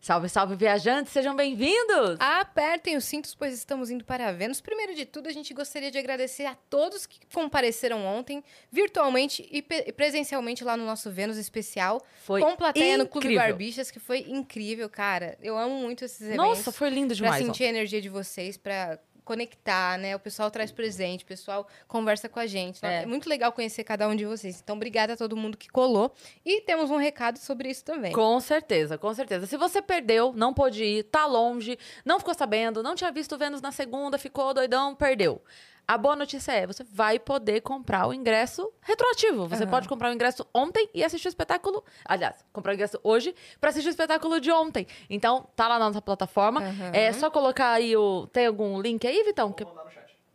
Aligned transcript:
Salve, 0.00 0.28
salve, 0.28 0.54
viajantes, 0.54 1.12
sejam 1.12 1.34
bem-vindos! 1.34 2.16
Apertem 2.20 2.96
os 2.96 3.04
cintos, 3.04 3.34
pois 3.34 3.52
estamos 3.52 3.90
indo 3.90 4.04
para 4.04 4.28
a 4.28 4.32
Vênus. 4.32 4.60
Primeiro 4.60 4.94
de 4.94 5.04
tudo, 5.04 5.28
a 5.28 5.32
gente 5.32 5.52
gostaria 5.52 5.90
de 5.90 5.98
agradecer 5.98 6.46
a 6.46 6.54
todos 6.70 7.04
que 7.04 7.18
compareceram 7.34 8.06
ontem, 8.06 8.42
virtualmente 8.70 9.46
e 9.50 9.60
presencialmente 9.92 10.62
lá 10.62 10.76
no 10.76 10.86
nosso 10.86 11.10
Vênus 11.10 11.36
especial. 11.36 12.00
Foi 12.24 12.40
Com 12.40 12.54
plateia 12.54 12.84
incrível. 12.94 13.04
no 13.04 13.10
Clube 13.10 13.34
Barbixas, 13.34 13.90
que 13.90 13.98
foi 13.98 14.20
incrível, 14.28 14.88
cara. 14.88 15.36
Eu 15.42 15.58
amo 15.58 15.74
muito 15.74 16.04
esses 16.04 16.20
eventos. 16.22 16.36
Nossa, 16.36 16.70
foi 16.72 16.90
lindo 16.90 17.12
demais. 17.12 17.36
Pra 17.36 17.44
sentir 17.44 17.64
a 17.64 17.68
energia 17.68 18.00
de 18.00 18.08
vocês, 18.08 18.56
pra 18.56 19.00
conectar, 19.28 19.98
né? 19.98 20.16
O 20.16 20.18
pessoal 20.18 20.50
traz 20.50 20.72
presente, 20.72 21.22
o 21.22 21.26
pessoal 21.26 21.68
conversa 21.86 22.30
com 22.30 22.40
a 22.40 22.46
gente. 22.46 22.82
É. 22.82 23.02
É 23.02 23.06
muito 23.06 23.28
legal 23.28 23.52
conhecer 23.52 23.84
cada 23.84 24.08
um 24.08 24.16
de 24.16 24.24
vocês. 24.24 24.58
Então, 24.64 24.74
obrigada 24.74 25.12
a 25.12 25.16
todo 25.18 25.36
mundo 25.36 25.58
que 25.58 25.68
colou. 25.68 26.10
E 26.46 26.62
temos 26.62 26.90
um 26.90 26.96
recado 26.96 27.38
sobre 27.38 27.68
isso 27.68 27.84
também. 27.84 28.12
Com 28.12 28.40
certeza, 28.40 28.96
com 28.96 29.12
certeza. 29.12 29.46
Se 29.46 29.58
você 29.58 29.82
perdeu, 29.82 30.32
não 30.32 30.54
pôde 30.54 30.82
ir, 30.82 31.02
tá 31.04 31.26
longe, 31.26 31.78
não 32.06 32.18
ficou 32.18 32.32
sabendo, 32.32 32.82
não 32.82 32.94
tinha 32.94 33.12
visto 33.12 33.34
o 33.34 33.38
Vênus 33.38 33.60
na 33.60 33.70
segunda, 33.70 34.16
ficou 34.16 34.54
doidão, 34.54 34.94
perdeu. 34.94 35.42
A 35.88 35.96
boa 35.96 36.14
notícia 36.14 36.52
é, 36.52 36.66
você 36.66 36.84
vai 36.84 37.18
poder 37.18 37.62
comprar 37.62 38.06
o 38.06 38.12
ingresso 38.12 38.70
retroativo. 38.82 39.48
Você 39.48 39.62
Aham. 39.62 39.70
pode 39.70 39.88
comprar 39.88 40.10
o 40.10 40.12
ingresso 40.12 40.46
ontem 40.52 40.86
e 40.92 41.02
assistir 41.02 41.28
o 41.28 41.30
espetáculo. 41.30 41.82
Aliás, 42.04 42.44
comprar 42.52 42.72
o 42.72 42.74
ingresso 42.74 43.00
hoje 43.02 43.34
pra 43.58 43.70
assistir 43.70 43.88
o 43.88 43.90
espetáculo 43.90 44.38
de 44.38 44.52
ontem. 44.52 44.86
Então, 45.08 45.48
tá 45.56 45.66
lá 45.66 45.78
na 45.78 45.86
nossa 45.86 46.02
plataforma. 46.02 46.60
Aham. 46.60 46.90
É 46.92 47.10
só 47.14 47.30
colocar 47.30 47.70
aí 47.70 47.96
o. 47.96 48.26
Tem 48.26 48.46
algum 48.46 48.78
link 48.82 49.06
aí, 49.06 49.24
Vitão? 49.24 49.50
Que- 49.50 49.64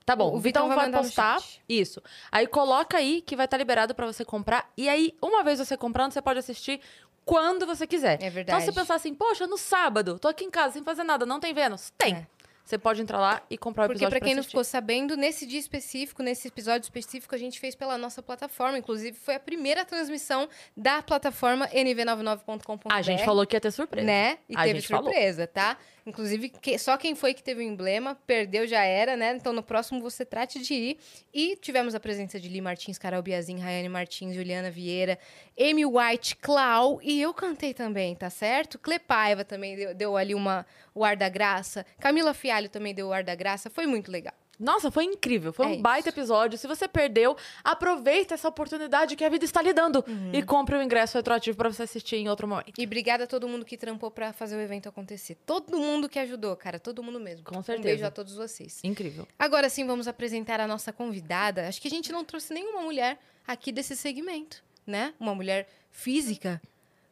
Tá 0.05 0.17
bom, 0.17 0.33
O 0.35 0.39
Vitão 0.39 0.63
Vitão 0.63 0.67
vai 0.67 0.75
vai 0.75 0.85
mandar 0.87 0.97
no 0.97 1.03
postar. 1.05 1.39
chat. 1.39 1.61
Isso. 1.69 2.01
Aí 2.29 2.45
coloca 2.45 2.97
aí 2.97 3.21
que 3.21 3.37
vai 3.37 3.45
estar 3.45 3.55
liberado 3.55 3.95
pra 3.95 4.05
você 4.05 4.25
comprar. 4.25 4.69
E 4.75 4.89
aí, 4.89 5.15
uma 5.21 5.43
vez 5.45 5.59
você 5.59 5.77
comprando, 5.77 6.11
você 6.11 6.21
pode 6.21 6.39
assistir 6.39 6.81
quando 7.23 7.65
você 7.65 7.87
quiser. 7.87 8.13
É 8.21 8.25
Então, 8.25 8.31
verdade. 8.31 8.59
se 8.59 8.65
você 8.65 8.71
pensar 8.73 8.95
assim, 8.95 9.13
poxa, 9.13 9.47
no 9.47 9.57
sábado, 9.57 10.19
tô 10.19 10.27
aqui 10.27 10.43
em 10.43 10.49
casa 10.51 10.73
sem 10.73 10.83
fazer 10.83 11.03
nada, 11.05 11.25
não 11.25 11.39
tem 11.39 11.53
Vênus? 11.53 11.93
Tem. 11.97 12.15
É. 12.15 12.27
Você 12.63 12.77
pode 12.77 13.01
entrar 13.01 13.19
lá 13.19 13.41
e 13.49 13.57
comprar 13.57 13.83
o 13.83 13.87
Porque, 13.87 13.97
episódio 14.05 14.17
pra 14.17 14.25
quem 14.25 14.33
não 14.35 14.39
assistir. 14.39 14.51
ficou 14.51 14.63
sabendo, 14.63 15.17
nesse 15.17 15.45
dia 15.45 15.59
específico, 15.59 16.23
nesse 16.23 16.47
episódio 16.47 16.83
específico, 16.85 17.35
a 17.35 17.37
gente 17.37 17.59
fez 17.59 17.75
pela 17.75 17.97
nossa 17.97 18.23
plataforma. 18.23 18.77
Inclusive, 18.77 19.17
foi 19.17 19.35
a 19.35 19.39
primeira 19.39 19.83
transmissão 19.83 20.47
da 20.75 21.01
plataforma 21.01 21.67
nv99.com.br. 21.67 22.87
A 22.89 23.01
gente 23.01 23.25
falou 23.25 23.45
que 23.45 23.55
ia 23.55 23.61
ter 23.61 23.71
surpresa. 23.71 24.07
Né? 24.07 24.37
E 24.47 24.55
A 24.55 24.63
teve 24.63 24.79
gente 24.79 24.87
falou. 24.87 25.03
surpresa, 25.11 25.45
tá? 25.45 25.77
Inclusive, 26.05 26.49
que- 26.49 26.77
só 26.77 26.97
quem 26.97 27.15
foi 27.15 27.33
que 27.33 27.41
teve 27.41 27.61
o 27.61 27.63
emblema, 27.63 28.15
perdeu 28.27 28.67
já 28.67 28.83
era, 28.83 29.15
né? 29.15 29.33
Então, 29.35 29.53
no 29.53 29.63
próximo 29.63 30.01
você 30.01 30.25
trate 30.25 30.59
de 30.59 30.73
ir. 30.73 30.97
E 31.33 31.55
tivemos 31.55 31.95
a 31.95 31.99
presença 31.99 32.39
de 32.39 32.49
Li 32.49 32.59
Martins, 32.59 32.97
Carol 32.97 33.21
Biazin, 33.21 33.57
Rayane 33.57 33.87
Martins, 33.87 34.35
Juliana 34.35 34.69
Vieira, 34.69 35.17
Amy 35.57 35.85
White, 35.85 36.35
Clau. 36.35 36.99
E 37.01 37.21
eu 37.21 37.33
cantei 37.33 37.73
também, 37.73 38.15
tá 38.15 38.29
certo? 38.29 38.77
Clepaiva 38.77 39.45
também 39.45 39.75
deu, 39.77 39.95
deu 39.95 40.17
ali 40.17 40.35
uma, 40.35 40.65
o 40.93 41.05
ar 41.05 41.15
da 41.15 41.29
graça. 41.29 41.85
Camila 41.99 42.33
Fialho 42.33 42.67
também 42.69 42.93
deu 42.93 43.07
o 43.07 43.13
ar 43.13 43.23
da 43.23 43.33
graça. 43.33 43.69
Foi 43.69 43.87
muito 43.87 44.11
legal. 44.11 44.33
Nossa, 44.63 44.89
foi 44.89 45.03
incrível. 45.03 45.51
Foi 45.53 45.65
É 45.65 45.69
um 45.69 45.73
isso. 45.73 45.81
baita 45.81 46.09
episódio. 46.09 46.57
Se 46.57 46.67
você 46.67 46.87
perdeu, 46.87 47.35
aproveita 47.63 48.33
essa 48.33 48.47
oportunidade 48.47 49.15
que 49.15 49.23
a 49.23 49.29
vida 49.29 49.45
está 49.45 49.61
lhe 49.61 49.73
dando. 49.73 50.03
Uhum. 50.07 50.31
E 50.33 50.41
compre 50.43 50.75
o 50.75 50.81
ingresso 50.81 51.17
retroativo 51.17 51.57
pra 51.57 51.69
você 51.71 51.83
assistir 51.83 52.15
em 52.15 52.29
outro 52.29 52.47
momento. 52.47 52.73
E 52.77 52.83
obrigada 52.85 53.25
a 53.25 53.27
todo 53.27 53.47
mundo 53.47 53.65
que 53.65 53.77
trampou 53.77 54.09
pra 54.09 54.31
fazer 54.33 54.55
o 54.55 54.59
evento 54.61 54.87
acontecer. 54.89 55.35
Todo 55.45 55.77
mundo 55.77 56.07
que 56.07 56.17
ajudou, 56.19 56.55
cara. 56.55 56.79
Todo 56.79 57.03
mundo 57.03 57.19
mesmo. 57.19 57.43
Com 57.45 57.57
Um 57.59 57.63
certeza. 57.63 57.87
beijo 57.87 58.05
a 58.05 58.11
todos 58.11 58.35
vocês. 58.35 58.79
Incrível. 58.83 59.27
Agora 59.37 59.69
sim, 59.69 59.85
vamos 59.85 60.07
apresentar 60.07 60.59
a 60.61 60.67
nossa 60.67 60.93
convidada. 60.93 61.67
Acho 61.67 61.81
que 61.81 61.87
a 61.87 61.91
gente 61.91 62.11
não 62.11 62.23
trouxe 62.23 62.53
nenhuma 62.53 62.81
mulher 62.81 63.19
aqui 63.45 63.71
desse 63.71 63.95
segmento, 63.95 64.63
né? 64.87 65.13
Uma 65.19 65.35
mulher 65.35 65.67
física, 65.91 66.61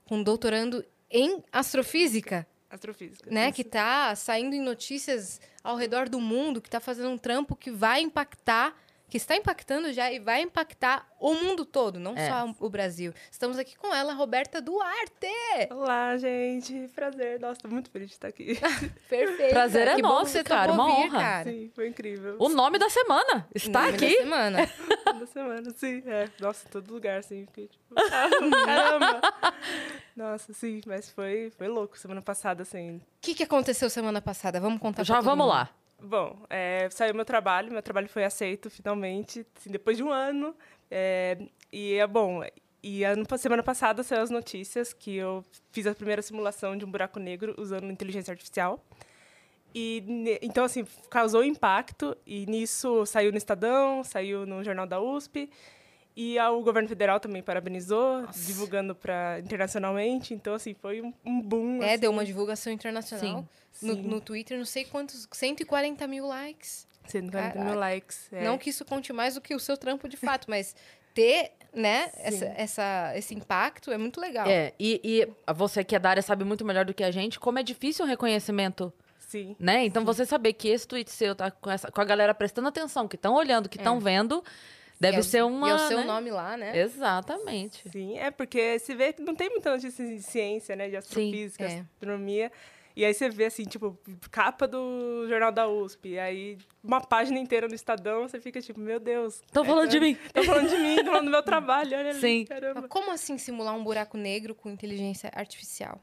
com 0.05 0.23
doutorando 0.23 0.83
em 1.09 1.43
astrofísica, 1.51 2.47
Astrofísica. 2.71 3.29
né? 3.29 3.45
isso. 3.45 3.55
Que 3.55 3.63
tá 3.63 4.15
saindo 4.15 4.55
em 4.55 4.61
notícias 4.61 5.41
ao 5.63 5.75
redor 5.75 6.07
do 6.07 6.19
mundo, 6.19 6.61
que 6.61 6.69
tá 6.69 6.79
fazendo 6.79 7.09
um 7.09 7.17
trampo 7.17 7.55
que 7.55 7.69
vai 7.69 8.01
impactar, 8.01 8.75
que 9.11 9.17
está 9.17 9.35
impactando 9.35 9.91
já 9.91 10.09
e 10.09 10.19
vai 10.19 10.41
impactar 10.41 11.05
o 11.19 11.33
mundo 11.33 11.65
todo, 11.65 11.99
não 11.99 12.15
É. 12.17 12.29
só 12.29 12.55
o 12.61 12.69
Brasil. 12.69 13.13
Estamos 13.29 13.57
aqui 13.59 13.75
com 13.77 13.93
ela, 13.93 14.13
Roberta 14.13 14.61
Duarte. 14.61 15.27
Olá, 15.69 16.15
gente. 16.17 16.87
Prazer. 16.95 17.37
Nossa, 17.37 17.59
tô 17.59 17.67
muito 17.67 17.89
feliz 17.91 18.07
de 18.07 18.13
estar 18.13 18.29
aqui. 18.29 18.57
Perfeito. 19.09 19.49
Prazer 19.51 19.85
é 19.89 19.95
que 19.97 20.01
bom 20.01 20.07
nosso, 20.07 20.27
que 20.27 20.31
você 20.31 20.43
cara, 20.45 20.71
uma 20.71 20.85
vir, 20.85 20.91
honra. 20.93 21.19
cara. 21.19 21.51
Sim, 21.51 21.69
foi 21.75 21.89
incrível. 21.89 22.37
O 22.39 22.47
nome 22.47 22.79
da 22.79 22.89
semana 22.89 23.45
está 23.53 23.81
Nome 23.81 23.97
da 23.97 24.05
aqui. 24.07 24.15
semana. 24.17 24.59
Da 25.21 25.25
semana, 25.27 25.69
sim. 25.75 26.01
É. 26.07 26.29
Nossa, 26.39 26.65
em 26.67 26.71
todo 26.71 26.91
lugar, 26.91 27.19
assim. 27.19 27.45
Fiquei 27.47 27.67
tipo, 27.67 27.93
caramba. 28.65 29.21
Nossa, 30.15 30.53
sim. 30.53 30.79
Mas 30.87 31.09
foi, 31.09 31.51
foi 31.57 31.67
louco. 31.67 31.99
Semana 31.99 32.21
passada, 32.21 32.63
assim. 32.63 32.95
O 32.97 33.01
que, 33.21 33.35
que 33.35 33.43
aconteceu 33.43 33.89
semana 33.89 34.21
passada? 34.21 34.59
Vamos 34.59 34.79
contar 34.79 35.03
Já 35.03 35.15
pra 35.15 35.21
todo 35.21 35.25
vamos 35.31 35.45
mundo. 35.45 35.53
lá. 35.53 35.69
Bom, 36.01 36.45
é, 36.49 36.89
saiu 36.89 37.13
meu 37.13 37.25
trabalho. 37.25 37.71
Meu 37.71 37.81
trabalho 37.81 38.09
foi 38.09 38.23
aceito, 38.23 38.69
finalmente. 38.69 39.45
assim, 39.57 39.69
depois 39.69 39.97
de 39.97 40.03
um 40.03 40.11
ano. 40.11 40.55
É, 40.89 41.37
e 41.71 41.95
é 41.95 42.07
bom... 42.07 42.43
E 42.83 43.03
ano, 43.03 43.23
semana 43.37 43.61
passada 43.61 44.01
saiu 44.01 44.23
as 44.23 44.31
notícias 44.31 44.91
que 44.91 45.15
eu 45.15 45.45
fiz 45.71 45.85
a 45.85 45.93
primeira 45.93 46.19
simulação 46.23 46.75
de 46.75 46.83
um 46.83 46.89
buraco 46.89 47.19
negro 47.19 47.53
usando 47.59 47.91
inteligência 47.91 48.31
artificial. 48.31 48.83
E 49.73 50.03
então 50.41 50.65
assim 50.65 50.85
causou 51.09 51.43
impacto 51.43 52.17
e 52.25 52.45
nisso 52.47 53.05
saiu 53.05 53.31
no 53.31 53.37
Estadão, 53.37 54.03
saiu 54.03 54.47
no 54.47 54.63
jornal 54.63 54.87
da 54.87 54.99
USP 54.99 55.49
e 56.15 56.37
o 56.39 56.61
governo 56.61 56.89
federal 56.89 57.19
também 57.19 57.41
parabenizou, 57.41 58.27
divulgando 58.45 58.93
para 58.95 59.39
internacionalmente. 59.39 60.33
Então 60.33 60.53
assim 60.53 60.73
foi 60.73 61.01
um, 61.01 61.13
um 61.25 61.41
boom. 61.41 61.81
É, 61.81 61.91
assim. 61.91 61.99
deu 62.01 62.11
uma 62.11 62.25
divulgação 62.25 62.71
internacional. 62.71 63.45
No, 63.81 63.93
Sim. 63.95 64.01
no 64.01 64.19
Twitter, 64.21 64.57
não 64.57 64.65
sei 64.65 64.83
quantos, 64.85 65.27
140 65.31 66.05
mil 66.07 66.27
likes. 66.27 66.87
140 67.07 67.55
mil 67.55 67.63
Caraca. 67.63 67.79
likes. 67.79 68.27
é. 68.31 68.43
Não 68.43 68.57
que 68.57 68.69
isso 68.69 68.83
conte 68.85 69.11
mais 69.13 69.35
do 69.35 69.41
que 69.41 69.55
o 69.55 69.59
seu 69.59 69.77
trampo 69.77 70.07
de 70.07 70.17
fato, 70.17 70.49
mas 70.49 70.75
ter, 71.13 71.51
né, 71.73 72.11
essa, 72.17 72.45
essa- 72.57 73.13
esse 73.15 73.33
impacto 73.33 73.91
é 73.91 73.97
muito 73.97 74.19
legal. 74.21 74.47
É, 74.47 74.73
e, 74.79 74.99
e 75.03 75.53
você 75.53 75.83
que 75.83 75.95
é 75.95 75.99
da 75.99 76.09
área 76.11 76.21
sabe 76.21 76.43
muito 76.43 76.63
melhor 76.65 76.85
do 76.85 76.93
que 76.93 77.03
a 77.03 77.11
gente 77.11 77.39
como 77.39 77.57
é 77.59 77.63
difícil 77.63 78.05
o 78.05 78.07
reconhecimento, 78.07 78.93
Sim. 79.19 79.55
né? 79.59 79.85
Então 79.85 80.05
você 80.05 80.25
saber 80.25 80.53
que 80.53 80.67
esse 80.67 80.87
tweet 80.87 81.09
seu 81.09 81.33
tá 81.35 81.49
com, 81.49 81.71
essa, 81.71 81.89
com 81.91 82.01
a 82.01 82.05
galera 82.05 82.33
prestando 82.33 82.67
atenção, 82.67 83.07
que 83.07 83.15
estão 83.15 83.33
olhando, 83.33 83.67
que 83.67 83.77
estão 83.77 83.99
vendo, 83.99 84.43
deve 85.01 85.17
E 85.17 85.19
é 85.19 85.23
ser 85.23 85.43
uma. 85.43 85.67
E 85.67 85.71
é 85.71 85.73
o 85.73 85.79
seu 85.79 85.97
né? 85.97 86.03
nome 86.05 86.29
lá, 86.29 86.55
né? 86.55 86.79
Exatamente. 86.79 87.89
Sim, 87.89 88.19
é 88.19 88.29
porque 88.29 88.77
se 88.77 88.93
vê 88.93 89.11
que 89.11 89.21
não 89.23 89.35
tem 89.35 89.49
muita 89.49 89.71
notícia 89.71 90.05
de 90.05 90.21
ciência, 90.21 90.75
né, 90.75 90.89
de 90.89 90.95
astrofísica, 90.95 91.65
é. 91.65 91.79
astronomia. 91.79 92.51
E 92.95 93.05
aí 93.05 93.13
você 93.13 93.29
vê 93.29 93.45
assim, 93.45 93.63
tipo, 93.63 93.97
capa 94.29 94.67
do 94.67 95.25
jornal 95.27 95.51
da 95.51 95.67
USP, 95.67 96.19
aí 96.19 96.57
uma 96.83 96.99
página 96.99 97.39
inteira 97.39 97.67
no 97.67 97.73
Estadão, 97.73 98.27
você 98.27 98.39
fica 98.39 98.61
tipo, 98.61 98.79
meu 98.79 98.99
Deus. 98.99 99.35
Estão 99.35 99.63
falando 99.65 99.89
de 99.89 99.99
mim. 99.99 100.17
Estão 100.25 100.43
falando 100.43 100.69
de 100.69 100.77
mim, 100.77 100.95
estão 100.95 101.05
falando 101.05 101.25
do 101.25 101.31
meu 101.31 101.43
trabalho, 101.43 101.97
olha 101.97 102.09
ali, 102.11 102.19
Sim. 102.19 102.45
caramba. 102.45 102.81
Mas 102.81 102.89
Como 102.89 103.11
assim 103.11 103.37
simular 103.37 103.73
um 103.75 103.83
buraco 103.83 104.17
negro 104.17 104.53
com 104.53 104.69
inteligência 104.69 105.31
artificial? 105.33 105.99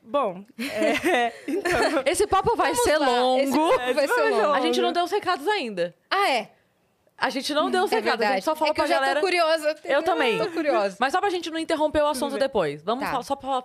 Bom, 0.00 0.44
é, 0.56 1.32
então, 1.48 1.72
Esse 2.06 2.26
papo 2.28 2.54
vai 2.54 2.72
ser 2.76 2.96
lá, 2.96 3.20
longo. 3.20 3.40
esse 3.72 3.86
ser 3.86 3.94
vai 3.94 4.06
ser 4.08 4.30
longo. 4.30 4.54
A 4.54 4.60
gente 4.60 4.80
não 4.80 4.92
deu 4.92 5.02
os 5.02 5.10
recados 5.10 5.46
ainda. 5.48 5.92
Ah, 6.08 6.30
é? 6.30 6.50
A 7.18 7.30
gente 7.30 7.54
não 7.54 7.70
deu 7.70 7.84
os 7.84 7.92
É 7.92 7.96
recados, 7.96 8.26
a 8.26 8.32
gente 8.34 8.44
só 8.44 8.54
falou 8.54 8.72
é 8.72 8.74
que 8.74 8.80
pra 8.80 8.84
eu 8.84 8.88
já 8.88 8.94
galera. 9.00 9.20
tô 9.20 9.26
curiosa. 9.26 9.74
Eu 9.84 10.02
também. 10.02 10.38
Tô 10.38 10.50
curiosa. 10.50 10.96
Mas 11.00 11.12
só 11.12 11.20
pra 11.20 11.30
gente 11.30 11.50
não 11.50 11.58
interromper 11.58 12.02
o 12.02 12.08
assunto 12.08 12.36
depois. 12.38 12.82
Vamos 12.82 13.04
Tá. 13.04 13.10
falar- 13.10 13.22
só 13.24 13.34
pra 13.36 13.62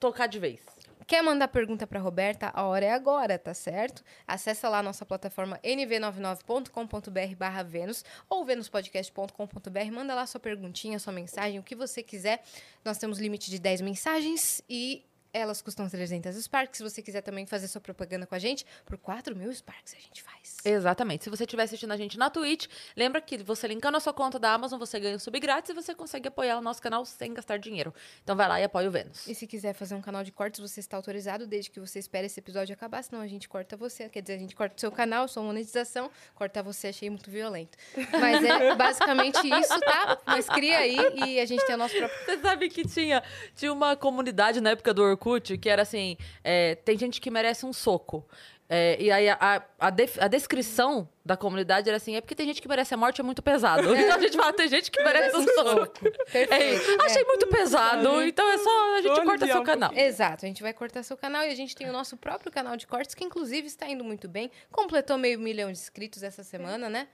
tocar 0.00 0.26
de 0.26 0.38
vez. 0.40 0.60
Quer 1.06 1.22
mandar 1.22 1.48
pergunta 1.48 1.86
pra 1.86 2.00
Roberta? 2.00 2.50
A 2.54 2.64
hora 2.64 2.86
é 2.86 2.90
agora, 2.90 3.38
tá 3.38 3.52
certo? 3.52 4.02
Acessa 4.26 4.70
lá 4.70 4.78
a 4.78 4.82
nossa 4.82 5.04
plataforma 5.04 5.60
nv99.com.br 5.62 7.36
barra 7.36 7.62
Vênus 7.62 8.04
ou 8.28 8.44
venuspodcast.com.br. 8.44 9.92
Manda 9.92 10.14
lá 10.14 10.26
sua 10.26 10.40
perguntinha, 10.40 10.98
sua 10.98 11.12
mensagem, 11.12 11.58
o 11.58 11.62
que 11.62 11.74
você 11.74 12.02
quiser. 12.02 12.42
Nós 12.84 12.98
temos 12.98 13.18
limite 13.18 13.50
de 13.50 13.58
10 13.58 13.80
mensagens 13.82 14.62
e 14.68 15.04
elas 15.34 15.60
custam 15.60 15.88
300 15.88 16.36
Sparks. 16.36 16.78
Se 16.78 16.82
você 16.82 17.02
quiser 17.02 17.20
também 17.20 17.44
fazer 17.44 17.66
sua 17.66 17.80
propaganda 17.80 18.24
com 18.24 18.36
a 18.36 18.38
gente, 18.38 18.64
por 18.86 18.96
4 18.96 19.34
mil 19.34 19.52
Sparks 19.52 19.92
a 19.92 20.00
gente 20.00 20.22
faz. 20.22 20.58
Exatamente. 20.64 21.24
Se 21.24 21.30
você 21.30 21.42
estiver 21.42 21.64
assistindo 21.64 21.90
a 21.90 21.96
gente 21.96 22.16
na 22.16 22.30
Twitch, 22.30 22.68
lembra 22.96 23.20
que 23.20 23.38
você 23.38 23.66
linkando 23.66 23.96
a 23.96 24.00
sua 24.00 24.12
conta 24.12 24.38
da 24.38 24.52
Amazon, 24.52 24.78
você 24.78 25.00
ganha 25.00 25.16
um 25.16 25.18
sub 25.18 25.38
grátis 25.40 25.70
e 25.70 25.74
você 25.74 25.92
consegue 25.92 26.28
apoiar 26.28 26.56
o 26.56 26.62
nosso 26.62 26.80
canal 26.80 27.04
sem 27.04 27.34
gastar 27.34 27.58
dinheiro. 27.58 27.92
Então 28.22 28.36
vai 28.36 28.48
lá 28.48 28.60
e 28.60 28.64
apoia 28.64 28.88
o 28.88 28.92
Vênus. 28.92 29.26
E 29.26 29.34
se 29.34 29.44
quiser 29.46 29.74
fazer 29.74 29.96
um 29.96 30.00
canal 30.00 30.22
de 30.22 30.30
cortes, 30.30 30.60
você 30.60 30.78
está 30.78 30.96
autorizado, 30.96 31.48
desde 31.48 31.68
que 31.68 31.80
você 31.80 31.98
espere 31.98 32.26
esse 32.26 32.38
episódio 32.38 32.72
acabar, 32.72 33.02
senão 33.02 33.20
a 33.20 33.26
gente 33.26 33.48
corta 33.48 33.76
você. 33.76 34.08
Quer 34.08 34.22
dizer, 34.22 34.34
a 34.34 34.38
gente 34.38 34.54
corta 34.54 34.76
o 34.76 34.80
seu 34.80 34.92
canal, 34.92 35.26
sua 35.26 35.42
monetização, 35.42 36.10
cortar 36.36 36.62
você 36.62 36.88
achei 36.88 37.10
muito 37.10 37.28
violento. 37.28 37.76
Mas 38.20 38.44
é 38.44 38.74
basicamente 38.76 39.38
isso, 39.48 39.80
tá? 39.80 40.18
Mas 40.24 40.48
cria 40.48 40.78
aí 40.78 40.96
e 41.26 41.40
a 41.40 41.44
gente 41.44 41.66
tem 41.66 41.74
o 41.74 41.78
nosso 41.78 41.96
próprio. 41.96 42.24
Você 42.24 42.38
sabe 42.38 42.68
que 42.68 42.86
tinha, 42.86 43.20
tinha 43.56 43.72
uma 43.72 43.96
comunidade 43.96 44.60
na 44.60 44.70
época 44.70 44.94
do 44.94 45.02
Orkut 45.02 45.23
que 45.58 45.68
era 45.68 45.82
assim: 45.82 46.16
é, 46.42 46.74
tem 46.76 46.98
gente 46.98 47.20
que 47.20 47.30
merece 47.30 47.64
um 47.66 47.72
soco. 47.72 48.26
É, 48.66 48.96
e 48.98 49.10
aí 49.10 49.28
a, 49.28 49.36
a, 49.38 49.62
a 49.78 49.90
def- 49.90 50.18
a 50.18 50.26
descrição 50.26 51.06
da 51.22 51.36
comunidade 51.36 51.86
era 51.86 51.98
assim: 51.98 52.16
é 52.16 52.20
porque 52.22 52.34
tem 52.34 52.46
gente 52.46 52.62
que 52.62 52.68
merece 52.68 52.94
a 52.94 52.96
morte, 52.96 53.20
é 53.20 53.24
muito 53.24 53.42
pesado. 53.42 53.94
Então 53.94 54.16
a 54.16 54.20
gente 54.20 54.36
fala, 54.36 54.52
tem 54.54 54.68
gente 54.68 54.90
que 54.90 55.02
merece 55.02 55.36
um 55.36 55.46
soco. 55.46 56.08
É 56.32 56.46
Perfeito. 56.46 57.02
Achei 57.02 57.24
muito 57.24 57.46
pesado, 57.48 58.22
então 58.22 58.48
é 58.50 58.58
só 58.58 58.94
a 58.94 59.02
gente 59.02 59.14
Vou 59.16 59.24
corta 59.24 59.46
seu 59.46 59.60
um 59.60 59.64
canal. 59.64 59.92
Exato, 59.94 60.46
a 60.46 60.48
gente 60.48 60.62
vai 60.62 60.72
cortar 60.72 61.02
seu 61.02 61.16
canal 61.16 61.42
e 61.44 61.50
a 61.50 61.54
gente 61.54 61.76
tem 61.76 61.88
o 61.90 61.92
nosso 61.92 62.16
próprio 62.16 62.50
canal 62.50 62.74
de 62.76 62.86
cortes, 62.86 63.14
que 63.14 63.22
inclusive 63.22 63.66
está 63.66 63.86
indo 63.86 64.02
muito 64.02 64.28
bem. 64.28 64.50
Completou 64.72 65.18
meio 65.18 65.38
milhão 65.38 65.70
de 65.70 65.78
inscritos 65.78 66.22
essa 66.22 66.42
semana, 66.42 66.88
né? 66.88 67.06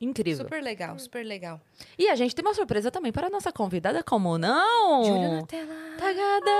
Incrível. 0.00 0.44
Super 0.44 0.62
legal, 0.62 0.98
super 0.98 1.24
legal. 1.24 1.60
E 1.98 2.08
a 2.08 2.14
gente 2.14 2.34
tem 2.34 2.44
uma 2.44 2.54
surpresa 2.54 2.90
também 2.90 3.12
para 3.12 3.28
a 3.28 3.30
nossa 3.30 3.52
convidada, 3.52 4.02
como 4.02 4.36
não? 4.36 5.04
Júlia 5.04 5.40
Nutella. 5.40 5.74
Tagada! 5.98 6.50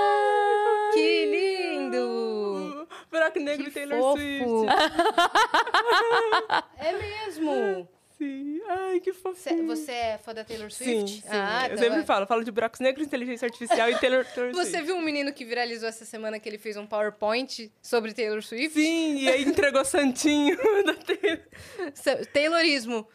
Que 0.93 1.25
lindo! 1.25 2.87
Buraco 3.11 3.39
Negro 3.39 3.65
Que 3.65 3.69
e 3.69 3.73
Taylor 3.73 3.99
fofo! 3.99 4.17
Swift. 4.17 4.67
é 6.79 6.91
mesmo! 6.93 7.87
Sim. 8.17 8.61
Ai, 8.67 8.99
que 8.99 9.11
Cê- 9.13 9.19
fofinho. 9.19 9.67
Você 9.67 9.91
é 9.91 10.17
fã 10.17 10.33
da 10.33 10.43
Taylor 10.43 10.71
Sim, 10.71 10.85
Swift? 11.05 11.21
sim. 11.21 11.27
Ah, 11.29 11.63
eu 11.67 11.73
então 11.73 11.77
sempre 11.83 11.99
é. 11.99 12.03
falo. 12.03 12.25
Falo 12.25 12.43
de 12.43 12.51
buracos 12.51 12.79
negros, 12.79 13.05
inteligência 13.05 13.45
artificial 13.45 13.89
e 13.89 13.97
Taylor, 13.99 14.25
Taylor 14.25 14.53
Você 14.53 14.69
Swift. 14.71 14.85
viu 14.85 14.95
um 14.95 15.01
menino 15.01 15.33
que 15.33 15.43
viralizou 15.43 15.87
essa 15.89 16.05
semana 16.05 16.39
que 16.39 16.47
ele 16.47 16.57
fez 16.57 16.77
um 16.77 16.85
PowerPoint 16.87 17.71
sobre 17.81 18.13
Taylor 18.13 18.41
Swift? 18.41 18.73
Sim, 18.79 19.17
e 19.19 19.29
aí 19.29 19.43
entregou 19.43 19.83
Santinho 19.83 20.57
da 20.85 20.93
Taylor. 20.93 21.39
Taylorismo. 22.33 23.07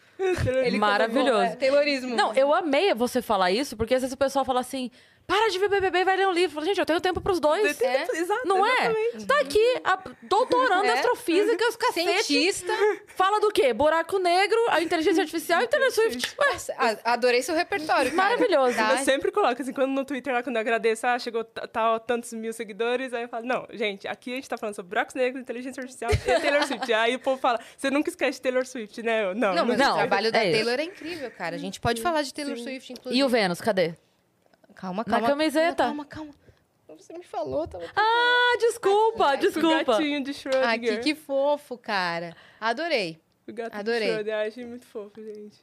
Ele 0.65 0.77
Maravilhoso. 0.79 1.31
colocou, 1.31 1.43
é, 1.53 1.57
Taylorismo. 1.57 2.15
Não, 2.15 2.35
eu 2.35 2.53
amei 2.55 2.93
você 2.93 3.23
falar 3.23 3.51
isso, 3.51 3.75
porque 3.77 3.95
às 3.95 4.03
vezes 4.03 4.13
o 4.15 4.19
pessoal 4.19 4.45
fala 4.45 4.61
assim: 4.61 4.91
para 5.31 5.49
de 5.49 5.59
ver 5.61 5.69
BBB 5.69 5.99
e 6.01 6.05
vai 6.05 6.17
ler 6.17 6.27
um 6.27 6.33
livro. 6.33 6.65
Gente, 6.65 6.79
eu 6.81 6.85
tenho 6.85 7.01
tempo 7.01 7.21
pros 7.21 7.39
dois. 7.39 7.81
É? 7.81 8.03
Exato, 8.17 8.49
Não 8.49 8.67
é? 8.67 8.71
exatamente. 8.73 9.27
Tá 9.27 9.41
aqui, 9.41 9.81
a, 9.85 9.99
doutorando 10.23 10.85
em 10.87 10.89
É. 10.89 10.93
astrofísica, 10.95 11.69
os 11.69 11.77
cacete. 11.77 12.25
Cientista. 12.25 12.73
Fala 13.15 13.39
do 13.39 13.53
quê? 13.53 13.73
Buraco 13.73 14.19
negro, 14.19 14.59
a 14.71 14.81
inteligência 14.83 15.21
artificial 15.23 15.63
e 15.63 15.69
Taylor 15.69 15.91
Swift. 15.93 16.35
Ué, 16.37 16.57
A- 16.77 17.13
Adorei 17.13 17.43
seu 17.43 17.55
repertório, 17.55 18.11
cara. 18.11 18.31
Maravilhoso. 18.31 18.77
Tá? 18.77 18.93
Eu 18.95 18.99
sempre 19.05 19.31
coloco, 19.31 19.63
assim, 19.63 19.73
quando 19.73 19.91
no 19.93 20.05
Twitter 20.05 20.33
lá, 20.35 20.43
quando 20.43 20.57
eu 20.57 20.61
agradeço, 20.61 21.07
ah, 21.07 21.17
chegou 21.19 21.45
tal, 21.45 22.01
tantos 22.01 22.33
mil 22.33 22.53
seguidores, 22.53 23.15
aí 23.15 23.23
eu 23.23 23.29
falo, 23.29 23.47
não, 23.47 23.69
gente, 23.73 24.09
aqui 24.09 24.33
a 24.33 24.35
gente 24.37 24.49
tá 24.49 24.59
falando 24.59 24.75
sobre 24.75 24.89
buracos 24.91 25.15
negros, 25.15 25.41
inteligência 25.41 25.81
artificial 25.81 26.11
e 26.11 26.17
Taylor 26.41 26.67
Swift. 26.67 26.91
aí 26.93 27.15
o 27.15 27.21
povo 27.21 27.41
fala, 27.41 27.61
você 27.77 27.89
nunca 27.89 28.11
esquece 28.11 28.39
de 28.39 28.43
Taylor 28.43 28.67
Swift, 28.67 29.01
né? 29.03 29.27
Eu, 29.27 29.35
não, 29.35 29.55
Não, 29.55 29.67
mas 29.67 29.79
Não, 29.79 29.93
o 29.93 29.99
trabalho 29.99 30.33
da 30.33 30.41
é 30.41 30.49
isso. 30.51 30.53
Taylor 30.65 30.81
é 30.81 30.85
incrível, 30.85 31.31
cara. 31.31 31.55
A 31.55 31.59
gente 31.59 31.81
pode 31.81 32.03
falar 32.03 32.23
de 32.23 32.35
Taylor 32.35 32.57
Swift, 32.57 32.93
inclusive. 32.93 33.17
E 33.21 33.25
o 33.25 33.29
Vênus, 33.29 33.61
cadê? 33.61 33.95
Calma, 34.81 35.05
Na 35.07 35.13
calma. 35.13 35.27
camiseta. 35.29 35.85
Calma, 35.85 36.05
calma. 36.07 36.33
Você 36.89 37.13
me 37.13 37.23
falou, 37.23 37.69
tava... 37.69 37.85
Ah, 37.95 38.57
desculpa, 38.59 39.35
O 39.35 39.37
desculpa. 39.37 39.93
gatinho 39.93 40.25
de 40.25 40.33
Schrödinger. 40.35 40.69
Ah, 40.69 40.79
que, 40.79 40.97
que 40.99 41.15
fofo, 41.15 41.77
cara. 41.79 42.35
Adorei. 42.61 43.21
O 43.47 43.53
gato 43.53 43.75
Adorei. 43.77 44.01
de 44.01 44.15
Schrödinger, 44.15 44.47
achei 44.49 44.65
muito 44.65 44.87
fofo, 44.87 45.23
gente. 45.23 45.59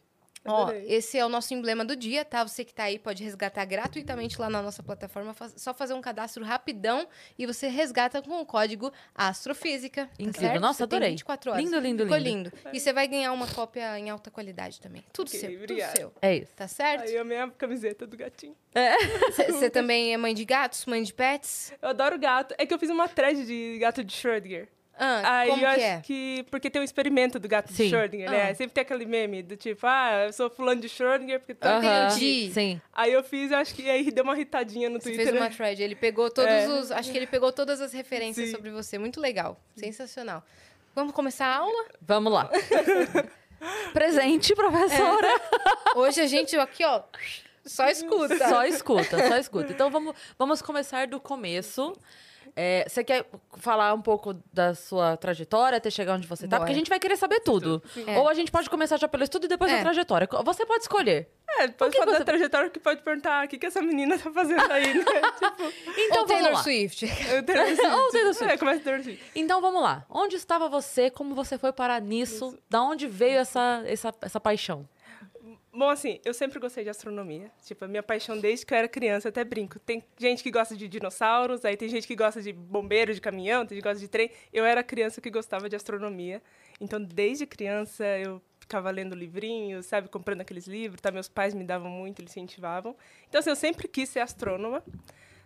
Ó, 0.48 0.72
esse 0.86 1.18
é 1.18 1.26
o 1.26 1.30
nosso 1.30 1.54
emblema 1.54 1.84
do 1.86 1.96
dia, 1.96 2.24
tá? 2.26 2.44
Você 2.48 2.64
que 2.66 2.74
tá 2.74 2.84
aí 2.84 2.98
pode 3.00 3.24
resgatar 3.24 3.66
gratuitamente 3.66 4.40
lá 4.40 4.50
na 4.50 4.62
nossa 4.62 4.82
plataforma. 4.82 5.36
Só 5.56 5.74
fazer 5.74 5.94
um 5.94 6.02
cadastro 6.02 6.44
rapidão 6.44 7.08
e 7.38 7.46
você 7.46 7.68
resgata 7.68 8.22
com 8.22 8.40
o 8.42 8.46
código 8.46 8.92
Astrofísica. 9.16 10.06
tá 10.06 10.12
Incrível. 10.20 10.42
certo? 10.50 10.62
Nossa, 10.62 10.78
Você 10.84 10.88
tem 10.88 10.98
adorei. 10.98 11.10
24 11.12 11.52
horas. 11.52 11.64
Lindo, 11.64 11.80
lindo, 11.80 12.04
Ficou 12.04 12.18
lindo. 12.18 12.52
lindo. 12.56 12.76
E 12.76 12.80
você 12.80 12.94
vai 12.94 13.08
ganhar 13.08 13.32
uma 13.34 13.48
cópia 13.48 13.98
em 14.00 14.10
alta 14.10 14.32
qualidade 14.32 14.80
também. 14.80 15.04
Tudo 15.14 15.28
Ok, 15.28 15.40
seu, 15.40 15.52
tudo 15.52 15.64
obrigada. 15.64 15.96
seu. 15.98 16.14
É 16.22 16.36
isso. 16.38 16.54
Tá 16.56 16.68
certo? 16.68 17.04
Aí 17.04 17.18
a 17.18 17.50
camiseta 17.52 18.08
do 18.08 18.16
gatinho. 18.18 18.56
Você 19.52 19.70
também 19.70 20.14
é 20.14 20.18
mãe 20.18 20.34
de 20.34 20.46
gatos, 20.46 20.86
mãe 20.86 21.02
de 21.04 21.14
pets? 21.14 21.74
Eu 21.82 21.90
adoro 21.90 22.18
gato. 22.20 22.54
É 22.58 22.66
que 22.66 22.74
eu 22.74 22.80
fiz 22.80 22.90
uma 22.90 23.08
thread 23.08 23.46
de 23.46 23.78
gato 23.80 24.04
de 24.04 24.14
Schrödinger. 24.14 24.68
Ah, 25.00 25.40
Aí 25.40 25.50
como 25.50 25.62
eu 25.64 25.70
que 25.70 25.76
acho 25.76 25.86
é? 25.86 26.02
que. 26.02 26.46
Porque 26.50 26.70
tem 26.70 26.82
um 26.82 26.86
experimento 26.86 27.38
do 27.38 27.48
gato 27.48 27.72
Sim. 27.72 27.84
de 27.84 27.90
Schrödinger, 27.96 28.32
né? 28.32 28.50
Ah. 28.50 28.56
Sempre 28.56 28.74
tem 28.74 28.82
aquele 28.82 29.06
meme 29.06 29.44
do 29.44 29.56
tipo, 29.56 29.86
ah, 29.86 30.26
eu 30.26 30.34
sou 30.34 30.50
fulano 30.50 30.82
de 30.82 30.88
Schrödinger 30.90 31.40
porque 31.40 31.54
tá. 31.54 31.78
Aham, 31.78 32.08
Entendi. 32.08 32.52
Sim. 32.52 32.82
Aí 32.94 33.14
eu 33.14 33.24
fiz, 33.24 33.52
acho 33.52 33.76
que 33.76 33.88
aí 33.90 34.10
deu 34.12 34.24
uma 34.24 34.34
irritadinha 34.34 34.90
no 34.90 34.96
Você 35.00 35.10
Twitter. 35.10 35.26
fez 35.28 35.36
uma 35.38 35.50
né? 35.50 35.56
thread, 35.56 35.84
ele 35.84 35.96
pegou 35.96 36.32
todos 36.32 36.50
É. 36.52 36.68
os. 36.68 36.92
Acho 36.92 37.12
que 37.12 37.18
ele 37.18 37.28
pegou 37.28 37.52
todas 37.52 37.80
as 37.80 37.94
referências 37.94 38.48
Sim. 38.48 38.56
sobre 38.56 38.72
você. 38.72 38.98
Muito 38.98 39.22
legal. 39.22 39.60
Sensacional. 39.76 40.44
Vamos 40.96 41.14
começar 41.14 41.46
a 41.46 41.58
aula? 41.58 41.86
Vamos 42.02 42.34
lá. 42.34 42.50
Presente, 43.94 44.56
professora. 44.56 45.28
Hoje 45.96 46.22
a 46.22 46.28
gente 46.28 46.56
aqui, 46.58 46.84
ó, 46.86 47.02
só 47.66 47.88
escuta. 47.88 48.38
Só 48.38 48.64
escuta, 48.66 49.28
só 49.28 49.38
escuta. 49.38 49.72
Então 49.72 49.90
vamos, 49.90 50.16
vamos 50.38 50.62
começar 50.62 51.08
do 51.08 51.20
começo. 51.20 51.94
É, 52.60 52.86
você 52.90 53.04
quer 53.04 53.24
falar 53.58 53.94
um 53.94 54.02
pouco 54.02 54.34
da 54.52 54.74
sua 54.74 55.16
trajetória 55.16 55.78
até 55.78 55.92
chegar 55.92 56.16
onde 56.16 56.26
você 56.28 56.48
tá? 56.48 56.58
Bora. 56.58 56.62
Porque 56.62 56.72
a 56.74 56.76
gente 56.76 56.90
vai 56.90 57.00
querer 57.00 57.16
saber 57.16 57.40
tudo. 57.42 57.84
É. 58.08 58.18
Ou 58.18 58.28
a 58.28 58.34
gente 58.34 58.52
pode 58.52 58.68
começar 58.68 58.98
já 58.98 59.08
pelo 59.08 59.24
estudo 59.24 59.46
e 59.46 59.48
depois 59.48 59.72
É. 59.72 59.78
a 59.78 59.82
trajetória. 59.82 60.28
Você 60.44 60.66
pode 60.66 60.82
escolher. 60.82 61.30
É, 61.60 61.68
pode 61.68 61.96
falar 61.96 62.12
você- 62.14 62.20
da 62.20 62.26
trajetória 62.26 62.70
que 62.72 62.80
pode 62.80 63.02
perguntar 63.04 63.46
o 63.46 63.48
que, 63.48 63.60
que 63.60 63.66
essa 63.68 63.80
menina 63.82 64.18
tá 64.18 64.32
fazendo 64.32 64.72
aí, 64.72 64.92
né? 64.98 65.04
tipo, 65.06 65.64
Então 65.98 66.22
Ou 66.22 66.28
vamos 66.28 66.28
Taylor 66.28 66.52
lá. 66.54 66.64
Swift. 66.64 67.06
eu 67.32 67.44
Taylor 67.44 67.66
Swift. 67.78 67.86
Ou 67.88 68.12
Taylor 68.12 68.34
Swift. 68.34 68.54
É, 68.54 68.58
começa 68.58 68.80
Taylor 68.82 69.04
Swift. 69.04 69.24
Então 69.36 69.62
vamos 69.62 69.82
lá. 69.84 70.04
Onde 70.10 70.36
estava 70.36 70.68
você? 70.68 71.12
Como 71.12 71.36
você 71.36 71.58
foi 71.60 71.72
parar 71.72 72.02
nisso? 72.02 72.58
Da 72.70 72.82
onde 72.82 73.06
veio 73.08 73.38
essa, 73.40 73.84
essa, 73.86 74.12
essa 74.22 74.40
paixão? 74.40 74.88
Bom, 75.78 75.90
assim, 75.90 76.20
eu 76.26 76.34
sempre 76.34 76.58
gostei 76.58 76.84
de 76.84 76.90
astronomia. 76.90 77.52
Tipo, 77.64 77.86
a 77.86 77.88
minha 77.88 78.02
paixão 78.02 78.36
desde 78.40 78.66
que 78.66 78.74
eu 78.74 78.78
era 78.80 78.88
criança, 78.88 79.30
até 79.30 79.44
brinco. 79.44 79.78
Tem 79.78 80.04
gente 80.18 80.42
que 80.42 80.50
gosta 80.50 80.76
de 80.76 80.88
dinossauros, 80.88 81.64
aí 81.64 81.78
tem 81.78 81.88
gente 81.88 82.08
que 82.08 82.16
gosta 82.16 82.42
de 82.42 82.52
bombeiro, 82.52 83.14
de 83.14 83.22
caminhão, 83.22 83.64
tem 83.64 83.76
gente 83.76 83.84
que 83.84 83.88
gosta 83.88 84.00
de 84.00 84.08
trem. 84.08 84.32
Eu 84.52 84.66
era 84.66 84.82
criança 84.82 85.22
que 85.22 85.30
gostava 85.30 85.70
de 85.70 85.76
astronomia. 85.76 86.42
Então, 86.82 87.00
desde 87.00 87.46
criança, 87.46 88.04
eu 88.18 88.42
ficava 88.60 88.90
lendo 88.90 89.14
livrinhos, 89.14 89.86
sabe? 89.86 90.10
Comprando 90.10 90.42
aqueles 90.42 90.66
livros, 90.66 91.00
tá? 91.00 91.12
Meus 91.12 91.30
pais 91.30 91.54
me 91.54 91.64
davam 91.64 91.92
muito, 91.92 92.24
eles 92.24 92.32
incentivavam. 92.32 92.96
Então, 93.30 93.38
assim, 93.38 93.52
eu 93.52 93.56
sempre 93.56 93.88
quis 93.88 94.10
ser 94.10 94.22
astrônoma. 94.22 94.84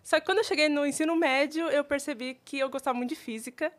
Só 0.02 0.18
que 0.18 0.26
quando 0.26 0.38
eu 0.38 0.46
cheguei 0.46 0.70
no 0.70 0.86
ensino 0.86 1.14
médio, 1.14 1.68
eu 1.68 1.84
percebi 1.84 2.40
que 2.46 2.58
eu 2.58 2.70
gostava 2.70 2.98
muito 2.98 3.10
de 3.10 3.18
física. 3.18 3.70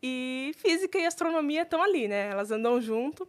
E 0.00 0.52
física 0.58 1.00
e 1.00 1.04
astronomia 1.04 1.62
estão 1.62 1.82
ali, 1.82 2.06
né? 2.06 2.28
Elas 2.30 2.52
andam 2.52 2.80
junto. 2.80 3.28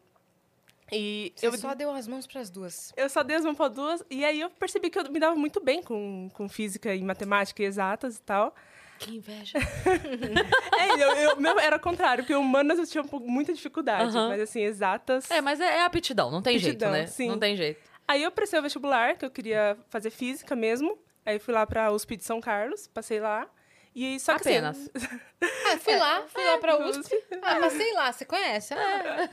E 0.92 1.34
Você 1.36 1.48
eu 1.48 1.58
só 1.58 1.74
deu 1.74 1.92
as 1.92 2.08
mãos 2.08 2.26
pras 2.26 2.50
duas. 2.50 2.94
eu 2.96 3.10
só 3.10 3.22
dei 3.24 3.36
as 3.38 3.44
mãos 3.44 3.58
para 3.58 3.68
duas, 3.70 4.04
e 4.10 4.24
aí 4.24 4.40
eu 4.40 4.50
percebi 4.50 4.90
que 4.90 4.98
eu 4.98 5.10
me 5.12 5.20
dava 5.20 5.36
muito 5.36 5.60
bem 5.62 5.82
com, 5.84 6.30
com 6.34 6.48
física 6.48 6.96
e 6.96 7.04
matemática 7.04 7.62
e 7.62 7.66
exatas 7.66 8.18
e 8.18 8.22
tal. 8.22 8.56
Que 9.00 9.16
inveja. 9.18 9.60
É, 10.80 10.92
eu, 10.94 11.10
eu- 11.16 11.36
meu 11.38 11.60
era 11.60 11.76
o 11.76 11.80
contrário, 11.80 12.24
porque 12.24 12.36
humanas 12.36 12.80
eu 12.80 12.86
tinha 12.88 13.04
um 13.04 13.08
pouco, 13.08 13.28
muita 13.28 13.54
dificuldade, 13.54 14.14
mas 14.16 14.42
assim, 14.42 14.62
exatas. 14.62 15.30
É, 15.30 15.42
mas 15.42 15.60
é, 15.60 15.78
é 15.80 15.84
aptidão, 15.86 16.30
não 16.32 16.42
tem 16.42 16.56
Aptidão, 16.56 16.92
jeito, 16.94 17.02
né? 17.04 17.08
sim. 17.08 17.28
Não 17.30 17.40
tem 17.40 17.56
jeito. 17.56 17.82
Aí 18.08 18.24
eu 18.24 18.32
prestei 18.32 18.58
o 18.60 18.64
vestibular, 18.64 19.18
que 19.18 19.26
eu 19.26 19.30
queria 19.32 19.78
fazer 19.90 20.10
física 20.10 20.56
mesmo. 20.56 20.98
Aí 21.26 21.40
fui 21.40 21.54
lá 21.54 21.66
para 21.68 21.92
USP 21.92 22.16
de 22.16 22.24
São 22.24 22.40
Carlos, 22.40 22.88
passei 22.88 23.20
lá. 23.20 23.48
E 23.94 24.06
aí, 24.06 24.20
só 24.20 24.36
que 24.36 24.48
Apenas. 24.48 24.90
assim, 24.94 25.20
Ah, 25.74 25.78
fui 25.78 25.96
lá, 25.98 26.24
fui 26.28 26.44
lá 26.46 26.58
pra 26.60 26.80
no 26.80 26.88
USP. 26.90 27.14
Ah, 27.42 27.56
passei 27.60 27.94
lá, 27.94 28.12
você 28.14 28.24
conhece? 28.26 28.74
Ah, 28.74 29.30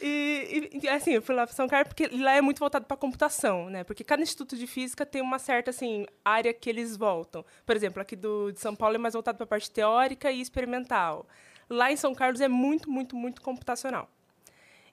E, 0.00 0.70
e, 0.82 0.88
assim, 0.88 1.12
eu 1.12 1.22
fui 1.22 1.34
lá 1.34 1.46
para 1.46 1.54
São 1.54 1.68
Carlos 1.68 1.88
porque 1.88 2.08
lá 2.08 2.34
é 2.34 2.40
muito 2.40 2.58
voltado 2.58 2.84
para 2.84 2.96
computação, 2.96 3.70
né? 3.70 3.84
Porque 3.84 4.04
cada 4.04 4.22
instituto 4.22 4.56
de 4.56 4.66
física 4.66 5.06
tem 5.06 5.22
uma 5.22 5.38
certa 5.38 5.70
assim 5.70 6.06
área 6.24 6.52
que 6.52 6.68
eles 6.68 6.96
voltam. 6.96 7.44
Por 7.64 7.74
exemplo, 7.74 8.02
aqui 8.02 8.16
do 8.16 8.52
de 8.52 8.60
São 8.60 8.74
Paulo 8.74 8.96
é 8.96 8.98
mais 8.98 9.14
voltado 9.14 9.36
para 9.38 9.44
a 9.44 9.48
parte 9.48 9.70
teórica 9.70 10.30
e 10.30 10.40
experimental. 10.40 11.26
Lá 11.68 11.90
em 11.90 11.96
São 11.96 12.14
Carlos 12.14 12.40
é 12.40 12.48
muito, 12.48 12.90
muito, 12.90 13.16
muito 13.16 13.40
computacional. 13.40 14.08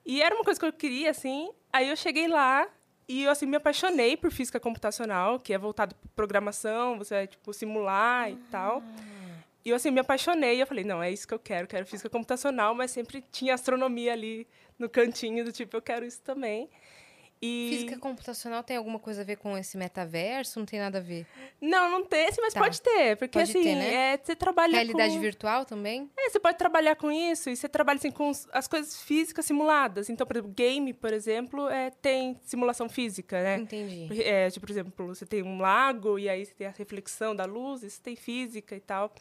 E 0.05 0.21
era 0.21 0.33
uma 0.33 0.43
coisa 0.43 0.59
que 0.59 0.65
eu 0.65 0.73
queria 0.73 1.11
assim. 1.11 1.51
Aí 1.73 1.89
eu 1.89 1.95
cheguei 1.95 2.27
lá 2.27 2.67
e 3.07 3.23
eu 3.23 3.31
assim 3.31 3.45
me 3.45 3.57
apaixonei 3.57 4.15
por 4.15 4.31
física 4.31 4.59
computacional, 4.59 5.39
que 5.39 5.53
é 5.53 5.57
voltado 5.57 5.95
para 5.95 6.09
programação, 6.15 6.97
você 6.97 7.15
vai 7.15 7.27
tipo 7.27 7.53
simular 7.53 8.31
e 8.31 8.37
tal. 8.49 8.81
E 9.63 9.69
eu 9.69 9.75
assim 9.75 9.91
me 9.91 9.99
apaixonei, 9.99 10.61
eu 10.61 10.67
falei, 10.67 10.83
não, 10.83 11.01
é 11.03 11.11
isso 11.11 11.27
que 11.27 11.33
eu 11.33 11.39
quero, 11.39 11.67
quero 11.67 11.85
física 11.85 12.09
computacional, 12.09 12.73
mas 12.73 12.91
sempre 12.91 13.23
tinha 13.31 13.53
astronomia 13.53 14.13
ali 14.13 14.47
no 14.77 14.89
cantinho 14.89 15.45
do 15.45 15.51
tipo, 15.51 15.77
eu 15.77 15.81
quero 15.81 16.05
isso 16.05 16.21
também. 16.21 16.69
E 17.43 17.69
Física 17.71 17.97
computacional 17.97 18.61
tem 18.61 18.77
alguma 18.77 18.99
coisa 18.99 19.21
a 19.21 19.23
ver 19.23 19.35
com 19.37 19.57
esse 19.57 19.75
metaverso? 19.75 20.59
Não 20.59 20.65
tem 20.67 20.77
nada 20.79 20.99
a 20.99 21.01
ver. 21.01 21.25
não, 21.59 21.89
não 21.89 22.05
tem, 22.05 22.27
assim, 22.27 22.39
mas 22.39 22.53
Tá. 22.53 22.59
pode 22.59 22.79
ter, 22.79 23.17
porque 23.17 23.39
Pode 23.39 23.49
assim, 23.49 23.63
ter, 23.63 23.75
né? 23.75 24.13
é, 24.13 24.17
você 24.23 24.35
trabalha 24.35 24.73
Realidade 24.73 25.15
com... 25.15 25.19
virtual 25.19 25.65
também? 25.65 26.07
É, 26.15 26.29
você 26.29 26.39
pode 26.39 26.59
trabalhar 26.59 26.95
com 26.95 27.11
isso 27.11 27.49
e 27.49 27.55
você 27.55 27.67
trabalha 27.67 27.97
assim, 27.97 28.11
com 28.11 28.31
as 28.53 28.67
coisas 28.67 29.01
físicas 29.01 29.43
simuladas. 29.43 30.07
Então, 30.07 30.27
por 30.27 30.35
exemplo, 30.35 30.53
game, 30.55 30.93
por 30.93 31.11
exemplo, 31.11 31.67
é, 31.67 31.89
tem 31.89 32.39
simulação 32.43 32.87
física, 32.87 33.41
né? 33.41 33.55
Entendi. 33.57 34.21
É, 34.21 34.47
tipo, 34.51 34.67
por 34.67 34.71
exemplo, 34.71 35.07
você 35.07 35.25
tem 35.25 35.41
um 35.41 35.59
lago 35.59 36.19
e 36.19 36.29
aí 36.29 36.45
você 36.45 36.53
tem 36.53 36.67
a 36.67 36.73
reflexão 36.77 37.35
da 37.35 37.45
luz, 37.45 37.81
isso 37.81 37.99
tem 38.03 38.15
física 38.15 38.75
e 38.75 38.79
tal. 38.79 39.11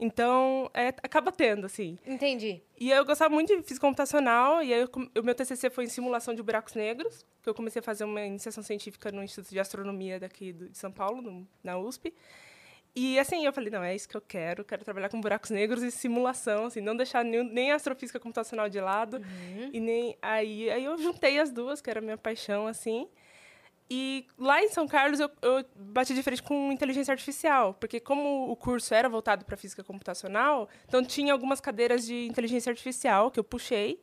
Então, 0.00 0.70
é, 0.72 0.88
acaba 0.88 1.32
tendo, 1.32 1.66
assim. 1.66 1.98
Entendi. 2.06 2.62
E 2.78 2.90
eu 2.90 3.04
gostava 3.04 3.34
muito 3.34 3.48
de 3.56 3.62
física 3.62 3.84
computacional, 3.86 4.62
e 4.62 4.72
aí 4.72 4.84
o 4.84 5.22
meu 5.24 5.34
TCC 5.34 5.70
foi 5.70 5.84
em 5.84 5.88
simulação 5.88 6.34
de 6.34 6.42
buracos 6.42 6.74
negros, 6.74 7.26
que 7.42 7.48
eu 7.48 7.54
comecei 7.54 7.80
a 7.80 7.82
fazer 7.82 8.04
uma 8.04 8.22
iniciação 8.22 8.62
científica 8.62 9.10
no 9.10 9.22
Instituto 9.24 9.50
de 9.50 9.58
Astronomia 9.58 10.20
daqui 10.20 10.52
do- 10.52 10.68
de 10.68 10.78
São 10.78 10.92
Paulo, 10.92 11.20
no- 11.20 11.48
na 11.64 11.76
USP. 11.78 12.14
E 12.94 13.18
assim, 13.18 13.44
eu 13.44 13.52
falei, 13.52 13.70
não, 13.70 13.82
é 13.82 13.94
isso 13.94 14.08
que 14.08 14.16
eu 14.16 14.20
quero, 14.20 14.64
quero 14.64 14.84
trabalhar 14.84 15.08
com 15.08 15.20
buracos 15.20 15.50
negros 15.50 15.82
e 15.82 15.90
simulação, 15.90 16.66
assim, 16.66 16.80
não 16.80 16.96
deixar 16.96 17.24
nem, 17.24 17.44
nem 17.44 17.70
a 17.72 17.74
astrofísica 17.76 18.18
computacional 18.20 18.68
de 18.68 18.80
lado. 18.80 19.18
Uhum. 19.18 19.70
E 19.72 19.80
nem 19.80 20.16
aí, 20.22 20.70
aí 20.70 20.84
eu 20.84 20.96
juntei 20.98 21.38
as 21.38 21.50
duas, 21.52 21.80
que 21.80 21.90
era 21.90 21.98
a 22.00 22.02
minha 22.02 22.16
paixão, 22.18 22.66
assim. 22.66 23.08
E 23.90 24.26
lá 24.36 24.62
em 24.62 24.68
São 24.68 24.86
Carlos 24.86 25.18
eu, 25.18 25.30
eu 25.40 25.64
bati 25.74 26.14
de 26.14 26.22
frente 26.22 26.42
com 26.42 26.70
inteligência 26.70 27.10
artificial, 27.12 27.72
porque 27.74 27.98
como 27.98 28.50
o 28.50 28.54
curso 28.56 28.92
era 28.92 29.08
voltado 29.08 29.44
para 29.46 29.56
física 29.56 29.82
computacional, 29.82 30.68
então 30.86 31.02
tinha 31.02 31.32
algumas 31.32 31.58
cadeiras 31.60 32.04
de 32.04 32.26
inteligência 32.26 32.68
artificial 32.70 33.30
que 33.30 33.40
eu 33.40 33.44
puxei. 33.44 33.98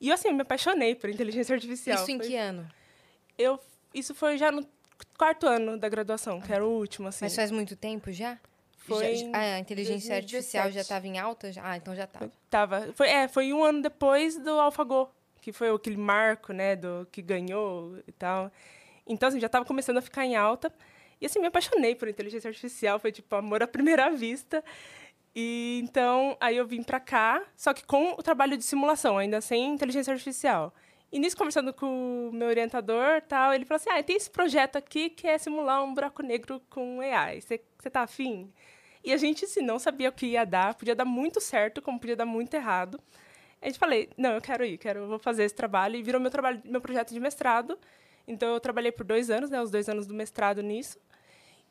E 0.00 0.12
assim, 0.12 0.28
eu 0.28 0.34
me 0.34 0.42
apaixonei 0.42 0.94
por 0.94 1.10
inteligência 1.10 1.54
artificial. 1.54 1.96
Isso 2.02 2.10
em 2.10 2.18
Foi- 2.18 2.26
que 2.28 2.36
ano? 2.36 2.68
Eu, 3.36 3.58
isso 3.92 4.14
foi 4.14 4.38
já 4.38 4.52
no 4.52 4.64
quarto 5.18 5.46
ano 5.46 5.76
da 5.76 5.88
graduação, 5.88 6.40
que 6.40 6.52
era 6.52 6.64
o 6.64 6.70
último, 6.70 7.08
assim. 7.08 7.24
Mas 7.24 7.34
faz 7.34 7.50
muito 7.50 7.74
tempo 7.74 8.12
já? 8.12 8.38
Foi 8.78 9.16
Já- 9.16 9.26
ah, 9.32 9.54
a 9.56 9.58
inteligência 9.58 10.10
2017. 10.10 10.36
artificial 10.36 10.70
já 10.70 10.80
estava 10.82 11.06
em 11.08 11.18
alta? 11.18 11.50
Já? 11.50 11.62
Ah, 11.68 11.76
então 11.76 11.96
já 11.96 12.04
estava. 12.04 12.30
Tava. 12.48 12.92
Foi, 12.94 13.08
é, 13.08 13.26
foi 13.26 13.52
um 13.52 13.64
ano 13.64 13.82
depois 13.82 14.38
do 14.38 14.50
AlphaGo, 14.60 15.08
que 15.40 15.52
foi 15.52 15.68
aquele 15.70 15.96
marco, 15.96 16.52
né, 16.52 16.76
do 16.76 17.06
que 17.10 17.20
ganhou 17.20 17.98
e 18.06 18.12
tal. 18.12 18.52
Então, 19.06 19.28
assim, 19.28 19.40
já 19.40 19.46
estava 19.46 19.64
começando 19.64 19.98
a 19.98 20.02
ficar 20.02 20.24
em 20.24 20.36
alta. 20.36 20.72
E, 21.20 21.26
assim, 21.26 21.38
me 21.40 21.46
apaixonei 21.46 21.94
por 21.94 22.08
inteligência 22.08 22.48
artificial. 22.48 22.98
Foi, 22.98 23.12
tipo, 23.12 23.34
amor 23.36 23.62
à 23.62 23.66
primeira 23.66 24.10
vista. 24.14 24.62
E, 25.34 25.80
então, 25.84 26.36
aí 26.40 26.56
eu 26.56 26.66
vim 26.66 26.82
pra 26.82 26.98
cá, 26.98 27.44
só 27.54 27.74
que 27.74 27.84
com 27.84 28.12
o 28.12 28.22
trabalho 28.22 28.56
de 28.56 28.64
simulação, 28.64 29.18
ainda 29.18 29.40
sem 29.42 29.66
inteligência 29.74 30.10
artificial. 30.10 30.72
E 31.12 31.18
nisso, 31.18 31.36
conversando 31.36 31.74
com 31.74 32.30
o 32.30 32.32
meu 32.32 32.48
orientador 32.48 33.20
tal, 33.28 33.52
ele 33.52 33.64
falou 33.64 33.76
assim, 33.76 33.90
ah, 33.90 34.02
tem 34.02 34.16
esse 34.16 34.30
projeto 34.30 34.76
aqui 34.76 35.10
que 35.10 35.26
é 35.26 35.38
simular 35.38 35.84
um 35.84 35.94
buraco 35.94 36.22
negro 36.22 36.60
com 36.70 37.00
AI. 37.00 37.40
Você 37.42 37.60
tá 37.90 38.02
afim? 38.02 38.50
E 39.04 39.12
a 39.12 39.16
gente, 39.16 39.44
assim, 39.44 39.60
não 39.60 39.78
sabia 39.78 40.08
o 40.08 40.12
que 40.12 40.26
ia 40.26 40.44
dar. 40.44 40.74
Podia 40.74 40.94
dar 40.94 41.04
muito 41.04 41.40
certo, 41.40 41.82
como 41.82 42.00
podia 42.00 42.16
dar 42.16 42.26
muito 42.26 42.54
errado. 42.54 42.98
A 43.62 43.66
gente 43.66 43.78
falei, 43.78 44.10
não, 44.16 44.32
eu 44.32 44.40
quero 44.40 44.64
ir, 44.64 44.78
quero, 44.78 45.06
vou 45.06 45.18
fazer 45.18 45.44
esse 45.44 45.54
trabalho. 45.54 45.96
E 45.96 46.02
virou 46.02 46.20
meu 46.20 46.30
trabalho, 46.30 46.60
meu 46.64 46.80
projeto 46.80 47.12
de 47.12 47.20
mestrado. 47.20 47.78
Então, 48.26 48.54
eu 48.54 48.60
trabalhei 48.60 48.90
por 48.92 49.04
dois 49.04 49.30
anos, 49.30 49.50
né, 49.50 49.60
os 49.62 49.70
dois 49.70 49.88
anos 49.88 50.06
do 50.06 50.14
mestrado 50.14 50.62
nisso. 50.62 50.98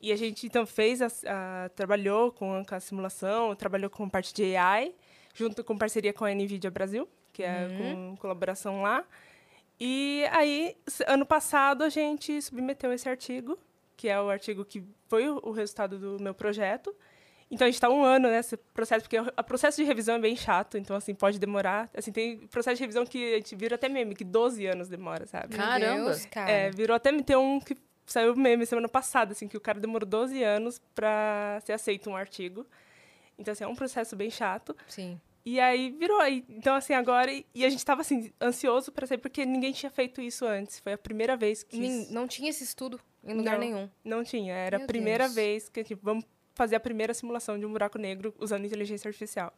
E 0.01 0.11
a 0.11 0.15
gente, 0.15 0.45
então, 0.45 0.65
fez, 0.65 1.01
a, 1.01 1.07
a- 1.27 1.69
trabalhou 1.69 2.31
com 2.31 2.53
a, 2.55 2.65
com 2.65 2.75
a 2.75 2.79
simulação, 2.79 3.55
trabalhou 3.55 3.89
com 3.89 4.07
parte 4.09 4.33
de 4.33 4.55
AI, 4.55 4.93
junto 5.33 5.63
com 5.63 5.77
parceria 5.77 6.13
com 6.13 6.25
a 6.25 6.31
NVIDIA 6.33 6.69
Brasil, 6.71 7.07
que 7.33 7.43
é 7.43 7.67
com 7.77 8.15
colaboração 8.17 8.81
lá. 8.81 9.03
E 9.79 10.23
aí, 10.31 10.77
ano 11.07 11.25
passado, 11.25 11.83
a 11.83 11.89
gente 11.89 12.41
submeteu 12.41 12.93
esse 12.93 13.09
artigo, 13.09 13.57
que 13.97 14.07
é 14.07 14.19
o 14.21 14.29
artigo 14.29 14.63
que 14.63 14.83
foi 15.07 15.27
o 15.27 15.51
resultado 15.51 15.97
do 15.99 16.21
meu 16.23 16.33
projeto. 16.33 16.95
Então, 17.49 17.65
a 17.65 17.69
gente 17.69 17.75
está 17.75 17.89
um 17.89 18.03
ano 18.03 18.27
nesse 18.29 18.57
processo, 18.57 19.03
porque 19.03 19.19
o 19.19 19.43
processo 19.43 19.77
de 19.77 19.83
revisão 19.83 20.15
é 20.15 20.19
bem 20.19 20.35
chato, 20.35 20.77
então, 20.77 20.95
assim, 20.95 21.13
pode 21.13 21.37
demorar. 21.39 21.89
Assim, 21.95 22.11
tem 22.11 22.37
processo 22.47 22.77
de 22.77 22.81
revisão 22.81 23.05
que 23.05 23.33
a 23.33 23.37
gente 23.37 23.55
vira 23.55 23.75
até 23.75 23.87
meme, 23.87 24.15
que 24.15 24.23
12 24.23 24.65
anos 24.65 24.87
demora, 24.89 25.27
sabe? 25.27 25.55
Caramba. 25.55 26.05
Deus, 26.09 26.25
cara. 26.25 26.49
É, 26.49 26.71
virou 26.71 26.95
até 26.95 27.11
tem 27.21 27.35
um 27.35 27.59
que 27.59 27.77
saiu 28.07 28.35
meme 28.35 28.65
semana 28.65 28.89
passada, 28.89 29.31
assim, 29.33 29.47
que 29.47 29.55
o 29.55 29.61
cara 29.61 29.79
demorou 29.79 30.07
12 30.07 30.43
anos 30.43 30.81
para 30.95 31.59
ser 31.63 31.73
aceito 31.73 32.09
um 32.09 32.15
artigo. 32.15 32.65
Então, 33.37 33.51
assim, 33.51 33.63
é 33.63 33.67
um 33.67 33.75
processo 33.75 34.15
bem 34.15 34.31
chato. 34.31 34.75
Sim. 34.87 35.19
E 35.45 35.59
aí 35.59 35.91
virou 35.91 36.19
aí. 36.19 36.43
Então, 36.49 36.73
assim, 36.73 36.93
agora. 36.93 37.31
E 37.53 37.63
a 37.63 37.69
gente 37.69 37.85
tava, 37.85 38.01
assim, 38.01 38.31
ansioso 38.41 38.91
para 38.91 39.05
saber, 39.05 39.21
porque 39.21 39.45
ninguém 39.45 39.71
tinha 39.71 39.91
feito 39.91 40.19
isso 40.19 40.45
antes. 40.47 40.79
Foi 40.79 40.93
a 40.93 40.97
primeira 40.97 41.37
vez 41.37 41.61
que. 41.61 41.77
Nem- 41.77 42.01
isso- 42.01 42.13
Não 42.13 42.27
tinha 42.27 42.49
esse 42.49 42.63
estudo 42.63 42.99
em 43.23 43.33
lugar 43.35 43.53
Não. 43.53 43.59
nenhum. 43.59 43.89
Não 44.03 44.23
tinha. 44.23 44.55
Era 44.55 44.77
Meu 44.79 44.85
a 44.85 44.87
primeira 44.87 45.25
Deus. 45.25 45.35
vez 45.35 45.69
que, 45.69 45.83
tipo, 45.83 46.01
vamos 46.03 46.25
fazer 46.55 46.75
a 46.75 46.79
primeira 46.79 47.13
simulação 47.13 47.59
de 47.59 47.65
um 47.65 47.71
buraco 47.71 47.97
negro 47.99 48.33
usando 48.39 48.65
inteligência 48.65 49.07
artificial. 49.07 49.53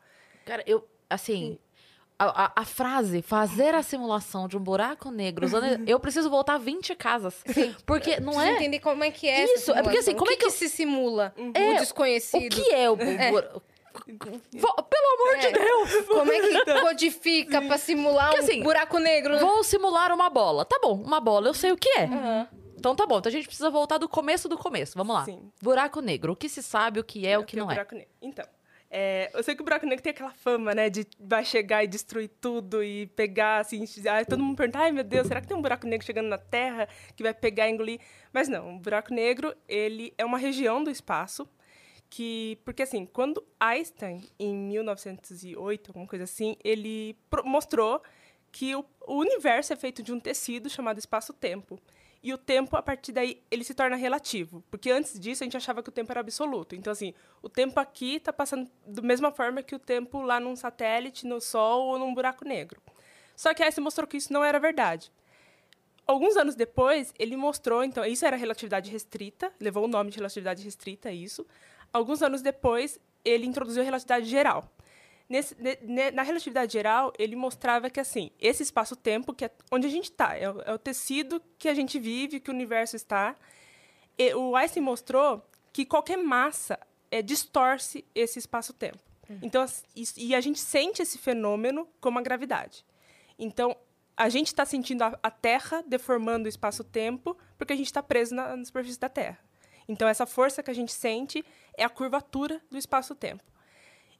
Cara, 0.46 0.63
eu, 0.68 0.86
assim, 1.10 1.58
a, 2.20 2.46
a- 2.46 2.51
a 2.58 2.66
frase 2.66 3.22
fazer 3.22 3.74
a 3.75 3.84
simulação 3.84 4.48
de 4.48 4.58
um 4.58 4.60
buraco 4.60 5.12
negro 5.12 5.46
usando. 5.46 5.66
eu 5.88 6.00
preciso 6.00 6.30
voltar 6.30 6.58
20 6.58 6.96
casas. 6.96 7.44
Porque 7.86 8.20
não 8.20 8.34
Preciso 8.34 8.42
é. 8.42 8.56
entender 8.56 8.80
como 8.80 9.04
é 9.04 9.12
que 9.12 9.27
é 9.27 9.42
essa 9.44 9.54
Isso, 9.54 9.72
é 9.72 9.84
porque, 9.84 10.00
assim, 10.00 10.16
como 10.16 10.30
o 10.30 10.34
é 10.34 10.36
que, 10.38 10.46
que 10.46 10.51
que 10.51 10.58
se 10.58 10.68
simula? 10.70 11.34
É, 11.54 11.75
o 11.75 11.77
desconhecido. 11.77 12.46
O 12.46 12.50
que 12.50 12.74
é 12.74 12.89
o. 12.89 12.96
bura- 12.96 13.62
Vo- 14.54 14.84
Pelo 14.84 15.13
amor 15.16 15.39
de 15.39 15.48
É. 15.48 15.51
Deus! 15.54 16.06
Como 16.08 16.32
é 16.32 16.39
que 16.39 16.82
codifica 16.82 17.62
pra 17.63 17.80
simular 17.80 18.30
Porque, 18.30 18.42
um 18.42 18.46
assim, 18.46 18.62
buraco 18.63 19.00
negro? 19.00 19.39
Vou 19.39 19.63
simular 19.63 20.12
uma 20.13 20.30
bola. 20.30 20.63
Tá 20.66 20.77
bom, 20.82 20.94
uma 21.01 21.20
bola, 21.20 21.48
eu 21.48 21.54
sei 21.56 21.72
o 21.72 21.77
que 21.77 21.89
é. 21.98 22.04
Aham. 22.06 22.48
Então 22.78 22.96
tá 22.96 23.06
bom, 23.06 23.18
então 23.18 23.30
a 23.30 23.34
gente 23.34 23.48
precisa 23.48 23.70
voltar 23.70 23.98
do 23.98 24.08
começo 24.08 24.48
do 24.48 24.58
começo. 24.58 24.98
Vamos 24.98 25.16
lá. 25.16 25.26
Sim. 25.26 25.52
Buraco 25.62 26.00
negro. 26.00 26.34
O 26.34 26.36
que 26.36 26.48
se 26.48 26.62
sabe, 26.62 27.00
o 27.00 27.04
que 27.04 27.26
é, 27.26 27.38
o 27.38 27.44
que 27.44 27.56
não 27.56 27.72
é. 27.72 27.74
buraco 27.74 27.96
negro. 27.96 28.12
Então, 28.22 28.46
é, 28.90 29.30
eu 29.34 29.44
sei 29.44 29.56
que 29.56 29.62
o 29.62 29.66
buraco 29.66 29.86
negro 29.86 30.02
tem 30.02 30.12
aquela 30.12 30.32
fama, 30.32 30.74
né, 30.74 30.90
de 30.90 31.06
vai 31.20 31.44
chegar 31.44 31.84
e 31.84 31.88
destruir 31.88 32.30
tudo 32.40 32.82
e 32.82 33.08
pegar, 33.08 33.60
assim, 33.60 33.84
ai, 34.10 34.26
todo 34.26 34.42
mundo 34.42 34.56
pergunta, 34.56 34.80
ai 34.80 34.92
meu 34.92 35.04
Deus, 35.04 35.28
será 35.28 35.42
que 35.42 35.48
tem 35.48 35.58
um 35.58 35.62
buraco 35.62 35.86
negro 35.86 36.06
chegando 36.06 36.28
na 36.28 36.38
Terra 36.38 36.88
que 37.16 37.22
vai 37.22 37.34
pegar 37.34 37.68
e 37.68 37.72
engolir? 37.72 38.00
Mas 38.32 38.48
não, 38.48 38.76
o 38.76 38.80
buraco 38.80 39.14
negro, 39.14 39.54
ele 39.68 40.14
é 40.18 40.24
uma 40.24 40.38
região 40.38 40.82
do 40.82 40.90
espaço 40.90 41.50
que, 42.10 42.58
porque 42.64 42.84
assim, 42.84 43.06
quando 43.06 43.46
Einstein, 43.60 44.24
em 44.40 44.56
1908, 44.56 45.90
alguma 45.90 46.08
coisa 46.08 46.24
assim, 46.24 46.56
ele 46.64 47.18
mostrou 47.44 48.02
que 48.52 48.74
o, 48.74 48.86
o 49.06 49.16
universo 49.16 49.74
é 49.74 49.76
feito 49.76 50.02
de 50.02 50.14
um 50.14 50.20
tecido 50.20 50.70
chamado 50.70 50.98
espaço-tempo. 50.98 51.78
E 52.22 52.34
o 52.34 52.38
tempo, 52.38 52.76
a 52.76 52.82
partir 52.82 53.12
daí, 53.12 53.42
ele 53.50 53.64
se 53.64 53.74
torna 53.74 53.96
relativo. 53.96 54.64
Porque 54.70 54.92
antes 54.92 55.20
disso, 55.20 55.44
a 55.44 55.46
gente 55.46 55.58
achava 55.58 55.84
que 55.84 55.90
o 55.90 55.92
tempo 55.92 56.12
era 56.12 56.20
absoluto. 56.20 56.76
Então, 56.76 56.92
assim, 56.92 57.14
o 57.42 57.50
tempo 57.50 57.80
aqui 57.80 58.16
está 58.16 58.34
passando 58.34 58.70
da 58.86 59.02
mesma 59.02 59.32
forma 59.32 59.62
que 59.62 59.76
o 59.76 59.80
tempo 59.80 60.22
lá 60.22 60.40
num 60.40 60.56
satélite, 60.56 61.26
no 61.28 61.40
Sol 61.40 61.88
ou 61.88 62.00
num 62.00 62.14
buraco 62.14 62.44
negro. 62.44 62.82
Só 63.36 63.54
que 63.54 63.62
Einstein 63.62 63.84
mostrou 63.84 64.08
que 64.08 64.18
isso 64.18 64.34
não 64.34 64.44
era 64.44 64.60
verdade. 64.60 65.12
Alguns 66.08 66.38
anos 66.38 66.56
depois, 66.56 67.14
ele 67.20 67.36
mostrou, 67.36 67.84
então, 67.84 68.04
isso 68.06 68.26
era 68.26 68.36
relatividade 68.36 68.90
restrita, 68.90 69.52
levou 69.60 69.86
o 69.86 69.88
nome 69.88 70.10
de 70.10 70.18
relatividade 70.18 70.64
restrita, 70.64 71.12
isso. 71.12 71.46
Alguns 71.94 72.22
anos 72.22 72.42
depois, 72.42 73.00
ele 73.24 73.46
introduziu 73.46 73.82
a 73.82 73.86
relatividade 73.86 74.26
geral. 74.26 74.70
Nesse- 75.30 75.56
ne- 75.82 76.12
na 76.12 76.22
relatividade 76.24 76.72
geral, 76.74 77.12
ele 77.20 77.36
mostrava 77.36 77.90
que, 77.90 78.00
assim, 78.00 78.32
esse 78.40 78.64
espaço-tempo, 78.64 79.34
que 79.34 79.46
é 79.46 79.52
onde 79.72 79.86
a 79.86 79.90
gente 79.90 80.06
está, 80.06 80.36
é, 80.38 80.50
o- 80.50 80.62
é 80.62 80.74
o 80.74 80.80
tecido 80.80 81.42
que 81.58 81.68
a 81.68 81.74
gente 81.74 82.00
vive, 82.00 82.40
que 82.40 82.50
o 82.50 82.54
universo 82.54 82.96
está. 82.96 83.36
E 84.18 84.34
o 84.34 84.56
Einstein 84.56 84.82
mostrou 84.84 85.46
que 85.74 85.86
qualquer 85.86 86.18
massa 86.18 86.80
é, 87.12 87.22
distorce 87.22 88.04
esse 88.14 88.38
espaço-tempo. 88.40 89.00
Então, 89.42 89.62
as- 89.62 89.84
isso- 89.96 90.20
e 90.20 90.34
a 90.36 90.42
gente 90.42 90.60
sente 90.60 91.02
esse 91.02 91.18
fenômeno 91.18 91.88
como 92.02 92.20
a 92.20 92.22
gravidade. 92.22 92.86
Então, 93.38 93.76
a 94.16 94.30
gente 94.30 94.48
está 94.48 94.66
sentindo 94.66 95.04
a, 95.04 95.20
a 95.22 95.30
Terra 95.32 95.84
deformando 95.86 96.46
o 96.46 96.50
espaço-tempo 96.50 97.38
porque 97.58 97.74
a 97.74 97.76
gente 97.76 97.86
está 97.88 98.02
preso 98.02 98.34
na, 98.34 98.56
na 98.58 98.66
superfície 98.66 99.00
da 99.00 99.08
Terra. 99.10 99.38
Então, 99.88 100.08
essa 100.08 100.26
força 100.26 100.64
que 100.64 100.72
a 100.72 100.74
gente 100.74 100.92
sente 100.94 101.46
é 101.78 101.84
a 101.84 101.90
curvatura 101.90 102.62
do 102.72 102.78
espaço-tempo. 102.78 103.44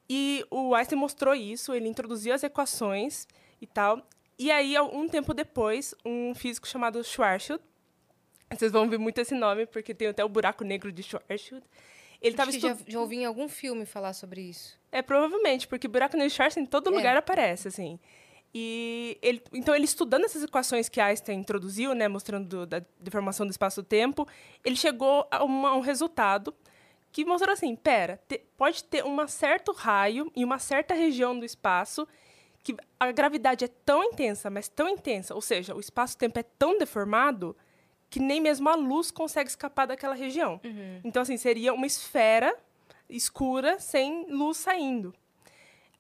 E 0.10 0.46
o 0.50 0.74
Einstein 0.74 0.98
mostrou 1.00 1.34
isso, 1.36 1.74
ele 1.74 1.88
introduziu 1.88 2.34
as 2.34 2.44
equações 2.44 3.28
e 3.62 3.68
tal. 3.68 4.02
E 4.40 4.52
aí, 4.52 4.80
um 4.80 5.08
tempo 5.10 5.34
depois, 5.34 5.94
um 6.06 6.34
físico 6.36 6.68
chamado 6.68 7.04
Schwarzschild, 7.04 7.62
vocês 8.54 8.72
vão 8.72 8.88
ver 8.88 8.98
muito 8.98 9.20
esse 9.20 9.34
nome, 9.36 9.66
porque 9.66 9.94
tem 9.94 10.08
até 10.08 10.24
o 10.24 10.30
buraco 10.30 10.64
negro 10.64 10.92
de 10.92 11.04
Schwarzschild. 11.04 11.64
Ele 12.22 12.36
Acho 12.40 12.52
que 12.52 12.60
já, 12.60 12.78
já 12.88 13.00
ouvi 13.00 13.18
em 13.18 13.26
algum 13.26 13.48
filme 13.50 13.86
falar 13.86 14.14
sobre 14.14 14.42
isso. 14.42 14.80
é, 14.92 15.02
provavelmente, 15.02 15.68
porque 15.68 15.88
buraco 15.88 16.16
negro 16.16 16.30
de 16.30 16.36
Schwarzschild 16.36 16.68
em 16.68 16.70
todo 16.70 16.90
É. 16.92 16.96
lugar 16.96 17.18
aparece, 17.18 17.68
assim. 17.68 18.00
E 18.54 19.18
ele, 19.22 19.42
então, 19.54 19.76
ele 19.76 19.84
estudando 19.86 20.24
essas 20.24 20.42
equações 20.44 20.88
que 20.88 21.02
Einstein 21.02 21.40
introduziu, 21.40 21.94
né, 21.94 22.08
mostrando 22.08 22.48
do- 22.48 22.66
da 22.66 22.82
deformação 23.00 23.46
do 23.46 23.52
espaço-tempo, 23.52 24.26
ele 24.64 24.76
chegou 24.76 25.28
a 25.30 25.44
uma- 25.44 25.76
um 25.76 25.82
resultado 25.82 26.56
que 27.12 27.26
mostrou 27.26 27.54
assim, 27.54 27.76
pera, 27.76 28.20
te- 28.28 28.42
pode 28.58 28.84
ter 28.84 29.04
um 29.06 29.28
certo 29.28 29.72
raio 29.72 30.32
em 30.36 30.44
uma 30.44 30.60
certa 30.60 30.94
região 30.94 31.38
do 31.38 31.46
espaço 31.46 32.08
que 32.64 32.76
a 33.00 33.12
gravidade 33.12 33.64
é 33.66 33.68
tão 33.68 34.04
intensa, 34.04 34.50
mas 34.50 34.68
tão 34.68 34.90
intensa, 34.90 35.34
ou 35.34 35.42
seja, 35.42 35.74
o 35.74 35.80
espaço-tempo 35.80 36.38
é 36.38 36.44
tão 36.44 36.78
deformado 36.78 37.56
que 38.10 38.20
nem 38.20 38.40
mesmo 38.42 38.68
a 38.70 38.76
luz 38.76 39.10
consegue 39.12 39.50
escapar 39.50 39.88
daquela 39.88 40.14
região. 40.16 40.60
Então, 41.04 41.22
assim, 41.22 41.38
seria 41.38 41.74
uma 41.74 41.86
esfera 41.88 42.54
escura 43.10 43.80
sem 43.80 44.26
luz 44.30 44.58
saindo. 44.58 45.14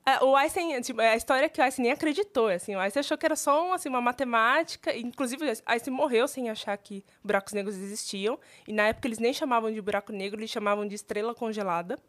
Ah, 0.09 0.23
O 0.23 0.37
Einstein, 0.37 0.79
tipo, 0.79 1.01
a 1.01 1.17
história 1.17 1.47
é 1.47 1.49
que 1.49 1.59
o 1.59 1.63
Einstein 1.65 1.83
nem 1.83 1.91
acreditou, 1.91 2.47
assim, 2.47 2.73
o 2.73 2.79
Einstein 2.79 3.01
achou 3.01 3.17
que 3.17 3.25
era 3.25 3.35
só 3.35 3.73
assim, 3.73 3.89
uma 3.89 3.99
matemática, 3.99 4.95
inclusive 4.95 5.43
Einstein 5.65 5.93
morreu 5.93 6.29
sem 6.29 6.49
achar 6.49 6.77
que 6.77 7.03
buracos 7.21 7.51
negros 7.51 7.75
existiam, 7.75 8.39
e 8.65 8.71
na 8.71 8.87
época 8.87 9.05
eles 9.05 9.19
nem 9.19 9.33
chamavam 9.33 9.69
de 9.69 9.81
buraco 9.81 10.13
negro, 10.13 10.39
eles 10.39 10.49
chamavam 10.49 10.87
de 10.87 10.95
estrela 10.95 11.35
congelada. 11.35 11.99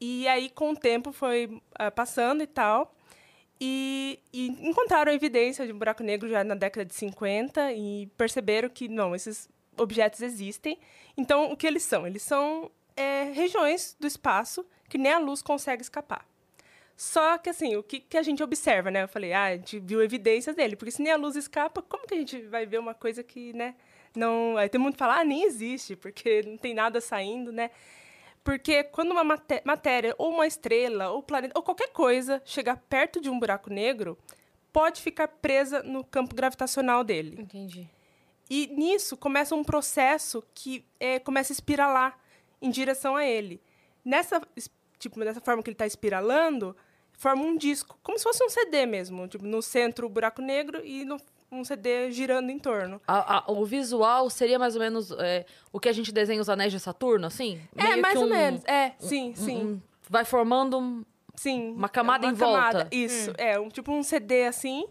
E 0.00 0.26
aí, 0.26 0.50
com 0.50 0.72
o 0.72 0.76
tempo, 0.76 1.12
foi 1.12 1.62
ah, 1.76 1.92
passando 1.92 2.42
e 2.42 2.46
tal, 2.48 2.92
e, 3.60 4.18
e 4.32 4.48
encontraram 4.68 5.12
evidência 5.12 5.64
de 5.64 5.72
um 5.72 5.78
buraco 5.78 6.02
negro 6.02 6.28
já 6.28 6.42
na 6.42 6.56
década 6.56 6.84
de 6.84 6.94
50 6.94 7.72
e 7.72 8.08
perceberam 8.16 8.68
que, 8.68 8.88
não, 8.88 9.14
esses 9.14 9.48
objetos 9.78 10.22
existem. 10.22 10.76
Então, 11.16 11.52
o 11.52 11.56
que 11.56 11.68
eles 11.68 11.84
são? 11.84 12.04
Eles 12.04 12.22
são 12.22 12.68
é, 12.96 13.30
regiões 13.32 13.96
do 14.00 14.08
espaço 14.08 14.66
que 14.88 14.98
nem 14.98 15.12
a 15.12 15.18
luz 15.20 15.40
consegue 15.40 15.82
escapar. 15.82 16.26
Só 16.96 17.36
que, 17.36 17.50
assim, 17.50 17.76
o 17.76 17.82
que, 17.82 18.00
que 18.00 18.16
a 18.16 18.22
gente 18.22 18.42
observa, 18.42 18.90
né? 18.90 19.02
Eu 19.02 19.08
falei, 19.08 19.32
ah, 19.32 19.44
a 19.44 19.56
gente 19.56 19.78
viu 19.78 20.02
evidências 20.02 20.56
dele, 20.56 20.76
porque 20.76 20.90
se 20.90 21.02
nem 21.02 21.12
a 21.12 21.16
luz 21.16 21.36
escapa, 21.36 21.82
como 21.82 22.06
que 22.06 22.14
a 22.14 22.16
gente 22.16 22.40
vai 22.46 22.64
ver 22.64 22.78
uma 22.78 22.94
coisa 22.94 23.22
que, 23.22 23.52
né, 23.52 23.74
não... 24.14 24.56
Aí 24.56 24.68
tem 24.68 24.80
mundo 24.80 24.92
que 24.94 24.98
fala, 24.98 25.20
ah, 25.20 25.24
nem 25.24 25.44
existe, 25.44 25.94
porque 25.94 26.42
não 26.42 26.56
tem 26.56 26.72
nada 26.72 27.00
saindo, 27.00 27.52
né? 27.52 27.70
Porque 28.42 28.84
quando 28.84 29.10
uma 29.10 29.24
maté 29.24 29.60
matéria, 29.64 30.14
ou 30.16 30.30
uma 30.32 30.46
estrela, 30.46 31.10
ou 31.10 31.22
planeta, 31.22 31.52
ou 31.54 31.62
qualquer 31.62 31.88
coisa 31.88 32.40
chegar 32.44 32.76
perto 32.76 33.20
de 33.20 33.28
um 33.28 33.38
buraco 33.38 33.68
negro, 33.68 34.16
pode 34.72 35.02
ficar 35.02 35.28
presa 35.28 35.82
no 35.82 36.02
campo 36.04 36.34
gravitacional 36.34 37.04
dele. 37.04 37.36
Entendi. 37.40 37.86
E 38.48 38.68
nisso 38.68 39.16
começa 39.16 39.54
um 39.54 39.64
processo 39.64 40.42
que 40.54 40.84
é, 41.00 41.18
começa 41.18 41.52
a 41.52 41.54
espiralar 41.54 42.18
em 42.62 42.70
direção 42.70 43.16
a 43.16 43.26
ele. 43.26 43.60
Nessa, 44.04 44.40
es- 44.56 44.70
tipo, 44.98 45.18
dessa 45.20 45.40
forma 45.40 45.62
que 45.62 45.68
ele 45.68 45.74
está 45.74 45.86
espiralando, 45.86 46.76
forma 47.16 47.42
um 47.42 47.56
disco, 47.56 47.98
como 48.02 48.18
se 48.18 48.24
fosse 48.24 48.44
um 48.44 48.48
CD 48.48 48.86
mesmo. 48.86 49.26
Tipo, 49.28 49.44
no 49.44 49.62
centro 49.62 50.06
o 50.06 50.08
buraco 50.10 50.40
negro 50.42 50.80
e 50.84 51.04
no, 51.04 51.16
um 51.50 51.64
CD 51.64 52.10
girando 52.10 52.50
em 52.50 52.58
torno. 52.58 53.00
A- 53.06 53.38
a- 53.38 53.52
o 53.52 53.64
visual 53.64 54.28
seria 54.30 54.58
mais 54.58 54.74
ou 54.74 54.80
menos 54.80 55.10
é, 55.12 55.44
o 55.72 55.78
que 55.80 55.88
a 55.88 55.92
gente 55.92 56.12
desenha 56.12 56.40
os 56.40 56.48
anéis 56.48 56.72
de 56.72 56.80
Saturno, 56.80 57.26
assim? 57.26 57.60
é, 57.76 57.82
Meio 57.84 58.02
mais 58.02 58.14
que 58.14 58.18
ou 58.18 58.26
um- 58.26 58.30
menos. 58.30 58.64
É, 58.64 58.92
sim, 58.98 59.30
um- 59.30 59.36
sim. 59.36 59.56
um- 59.64 59.82
vai 60.08 60.24
formando 60.24 60.78
um... 60.78 61.04
Sim. 61.34 61.72
Uma 61.72 61.88
camada 61.88 62.26
é 62.26 62.30
em 62.30 62.32
volta. 62.32 62.56
camada, 62.58 62.88
Isso, 62.90 63.30
é, 63.36 63.58
um, 63.60 63.68
tipo 63.68 63.92
um 63.92 64.02
CD 64.02 64.44
assim. 64.46 64.86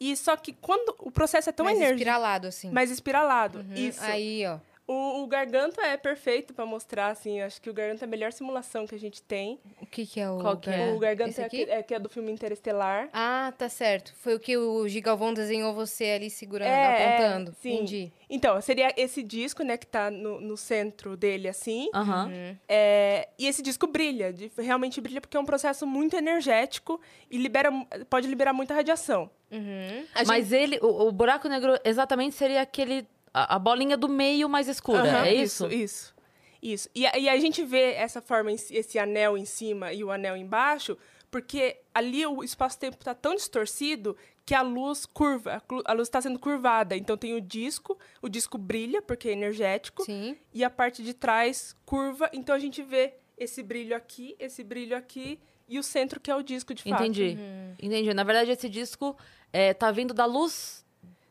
E 0.00 0.16
só 0.16 0.34
que 0.34 0.54
quando 0.54 0.94
o 1.00 1.10
processo 1.10 1.50
é 1.50 1.52
tão 1.52 1.64
Mais 1.64 1.76
energético, 1.76 2.00
espiralado, 2.00 2.46
assim. 2.46 2.70
mais 2.70 2.90
espiralado. 2.90 3.58
Uhum. 3.58 3.74
Isso. 3.74 4.02
Aí, 4.02 4.46
ó. 4.46 4.58
O, 4.92 5.22
o 5.22 5.26
Garganta 5.28 5.80
é 5.82 5.96
perfeito 5.96 6.52
pra 6.52 6.66
mostrar, 6.66 7.08
assim. 7.08 7.40
Acho 7.40 7.62
que 7.62 7.70
o 7.70 7.72
Garganta 7.72 8.04
é 8.04 8.06
a 8.06 8.08
melhor 8.08 8.32
simulação 8.32 8.88
que 8.88 8.94
a 8.94 8.98
gente 8.98 9.22
tem. 9.22 9.60
O 9.80 9.86
que 9.86 10.04
que 10.04 10.18
é 10.20 10.28
o... 10.28 10.38
Qual 10.38 10.56
que 10.56 10.68
é? 10.68 10.92
O 10.92 10.98
Garganta 10.98 11.30
Esse 11.30 11.42
é, 11.42 11.44
aqui? 11.44 11.62
é 11.62 11.80
que 11.82 11.94
é 11.94 11.98
do 12.00 12.08
filme 12.08 12.32
Interestelar. 12.32 13.08
Ah, 13.12 13.52
tá 13.56 13.68
certo. 13.68 14.12
Foi 14.16 14.34
o 14.34 14.40
que 14.40 14.56
o 14.56 14.88
Gigalvão 14.88 15.32
desenhou 15.32 15.72
você 15.72 16.06
ali 16.06 16.28
segurando, 16.28 16.68
É, 16.68 17.02
é, 17.02 17.06
apontando. 17.28 17.54
sim. 17.62 17.74
Entendi. 17.74 18.12
Então, 18.28 18.60
seria 18.60 18.92
esse 18.96 19.22
disco, 19.22 19.62
né, 19.62 19.76
que 19.76 19.86
tá 19.86 20.10
no, 20.10 20.40
no 20.40 20.56
centro 20.56 21.16
dele, 21.16 21.46
assim. 21.46 21.88
Aham. 21.94 22.26
Uhum. 22.26 22.56
É, 22.68 23.28
e 23.38 23.46
esse 23.46 23.62
disco 23.62 23.86
brilha, 23.86 24.32
de- 24.32 24.50
realmente 24.58 25.00
brilha, 25.00 25.20
porque 25.20 25.36
é 25.36 25.40
um 25.40 25.44
processo 25.44 25.86
muito 25.86 26.16
energético 26.16 27.00
e 27.30 27.38
libera, 27.38 27.70
pode 28.08 28.26
liberar 28.26 28.52
muita 28.52 28.74
radiação. 28.74 29.30
Uhum. 29.52 30.04
Gente- 30.16 30.26
Mas 30.26 30.52
ele, 30.52 30.78
o, 30.82 31.06
o 31.08 31.12
buraco 31.12 31.48
negro 31.48 31.76
exatamente 31.84 32.34
seria 32.34 32.60
aquele... 32.62 33.06
A, 33.32 33.56
a 33.56 33.58
bolinha 33.58 33.96
do 33.96 34.08
meio 34.08 34.48
mais 34.48 34.68
escura, 34.68 35.02
Aham, 35.02 35.24
é 35.26 35.34
isso? 35.34 35.66
Isso, 35.68 36.14
isso. 36.62 36.88
E, 36.94 37.06
a- 37.06 37.16
e 37.18 37.28
a 37.28 37.38
gente 37.38 37.64
vê 37.64 37.92
essa 37.94 38.20
forma, 38.20 38.50
esse 38.52 38.98
anel 38.98 39.36
em 39.38 39.44
cima 39.44 39.92
e 39.92 40.02
o 40.02 40.10
anel 40.10 40.36
embaixo, 40.36 40.96
porque 41.30 41.78
ali 41.94 42.26
o 42.26 42.42
espaço-tempo 42.42 42.96
está 42.98 43.14
tão 43.14 43.34
distorcido 43.36 44.16
que 44.44 44.52
a 44.54 44.62
luz 44.62 45.06
curva, 45.06 45.62
a 45.84 45.92
luz 45.92 46.08
está 46.08 46.20
sendo 46.20 46.38
curvada. 46.40 46.96
Então 46.96 47.16
tem 47.16 47.34
o 47.34 47.40
disco, 47.40 47.96
o 48.20 48.28
disco 48.28 48.58
brilha 48.58 49.00
porque 49.00 49.28
é 49.28 49.32
energético, 49.32 50.02
Sim. 50.04 50.36
e 50.52 50.64
a 50.64 50.70
parte 50.70 51.04
de 51.04 51.14
trás 51.14 51.76
curva. 51.86 52.28
Então 52.32 52.52
a 52.54 52.58
gente 52.58 52.82
vê 52.82 53.14
esse 53.38 53.62
brilho 53.62 53.94
aqui, 53.96 54.34
esse 54.40 54.64
brilho 54.64 54.96
aqui 54.96 55.38
e 55.68 55.78
o 55.78 55.84
centro 55.84 56.18
que 56.18 56.32
é 56.32 56.34
o 56.34 56.42
disco 56.42 56.74
de 56.74 56.82
fato. 56.82 57.00
Entendi. 57.04 57.38
Entendi. 57.80 58.12
Na 58.12 58.24
verdade, 58.24 58.50
esse 58.50 58.68
disco 58.68 59.16
é, 59.52 59.72
tá 59.72 59.92
vindo 59.92 60.12
da 60.12 60.26
luz. 60.26 60.84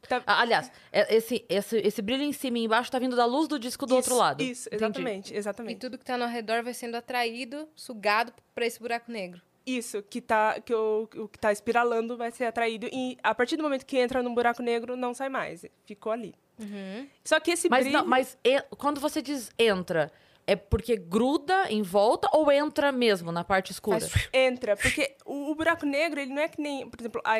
Tá- 0.08 0.24
Ah, 0.26 0.42
aliás, 0.42 0.72
é- 0.92 1.16
esse, 1.16 1.46
esse, 1.50 1.78
esse 1.78 2.02
brilho 2.02 2.24
em 2.24 2.32
cima 2.34 2.58
e 2.58 2.64
embaixo 2.64 2.92
tá 2.92 2.98
vindo 3.00 3.16
da 3.16 3.26
luz 3.26 3.48
do 3.48 3.60
disco 3.60 3.86
do 3.86 3.96
outro 3.96 4.12
Isso, 4.12 4.20
lado. 4.20 4.42
Isso, 4.44 4.70
Entendi. 4.70 4.84
exatamente, 4.86 5.34
E 5.34 5.38
exatamente. 5.38 5.80
tudo 5.80 5.98
que 5.98 6.06
tá 6.06 6.18
no 6.18 6.26
redor 6.26 6.64
vai 6.64 6.74
sendo 6.74 6.96
atraído, 6.96 7.68
sugado 7.76 8.34
pra 8.56 8.66
esse 8.66 8.80
buraco 8.80 9.12
negro. 9.12 9.42
Isso, 9.66 10.02
que 10.02 10.20
tá, 10.22 10.60
que 10.62 10.74
o, 10.74 11.08
o 11.18 11.28
que 11.28 11.38
tá 11.38 11.52
espiralando 11.52 12.18
vai 12.18 12.32
ser 12.32 12.46
atraído. 12.46 12.88
E 12.92 13.18
a 13.22 13.36
partir 13.36 13.56
do 13.56 13.62
momento 13.62 13.86
que 13.86 13.98
entra 13.98 14.24
num 14.24 14.34
buraco 14.34 14.64
negro, 14.64 14.96
não 14.96 15.14
sai 15.14 15.30
mais. 15.30 15.64
Ficou 15.86 16.12
ali. 16.12 16.34
Uhum. 16.58 17.08
Só 17.24 17.40
que 17.40 17.52
esse 17.52 17.70
Mas, 17.70 17.84
brilho... 17.84 18.00
não, 18.00 18.06
mas 18.08 18.38
e- 18.44 18.62
quando 18.78 19.00
você 19.00 19.22
diz 19.22 19.52
entra, 19.60 20.12
é 20.52 20.56
porque 20.56 20.96
gruda 20.96 21.66
em 21.70 21.82
volta 21.82 22.30
ou 22.34 22.52
entra 22.52 22.92
mesmo 22.92 23.32
na 23.32 23.44
parte 23.44 23.72
escura? 23.72 24.00
Faz- 24.00 24.30
Entra, 24.34 24.76
porque 24.78 25.16
o, 25.26 25.52
o 25.52 25.56
buraco 25.56 25.86
negro, 25.86 26.20
ele 26.20 26.34
não 26.34 26.42
é 26.42 26.48
que 26.48 26.62
nem, 26.62 26.90
por 26.90 27.00
exemplo, 27.00 27.22
a 27.24 27.36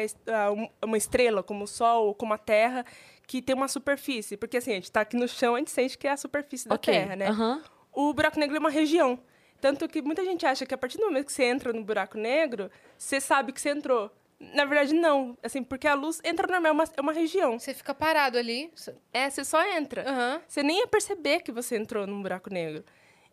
a 0.46 0.52
um- 0.52 0.70
uma 0.84 0.98
estrela, 0.98 1.42
como 1.44 1.64
o 1.64 1.68
Sol 1.68 2.08
ou 2.08 2.16
como 2.16 2.34
a 2.34 2.38
Terra, 2.38 2.86
que 3.28 3.42
tem 3.42 3.56
uma 3.56 3.68
superfície. 3.68 4.38
Porque 4.38 4.58
assim, 4.58 4.72
a 4.72 4.76
gente 4.76 4.92
tá 4.92 5.02
aqui 5.02 5.16
no 5.18 5.28
chão, 5.28 5.56
a 5.56 5.60
gente 5.60 5.72
sente 5.72 5.98
que 5.98 6.08
é 6.08 6.12
a 6.12 6.18
superfície 6.18 6.68
da 6.68 6.76
ok. 6.76 6.94
Terra, 6.94 7.16
né? 7.16 7.28
aham. 7.28 7.62
O 7.92 8.14
buraco 8.14 8.40
negro 8.40 8.56
é 8.56 8.60
uma 8.60 8.70
região. 8.70 9.20
Tanto 9.60 9.88
que 9.90 10.02
muita 10.02 10.24
gente 10.24 10.46
acha 10.46 10.66
que 10.66 10.74
a 10.74 10.78
partir 10.78 10.98
do 10.98 11.06
momento 11.06 11.26
que 11.26 11.34
você 11.34 11.44
entra 11.44 11.74
no 11.74 11.84
buraco 11.84 12.18
negro, 12.18 12.72
você 12.98 13.20
sabe 13.20 13.52
que 13.52 13.60
você 13.60 13.70
entrou. 13.72 14.10
Na 14.40 14.64
verdade, 14.64 14.94
não. 14.94 15.38
Assim, 15.44 15.62
porque 15.62 15.86
a 15.86 15.94
luz 15.96 16.22
entra 16.24 16.48
normal, 16.48 16.70
é 16.70 16.74
uma, 16.74 16.84
é 16.98 17.02
uma 17.02 17.12
região. 17.12 17.60
Você 17.60 17.74
fica 17.74 17.94
parado 17.94 18.38
ali. 18.38 18.72
É, 19.12 19.30
você 19.30 19.44
só 19.44 19.62
entra. 19.76 20.10
Aham. 20.10 20.42
Você 20.48 20.64
nem 20.64 20.78
ia 20.80 20.88
perceber 20.88 21.42
que 21.42 21.52
você 21.52 21.76
entrou 21.76 22.08
num 22.08 22.22
buraco 22.22 22.50
negro. 22.50 22.86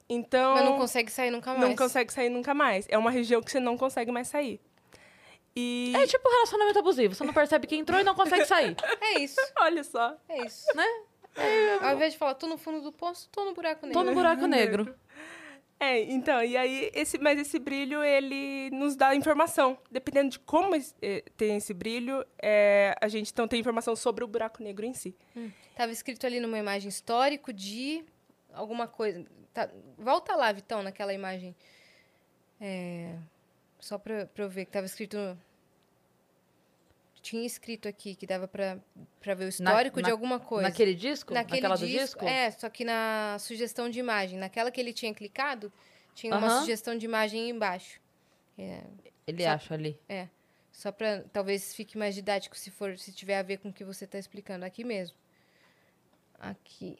Então. 0.08 0.54
Mas 0.54 0.64
não 0.64 0.76
consegue 0.78 1.10
sair 1.10 1.30
nunca 1.30 1.50
mais. 1.52 1.60
não 1.68 1.76
consegue 1.76 2.12
sair 2.12 2.28
nunca 2.28 2.54
mais. 2.54 2.86
É 2.88 2.96
uma 2.96 3.10
região 3.10 3.42
que 3.42 3.50
você 3.50 3.58
não 3.60 3.76
consegue 3.76 4.12
mais 4.12 4.28
sair. 4.28 4.60
E. 5.54 5.92
É 5.96 6.06
tipo 6.06 6.28
relacionamento 6.28 6.78
abusivo. 6.78 7.14
Você 7.14 7.24
não 7.24 7.32
percebe 7.32 7.66
que 7.66 7.76
entrou 7.76 7.98
e 7.98 8.04
não 8.04 8.14
consegue 8.14 8.44
sair. 8.44 8.76
É 9.00 9.18
isso. 9.18 9.40
Olha 9.60 9.82
só. 9.82 10.16
É 10.28 10.44
isso. 10.46 10.66
Né? 10.74 10.86
Ao 11.82 11.94
invés 11.94 12.12
de 12.12 12.18
falar, 12.18 12.34
tô 12.34 12.46
no 12.46 12.56
fundo 12.56 12.80
do 12.80 12.92
poço, 12.92 13.28
tô 13.30 13.44
no 13.44 13.52
buraco 13.54 13.84
negro. 13.86 14.00
Tô 14.00 14.04
no 14.08 14.14
buraco 14.14 14.46
negro. 14.46 14.94
É, 15.78 16.00
então, 16.04 16.42
e 16.42 16.56
aí, 16.56 16.90
esse, 16.94 17.18
mas 17.18 17.38
esse 17.38 17.58
brilho, 17.58 18.02
ele 18.02 18.70
nos 18.70 18.96
dá 18.96 19.14
informação. 19.14 19.76
Dependendo 19.90 20.30
de 20.30 20.38
como 20.38 20.74
es- 20.74 20.94
eh, 21.02 21.22
tem 21.36 21.56
esse 21.56 21.74
brilho, 21.74 22.24
é, 22.40 22.94
a 22.98 23.08
gente 23.08 23.30
então 23.30 23.46
tem 23.46 23.60
informação 23.60 23.94
sobre 23.94 24.24
o 24.24 24.26
buraco 24.26 24.62
negro 24.62 24.86
em 24.86 24.94
si. 24.94 25.14
Tava 25.76 25.92
escrito 25.92 26.24
ali 26.26 26.40
numa 26.40 26.56
imagem 26.58 26.88
histórico 26.88 27.52
de 27.52 28.02
alguma 28.56 28.88
coisa. 28.88 29.24
Tá- 29.54 29.70
Volta 29.98 30.34
lá, 30.34 30.50
Vitão, 30.52 30.82
naquela 30.82 31.12
imagem. 31.12 31.54
É, 32.60 33.16
Só 33.78 33.98
pra, 33.98 34.26
pra 34.26 34.44
eu 34.44 34.48
ver 34.48 34.64
que 34.64 34.70
tava 34.72 34.86
escrito. 34.86 35.38
Tinha 37.22 37.44
escrito 37.44 37.88
aqui 37.88 38.14
que 38.14 38.26
dava 38.26 38.46
pra, 38.46 38.78
pra 39.20 39.34
ver 39.34 39.46
o 39.46 39.48
histórico 39.48 39.96
de 40.00 40.08
na- 40.08 40.12
alguma 40.12 40.38
coisa. 40.38 40.68
Naquele 40.68 40.94
disco? 40.94 41.34
Naquele 41.34 41.60
Naquela 41.60 41.76
do 41.76 41.86
disco, 41.86 42.20
disco? 42.20 42.24
É, 42.24 42.50
só 42.52 42.68
que 42.70 42.84
na 42.84 43.36
sugestão 43.40 43.90
de 43.90 43.98
imagem. 43.98 44.38
Naquela 44.38 44.70
que 44.70 44.80
ele 44.80 44.92
tinha 44.92 45.12
clicado, 45.12 45.72
tinha 46.14 46.34
uma 46.36 46.60
sugestão 46.60 46.96
de 46.96 47.04
imagem 47.04 47.50
embaixo. 47.50 48.00
É, 48.56 48.82
Ele 49.26 49.42
Só- 49.42 49.50
acha 49.50 49.74
ali. 49.74 49.98
é. 50.08 50.28
Só 50.72 50.92
pra 50.92 51.22
talvez 51.32 51.74
fique 51.74 51.98
mais 51.98 52.14
didático 52.14 52.56
se 52.56 52.70
for, 52.70 52.96
se 52.98 53.10
tiver 53.12 53.38
a 53.38 53.42
ver 53.42 53.58
com 53.58 53.70
o 53.70 53.72
que 53.72 53.82
você 53.84 54.04
está 54.04 54.18
explicando. 54.18 54.64
Aqui 54.64 54.84
mesmo. 54.84 55.16
Aqui. 56.38 56.98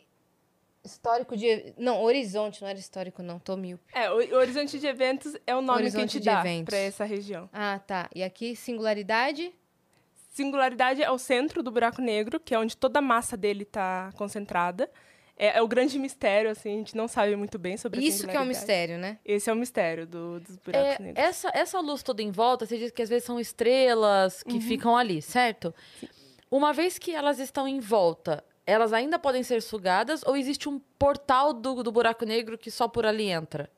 Histórico 0.86 1.36
de. 1.36 1.74
Não, 1.76 2.00
horizonte, 2.02 2.62
não 2.62 2.68
era 2.68 2.78
histórico, 2.78 3.22
não. 3.22 3.38
Tô 3.38 3.56
mil. 3.56 3.78
É, 3.92 4.10
o, 4.10 4.36
horizonte 4.36 4.78
de 4.78 4.86
eventos 4.86 5.34
é 5.46 5.54
o 5.54 5.60
nome 5.60 5.66
que 5.66 5.72
a 5.72 5.74
Horizonte 5.82 6.12
gente 6.14 6.20
de 6.20 6.24
dá 6.26 6.40
eventos. 6.40 6.64
para 6.72 6.78
essa 6.78 7.04
região. 7.04 7.48
Ah, 7.52 7.78
tá. 7.78 8.08
E 8.14 8.22
aqui, 8.22 8.56
singularidade. 8.56 9.52
Singularidade 10.32 11.02
é 11.02 11.10
o 11.10 11.18
centro 11.18 11.62
do 11.62 11.70
buraco 11.70 12.00
negro, 12.02 12.38
que 12.38 12.54
é 12.54 12.58
onde 12.58 12.76
toda 12.76 12.98
a 12.98 13.02
massa 13.02 13.36
dele 13.36 13.62
está 13.62 14.12
concentrada. 14.16 14.90
É, 15.38 15.58
é 15.58 15.62
o 15.62 15.68
grande 15.68 15.98
mistério, 15.98 16.50
assim, 16.50 16.74
a 16.74 16.78
gente 16.78 16.96
não 16.96 17.06
sabe 17.08 17.36
muito 17.36 17.58
bem 17.58 17.76
sobre 17.76 18.00
Isso 18.00 18.26
que 18.26 18.36
é 18.36 18.40
um 18.40 18.44
mistério, 18.44 18.96
né? 18.98 19.18
Esse 19.24 19.50
é 19.50 19.52
o 19.52 19.56
mistério 19.56 20.06
do- 20.06 20.40
dos 20.40 20.56
buracos 20.56 20.90
É, 20.98 21.02
negros. 21.02 21.24
essa, 21.24 21.50
essa 21.54 21.80
luz 21.80 22.02
toda 22.02 22.22
em 22.22 22.30
volta, 22.30 22.64
você 22.64 22.78
diz 22.78 22.90
que 22.90 23.02
às 23.02 23.08
vezes 23.10 23.24
são 23.24 23.38
estrelas 23.38 24.42
Uhum. 24.46 24.52
que 24.52 24.60
ficam 24.60 24.96
ali, 24.96 25.20
certo? 25.20 25.74
Uma 26.50 26.72
vez 26.72 26.98
que 26.98 27.14
elas 27.14 27.38
estão 27.38 27.68
em 27.68 27.80
volta, 27.80 28.42
elas 28.66 28.92
ainda 28.92 29.18
podem 29.18 29.42
ser 29.42 29.62
sugadas 29.62 30.22
ou 30.26 30.36
existe 30.36 30.68
um 30.68 30.78
portal 30.98 31.52
do, 31.52 31.82
do 31.82 31.92
buraco 31.92 32.24
negro 32.24 32.58
que 32.58 32.70
só 32.70 32.88
por 32.88 33.06
ali 33.06 33.30
entra? 33.30 33.70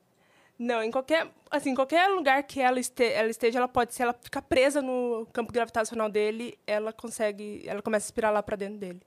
Não, 0.59 0.83
em 0.83 0.91
qualquer, 0.91 1.29
assim, 1.53 1.73
qualquer 1.75 2.09
lugar 2.09 2.43
que 2.43 2.61
ela, 2.61 2.81
este, 2.81 3.05
ela 3.13 3.29
esteja, 3.29 3.59
ela 3.59 3.69
pode, 3.69 3.95
se 3.95 4.03
ela 4.03 4.13
ficar 4.13 4.43
presa 4.43 4.83
no 4.83 5.25
campo 5.33 5.53
gravitacional 5.53 6.11
dele, 6.11 6.59
ela 6.67 6.93
consegue, 6.93 7.63
ela 7.65 7.81
começa 7.81 8.07
a 8.07 8.09
espirar 8.09 8.33
lá 8.33 8.43
para 8.43 8.57
dentro 8.57 8.79
dele. 8.79 9.01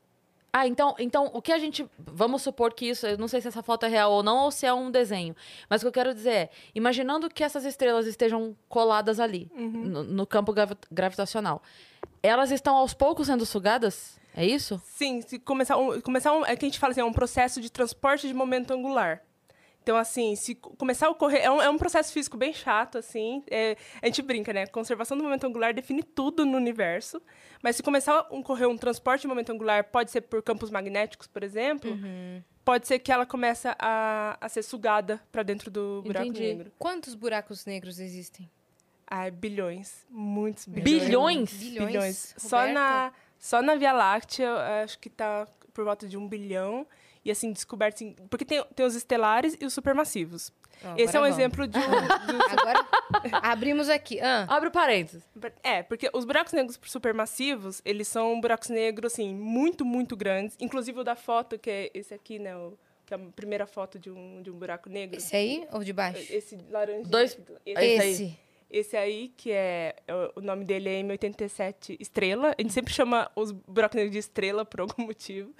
Ah, 0.53 0.67
então, 0.67 0.95
então 0.99 1.29
o 1.33 1.41
que 1.41 1.51
a 1.51 1.57
gente. 1.57 1.85
Vamos 1.97 2.41
supor 2.41 2.73
que 2.73 2.85
isso. 2.89 3.07
Eu 3.07 3.17
não 3.17 3.27
sei 3.29 3.39
se 3.39 3.47
essa 3.47 3.63
foto 3.63 3.85
é 3.85 3.89
real 3.89 4.11
ou 4.11 4.21
não, 4.21 4.39
ou 4.39 4.51
se 4.51 4.65
é 4.65 4.73
um 4.73 4.91
desenho. 4.91 5.33
Mas 5.69 5.81
o 5.81 5.85
que 5.85 5.87
eu 5.87 5.91
quero 5.93 6.13
dizer 6.13 6.29
é: 6.29 6.49
imaginando 6.75 7.29
que 7.29 7.41
essas 7.41 7.63
estrelas 7.63 8.05
estejam 8.05 8.53
coladas 8.67 9.17
ali, 9.21 9.49
no, 9.55 10.03
no 10.03 10.27
campo 10.27 10.51
gravi- 10.51 10.75
gravitacional, 10.91 11.61
elas 12.21 12.51
estão 12.51 12.75
aos 12.75 12.93
poucos 12.93 13.27
sendo 13.27 13.45
sugadas? 13.45 14.19
É 14.35 14.45
isso? 14.45 14.81
Sim, 14.85 15.21
se 15.21 15.39
começar 15.39 15.77
um, 15.77 15.99
começar 16.01 16.33
um, 16.33 16.45
é 16.45 16.55
que 16.55 16.65
a 16.65 16.67
gente 16.67 16.79
fala 16.79 16.91
assim, 16.91 17.01
é 17.01 17.05
um 17.05 17.13
processo 17.13 17.59
de 17.61 17.69
transporte 17.71 18.27
de 18.27 18.33
momento 18.33 18.71
angular. 18.71 19.21
Então, 19.83 19.97
assim, 19.97 20.35
se 20.35 20.53
co- 20.53 20.75
começar 20.77 21.07
a 21.07 21.09
ocorrer. 21.09 21.41
É 21.43 21.49
um, 21.49 21.59
é 21.61 21.67
um 21.69 21.77
processo 21.77 22.13
físico 22.13 22.37
bem 22.37 22.53
chato, 22.53 22.99
assim. 22.99 23.43
é- 23.49 23.75
a 24.01 24.05
gente 24.05 24.21
brinca, 24.21 24.53
né? 24.53 24.67
Conservação 24.67 25.17
do 25.17 25.23
momento 25.23 25.45
angular 25.47 25.73
define 25.73 26.03
tudo 26.03 26.45
no 26.45 26.55
universo. 26.55 27.19
Mas 27.63 27.75
se 27.77 27.83
começar 27.83 28.13
a 28.13 28.35
ocorrer 28.35 28.69
um 28.69 28.77
transporte 28.77 29.21
de 29.23 29.27
momento 29.27 29.51
angular, 29.51 29.83
pode 29.85 30.11
ser 30.11 30.21
por 30.21 30.41
campos 30.43 30.69
magnéticos, 30.69 31.25
por 31.27 31.43
exemplo, 31.43 31.91
pode 32.63 32.87
ser 32.87 32.99
que 32.99 33.11
ela 33.11 33.25
comece 33.25 33.67
a, 33.79 34.37
a 34.39 34.47
ser 34.49 34.61
sugada 34.61 35.19
para 35.31 35.41
dentro 35.41 35.71
do 35.71 36.03
buraco 36.03 36.27
Entendi. 36.27 36.41
negro. 36.47 36.71
Quantos 36.77 37.15
buracos 37.15 37.65
negros 37.65 37.99
existem? 37.99 38.47
Ai, 39.07 39.29
bilhões. 39.31 40.05
Muitos 40.09 40.67
bilhões. 40.67 41.03
Bilhões? 41.03 41.53
Bilhões. 41.59 42.35
Só 42.37 42.57
Roberta? 42.59 42.73
na, 42.79 43.13
só 43.41 43.61
na 43.61 43.75
Via 43.75 43.91
Láctea, 43.91 44.49
acho 44.83 44.97
que 44.99 45.09
tá 45.09 45.45
por 45.73 45.83
volta 45.83 46.07
de 46.07 46.15
um 46.17 46.25
bilhão. 46.27 46.87
E, 47.25 47.29
assim, 47.29 47.51
descobertos... 47.51 48.01
em- 48.01 48.15
Porque 48.29 48.43
tem, 48.45 48.63
tem 48.75 48.83
os 48.85 48.95
estelares 48.95 49.55
e 49.59 49.65
os 49.65 49.73
supermassivos. 49.73 50.51
Ó, 50.83 50.95
Esse 50.97 51.15
é 51.15 51.19
um 51.19 51.23
vamos. 51.23 51.37
exemplo 51.37 51.67
de... 51.67 51.77
um- 51.77 51.81
do- 51.83 52.59
Agora 52.59 52.79
abrimos 53.43 53.89
aqui. 53.89 54.19
Ah, 54.19 54.45
Abre 54.49 54.69
o 54.69 54.71
parênteses. 54.71 55.23
É, 55.61 55.83
porque 55.83 56.09
os 56.13 56.25
buracos 56.25 56.53
negros 56.53 56.79
supermassivos, 56.83 57.81
eles 57.85 58.07
são 58.07 58.39
buracos 58.41 58.69
negros, 58.69 59.13
assim, 59.13 59.35
muito, 59.35 59.85
muito 59.85 60.15
grandes. 60.15 60.55
Inclusive 60.59 60.99
o 60.99 61.03
da 61.03 61.15
foto, 61.15 61.59
que 61.59 61.69
é 61.69 61.91
esse 61.93 62.13
aqui, 62.13 62.39
né? 62.39 62.55
O, 62.57 62.73
que 63.05 63.13
é 63.13 63.17
a 63.17 63.19
primeira 63.35 63.67
foto 63.67 63.99
de 63.99 64.09
um, 64.09 64.41
de 64.41 64.49
um 64.49 64.53
buraco 64.57 64.89
negro. 64.89 65.17
esse 65.17 65.35
aí 65.35 65.67
ou 65.71 65.83
de 65.83 65.93
baixo? 65.93 66.25
Esse 66.33 66.57
laranja. 66.71 67.03
Dois- 67.07 67.37
Esse, 67.65 67.79
esse 67.85 68.23
aí. 68.23 68.39
Esse. 68.71 68.95
aí, 68.97 69.29
que 69.35 69.51
é... 69.51 69.95
é 70.07 70.13
O 70.35 70.41
nome 70.41 70.63
dele 70.65 70.89
é 70.89 71.01
M87 71.03 71.97
Estrela. 71.99 72.55
A 72.57 72.61
gente 72.61 72.73
sempre 72.73 72.93
chama 72.93 73.29
os 73.35 73.51
buracos 73.51 73.95
negros 73.95 74.11
de 74.13 74.19
estrela, 74.19 74.63
por 74.65 74.81
algum 74.81 75.03
motivo. 75.05 75.53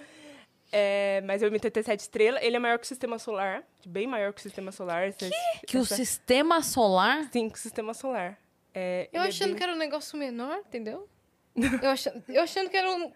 É, 0.74 1.20
mas 1.26 1.42
é 1.42 1.46
o 1.46 1.50
M87 1.50 2.00
Estrela. 2.00 2.42
Ele 2.42 2.56
é 2.56 2.58
maior 2.58 2.78
que 2.78 2.84
o 2.84 2.88
Sistema 2.88 3.18
Solar. 3.18 3.62
Bem 3.86 4.06
maior 4.06 4.32
que 4.32 4.40
o 4.40 4.42
Sistema 4.42 4.72
Solar. 4.72 5.06
Esse- 5.08 5.30
Que 5.66 5.76
o 5.76 5.82
essa- 5.82 5.94
sistema 5.96 6.62
solar. 6.62 7.28
Sim, 7.30 7.48
que 7.50 7.56
o 7.58 7.60
Sistema 7.60 7.92
Solar. 7.92 8.38
É, 8.74 9.08
Eu 9.12 9.20
é 9.22 9.28
achando 9.28 9.48
bem- 9.48 9.56
que 9.58 9.62
era 9.62 9.72
um 9.72 9.76
negócio 9.76 10.18
menor, 10.18 10.58
entendeu? 10.66 11.06
Eu 11.82 11.90
achando, 11.90 12.24
eu 12.28 12.42
achando 12.42 12.70
que 12.70 12.76
era 12.78 12.90
um. 12.90 13.12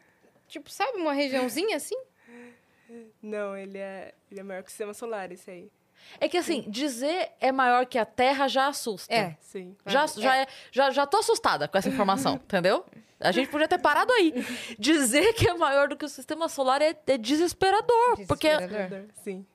Tipo, 0.47 0.69
sabe, 0.71 0.99
uma 0.99 1.15
regiãozinha 1.15 1.77
assim? 1.79 1.97
Não, 3.23 3.57
ele 3.57 3.79
é, 3.79 4.13
ele 4.31 4.41
é 4.41 4.43
maior 4.43 4.63
que 4.63 4.69
o 4.69 4.71
Sistema 4.71 4.93
Solar, 4.95 5.33
esse 5.33 5.51
aí. 5.51 5.71
É 6.21 6.29
que 6.29 6.37
assim, 6.39 6.65
dizer 6.69 7.31
é 7.41 7.53
maior 7.53 7.87
que 7.87 7.99
a 7.99 8.05
Terra 8.07 8.49
já 8.49 8.69
assusta. 8.69 9.13
É. 9.15 9.37
Sim. 9.41 9.77
Já, 9.87 10.05
É. 10.05 10.09
já, 10.09 10.37
é, 10.37 10.47
já, 10.73 10.91
já 10.91 11.07
tô 11.07 11.19
assustada 11.19 11.69
com 11.69 11.77
essa 11.77 11.89
informação, 11.89 12.35
entendeu? 12.45 12.85
A 13.19 13.33
gente 13.33 13.49
podia 13.51 13.67
ter 13.67 13.79
parado 13.79 14.13
aí. 14.13 14.33
Dizer 14.79 15.33
que 15.33 15.49
é 15.49 15.55
maior 15.55 15.89
do 15.89 15.97
que 15.97 16.05
o 16.05 16.09
sistema 16.09 16.49
solar 16.51 16.83
é, 16.83 16.95
é 17.07 17.17
desesperador. 17.17 18.27
Porque 18.29 18.49
Desesperador. 18.49 19.05
Sim. 19.25 19.47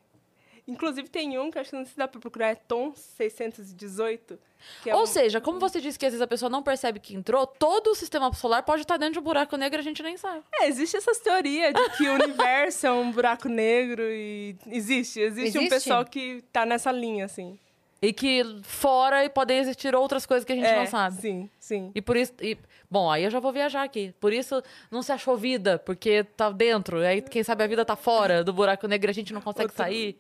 Inclusive 0.68 1.10
tem 1.10 1.38
um 1.40 1.50
que 1.52 1.60
acho 1.60 1.72
que 1.72 1.76
não 1.76 1.86
se 1.86 1.98
dá 1.98 2.08
pra 2.08 2.20
procurar, 2.22 2.50
é 2.52 2.56
Tom 2.56 2.94
618. 2.96 4.38
Que 4.84 4.90
é 4.92 4.96
Ou 4.96 5.04
um- 5.04 5.06
seja, 5.08 5.42
como 5.42 5.60
você 5.60 5.82
disse 5.82 5.98
que 5.98 6.06
às 6.06 6.12
vezes 6.14 6.22
a 6.22 6.28
pessoa 6.28 6.50
não 6.50 6.62
percebe 6.62 7.00
que 7.00 7.16
entrou, 7.16 7.48
todo 7.48 7.88
o 7.92 7.96
sistema 7.96 8.32
solar 8.34 8.62
pode 8.64 8.84
estar 8.84 8.98
dentro 8.98 9.14
de 9.14 9.20
um 9.20 9.24
buraco 9.24 9.58
negro 9.58 9.80
e 9.80 9.82
a 9.82 9.84
gente 9.84 10.04
nem 10.04 10.18
sabe. 10.18 10.44
É, 10.54 10.68
existe 10.68 10.96
essas 10.96 11.18
teorias 11.20 11.74
de 11.74 11.90
que 11.98 12.08
o 12.08 12.14
universo 12.14 12.86
é 12.88 12.92
um 12.92 13.12
buraco 13.12 13.50
negro 13.50 14.04
e 14.04 14.56
existe. 14.68 15.20
Existe, 15.20 15.58
um 15.58 15.62
Existe? 15.62 15.70
pessoal 15.70 16.06
que 16.06 16.44
tá 16.54 16.66
nessa 16.66 16.92
linha, 16.92 17.26
assim. 17.26 17.58
E 18.04 18.12
que 18.14 18.44
fora 18.64 19.28
podem 19.30 19.60
existir 19.60 19.94
outras 19.96 20.26
coisas 20.26 20.44
que 20.46 20.52
a 20.54 20.56
gente 20.56 20.66
é, 20.68 20.76
não 20.76 20.88
sabe. 20.88 21.22
Sim, 21.22 21.50
sim. 21.60 21.92
E 21.94 22.02
por 22.02 22.18
isso. 22.18 22.34
e- 22.42 22.58
bom, 22.90 23.10
aí 23.12 23.24
eu 23.24 23.30
já 23.30 23.40
vou 23.40 23.52
viajar 23.52 23.84
aqui. 23.84 24.14
Por 24.20 24.34
isso 24.34 24.62
não 24.90 25.02
se 25.04 25.12
achou 25.12 25.38
vida, 25.38 25.78
porque 25.80 26.24
tá 26.24 26.50
dentro. 26.52 26.98
Aí, 27.00 27.22
quem 27.22 27.44
sabe 27.44 27.64
a 27.64 27.68
vida 27.68 27.86
tá 27.86 27.96
fora 27.96 28.44
do 28.44 28.52
buraco 28.54 28.88
negro 28.88 29.10
e 29.10 29.12
a 29.12 29.14
gente 29.14 29.32
não 29.34 29.42
consegue 29.42 29.66
Outro- 29.66 29.78
sair. 29.78 30.18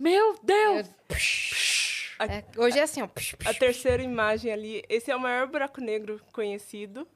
Meu 0.00 0.38
Deus! 0.42 0.88
É, 2.18 2.42
hoje 2.58 2.78
é 2.78 2.82
assim, 2.82 3.02
ó. 3.02 3.06
psh, 3.06 3.34
psh. 3.36 3.46
A 3.46 3.54
terceira 3.54 4.02
imagem 4.02 4.50
ali, 4.52 4.82
esse 4.88 5.10
é 5.10 5.14
o 5.16 5.20
maior 5.20 5.46
buraco 5.46 5.80
negro 5.80 6.20
conhecido. 6.32 7.06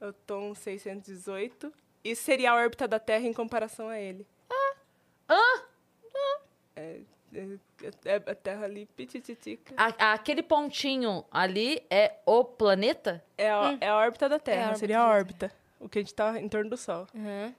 É 0.00 0.06
o 0.06 0.12
Tom 0.12 0.54
618. 0.54 1.72
E 2.04 2.14
seria 2.14 2.50
a 2.52 2.54
órbita 2.54 2.86
da 2.86 2.98
Terra 2.98 3.26
em 3.26 3.32
comparação 3.32 3.88
a 3.88 3.98
ele. 3.98 4.26
Ah! 5.28 5.62
É, 6.76 7.00
é, 7.34 7.46
é 8.04 8.14
a 8.30 8.34
Terra 8.34 8.64
ali, 8.64 8.86
pitititica. 8.96 9.72
A- 9.76 10.12
aquele 10.12 10.42
pontinho 10.42 11.24
ali 11.30 11.82
é 11.88 12.16
o 12.26 12.44
planeta? 12.44 13.24
É 13.38 13.50
a, 13.50 13.78
é 13.80 13.88
a 13.88 13.96
órbita 13.96 14.28
da 14.28 14.38
Terra, 14.38 14.58
Hum. 14.58 14.64
órbita 14.64 14.78
seria 14.80 15.00
a 15.00 15.08
órbita. 15.08 15.52
O 15.80 15.88
que 15.88 15.98
a 15.98 16.02
gente 16.02 16.14
tá 16.14 16.38
em 16.40 16.48
torno 16.48 16.70
do 16.70 16.76
Sol. 16.76 17.06
Uhum. 17.14 17.54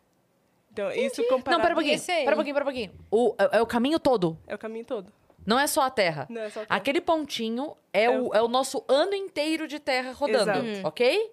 Então, 0.73 0.91
isso 0.91 1.23
comparado... 1.27 1.51
Não, 1.51 1.61
pera 1.61 1.73
um 1.73 1.75
pouquinho. 1.75 1.95
esse 1.95 2.11
aí. 2.11 2.23
Pera 2.23 2.35
um 2.35 2.37
pouquinho, 2.37 2.55
pera 2.55 2.65
um 2.65 2.67
pouquinho. 2.67 2.91
O, 3.11 3.35
é, 3.37 3.57
é 3.57 3.61
o 3.61 3.65
caminho 3.67 3.99
todo. 3.99 4.35
É 4.47 4.55
o 4.55 4.57
caminho 4.57 4.83
todo. 4.83 5.13
Não 5.45 5.59
é 5.59 5.67
só 5.67 5.81
a 5.81 5.89
Terra. 5.89 6.25
Não, 6.29 6.41
é 6.41 6.49
só 6.49 6.61
a 6.61 6.65
Terra. 6.65 6.77
Aquele 6.77 6.99
pontinho 6.99 7.77
é, 7.93 8.09
o, 8.09 8.33
é 8.33 8.41
o 8.41 8.47
nosso 8.47 8.83
ano 8.87 9.13
inteiro 9.13 9.67
de 9.67 9.79
Terra 9.79 10.13
rodando, 10.13 10.65
Exato. 10.67 10.87
ok? 10.87 11.31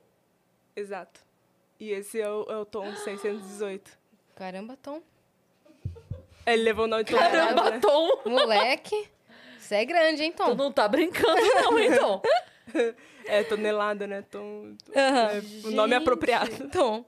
Exato. 0.77 1.21
E 1.79 1.91
esse 1.91 2.21
é 2.21 2.29
o, 2.29 2.43
é 2.51 2.57
o 2.59 2.67
Tom 2.67 2.95
618. 2.95 3.99
Caramba, 4.37 4.77
Tom. 4.83 5.01
Ele 6.47 6.63
levou 6.63 6.85
o 6.85 6.89
nome 6.89 7.05
de 7.05 7.13
Tom 7.13 7.19
Caramba, 7.19 7.61
errado, 7.63 7.71
né? 7.71 7.79
Tom! 7.81 8.23
Moleque. 8.27 9.09
Você 9.59 9.77
é 9.77 9.85
grande, 9.87 10.23
hein, 10.23 10.33
Tu 10.33 10.45
Tom? 10.45 10.55
não 10.55 10.71
tá 10.71 10.87
brincando, 10.87 11.41
não, 11.63 11.79
então. 11.79 12.23
É, 13.27 13.45
tonelada, 13.45 14.07
né? 14.09 14.23
Tom... 14.29 14.75
Aham. 14.97 15.29
é, 15.29 15.69
o 15.69 15.71
nome 15.71 15.95
é 15.95 15.99
apropriado. 15.99 16.69
Tom. 16.71 17.05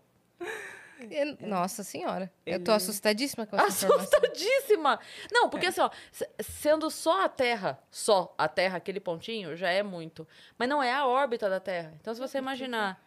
Eu- 1.10 1.36
Nossa 1.48 1.82
senhora. 1.82 2.30
Eu 2.44 2.58
tô 2.62 2.70
Ele- 2.70 2.76
assustadíssima 2.76 3.46
com 3.46 3.56
essa 3.56 3.84
informação. 3.86 3.98
Assustadíssima! 4.22 4.98
Não, 5.30 5.48
porque 5.48 5.66
assim, 5.66 5.80
ó, 5.80 5.90
se- 6.10 6.28
sendo 6.40 6.90
só 6.90 7.24
a 7.24 7.28
Terra, 7.28 7.78
só 7.90 8.34
a 8.38 8.48
Terra, 8.48 8.76
aquele 8.78 9.00
pontinho, 9.00 9.56
já 9.56 9.70
é 9.70 9.82
muito. 9.82 10.26
Mas 10.58 10.68
não 10.68 10.82
é 10.82 10.92
a 10.92 11.06
órbita 11.06 11.48
da 11.50 11.60
Terra. 11.60 11.92
Então, 12.00 12.14
se 12.14 12.20
você 12.20 12.38
imaginar. 12.38 13.00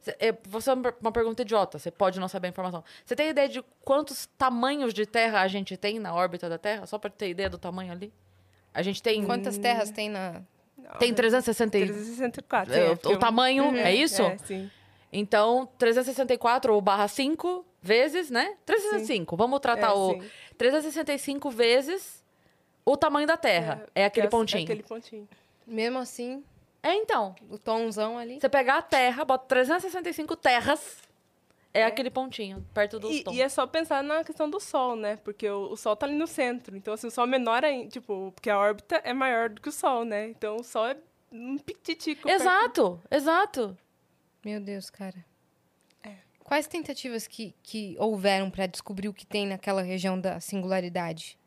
se- 0.00 0.16
é, 0.18 0.32
Você 0.48 0.70
é 0.70 0.74
uma 0.74 1.12
pergunta 1.12 1.42
idiota, 1.42 1.78
você 1.78 1.90
pode 1.90 2.18
não 2.18 2.26
saber 2.28 2.48
a 2.48 2.50
informação. 2.50 2.82
Você 3.04 3.14
tem 3.14 3.28
ideia 3.28 3.48
de 3.48 3.62
quantos 3.84 4.26
tamanhos 4.36 4.92
de 4.92 5.06
Terra 5.06 5.40
a 5.42 5.48
gente 5.48 5.76
tem 5.76 5.98
na 6.00 6.12
órbita 6.14 6.48
da 6.48 6.58
Terra? 6.58 6.86
Só 6.86 6.98
pra 6.98 7.08
ter 7.10 7.28
ideia 7.30 7.48
do 7.48 7.58
tamanho 7.58 7.92
ali? 7.92 8.12
A 8.74 8.82
gente 8.82 9.02
tem. 9.02 9.24
Quantas 9.24 9.58
terras 9.58 9.90
tem 9.90 10.08
na. 10.08 10.42
Tem 10.98 11.14
360 11.14 11.78
e- 11.78 11.84
364. 11.86 12.74
é, 12.74 12.86
é, 12.86 12.90
o- 12.90 12.92
o 12.94 13.18
tamanho, 13.18 13.76
é 13.76 13.94
isso? 13.94 14.22
É, 14.22 14.36
sim. 14.38 14.70
Então, 15.12 15.68
364 15.78 16.72
ou 16.74 16.80
barra 16.80 17.06
5 17.06 17.64
vezes, 17.82 18.30
né? 18.30 18.56
365. 18.64 19.36
Vamos 19.36 19.60
tratar 19.60 19.88
É, 19.90 19.92
o 19.92 20.12
sim. 20.12 20.30
365 20.56 21.50
vezes 21.50 22.24
o 22.84 22.96
tamanho 22.96 23.26
da 23.26 23.36
Terra. 23.36 23.86
É, 23.94 24.04
aquele 24.06 24.26
é 24.26 24.30
pontinho. 24.30 24.62
aquele 24.64 24.82
pontinho. 24.82 25.28
Mesmo 25.66 25.98
assim, 25.98 26.42
É, 26.82 26.94
então. 26.94 27.34
o 27.50 27.58
tomzão 27.58 28.16
ali. 28.18 28.40
Você 28.40 28.48
pegar 28.48 28.78
a 28.78 28.82
Terra, 28.82 29.24
bota 29.24 29.44
365 29.46 30.34
terras, 30.34 30.98
é, 31.74 31.84
aquele 31.84 32.10
pontinho, 32.10 32.66
perto 32.74 32.98
do 32.98 33.10
E, 33.10 33.22
tom. 33.22 33.32
e 33.32 33.40
é 33.40 33.48
só 33.48 33.66
pensar 33.66 34.02
na 34.02 34.24
questão 34.24 34.48
do 34.50 34.58
Sol, 34.58 34.96
né? 34.96 35.16
Porque 35.22 35.48
o, 35.48 35.72
o 35.72 35.76
Sol 35.76 35.94
tá 35.94 36.06
ali 36.06 36.14
no 36.16 36.26
centro. 36.26 36.76
Então, 36.76 36.92
assim, 36.94 37.06
o 37.06 37.10
Sol 37.10 37.24
é 37.24 37.26
menor 37.28 37.64
ainda. 37.64 37.88
Tipo, 37.88 38.32
porque 38.34 38.50
a 38.50 38.58
órbita 38.58 38.96
é 39.04 39.12
maior 39.12 39.48
do 39.50 39.60
que 39.60 39.68
o 39.68 39.72
Sol, 39.72 40.04
né? 40.04 40.28
Então, 40.28 40.56
o 40.56 40.64
Sol 40.64 40.86
é 40.88 40.96
um 41.30 41.56
pititico. 41.58 42.22
perto- 42.24 42.40
Exato, 42.42 43.00
exato. 43.10 43.78
Meu 44.44 44.60
Deus, 44.60 44.90
cara. 44.90 45.24
É. 46.02 46.16
Quais 46.40 46.66
tentativas 46.66 47.26
que, 47.26 47.54
que 47.62 47.96
houveram 47.98 48.50
pra 48.50 48.66
descobrir 48.66 49.08
o 49.08 49.14
que 49.14 49.26
tem 49.26 49.46
naquela 49.46 49.82
região 49.82 50.20
da 50.20 50.40
singularidade? 50.40 51.38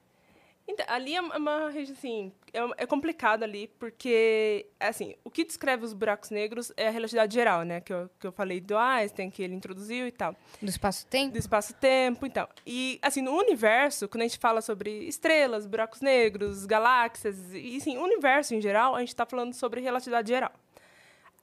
Então, 0.68 0.84
ali 0.90 1.16
é 1.16 1.22
uma 1.22 1.70
região, 1.70 1.96
assim, 1.96 2.32
é, 2.52 2.84
é 2.84 2.86
complicado 2.88 3.44
ali, 3.44 3.68
porque, 3.78 4.66
assim, 4.80 5.14
o 5.24 5.30
que 5.30 5.44
descreve 5.44 5.86
os 5.86 5.94
buracos 5.94 6.32
negros 6.32 6.72
é 6.76 6.88
a 6.88 6.90
relatividade 6.90 7.36
geral, 7.36 7.62
né? 7.62 7.82
Que 7.82 7.94
eu, 7.94 8.10
que 8.20 8.26
eu 8.26 8.32
falei 8.32 8.60
do 8.60 8.76
Einstein, 8.76 9.30
que 9.30 9.44
ele 9.44 9.54
introduziu 9.54 10.08
e 10.08 10.12
tal. 10.12 10.36
Do 10.60 10.70
espaço-tempo? 10.70 11.34
do 11.34 11.38
espaço-tempo 11.38 12.26
e 12.26 12.30
tal. 12.32 12.50
E, 12.66 12.98
assim, 13.04 13.22
no 13.22 13.34
universo, 13.38 14.08
quando 14.08 14.24
a 14.24 14.28
gente 14.28 14.40
fala 14.40 14.60
sobre 14.60 14.90
estrelas, 15.08 15.68
buracos 15.68 16.02
negros, 16.02 16.66
galáxias, 16.66 17.38
e, 17.54 17.78
assim, 17.78 17.98
o 17.98 18.04
universo 18.04 18.56
em 18.56 18.62
geral, 18.62 18.96
a 18.96 19.02
gente 19.02 19.10
está 19.10 19.26
falando 19.26 19.54
sobre 19.54 19.82
relatividade 19.82 20.30
geral. 20.30 20.52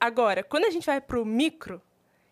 Agora, 0.03 0.43
quando 0.43 0.65
a 0.65 0.69
gente 0.69 0.85
vai 0.85 0.99
para 0.99 1.17
o 1.17 1.23
micro, 1.23 1.81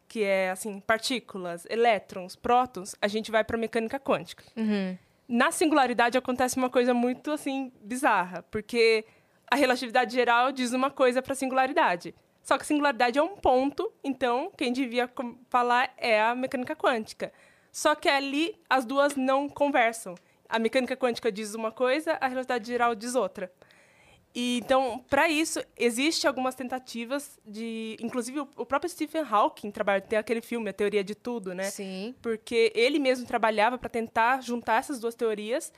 que 0.05 0.23
é, 0.23 0.51
assim, 0.51 0.81
partículas, 0.81 1.65
elétrons, 1.69 2.35
prótons, 2.35 2.97
a 3.01 3.07
gente 3.07 3.31
vai 3.31 3.45
para 3.45 3.55
a 3.55 3.59
mecânica 3.59 3.97
quântica. 3.97 4.43
Uhum. 4.57 4.97
Na 5.25 5.51
singularidade 5.51 6.17
acontece 6.17 6.57
uma 6.57 6.69
coisa 6.69 6.93
muito, 6.93 7.31
assim, 7.31 7.71
bizarra, 7.81 8.43
porque 8.51 9.05
a 9.49 9.55
relatividade 9.55 10.13
geral 10.13 10.51
diz 10.51 10.73
uma 10.73 10.91
coisa 10.91 11.21
para 11.21 11.31
a 11.31 11.35
singularidade. 11.35 12.13
Só 12.43 12.57
que 12.57 12.63
a 12.63 12.65
singularidade 12.65 13.17
é 13.17 13.23
um 13.23 13.37
ponto, 13.37 13.89
então 14.03 14.51
quem 14.57 14.73
devia 14.73 15.09
falar 15.49 15.93
é 15.95 16.21
a 16.21 16.35
mecânica 16.35 16.75
quântica. 16.75 17.31
Só 17.71 17.95
que 17.95 18.09
ali 18.09 18.53
as 18.69 18.83
duas 18.83 19.15
não 19.15 19.47
conversam. 19.47 20.15
A 20.49 20.59
mecânica 20.59 20.97
quântica 20.97 21.31
diz 21.31 21.55
uma 21.55 21.71
coisa, 21.71 22.17
a 22.19 22.27
relatividade 22.27 22.67
geral 22.67 22.93
diz 22.95 23.15
outra. 23.15 23.49
E, 24.33 24.59
então, 24.63 25.03
para 25.09 25.27
isso, 25.27 25.59
existem 25.77 26.27
algumas 26.27 26.55
tentativas 26.55 27.37
de. 27.45 27.97
Inclusive, 27.99 28.39
o, 28.39 28.65
próprio 28.65 28.89
Stephen 28.89 29.25
Hawking 29.29 29.71
trabalha, 29.71 29.99
tem 29.99 30.17
aquele 30.17 30.41
filme, 30.41 30.69
A 30.69 30.73
Teoria 30.73 31.03
de 31.03 31.13
Tudo, 31.13 31.53
né? 31.53 31.65
Sim. 31.65 32.15
porque 32.21 32.71
ele 32.73 32.97
mesmo 32.97 33.25
trabalhava 33.25 33.77
para 33.77 33.89
tentar 33.89 34.41
juntar 34.41 34.79
essas 34.79 34.99
duas 34.99 35.15
teorias 35.15 35.73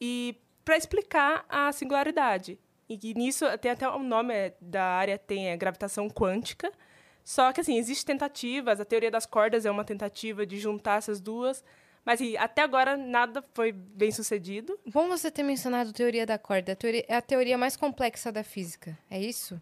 e 0.00 0.36
para 0.64 0.76
explicar 0.76 1.46
a 1.48 1.72
singularidade. 1.72 2.58
E 2.88 3.14
nisso 3.14 3.44
tem 3.58 3.70
até 3.70 3.88
o 3.88 3.98
nome 3.98 4.34
é, 4.34 4.54
da 4.60 4.84
área 4.84 5.18
tem 5.18 5.48
é 5.48 5.56
gravitação 5.56 6.08
quântica. 6.08 6.70
Só 7.24 7.52
que 7.52 7.60
assim, 7.60 7.76
existem 7.76 8.14
tentativas, 8.14 8.80
a 8.80 8.84
teoria 8.84 9.10
das 9.10 9.26
cordas 9.26 9.66
é 9.66 9.70
uma 9.70 9.84
tentativa 9.84 10.46
de 10.46 10.58
juntar 10.58 10.96
essas 10.96 11.20
duas, 11.20 11.62
mas 12.08 12.22
assim, 12.22 12.38
até 12.38 12.62
agora 12.62 12.96
nada 12.96 13.44
foi 13.52 13.70
bem 13.70 14.10
sucedido. 14.10 14.80
Bom 14.86 15.08
você 15.08 15.30
ter 15.30 15.42
mencionado 15.42 15.92
teoria 15.92 16.24
da 16.24 16.38
corda. 16.38 16.72
A 16.72 16.74
teoria, 16.74 17.04
é 17.06 17.14
a 17.14 17.20
teoria 17.20 17.58
mais 17.58 17.76
complexa 17.76 18.32
da 18.32 18.42
física, 18.42 18.96
é 19.10 19.20
isso? 19.20 19.60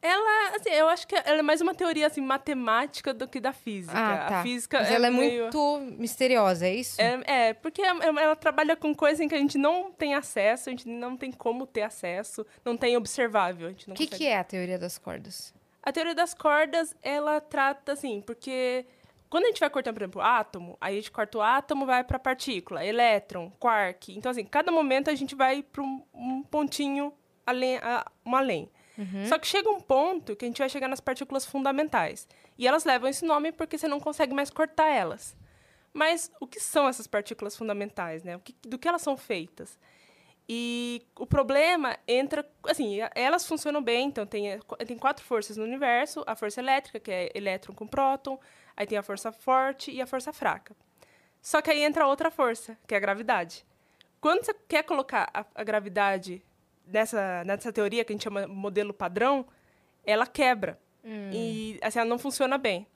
Ela, 0.00 0.56
assim, 0.56 0.70
eu 0.70 0.88
acho 0.88 1.06
que 1.06 1.14
ela 1.14 1.40
é 1.40 1.42
mais 1.42 1.60
uma 1.60 1.74
teoria 1.74 2.06
assim 2.06 2.22
matemática 2.22 3.12
do 3.12 3.28
que 3.28 3.38
da 3.38 3.52
física. 3.52 3.92
Ah, 3.94 4.26
tá. 4.26 4.40
A 4.40 4.42
física 4.42 4.78
Mas 4.78 4.90
é 4.90 4.94
ela 4.94 5.08
é 5.08 5.10
meio... 5.10 5.42
muito 5.42 5.80
misteriosa, 5.98 6.66
é 6.66 6.74
isso? 6.74 6.98
É, 6.98 7.20
é, 7.26 7.52
porque 7.52 7.82
ela, 7.82 8.02
ela 8.22 8.36
trabalha 8.36 8.74
com 8.74 8.94
coisas 8.94 9.20
em 9.20 9.28
que 9.28 9.34
a 9.34 9.38
gente 9.38 9.58
não 9.58 9.92
tem 9.92 10.14
acesso, 10.14 10.70
a 10.70 10.72
gente 10.72 10.88
não 10.88 11.14
tem 11.14 11.30
como 11.30 11.66
ter 11.66 11.82
acesso, 11.82 12.46
não 12.64 12.74
tem 12.74 12.96
observável. 12.96 13.68
A 13.68 13.70
O 13.70 13.74
que, 13.74 13.84
consegue- 13.90 14.16
que 14.16 14.26
é 14.26 14.38
a 14.38 14.44
teoria 14.44 14.78
das 14.78 14.96
cordas? 14.96 15.52
A 15.82 15.92
teoria 15.92 16.14
das 16.14 16.32
cordas, 16.32 16.96
ela 17.02 17.38
trata 17.38 17.92
assim, 17.92 18.22
porque 18.22 18.86
quando 19.32 19.44
a 19.44 19.48
gente 19.48 19.60
vai 19.60 19.70
cortando, 19.70 19.94
por 19.94 20.02
exemplo, 20.02 20.20
átomo, 20.20 20.76
aí 20.80 20.92
a 20.94 20.96
gente 21.00 21.10
corta 21.10 21.38
o 21.38 21.42
átomo, 21.42 21.86
vai 21.86 22.04
para 22.04 22.18
partícula, 22.18 22.84
elétron, 22.84 23.50
quark. 23.58 24.12
Então, 24.16 24.30
assim, 24.30 24.44
cada 24.44 24.70
momento 24.70 25.08
a 25.10 25.14
gente 25.14 25.34
vai 25.34 25.62
para 25.62 25.82
um, 25.82 26.02
um 26.14 26.42
pontinho 26.42 27.12
além, 27.46 27.78
a- 27.78 28.04
um 28.26 28.36
além. 28.36 28.70
Só 29.26 29.38
que 29.38 29.46
chega 29.46 29.70
um 29.70 29.80
ponto 29.80 30.36
que 30.36 30.44
a 30.44 30.48
gente 30.48 30.58
vai 30.58 30.68
chegar 30.68 30.86
nas 30.86 31.00
partículas 31.00 31.46
fundamentais. 31.46 32.28
E 32.58 32.68
elas 32.68 32.84
levam 32.84 33.08
esse 33.08 33.24
nome 33.24 33.50
porque 33.52 33.78
você 33.78 33.88
não 33.88 33.98
consegue 33.98 34.34
mais 34.34 34.50
cortar 34.50 34.88
elas. 34.88 35.34
Mas 35.94 36.30
o 36.40 36.46
que 36.46 36.60
são 36.60 36.86
essas 36.88 37.06
partículas 37.06 37.56
fundamentais, 37.56 38.22
né? 38.22 38.38
Que, 38.44 38.54
do 38.68 38.78
que 38.78 38.86
elas 38.86 39.00
são 39.02 39.16
feitas? 39.16 39.78
E 40.48 41.02
o 41.18 41.26
problema 41.26 41.96
entra, 42.06 42.46
assim, 42.68 42.98
elas 43.14 43.46
funcionam 43.46 43.80
bem, 43.82 44.08
então 44.08 44.26
tem, 44.26 44.58
qu- 44.60 44.76
tem 44.76 44.98
quatro 44.98 45.24
forças 45.24 45.56
no 45.56 45.64
universo, 45.64 46.22
a 46.26 46.34
força 46.34 46.60
elétrica, 46.60 46.98
que 47.00 47.10
é 47.10 47.30
elétron 47.34 47.74
com 47.74 47.86
próton, 47.86 48.38
aí 48.76 48.86
tem 48.86 48.98
a 48.98 49.02
força 49.02 49.32
forte 49.32 49.90
e 49.90 50.00
a 50.00 50.06
força 50.06 50.32
fraca. 50.32 50.74
Só 51.40 51.60
que 51.60 51.70
aí 51.70 51.82
entra 51.82 52.06
outra 52.06 52.30
força, 52.30 52.76
que 52.86 52.94
é 52.94 52.96
a 52.96 53.00
gravidade. 53.00 53.64
Quando 54.20 54.44
você 54.44 54.54
quer 54.68 54.84
colocar 54.84 55.28
a, 55.34 55.44
a 55.54 55.64
gravidade 55.64 56.42
nessa, 56.86 57.42
nessa 57.44 57.72
teoria 57.72 58.04
que 58.04 58.12
a 58.12 58.14
gente 58.14 58.22
chama 58.22 58.46
modelo 58.46 58.92
padrão, 58.94 59.44
ela 60.04 60.26
quebra. 60.26 60.78
E 61.04 61.80
assim, 61.82 61.98
ela 61.98 62.08
não 62.08 62.18
funciona 62.18 62.56
bem. 62.56 62.86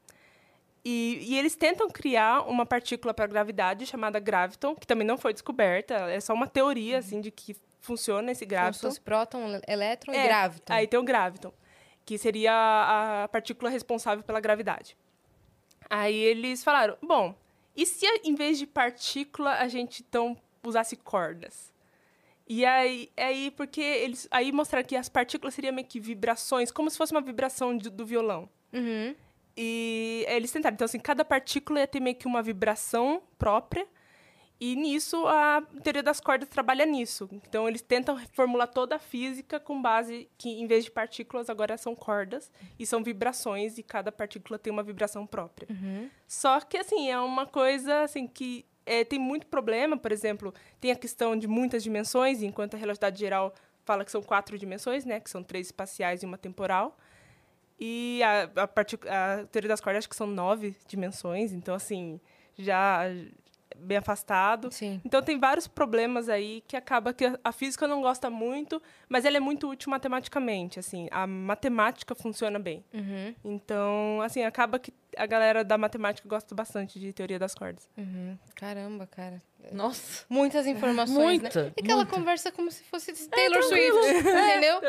E, 0.84 1.18
e 1.20 1.36
eles 1.36 1.56
tentam 1.56 1.90
criar 1.90 2.42
uma 2.48 2.64
partícula 2.64 3.12
para 3.12 3.26
gravidade 3.26 3.84
chamada 3.84 4.20
graviton, 4.20 4.76
que 4.76 4.86
também 4.86 5.04
não 5.04 5.18
foi 5.18 5.32
descoberta, 5.32 5.94
é 6.08 6.20
só 6.20 6.32
uma 6.32 6.46
teoria 6.46 6.98
assim 6.98 7.20
de 7.20 7.32
que 7.32 7.56
funciona 7.80 8.30
esse 8.30 8.44
Como 8.44 8.50
se 8.50 8.54
graviton. 8.54 8.86
fosse 8.88 9.00
próton, 9.00 9.60
elétron 9.66 10.14
e 10.14 10.16
É, 10.16 10.24
graviton. 10.28 10.72
Aí 10.72 10.86
tem 10.86 11.00
o 11.00 11.02
graviton, 11.02 11.52
que 12.04 12.16
seria 12.16 12.52
a 12.52 13.24
a 13.24 13.28
partícula 13.28 13.68
responsável 13.68 14.22
pela 14.22 14.38
gravidade. 14.38 14.96
Aí 15.88 16.14
eles 16.16 16.64
falaram, 16.64 16.96
bom, 17.02 17.34
e 17.76 17.84
se 17.86 18.06
em 18.24 18.34
vez 18.34 18.58
de 18.58 18.66
partícula 18.66 19.52
a 19.58 19.68
gente 19.68 20.04
então 20.06 20.36
usasse 20.64 20.96
cordas? 20.96 21.72
E 22.48 22.64
aí, 22.64 23.10
aí 23.16 23.50
porque 23.50 23.80
eles 23.80 24.28
aí 24.30 24.52
mostraram 24.52 24.86
que 24.86 24.94
as 24.96 25.08
partículas 25.08 25.54
seriam 25.54 25.74
meio 25.74 25.86
que 25.86 25.98
vibrações, 25.98 26.70
como 26.70 26.88
se 26.90 26.96
fosse 26.96 27.12
uma 27.12 27.20
vibração 27.20 27.76
de- 27.76 27.90
do 27.90 28.06
violão. 28.06 28.48
Uhum. 28.72 29.14
E 29.56 30.24
eles 30.28 30.52
tentaram. 30.52 30.74
Então, 30.74 30.84
assim, 30.84 30.98
cada 30.98 31.24
partícula 31.24 31.80
ia 31.80 31.86
ter 31.86 31.98
meio 31.98 32.14
que 32.14 32.26
uma 32.26 32.42
vibração 32.42 33.22
própria. 33.38 33.86
E 34.58 34.74
nisso, 34.74 35.26
a 35.26 35.62
teoria 35.82 36.02
das 36.02 36.18
cordas 36.18 36.48
trabalha 36.48 36.86
nisso. 36.86 37.28
Então, 37.30 37.68
eles 37.68 37.82
tentam 37.82 38.18
formular 38.32 38.66
toda 38.66 38.96
a 38.96 38.98
física 38.98 39.60
com 39.60 39.80
base 39.82 40.28
que, 40.38 40.48
em 40.48 40.66
vez 40.66 40.84
de 40.84 40.90
partículas, 40.90 41.50
agora 41.50 41.76
são 41.76 41.94
cordas. 41.94 42.50
E 42.78 42.86
são 42.86 43.02
vibrações, 43.02 43.76
e 43.76 43.82
cada 43.82 44.10
partícula 44.10 44.58
tem 44.58 44.72
uma 44.72 44.82
vibração 44.82 45.26
própria. 45.26 45.68
Só 46.26 46.58
que, 46.60 46.78
assim, 46.78 47.10
é 47.10 47.18
uma 47.20 47.46
coisa, 47.46 48.02
assim, 48.02 48.26
que 48.26 48.64
é, 48.86 49.04
tem 49.04 49.18
muito 49.18 49.46
problema. 49.46 49.96
Por 49.96 50.10
exemplo, 50.10 50.54
tem 50.80 50.90
a 50.90 50.96
questão 50.96 51.36
de 51.36 51.46
muitas 51.46 51.82
dimensões, 51.82 52.42
enquanto 52.42 52.74
a 52.74 52.78
relatividade 52.78 53.18
geral 53.18 53.52
fala 53.84 54.04
que 54.04 54.10
são 54.10 54.22
quatro 54.22 54.58
dimensões, 54.58 55.04
né? 55.04 55.20
Que 55.20 55.28
são 55.28 55.42
três 55.42 55.66
espaciais 55.66 56.22
e 56.22 56.26
uma 56.26 56.38
temporal. 56.38 56.96
E 57.78 58.22
a, 58.22 58.50
a, 58.62 59.40
a 59.42 59.44
teoria 59.46 59.68
das 59.68 59.82
cordas 59.82 59.98
acho 59.98 60.08
que 60.08 60.16
são 60.16 60.26
nove 60.26 60.74
dimensões, 60.88 61.52
então, 61.52 61.74
assim, 61.74 62.18
já 62.56 63.02
bem 63.80 63.98
afastado. 63.98 64.70
Sim. 64.72 65.00
Então, 65.04 65.22
tem 65.22 65.38
vários 65.38 65.66
problemas 65.66 66.28
aí 66.28 66.62
que 66.66 66.76
acaba 66.76 67.12
que 67.12 67.24
a- 67.44 67.52
física 67.52 67.86
não 67.86 68.00
gosta 68.02 68.28
muito, 68.30 68.82
mas 69.08 69.24
ela 69.24 69.36
é 69.36 69.40
muito 69.40 69.68
útil 69.68 69.90
matematicamente, 69.90 70.78
assim. 70.78 71.08
A 71.10 71.26
matemática 71.26 72.14
funciona 72.14 72.58
bem. 72.58 72.84
Uhum. 72.92 73.34
Então, 73.44 74.20
assim, 74.22 74.42
acaba 74.42 74.78
que 74.78 74.92
a 75.16 75.24
galera 75.26 75.64
da 75.64 75.78
matemática 75.78 76.28
gosta 76.28 76.54
bastante 76.54 76.98
de 77.00 77.12
teoria 77.12 77.38
das 77.38 77.54
cordas. 77.54 77.88
Uhum. 77.96 78.36
Caramba, 78.54 79.06
cara. 79.06 79.42
Nossa. 79.72 80.24
Muitas 80.28 80.66
informações, 80.66 81.40
Muita, 81.40 81.64
né? 81.64 81.72
E 81.76 81.80
aquela 81.82 82.04
muita. 82.04 82.12
conversa 82.16 82.52
como 82.52 82.70
se 82.70 82.84
fosse 82.84 83.12
de 83.12 83.28
Taylor 83.28 83.62
Swift, 83.62 83.98
entendeu? 84.20 84.80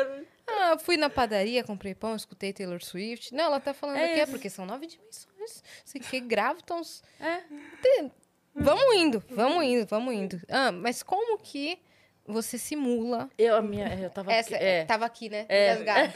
Ah, 0.46 0.78
fui 0.78 0.96
na 0.96 1.10
padaria, 1.10 1.64
comprei 1.64 1.94
pão, 1.94 2.14
escutei 2.14 2.52
Taylor 2.52 2.82
Swift. 2.82 3.34
Não, 3.34 3.44
ela 3.44 3.60
tá 3.60 3.74
falando 3.74 3.96
É 3.96 4.12
aqui, 4.12 4.20
é 4.20 4.26
porque 4.26 4.48
são 4.48 4.64
nove 4.64 4.86
dimensões. 4.86 5.62
Sei 5.84 6.00
que 6.00 6.20
gravitons. 6.20 7.02
É. 7.20 7.40
Tem- 7.82 8.12
Vamos 8.54 8.94
indo, 8.96 9.22
vamos 9.30 9.64
indo, 9.64 9.86
vamos 9.86 10.14
indo. 10.14 10.40
Ah, 10.48 10.72
mas 10.72 11.02
como 11.02 11.38
que 11.38 11.78
você 12.26 12.58
simula... 12.58 13.30
Eu, 13.38 13.56
a 13.56 13.62
minha, 13.62 13.86
eu 14.00 14.10
tava 14.10 14.32
Essa, 14.32 14.54
aqui, 14.54 14.64
é. 14.64 14.84
tava 14.84 15.06
aqui, 15.06 15.28
né? 15.30 15.46
É. 15.48 15.72
Engasgada. 15.74 16.14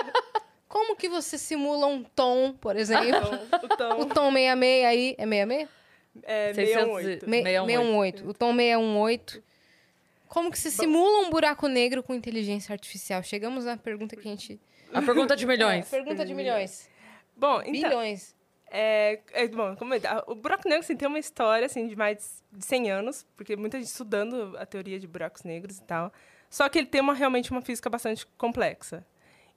como 0.68 0.96
que 0.96 1.08
você 1.08 1.38
simula 1.38 1.86
um 1.86 2.02
tom, 2.02 2.52
por 2.54 2.76
exemplo? 2.76 3.04
O 3.98 4.04
então 4.04 4.08
tom 4.08 4.32
66 4.32 4.84
aí, 4.84 5.14
é 5.18 5.24
66? 5.24 5.68
é 6.22 6.54
600 6.54 7.02
618. 7.02 7.28
Me- 7.30 7.42
618. 7.42 8.18
618. 8.18 8.28
O 8.28 8.34
tom 8.34 8.56
618. 8.56 9.42
Como 10.28 10.50
que 10.50 10.58
se 10.58 10.70
simula 10.70 11.26
um 11.26 11.30
buraco 11.30 11.68
negro 11.68 12.02
com 12.02 12.14
inteligência 12.14 12.72
artificial? 12.72 13.22
Chegamos 13.22 13.64
na 13.64 13.76
pergunta 13.76 14.16
que 14.16 14.26
a 14.26 14.30
gente... 14.30 14.60
A 14.92 15.00
pergunta 15.00 15.36
de 15.36 15.46
milhões. 15.46 15.86
É, 15.86 15.90
pergunta 15.96 16.24
de 16.24 16.34
milhões. 16.34 16.88
Bom, 17.36 17.60
então... 17.60 17.72
Bilhões. 17.72 18.34
É, 18.76 19.20
é, 19.32 19.46
bom, 19.46 19.76
como 19.76 19.94
a- 19.94 20.24
o 20.26 20.34
buraco 20.34 20.68
negro 20.68 20.82
assim, 20.82 20.96
tem 20.96 21.06
uma 21.06 21.18
história 21.20 21.64
assim, 21.66 21.86
de 21.86 21.94
mais 21.94 22.42
de 22.50 22.64
100 22.64 22.90
anos, 22.90 23.24
porque 23.36 23.54
muita 23.54 23.78
gente 23.78 23.86
estudando 23.86 24.56
a 24.58 24.66
teoria 24.66 24.98
de 24.98 25.06
buracos 25.06 25.44
negros 25.44 25.78
e 25.78 25.82
tal. 25.82 26.12
Só 26.50 26.68
que 26.68 26.78
ele 26.78 26.86
tem 26.88 27.00
uma, 27.00 27.14
realmente 27.14 27.52
uma 27.52 27.62
física 27.62 27.88
bastante 27.88 28.26
complexa. 28.36 29.06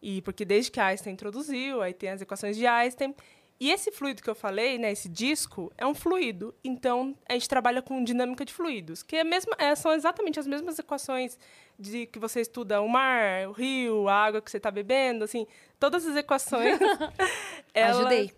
E 0.02 0.22
porque 0.22 0.46
desde 0.46 0.70
que 0.70 0.80
Einstein 0.80 1.14
introduziu, 1.14 1.82
aí 1.82 1.94
tem 1.96 2.10
as 2.12 2.22
equações 2.22 2.56
de 2.56 2.68
Einstein. 2.68 3.16
E 3.60 3.72
esse 3.72 3.92
fluido 3.92 4.22
que 4.22 4.30
eu 4.30 4.36
falei, 4.36 4.78
né, 4.78 4.92
esse 4.92 5.10
disco, 5.10 5.74
é 5.76 5.84
um 5.88 5.96
fluido. 5.96 6.54
Então, 6.64 7.18
a 7.28 7.34
gente 7.34 7.50
trabalha 7.50 7.82
com 7.82 8.04
dinâmica 8.04 8.46
de 8.46 8.54
fluidos, 8.54 9.02
que 9.02 9.16
é 9.16 9.24
mesma, 9.24 9.56
é, 9.58 9.74
são 9.74 9.94
exatamente 9.94 10.40
as 10.40 10.46
mesmas 10.46 10.78
equações 10.78 11.40
de 11.80 12.06
que 12.06 12.20
você 12.20 12.42
estuda 12.42 12.80
o 12.82 12.88
mar, 12.88 13.48
o 13.48 13.52
rio, 13.54 14.08
a 14.08 14.14
água 14.14 14.42
que 14.44 14.52
você 14.52 14.58
está 14.58 14.70
bebendo, 14.70 15.24
assim, 15.24 15.48
todas 15.80 16.06
as 16.06 16.16
equações. 16.16 16.78
elas- 17.74 17.98
Ajudei. 17.98 18.32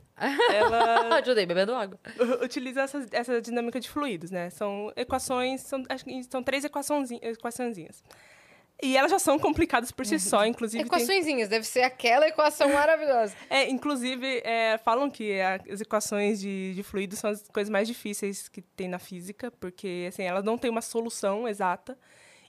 Ela 0.54 1.18
Ajudei, 1.22 1.46
bebendo 1.46 1.74
água. 1.76 2.00
utiliza 2.44 2.82
essa, 2.82 3.06
essa 3.12 3.42
dinâmica 3.42 3.80
de 3.80 3.90
fluidos, 3.90 4.32
né? 4.32 4.50
São 4.50 4.92
equações, 4.96 5.62
são, 5.62 5.84
acho 5.90 6.04
que 6.06 6.24
são 6.24 6.44
três 6.44 6.64
equaçõezinhas. 6.66 8.04
E 8.82 8.96
elas 8.96 9.12
já 9.12 9.20
são 9.20 9.38
complicadas 9.38 9.92
por 9.92 10.06
si 10.06 10.18
só, 10.18 10.46
inclusive. 10.46 10.82
tem- 10.84 10.88
Equaçõezinhas, 10.88 11.50
deve 11.50 11.66
ser 11.66 11.82
aquela 11.82 12.28
equação 12.30 12.70
maravilhosa. 12.72 13.36
é, 13.50 13.70
inclusive, 13.70 14.42
é, 14.46 14.78
falam 14.78 15.10
que 15.10 15.40
a- 15.42 15.60
as 15.70 15.82
equações 15.82 16.40
de, 16.40 16.74
de 16.76 16.82
fluidos 16.84 17.20
são 17.20 17.30
as 17.30 17.46
coisas 17.50 17.70
mais 17.70 17.88
difíceis 17.90 18.48
que 18.48 18.62
tem 18.62 18.88
na 18.88 18.98
física, 18.98 19.52
porque 19.52 20.06
assim, 20.08 20.24
elas 20.24 20.46
não 20.46 20.58
têm 20.58 20.72
uma 20.72 20.82
solução 20.82 21.46
exata. 21.46 21.98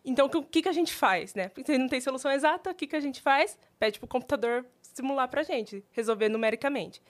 Então, 0.04 0.26
o 0.32 0.42
que, 0.44 0.62
que 0.62 0.68
a 0.68 0.72
gente 0.72 0.94
faz, 0.94 1.34
né? 1.34 1.48
Porque 1.48 1.64
se 1.72 1.76
não 1.76 1.88
tem 1.88 2.00
solução 2.00 2.30
exata, 2.30 2.70
o 2.70 2.74
que, 2.74 2.86
que 2.86 2.96
a 2.96 3.00
gente 3.00 3.20
faz? 3.20 3.58
Pede 3.78 3.98
para 3.98 4.06
o 4.06 4.08
computador 4.08 4.64
simular 4.80 5.28
para 5.28 5.40
a 5.40 5.44
gente, 5.44 5.84
resolver 5.90 6.28
numericamente. 6.28 7.02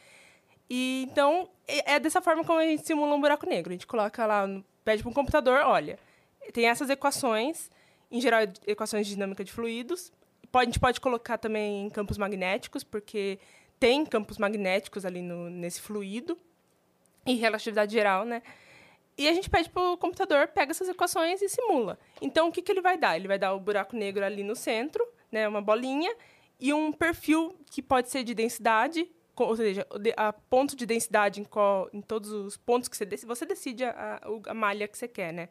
E 0.71 1.05
então, 1.11 1.51
é 1.67 1.99
dessa 1.99 2.23
forma 2.23 2.45
como 2.45 2.61
a 2.61 2.65
gente 2.65 2.87
simula 2.87 3.13
um 3.13 3.21
buraco 3.21 3.45
negro. 3.45 3.71
A 3.71 3.75
gente 3.75 3.89
coloca 3.89 4.25
lá, 4.25 4.47
pede 4.85 5.03
para 5.03 5.11
um 5.11 5.15
computador, 5.15 5.63
olha, 5.65 5.99
tem 6.53 6.69
essas 6.69 6.89
equações, 6.89 7.69
em 8.09 8.21
geral, 8.21 8.43
equações 8.67 9.09
de 9.09 9.15
dinâmica 9.15 9.43
de 9.43 9.51
fluidos. 9.51 10.13
Pode, 10.53 10.69
a 10.69 10.71
gente 10.71 10.81
pode 10.81 11.01
colocar 11.01 11.39
também 11.39 11.87
em 11.87 11.91
campos 11.91 12.17
magnéticos, 12.17 12.85
porque 12.85 13.41
tem 13.81 14.07
campos 14.07 14.39
magnéticos 14.39 15.05
ali 15.05 15.21
no, 15.21 15.51
nesse 15.51 15.81
fluido, 15.81 16.39
em 17.27 17.37
relatividade 17.37 17.93
geral, 17.93 18.25
né? 18.25 18.41
E 19.19 19.29
a 19.29 19.35
gente 19.35 19.51
pede 19.51 19.69
para 19.69 19.83
o 19.83 19.99
computador, 19.99 20.49
pega 20.49 20.71
essas 20.71 20.89
equações 20.89 21.43
e 21.43 21.49
simula. 21.49 21.99
Então, 22.23 22.49
o 22.49 22.53
que, 22.53 22.63
que 22.63 22.73
ele 22.73 22.81
vai 22.81 22.97
dar? 22.97 23.17
Ele 23.17 23.29
vai 23.29 23.39
dar 23.39 23.55
o 23.55 23.61
buraco 23.61 23.97
negro 23.97 24.25
ali 24.25 24.43
no 24.43 24.57
centro, 24.57 25.07
né, 25.31 25.47
uma 25.47 25.61
bolinha, 25.61 26.15
e 26.59 26.73
um 26.73 26.91
perfil 26.91 27.55
que 27.71 27.83
pode 27.83 28.09
ser 28.09 28.25
de 28.25 28.35
densidade, 28.35 29.11
ou 29.49 29.57
seja, 29.57 29.87
a 30.17 30.33
ponto 30.33 30.75
de 30.77 30.85
densidade 30.87 31.41
em, 31.41 31.45
qual- 31.45 31.89
em 31.93 32.01
todos 32.01 32.31
os 32.31 32.57
pontos 32.57 32.89
que 32.89 32.97
você 32.97 33.05
decide, 33.05 33.27
você 33.27 33.47
decide 33.47 33.85
a, 33.85 34.21
a- 34.47 34.55
malha 34.55 34.87
que 34.89 34.97
você 34.99 35.09
quer, 35.09 35.33
né? 35.33 35.49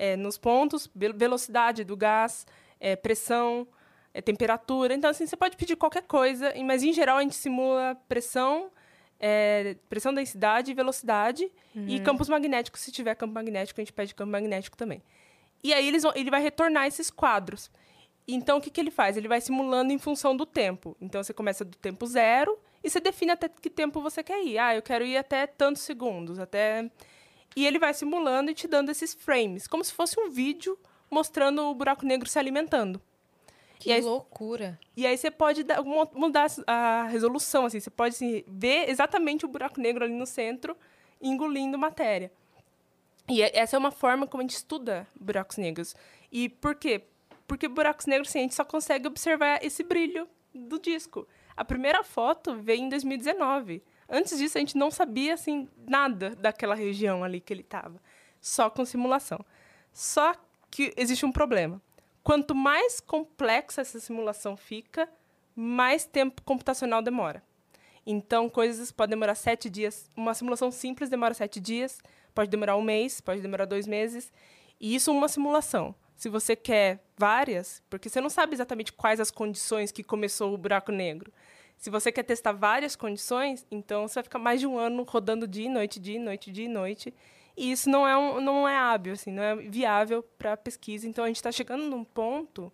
é, 0.00 0.14
nos 0.16 0.38
pontos, 0.38 0.88
ve- 0.94 1.12
velocidade 1.12 1.82
do 1.82 1.96
gás, 1.96 2.46
é, 2.78 2.94
pressão, 2.94 3.66
é, 4.14 4.22
temperatura. 4.22 4.94
Então, 4.94 5.10
assim, 5.10 5.26
você 5.26 5.36
pode 5.36 5.56
pedir 5.56 5.74
qualquer 5.74 6.02
coisa, 6.04 6.54
mas 6.64 6.84
em 6.84 6.92
geral 6.92 7.16
a 7.18 7.22
gente 7.22 7.34
simula 7.34 7.96
pressão, 8.08 8.70
é, 9.18 9.74
pressão, 9.88 10.14
densidade 10.14 10.70
e 10.70 10.74
velocidade, 10.74 11.50
e 11.74 11.98
campos 12.00 12.28
magnéticos. 12.28 12.80
Se 12.80 12.92
tiver 12.92 13.14
campo 13.16 13.34
magnético, 13.34 13.80
a 13.80 13.82
gente 13.84 13.92
pede 13.92 14.14
campo 14.14 14.30
magnético 14.30 14.76
também. 14.76 15.02
E 15.64 15.74
aí 15.74 15.88
eles 15.88 16.04
vão- 16.04 16.12
ele 16.14 16.30
vai 16.30 16.40
retornar 16.40 16.86
esses 16.86 17.10
quadros. 17.10 17.68
Então, 18.28 18.58
o 18.58 18.60
que, 18.60 18.70
que 18.70 18.80
ele 18.80 18.92
faz? 18.92 19.16
Ele 19.16 19.26
vai 19.26 19.40
simulando 19.40 19.92
em 19.92 19.98
função 19.98 20.36
do 20.36 20.46
tempo. 20.46 20.96
Então, 21.00 21.20
você 21.24 21.34
começa 21.34 21.64
do 21.64 21.76
tempo 21.76 22.06
zero 22.06 22.56
e 22.82 22.88
você 22.90 23.00
define 23.00 23.32
até 23.32 23.48
que 23.48 23.68
tempo 23.70 24.00
você 24.00 24.22
quer 24.22 24.42
ir. 24.44 24.58
Ah, 24.58 24.74
eu 24.74 24.82
quero 24.82 25.04
ir 25.04 25.16
até 25.16 25.46
tantos 25.46 25.82
segundos, 25.82 26.38
até... 26.38 26.90
E 27.56 27.66
ele 27.66 27.78
vai 27.78 27.92
simulando 27.94 28.50
e 28.50 28.54
te 28.54 28.68
dando 28.68 28.90
esses 28.90 29.14
frames, 29.14 29.66
como 29.66 29.82
se 29.82 29.92
fosse 29.92 30.18
um 30.20 30.30
vídeo 30.30 30.78
mostrando 31.10 31.62
o 31.62 31.74
buraco 31.74 32.04
negro 32.06 32.28
se 32.28 32.38
alimentando. 32.38 33.00
Que 33.80 33.90
E 33.90 33.92
aí- 33.92 34.00
loucura. 34.02 34.78
E 34.96 35.06
aí 35.06 35.16
você 35.16 35.30
pode 35.30 35.62
dar- 35.64 35.82
mu- 35.82 36.10
mudar 36.14 36.46
a 36.66 37.04
resolução, 37.04 37.64
assim, 37.66 37.80
você 37.80 37.90
pode 37.90 38.14
assim, 38.14 38.44
ver 38.46 38.88
exatamente 38.90 39.44
o 39.44 39.48
buraco 39.48 39.80
negro 39.80 40.04
ali 40.04 40.14
no 40.14 40.26
centro, 40.26 40.76
engolindo 41.20 41.78
matéria. 41.78 42.30
E 43.28 43.42
é- 43.42 43.58
essa 43.58 43.76
é 43.76 43.78
uma 43.78 43.90
forma 43.90 44.26
como 44.26 44.40
a 44.40 44.44
gente 44.44 44.54
estuda 44.56 45.06
buracos 45.18 45.56
negros. 45.56 45.96
E 46.30 46.48
por 46.48 46.74
quê? 46.74 47.02
Porque 47.46 47.66
buracos 47.66 48.06
negros, 48.06 48.28
assim, 48.28 48.40
a 48.40 48.42
gente 48.42 48.54
só 48.54 48.64
consegue 48.64 49.06
observar 49.08 49.64
esse 49.64 49.82
brilho 49.82 50.28
do 50.54 50.78
disco. 50.78 51.26
A 51.58 51.64
primeira 51.64 52.04
foto 52.04 52.54
veio 52.54 52.82
em 52.82 52.88
2019. 52.88 53.82
Antes 54.08 54.38
disso, 54.38 54.56
a 54.56 54.60
gente 54.60 54.78
não 54.78 54.92
sabia, 54.92 55.34
assim, 55.34 55.68
nada 55.88 56.30
daquela 56.36 56.72
região 56.72 57.24
ali 57.24 57.40
que 57.40 57.52
ele 57.52 57.62
estava. 57.62 58.00
Só 58.40 58.70
com 58.70 58.84
simulação. 58.84 59.44
Só 59.92 60.36
que 60.70 60.94
existe 60.96 61.26
um 61.26 61.32
problema. 61.32 61.82
Quanto 62.22 62.54
mais 62.54 63.00
complexa 63.00 63.80
essa 63.80 63.98
simulação 63.98 64.56
fica, 64.56 65.08
mais 65.52 66.04
tempo 66.04 66.42
computacional 66.42 67.02
demora. 67.02 67.42
Então, 68.06 68.48
coisas 68.48 68.92
podem 68.92 69.16
demorar 69.16 69.34
sete 69.34 69.68
dias. 69.68 70.08
Uma 70.16 70.34
simulação 70.34 70.70
simples 70.70 71.10
demora 71.10 71.34
sete 71.34 71.58
dias, 71.58 71.98
pode 72.32 72.50
demorar 72.50 72.76
um 72.76 72.82
mês, 72.82 73.20
pode 73.20 73.40
demorar 73.40 73.64
dois 73.64 73.88
meses. 73.88 74.32
E 74.80 74.94
isso 74.94 75.10
uma 75.10 75.26
simulação. 75.26 75.92
Se 76.18 76.28
você 76.28 76.56
quer 76.56 76.98
várias, 77.16 77.80
porque 77.88 78.08
você 78.08 78.20
não 78.20 78.28
sabe 78.28 78.52
exatamente 78.52 78.92
quais 78.92 79.20
as 79.20 79.30
condições 79.30 79.92
que 79.92 80.02
começou 80.02 80.52
o 80.52 80.58
buraco 80.58 80.90
negro. 80.90 81.32
Se 81.76 81.90
você 81.90 82.10
quer 82.10 82.24
testar 82.24 82.50
várias 82.50 82.96
condições, 82.96 83.64
então 83.70 84.08
você 84.08 84.14
vai 84.14 84.24
ficar 84.24 84.40
mais 84.40 84.58
de 84.58 84.66
um 84.66 84.76
ano 84.76 85.04
rodando 85.04 85.46
dia 85.46 85.66
e 85.66 85.68
noite, 85.68 86.00
dia 86.00 86.16
e 86.16 86.18
noite, 86.18 86.50
dia 86.50 86.64
e 86.64 86.68
noite. 86.68 87.14
E 87.56 87.70
isso 87.70 87.88
não 87.88 88.06
é, 88.06 88.16
um, 88.18 88.40
não 88.40 88.68
é 88.68 88.76
hábil, 88.76 89.12
assim, 89.12 89.30
não 89.30 89.42
é 89.44 89.54
viável 89.54 90.24
para 90.36 90.56
pesquisa. 90.56 91.06
Então, 91.06 91.22
a 91.22 91.28
gente 91.28 91.36
está 91.36 91.52
chegando 91.52 91.84
num 91.84 92.02
ponto 92.02 92.72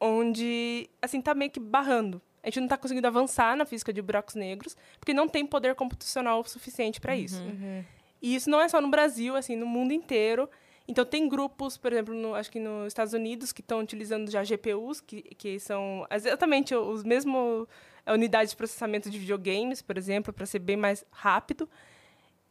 onde, 0.00 0.90
assim, 1.00 1.20
está 1.20 1.34
meio 1.34 1.52
que 1.52 1.60
barrando. 1.60 2.20
A 2.42 2.48
gente 2.48 2.58
não 2.58 2.66
está 2.66 2.76
conseguindo 2.76 3.06
avançar 3.06 3.56
na 3.56 3.64
física 3.64 3.92
de 3.92 4.02
buracos 4.02 4.34
negros, 4.34 4.76
porque 4.98 5.14
não 5.14 5.28
tem 5.28 5.46
poder 5.46 5.76
computacional 5.76 6.42
suficiente 6.42 7.00
para 7.00 7.14
isso. 7.14 7.40
E 8.20 8.34
isso 8.34 8.50
não 8.50 8.60
é 8.60 8.68
só 8.68 8.80
no 8.80 8.88
Brasil, 8.88 9.36
assim, 9.36 9.54
no 9.54 9.66
mundo 9.66 9.92
inteiro. 9.92 10.50
Então, 10.92 11.06
tem 11.06 11.26
grupos, 11.26 11.78
por 11.78 11.90
exemplo, 11.90 12.12
no- 12.14 12.34
acho 12.34 12.50
que 12.50 12.60
nos 12.60 12.88
Estados 12.88 13.14
Unidos, 13.14 13.50
que 13.50 13.62
estão 13.62 13.80
utilizando 13.80 14.30
já 14.30 14.44
GPUs, 14.44 15.00
que, 15.00 15.22
que 15.22 15.58
são 15.58 16.06
exatamente 16.10 16.74
os 16.74 17.02
mesmos 17.02 17.66
eh, 18.04 18.12
unidades 18.12 18.50
de 18.50 18.56
processamento 18.58 19.08
de 19.08 19.18
videogames, 19.18 19.80
por 19.80 19.96
exemplo, 19.96 20.34
para 20.34 20.44
ser 20.44 20.58
bem 20.58 20.76
mais 20.76 21.02
rápido. 21.10 21.66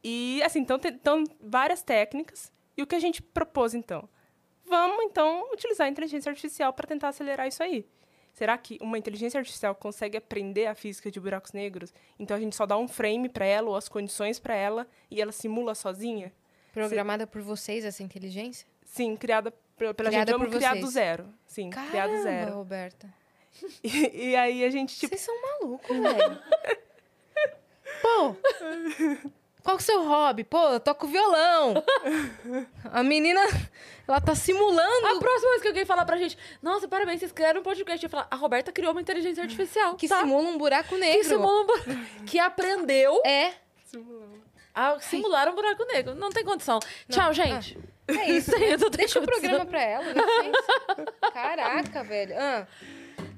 E, 0.04 0.42
assim, 0.44 0.60
então, 0.62 0.80
tem 0.80 0.92
então, 0.92 1.24
várias 1.40 1.84
técnicas. 1.84 2.52
E 2.76 2.82
o 2.82 2.88
que 2.88 2.96
a 2.96 3.00
gente 3.00 3.22
propôs, 3.22 3.76
então? 3.76 4.10
Vamos, 4.66 5.04
então, 5.04 5.48
utilizar 5.54 5.86
a 5.86 5.90
inteligência 5.92 6.32
artificial 6.32 6.74
para 6.74 6.88
tentar 6.88 7.10
acelerar 7.10 7.48
isso 7.48 7.62
aí. 7.62 7.86
Será 8.34 8.58
que 8.58 8.80
uma 8.82 8.98
inteligência 8.98 9.38
artificial 9.38 9.76
consegue 9.76 10.18
aprender 10.18 10.66
a 10.66 10.74
física 10.74 11.12
de 11.12 11.20
buracos 11.20 11.52
negros? 11.52 11.94
Então, 12.18 12.36
a 12.36 12.40
gente 12.40 12.56
só 12.56 12.66
dá 12.66 12.76
um 12.76 12.88
frame 12.88 13.30
para 13.30 13.46
ela 13.46 13.70
ou 13.70 13.76
as 13.76 13.88
condições 13.88 14.40
para 14.40 14.56
ela 14.56 14.88
e 15.12 15.22
ela 15.22 15.32
simula 15.32 15.76
sozinha? 15.76 16.34
Programada 16.74 17.28
por 17.28 17.42
vocês, 17.42 17.84
essa 17.86 18.02
inteligência? 18.04 18.66
Sim, 18.86 19.16
criada 19.16 19.52
pe- 19.52 19.94
pela 19.94 20.10
Criada 20.10 20.32
gente. 20.32 20.32
Vamos 20.32 20.48
por 20.50 20.58
criar 20.58 20.72
vocês. 20.72 20.86
do 20.86 20.92
zero. 20.92 21.26
Sim, 21.48 21.70
Caramba, 21.70 22.22
zero. 22.24 22.54
Roberta. 22.56 23.08
E, 23.84 24.30
e 24.30 24.36
aí 24.36 24.64
a 24.64 24.70
gente, 24.70 24.96
tipo, 24.98 25.10
Vocês 25.16 25.22
são 25.22 25.36
malucos, 25.42 25.96
velho. 25.98 26.40
Pô, 28.02 28.36
qual 29.62 29.64
que 29.64 29.70
é 29.70 29.74
o 29.74 29.80
seu 29.80 30.04
hobby? 30.08 30.44
Pô, 30.44 30.58
eu 30.70 30.80
toco 30.80 31.06
violão. 31.06 31.84
A 32.86 33.04
menina, 33.04 33.42
ela 34.08 34.20
tá 34.22 34.34
simulando 34.34 35.06
A 35.08 35.20
próxima 35.20 35.50
vez 35.52 35.62
que 35.62 35.68
alguém 35.68 35.86
falar 35.86 36.06
pra 36.06 36.18
gente, 36.18 36.38
nossa, 36.62 36.88
parabéns, 36.88 37.20
vocês 37.20 37.32
criaram 37.32 37.60
um 37.60 37.64
podcast, 37.64 38.04
eu 38.04 38.08
ia 38.08 38.10
falar, 38.10 38.28
a 38.32 38.36
Roberta 38.36 38.72
criou 38.72 38.94
uma 38.94 39.02
inteligência 39.02 39.44
artificial. 39.44 39.96
que 39.96 40.08
tá? 40.08 40.22
simula 40.22 40.50
um 40.50 40.58
buraco 40.58 40.90
que, 40.90 40.98
negro. 40.98 41.24
simula 41.28 41.62
um 41.62 41.66
bu- 41.68 41.84
que 42.26 42.40
aprendeu 42.40 43.22
É, 43.26 43.54
a 44.74 45.00
simular 45.00 45.50
um 45.50 45.56
buraco 45.56 45.86
negro. 45.86 46.16
Não 46.16 46.30
tem 46.30 46.44
condição. 46.44 46.80
Tchau, 47.10 47.34
gente. 47.34 47.78
é 48.08 48.30
isso. 48.32 48.52
Não 48.52 48.90
tenho 48.90 48.90
Deixa 48.90 49.20
o 49.20 49.24
programa 49.24 49.66
pra 49.66 49.82
ela, 49.82 50.06
licença. 50.06 51.06
Caraca, 51.34 52.04
velho. 52.04 52.34
Ah, 52.38 52.68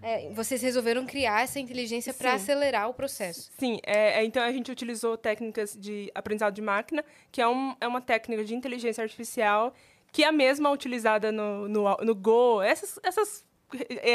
é, 0.02 0.30
vocês 0.32 0.62
resolveram 0.62 1.06
criar 1.06 1.44
essa 1.44 1.60
inteligência 1.60 2.14
pra 2.14 2.32
Sim. 2.32 2.36
acelerar 2.36 2.90
o 2.90 2.94
processo. 2.94 3.50
Sim, 3.58 3.80
é, 3.86 4.20
é, 4.20 4.26
então 4.26 4.44
a 4.44 4.52
gente 4.52 4.70
utilizou 4.72 5.18
técnicas 5.18 5.78
de 5.80 6.12
aprendizado 6.14 6.54
de 6.54 6.62
máquina, 6.62 7.06
que 7.32 7.42
é, 7.42 7.48
um, 7.48 7.76
é 7.80 7.88
uma 7.88 8.02
técnica 8.02 8.44
de 8.44 8.54
inteligência 8.54 9.02
artificial 9.02 9.74
que 10.12 10.24
é 10.24 10.28
a 10.28 10.32
mesma 10.32 10.70
utilizada 10.70 11.32
no, 11.32 11.68
no, 11.68 11.98
no 11.98 12.14
Go, 12.14 12.62
essas, 12.62 13.00
essas 13.02 13.44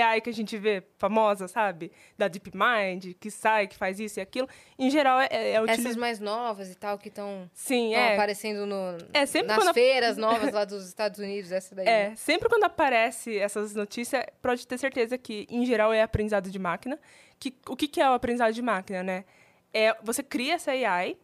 AI 0.03 0.21
que 0.21 0.31
a 0.31 0.33
gente 0.33 0.57
vê 0.57 0.83
famosa, 0.97 1.49
sabe? 1.49 1.91
Da 2.17 2.29
DeepMind, 2.29 3.15
que 3.19 3.31
sai, 3.31 3.67
que 3.67 3.77
faz 3.77 3.99
isso 4.01 4.19
e 4.19 4.23
aquilo. 4.23 4.49
Em 4.79 4.91
geral, 4.91 5.21
é, 5.21 5.29
é 5.31 5.51
Essas 5.53 5.71
utilizado... 5.71 6.01
mais 6.01 6.21
novas 6.21 6.71
e 6.71 6.75
tal, 6.75 6.99
que 6.99 7.09
estão 7.09 7.51
é. 7.95 8.15
aparecendo 8.15 8.67
no, 8.67 8.99
É, 9.13 9.27
sempre 9.27 9.49
nas 9.57 9.67
a- 9.67 9.75
feiras 9.75 10.17
novas 10.19 10.53
lá 10.53 10.65
dos 10.65 10.87
Estados 10.87 11.19
Unidos, 11.19 11.53
essa 11.53 11.75
daí. 11.75 11.87
É, 11.87 12.09
né? 12.11 12.17
sempre 12.17 12.49
quando 12.49 12.65
aparece 12.65 13.39
essas 13.39 13.75
notícias, 13.75 14.25
pode 14.43 14.67
ter 14.67 14.79
certeza 14.79 15.17
que, 15.19 15.47
em 15.51 15.65
geral, 15.67 15.93
é 15.93 16.03
aprendizado 16.03 16.51
de 16.51 16.59
máquina. 16.59 16.99
Que, 17.39 17.55
o 17.69 17.77
que, 17.77 17.87
que 17.87 18.01
é 18.01 18.11
o 18.11 18.15
aprendizado 18.15 18.53
de 18.53 18.63
máquina, 18.63 19.03
né? 19.03 19.25
É, 19.73 19.95
você 20.03 20.23
cria 20.23 20.55
essa 20.55 20.71
AI 20.73 21.17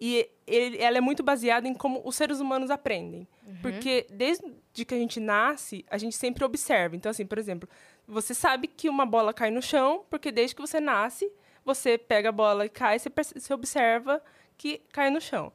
e 0.00 0.28
ele- 0.46 0.78
ela 0.78 0.98
é 0.98 1.00
muito 1.00 1.22
baseada 1.22 1.66
em 1.66 1.74
como 1.74 2.02
os 2.04 2.14
seres 2.16 2.40
humanos 2.40 2.70
aprendem. 2.70 3.26
Porque 3.62 4.06
desde 4.10 4.44
que 4.84 4.94
a 4.94 4.98
gente 4.98 5.18
nasce, 5.20 5.84
a 5.90 5.96
gente 5.98 6.14
sempre 6.16 6.44
observa. 6.44 6.94
Então, 6.96 7.10
assim, 7.10 7.24
por 7.26 7.38
exemplo, 7.38 7.68
você 8.06 8.34
sabe 8.34 8.66
que 8.68 8.88
uma 8.88 9.06
bola 9.06 9.32
cai 9.32 9.50
no 9.50 9.62
chão, 9.62 10.04
porque 10.10 10.30
desde 10.30 10.54
que 10.54 10.60
você 10.60 10.80
nasce, 10.80 11.30
você 11.64 11.96
pega 11.98 12.28
a 12.28 12.32
bola 12.32 12.66
e 12.66 12.68
cai, 12.68 12.98
você, 12.98 13.08
você 13.34 13.52
observa 13.54 14.22
que 14.56 14.78
cai 14.92 15.10
no 15.10 15.20
chão. 15.20 15.52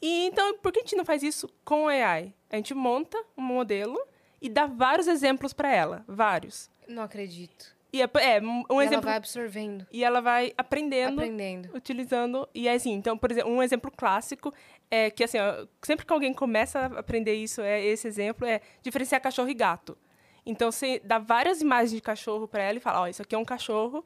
E 0.00 0.24
então, 0.26 0.56
por 0.58 0.72
que 0.72 0.78
a 0.80 0.82
gente 0.82 0.96
não 0.96 1.04
faz 1.04 1.22
isso 1.22 1.48
com 1.64 1.86
AI? 1.88 2.32
A 2.48 2.56
gente 2.56 2.72
monta 2.74 3.22
um 3.36 3.42
modelo 3.42 3.98
e 4.40 4.48
dá 4.48 4.66
vários 4.66 5.06
exemplos 5.06 5.52
para 5.52 5.70
ela, 5.74 6.04
vários. 6.08 6.70
Não 6.88 7.02
acredito. 7.02 7.76
E 7.92 8.00
é, 8.00 8.04
é, 8.04 8.40
um 8.40 8.80
e 8.80 8.84
exemplo 8.84 8.94
ela 8.94 9.00
vai 9.00 9.16
absorvendo, 9.16 9.86
e 9.90 10.04
ela 10.04 10.20
vai 10.20 10.52
aprendendo, 10.56 11.20
aprendendo. 11.20 11.70
utilizando 11.74 12.48
e 12.54 12.68
é 12.68 12.74
assim. 12.74 12.92
Então, 12.92 13.18
por 13.18 13.32
exemplo, 13.32 13.50
um 13.50 13.62
exemplo 13.62 13.90
clássico 13.90 14.54
é 14.88 15.10
que 15.10 15.24
assim, 15.24 15.38
ó, 15.38 15.66
sempre 15.82 16.06
que 16.06 16.12
alguém 16.12 16.32
começa 16.32 16.78
a 16.78 17.00
aprender 17.00 17.34
isso, 17.34 17.60
é 17.60 17.84
esse 17.84 18.06
exemplo 18.06 18.46
é 18.46 18.60
diferenciar 18.80 19.20
cachorro 19.20 19.48
e 19.48 19.54
gato. 19.54 19.98
Então, 20.46 20.70
você 20.70 21.00
dá 21.04 21.18
várias 21.18 21.60
imagens 21.60 21.90
de 21.92 22.00
cachorro 22.00 22.46
para 22.46 22.62
ela 22.62 22.78
e 22.78 22.80
fala, 22.80 23.02
ó, 23.02 23.06
isso 23.08 23.22
aqui 23.22 23.34
é 23.34 23.38
um 23.38 23.44
cachorro 23.44 24.04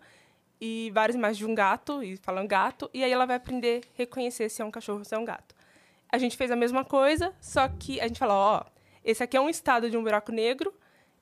e 0.61 0.91
várias 0.95 1.15
imagens 1.15 1.39
de 1.39 1.47
um 1.47 1.55
gato 1.55 2.03
e 2.03 2.17
falam 2.17 2.47
gato 2.47 2.89
e 2.95 3.05
aí 3.05 3.13
ela 3.13 3.27
vai 3.27 3.37
aprender 3.37 3.83
a 3.85 3.99
reconhecer 3.99 4.49
se 4.49 4.63
é 4.63 4.65
um 4.65 4.71
cachorro 4.71 4.99
ou 4.99 5.05
se 5.05 5.15
é 5.15 5.19
um 5.19 5.25
gato. 5.25 5.55
A 6.11 6.17
gente 6.17 6.37
fez 6.37 6.51
a 6.51 6.57
mesma 6.57 6.85
coisa, 6.85 7.35
só 7.41 7.69
que 7.69 8.01
a 8.01 8.07
gente 8.07 8.19
falou, 8.19 8.37
ó, 8.37 8.65
esse 9.05 9.23
aqui 9.23 9.37
é 9.37 9.41
um 9.41 9.49
estado 9.49 9.91
de 9.91 9.97
um 9.97 10.03
buraco 10.03 10.33
negro, 10.33 10.73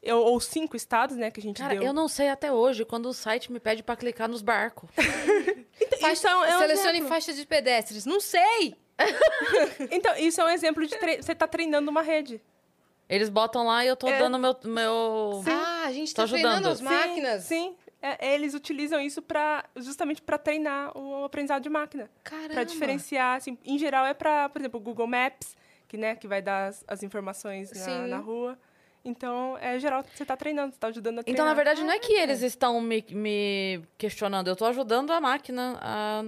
eu- 0.02 0.18
ou 0.18 0.40
cinco 0.40 0.76
estados, 0.76 1.16
né, 1.16 1.30
que 1.30 1.40
a 1.40 1.42
gente 1.42 1.60
Cara, 1.62 1.74
deu. 1.74 1.82
eu 1.84 1.92
não 1.92 2.08
sei 2.08 2.28
até 2.28 2.52
hoje 2.52 2.84
quando 2.84 3.06
o 3.06 3.14
site 3.14 3.52
me 3.52 3.60
pede 3.60 3.82
pra 3.82 3.94
clicar 3.96 4.28
nos 4.28 4.42
barcos. 4.42 4.88
Isso 6.12 6.26
é 6.26 6.36
um- 6.36 6.44
é 6.44 6.56
um 6.56 6.60
Selecione 6.60 6.90
exemplo. 6.98 7.08
faixa 7.08 7.32
de 7.32 7.46
pedestres. 7.46 8.04
Não 8.06 8.20
sei! 8.20 8.76
Então, 9.90 10.14
isso 10.16 10.40
é 10.40 10.44
um 10.44 10.48
exemplo 10.48 10.86
de 10.86 10.96
tre- 10.96 11.22
você 11.22 11.34
tá 11.34 11.46
treinando 11.46 11.90
uma 11.90 12.02
rede. 12.02 12.40
Eles 13.08 13.28
botam 13.28 13.66
lá 13.66 13.84
e 13.84 13.88
eu 13.88 13.96
tô 13.96 14.06
É. 14.08 14.18
dando 14.18 14.38
meu. 14.38 14.56
meu... 14.64 15.42
Ah, 15.46 15.84
a 15.86 15.92
gente 15.92 16.14
Tô 16.14 16.22
tá 16.22 16.28
treinando 16.28 16.68
ajudando. 16.68 16.72
as 16.72 16.80
máquinas. 16.80 17.42
Sim, 17.44 17.70
sim. 17.70 17.76
É, 18.00 18.34
eles 18.34 18.54
utilizam 18.54 19.00
isso 19.00 19.20
para 19.22 19.64
justamente 19.76 20.20
para 20.22 20.36
treinar 20.38 20.96
o 20.96 21.24
aprendizado 21.24 21.62
de 21.62 21.68
máquina, 21.68 22.10
Caramba. 22.24 22.54
para 22.54 22.64
diferenciar, 22.64 23.36
assim, 23.36 23.56
em 23.64 23.78
geral 23.78 24.04
é 24.06 24.12
para, 24.14 24.48
por 24.48 24.60
exemplo, 24.60 24.80
o 24.80 24.82
Google 24.82 25.06
Maps, 25.06 25.56
que 25.86 25.96
né, 25.96 26.16
que 26.16 26.26
vai 26.26 26.42
dar 26.42 26.66
as, 26.68 26.84
as 26.88 27.02
informações 27.02 27.70
na, 27.72 28.06
na 28.08 28.18
rua. 28.18 28.58
Então, 29.04 29.58
é 29.60 29.78
geral, 29.80 30.04
você 30.14 30.24
tá 30.24 30.36
treinando, 30.36 30.72
você 30.72 30.78
tá 30.78 30.86
ajudando 30.86 31.18
a 31.18 31.22
treinar. 31.24 31.34
Então, 31.34 31.44
na 31.44 31.54
verdade, 31.54 31.82
não 31.82 31.92
é 31.92 31.98
que 31.98 32.12
eles 32.12 32.40
estão 32.42 32.80
me, 32.80 33.04
me 33.10 33.82
questionando, 33.98 34.46
eu 34.46 34.54
tô 34.54 34.64
ajudando 34.64 35.10
a 35.10 35.20
máquina 35.20 35.76
a. 35.82 36.22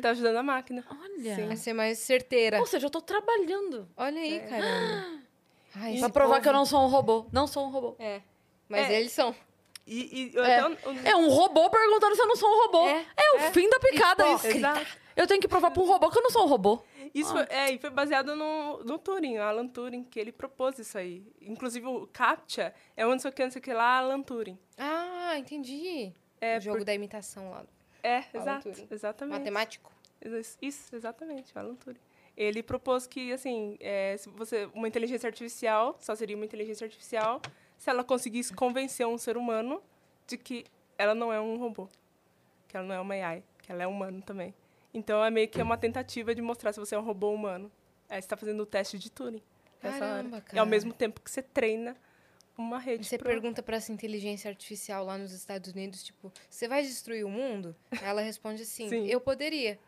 tá 0.00 0.10
ajudando 0.10 0.36
a 0.36 0.42
máquina. 0.42 0.84
Olha. 0.88 1.34
Sim. 1.34 1.46
Vai 1.48 1.56
ser 1.56 1.72
mais 1.72 1.98
certeira. 1.98 2.60
Ou 2.60 2.66
seja, 2.66 2.86
eu 2.86 2.90
tô 2.90 3.00
trabalhando. 3.00 3.88
Olha 3.96 4.20
aí, 4.20 4.34
É. 4.36 4.38
caramba. 4.40 5.22
Ai, 5.74 5.98
Pra 5.98 6.10
provar 6.10 6.28
povo- 6.34 6.42
que 6.42 6.48
eu 6.48 6.52
não 6.52 6.64
sou 6.66 6.82
um 6.82 6.86
robô. 6.86 7.26
Não 7.32 7.46
sou 7.48 7.66
um 7.66 7.70
robô. 7.70 7.96
É. 7.98 8.20
Mas 8.68 8.88
É. 8.90 9.00
eles 9.00 9.10
são. 9.12 9.34
E, 9.84 10.30
e 10.34 10.38
É. 10.38 10.58
até 10.60 11.10
É 11.10 11.16
um 11.16 11.28
robô 11.28 11.68
perguntando 11.70 12.14
se 12.14 12.22
eu 12.22 12.26
não 12.28 12.36
sou 12.36 12.48
um 12.48 12.66
robô. 12.66 12.86
É, 12.86 13.04
É, 13.16 13.36
o 13.36 13.38
é. 13.40 13.50
fim 13.50 13.68
da 13.68 13.80
picada 13.80 14.28
isso. 14.34 14.46
Exato. 14.46 14.86
Eu 15.16 15.26
tenho 15.26 15.40
que 15.40 15.48
provar 15.48 15.70
pra 15.72 15.82
um 15.82 15.86
robô 15.86 16.08
que 16.08 16.18
eu 16.18 16.22
não 16.22 16.30
sou 16.30 16.44
um 16.44 16.48
robô. 16.48 16.82
Isso 17.14 17.30
foi, 17.32 17.42
é, 17.50 17.70
e 17.72 17.78
foi 17.78 17.90
baseado 17.90 18.34
no, 18.34 18.82
no 18.84 18.98
Turing, 18.98 19.38
o 19.38 19.42
Alan 19.42 19.68
Turing, 19.68 20.02
que 20.04 20.18
ele 20.18 20.32
propôs 20.32 20.78
isso 20.78 20.96
aí. 20.96 21.26
Inclusive, 21.42 21.86
o 21.86 22.06
CAPTCHA 22.06 22.72
é 22.96 23.06
um 23.06 23.10
não 23.10 23.18
sei 23.18 23.30
o 23.30 23.34
que, 23.34 23.44
não 23.44 23.50
sei 23.50 23.60
o 23.60 23.62
que 23.62 23.72
lá, 23.72 23.98
Alan 23.98 24.22
Turing. 24.22 24.58
Ah, 24.78 25.34
entendi. 25.38 26.12
É, 26.40 26.58
o 26.58 26.60
jogo 26.60 26.78
por- 26.78 26.84
da 26.84 26.94
imitação 26.94 27.50
lá. 27.50 27.64
É, 28.02 28.24
exato, 28.34 28.72
exatamente. 28.90 29.38
Matemático. 29.38 29.92
Isso, 30.24 30.56
Isso, 30.62 30.96
exatamente, 30.96 31.54
o 31.54 31.58
Alan 31.58 31.74
Turing. 31.74 32.00
Ele 32.36 32.62
propôs 32.62 33.06
que, 33.06 33.30
assim, 33.32 33.76
é, 33.78 34.16
se 34.16 34.28
você, 34.30 34.68
uma 34.74 34.88
inteligência 34.88 35.26
artificial 35.26 35.96
só 36.00 36.14
seria 36.14 36.34
uma 36.34 36.44
inteligência 36.46 36.84
artificial 36.86 37.42
se 37.76 37.90
ela 37.90 38.02
conseguisse 38.02 38.54
convencer 38.54 39.06
um 39.06 39.18
ser 39.18 39.36
humano 39.36 39.82
de 40.26 40.38
que 40.38 40.64
ela 40.96 41.14
não 41.14 41.30
é 41.32 41.38
um 41.40 41.58
robô, 41.58 41.88
que 42.68 42.76
ela 42.76 42.86
não 42.86 42.94
é 42.94 43.00
uma 43.00 43.12
AI, 43.14 43.44
que 43.60 43.70
ela 43.70 43.82
é 43.82 43.86
humano 43.86 44.22
também. 44.22 44.54
Então, 44.94 45.24
é 45.24 45.30
meio 45.30 45.48
que 45.48 45.60
uma 45.62 45.76
tentativa 45.78 46.34
de 46.34 46.42
mostrar 46.42 46.72
se 46.72 46.80
você 46.80 46.94
é 46.94 46.98
um 46.98 47.02
robô 47.04 47.32
humano. 47.32 47.70
Aí 48.08 48.20
você 48.20 48.26
está 48.26 48.36
fazendo 48.36 48.62
o 48.62 48.66
teste 48.66 48.98
de 48.98 49.10
Turing. 49.10 49.42
nessa 49.82 49.98
Caramba, 49.98 50.36
hora. 50.36 50.44
E 50.44 50.50
cara. 50.50 50.60
ao 50.60 50.66
mesmo 50.66 50.92
tempo 50.92 51.20
que 51.20 51.30
você 51.30 51.40
treina 51.42 51.96
uma 52.58 52.78
rede. 52.78 53.04
Você 53.06 53.16
pro- 53.16 53.28
pergunta 53.28 53.62
pra 53.62 53.76
essa 53.78 53.90
inteligência 53.90 54.50
artificial 54.50 55.04
lá 55.06 55.16
nos 55.16 55.32
Estados 55.32 55.72
Unidos, 55.72 56.02
tipo, 56.02 56.30
você 56.50 56.68
vai 56.68 56.82
destruir 56.82 57.24
o 57.24 57.30
mundo? 57.30 57.74
Ela 58.02 58.20
responde 58.20 58.62
assim, 58.62 58.88
Sim. 58.88 59.06
eu 59.06 59.20
poderia. 59.20 59.78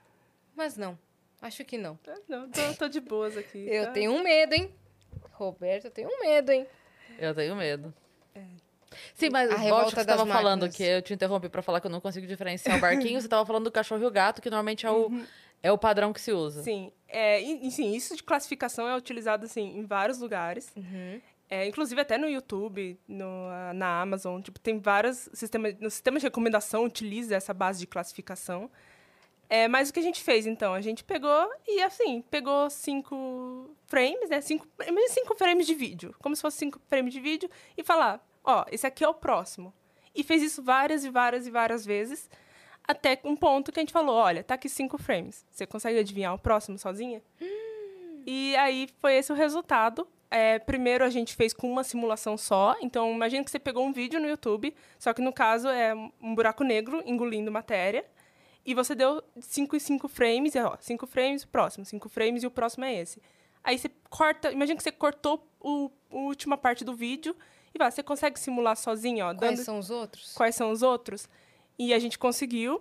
Mas 0.56 0.76
não. 0.76 0.98
Acho 1.42 1.62
que 1.64 1.76
não. 1.76 1.98
Ah, 2.08 2.16
Não, 2.26 2.48
tô, 2.50 2.60
tô 2.78 2.88
de 2.88 3.00
boas 3.00 3.36
aqui. 3.36 3.66
Eu 3.68 3.86
tá? 3.86 3.92
tenho 3.92 4.10
um 4.12 4.22
medo, 4.22 4.54
hein? 4.54 4.74
Roberto, 5.32 5.84
eu 5.86 5.90
tenho 5.90 6.08
um 6.08 6.20
medo, 6.20 6.50
hein? 6.52 6.66
Eu 7.18 7.34
tenho 7.34 7.54
medo. 7.54 7.92
Sim, 9.14 9.30
mas 9.30 9.50
A 9.50 9.56
revolta 9.56 9.90
que 9.90 9.96
você 9.96 10.04
tava 10.06 10.26
falando, 10.26 10.62
máquinas. 10.62 10.76
que 10.76 10.82
eu 10.82 11.02
te 11.02 11.12
interrompi 11.14 11.48
pra 11.48 11.62
falar 11.62 11.80
que 11.80 11.86
eu 11.86 11.90
não 11.90 12.00
consigo 12.00 12.26
diferenciar 12.26 12.76
o 12.78 12.80
barquinho. 12.80 13.20
você 13.20 13.28
tava 13.28 13.44
falando 13.44 13.64
do 13.64 13.72
cachorro 13.72 14.02
e 14.02 14.06
o 14.06 14.10
gato, 14.10 14.40
que 14.40 14.50
normalmente 14.50 14.86
é 14.86 14.90
o, 14.90 15.10
é 15.62 15.72
o 15.72 15.78
padrão 15.78 16.12
que 16.12 16.20
se 16.20 16.32
usa. 16.32 16.62
Sim, 16.62 16.92
é, 17.08 17.40
e, 17.40 17.70
sim, 17.70 17.94
isso 17.94 18.16
de 18.16 18.22
classificação 18.22 18.88
é 18.88 18.96
utilizado 18.96 19.46
assim 19.46 19.78
em 19.78 19.84
vários 19.84 20.18
lugares. 20.18 20.72
Uhum. 20.76 21.20
É, 21.48 21.66
inclusive 21.66 22.00
até 22.00 22.16
no 22.18 22.28
YouTube, 22.28 22.98
no, 23.06 23.48
na 23.74 24.00
Amazon, 24.00 24.40
tipo, 24.40 24.58
tem 24.58 24.78
vários 24.78 25.28
sistemas, 25.34 25.74
no 25.78 25.90
sistema 25.90 26.18
de 26.18 26.24
recomendação 26.24 26.84
utiliza 26.84 27.36
essa 27.36 27.52
base 27.52 27.80
de 27.80 27.86
classificação. 27.86 28.70
É, 29.48 29.68
mas 29.68 29.90
o 29.90 29.92
que 29.92 30.00
a 30.00 30.02
gente 30.02 30.22
fez 30.22 30.46
então? 30.46 30.72
A 30.72 30.80
gente 30.80 31.04
pegou 31.04 31.48
e 31.68 31.82
assim, 31.82 32.22
pegou 32.30 32.68
cinco 32.70 33.70
frames, 33.86 34.30
né? 34.30 34.40
Cinco, 34.40 34.66
cinco 35.10 35.34
frames 35.34 35.66
de 35.66 35.74
vídeo, 35.74 36.14
como 36.20 36.34
se 36.34 36.42
fosse 36.42 36.56
cinco 36.56 36.80
frames 36.88 37.12
de 37.12 37.20
vídeo, 37.20 37.48
e 37.76 37.84
falar, 37.84 38.20
ó, 38.44 38.64
esse 38.70 38.86
aqui 38.86 39.02
é 39.02 39.08
o 39.08 39.14
próximo. 39.14 39.72
E 40.14 40.22
fez 40.22 40.42
isso 40.42 40.62
várias 40.62 41.04
e 41.04 41.10
várias 41.10 41.46
e 41.46 41.50
várias 41.50 41.84
vezes, 41.84 42.30
até 42.86 43.18
um 43.24 43.34
ponto 43.34 43.72
que 43.72 43.80
a 43.80 43.82
gente 43.82 43.92
falou, 43.92 44.14
olha, 44.14 44.44
tá 44.44 44.54
aqui 44.54 44.68
cinco 44.68 44.98
frames. 44.98 45.44
Você 45.50 45.66
consegue 45.66 45.98
adivinhar 45.98 46.34
o 46.34 46.38
próximo 46.38 46.78
sozinha? 46.78 47.22
E 48.26 48.54
aí 48.56 48.88
foi 49.00 49.14
esse 49.14 49.32
o 49.32 49.34
resultado. 49.34 50.06
É, 50.30 50.58
primeiro 50.58 51.04
a 51.04 51.10
gente 51.10 51.34
fez 51.34 51.52
com 51.52 51.70
uma 51.70 51.82
simulação 51.82 52.36
só. 52.36 52.76
Então, 52.80 53.12
imagina 53.12 53.44
que 53.44 53.50
você 53.50 53.58
pegou 53.58 53.84
um 53.84 53.92
vídeo 53.92 54.20
no 54.20 54.28
YouTube, 54.28 54.74
só 54.98 55.12
que 55.12 55.22
no 55.22 55.32
caso 55.32 55.68
é 55.68 55.94
um 55.94 56.34
buraco 56.34 56.62
negro 56.62 57.02
engolindo 57.06 57.50
matéria. 57.50 58.04
E 58.66 58.74
você 58.74 58.94
deu 58.94 59.22
5 59.38 59.76
e 59.76 59.80
5 59.80 60.08
frames, 60.08 60.54
e 60.54 60.58
ó, 60.58 60.76
5 60.80 61.06
frames, 61.06 61.42
o 61.42 61.48
próximo, 61.48 61.84
5 61.84 62.08
frames 62.08 62.42
e 62.42 62.46
o 62.46 62.50
próximo 62.50 62.84
é 62.84 62.94
esse. 62.94 63.20
Aí 63.62 63.78
você 63.78 63.90
corta, 64.10 64.50
imagina 64.52 64.76
que 64.76 64.82
você 64.82 64.92
cortou 64.92 65.46
o, 65.60 65.90
a 66.10 66.16
última 66.16 66.56
parte 66.56 66.84
do 66.84 66.94
vídeo 66.94 67.36
e 67.74 67.78
vai, 67.78 67.90
você 67.90 68.02
consegue 68.02 68.38
simular 68.38 68.76
sozinho, 68.76 69.26
ó, 69.26 69.34
Quais 69.34 69.56
dando 69.56 69.64
são 69.64 69.78
os 69.78 69.90
outros? 69.90 70.32
quais 70.34 70.54
são 70.54 70.70
os 70.70 70.82
outros. 70.82 71.28
E 71.78 71.92
a 71.92 71.98
gente 71.98 72.18
conseguiu. 72.18 72.80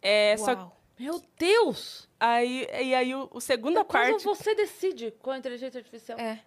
É, 0.00 0.36
só, 0.36 0.52
Uau. 0.52 0.76
Meu 0.98 1.22
Deus! 1.38 2.08
aí, 2.20 2.68
e 2.82 2.94
aí 2.94 3.14
o, 3.14 3.28
o 3.32 3.40
segunda 3.40 3.84
Quando 3.84 4.10
parte. 4.12 4.24
você 4.24 4.54
decide 4.54 5.10
com 5.20 5.30
a 5.30 5.38
inteligência 5.38 5.78
artificial. 5.78 6.18
É. 6.18 6.38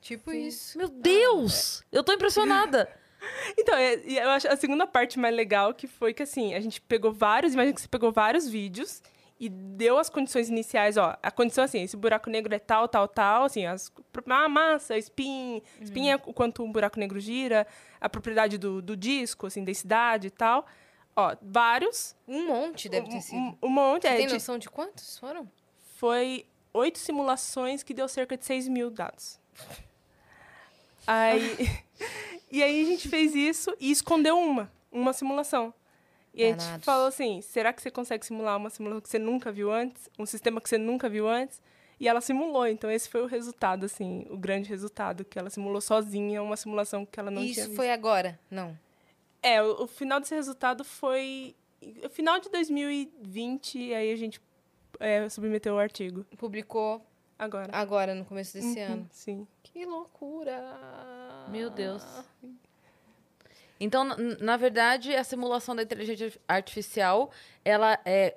Tipo 0.00 0.32
isso. 0.32 0.76
Meu 0.78 0.88
Deus! 0.88 1.82
Eu 1.92 2.02
tô 2.02 2.12
impressionada. 2.12 2.88
Então, 3.56 3.74
é- 3.74 3.94
eu 4.06 4.28
acho 4.32 4.46
a 4.48 4.54
segunda 4.56 4.86
parte 4.86 5.18
mais 5.18 5.34
legal 5.34 5.72
que 5.72 5.86
foi 5.86 6.12
que, 6.12 6.22
assim, 6.22 6.52
a 6.54 6.60
gente 6.60 6.78
pegou 6.82 7.10
vários, 7.10 7.54
imagina 7.54 7.74
que 7.74 7.80
você 7.80 7.88
pegou 7.88 8.12
vários 8.12 8.46
vídeos 8.46 9.02
e 9.44 9.48
deu 9.48 9.98
as 9.98 10.08
condições 10.08 10.48
iniciais, 10.48 10.96
ó. 10.96 11.16
A 11.22 11.30
condição, 11.30 11.64
assim, 11.64 11.82
esse 11.82 11.96
buraco 11.96 12.30
negro 12.30 12.54
é 12.54 12.58
tal, 12.58 12.88
tal, 12.88 13.08
tal, 13.08 13.44
assim, 13.44 13.66
as, 13.66 13.92
a 14.26 14.48
massa, 14.48 14.96
spin, 14.98 15.62
spin 15.80 16.10
é 16.10 16.16
o 16.16 16.32
quanto 16.32 16.62
um 16.62 16.70
buraco 16.70 16.98
negro 16.98 17.18
gira, 17.20 17.66
a 18.00 18.08
propriedade 18.08 18.58
do, 18.58 18.80
do 18.80 18.96
disco, 18.96 19.46
assim, 19.46 19.64
densidade 19.64 20.28
e 20.28 20.30
tal. 20.30 20.66
Ó, 21.16 21.36
vários, 21.40 22.16
Um 22.26 22.46
monte 22.46 22.88
deve 22.88 23.06
um, 23.06 23.10
ter 23.10 23.20
sido. 23.20 23.36
um, 23.36 23.56
um 23.62 23.68
monte. 23.68 24.02
Você 24.02 24.08
é, 24.08 24.16
tem 24.16 24.26
noção 24.26 24.58
de 24.58 24.68
quantos 24.68 25.18
foram? 25.18 25.48
foi 26.04 26.44
oito 26.74 26.98
simulações 26.98 27.82
que 27.82 27.94
deu 27.94 28.06
cerca 28.08 28.36
de 28.36 28.44
6 28.44 28.68
mil 28.68 28.90
dados. 28.90 29.38
Aí, 31.06 31.56
e 32.50 32.62
aí 32.62 32.82
a 32.82 32.84
gente 32.84 33.08
fez 33.08 33.34
isso 33.34 33.74
e 33.80 33.90
escondeu 33.90 34.38
uma, 34.38 34.70
uma 34.92 35.12
simulação. 35.12 35.72
E 36.34 36.42
a 36.42 36.46
gente 36.48 36.58
Danados. 36.58 36.84
falou 36.84 37.06
assim, 37.06 37.40
será 37.40 37.72
que 37.72 37.80
você 37.80 37.90
consegue 37.90 38.26
simular 38.26 38.56
uma 38.56 38.68
simulação 38.68 39.00
que 39.00 39.08
você 39.08 39.18
nunca 39.18 39.52
viu 39.52 39.72
antes? 39.72 40.10
Um 40.18 40.26
sistema 40.26 40.60
que 40.60 40.68
você 40.68 40.76
nunca 40.76 41.08
viu 41.08 41.28
antes? 41.28 41.62
E 42.00 42.08
ela 42.08 42.20
simulou, 42.20 42.66
então 42.66 42.90
esse 42.90 43.08
foi 43.08 43.22
o 43.22 43.26
resultado, 43.26 43.86
assim, 43.86 44.26
o 44.28 44.36
grande 44.36 44.68
resultado, 44.68 45.24
que 45.24 45.38
ela 45.38 45.48
simulou 45.48 45.80
sozinha 45.80 46.42
uma 46.42 46.56
simulação 46.56 47.06
que 47.06 47.20
ela 47.20 47.30
não 47.30 47.40
E 47.40 47.52
tinha 47.52 47.66
isso 47.66 47.76
foi 47.76 47.90
agora? 47.92 48.38
Não. 48.50 48.76
É, 49.40 49.62
o, 49.62 49.84
o 49.84 49.86
final 49.86 50.18
desse 50.18 50.34
resultado 50.34 50.84
foi... 50.84 51.54
O 52.04 52.08
final 52.08 52.40
de 52.40 52.48
2020, 52.50 53.94
aí 53.94 54.10
a 54.12 54.16
gente 54.16 54.40
é, 54.98 55.28
submeteu 55.28 55.74
o 55.74 55.78
artigo. 55.78 56.24
Publicou 56.36 57.00
Agora. 57.38 57.70
agora, 57.72 58.14
no 58.14 58.24
começo 58.24 58.54
desse 58.54 58.78
Uhum, 58.80 58.84
ano. 58.92 59.08
Sim. 59.12 59.46
Que 59.62 59.84
loucura! 59.84 60.76
Meu 61.48 61.70
Deus. 61.70 62.02
Então, 63.84 64.04
na, 64.40 64.56
verdade, 64.56 65.14
a 65.14 65.22
simulação 65.24 65.74
da 65.76 65.82
inteligência 65.82 66.32
artificial, 66.48 67.30
ela 67.64 67.98
é 68.04 68.36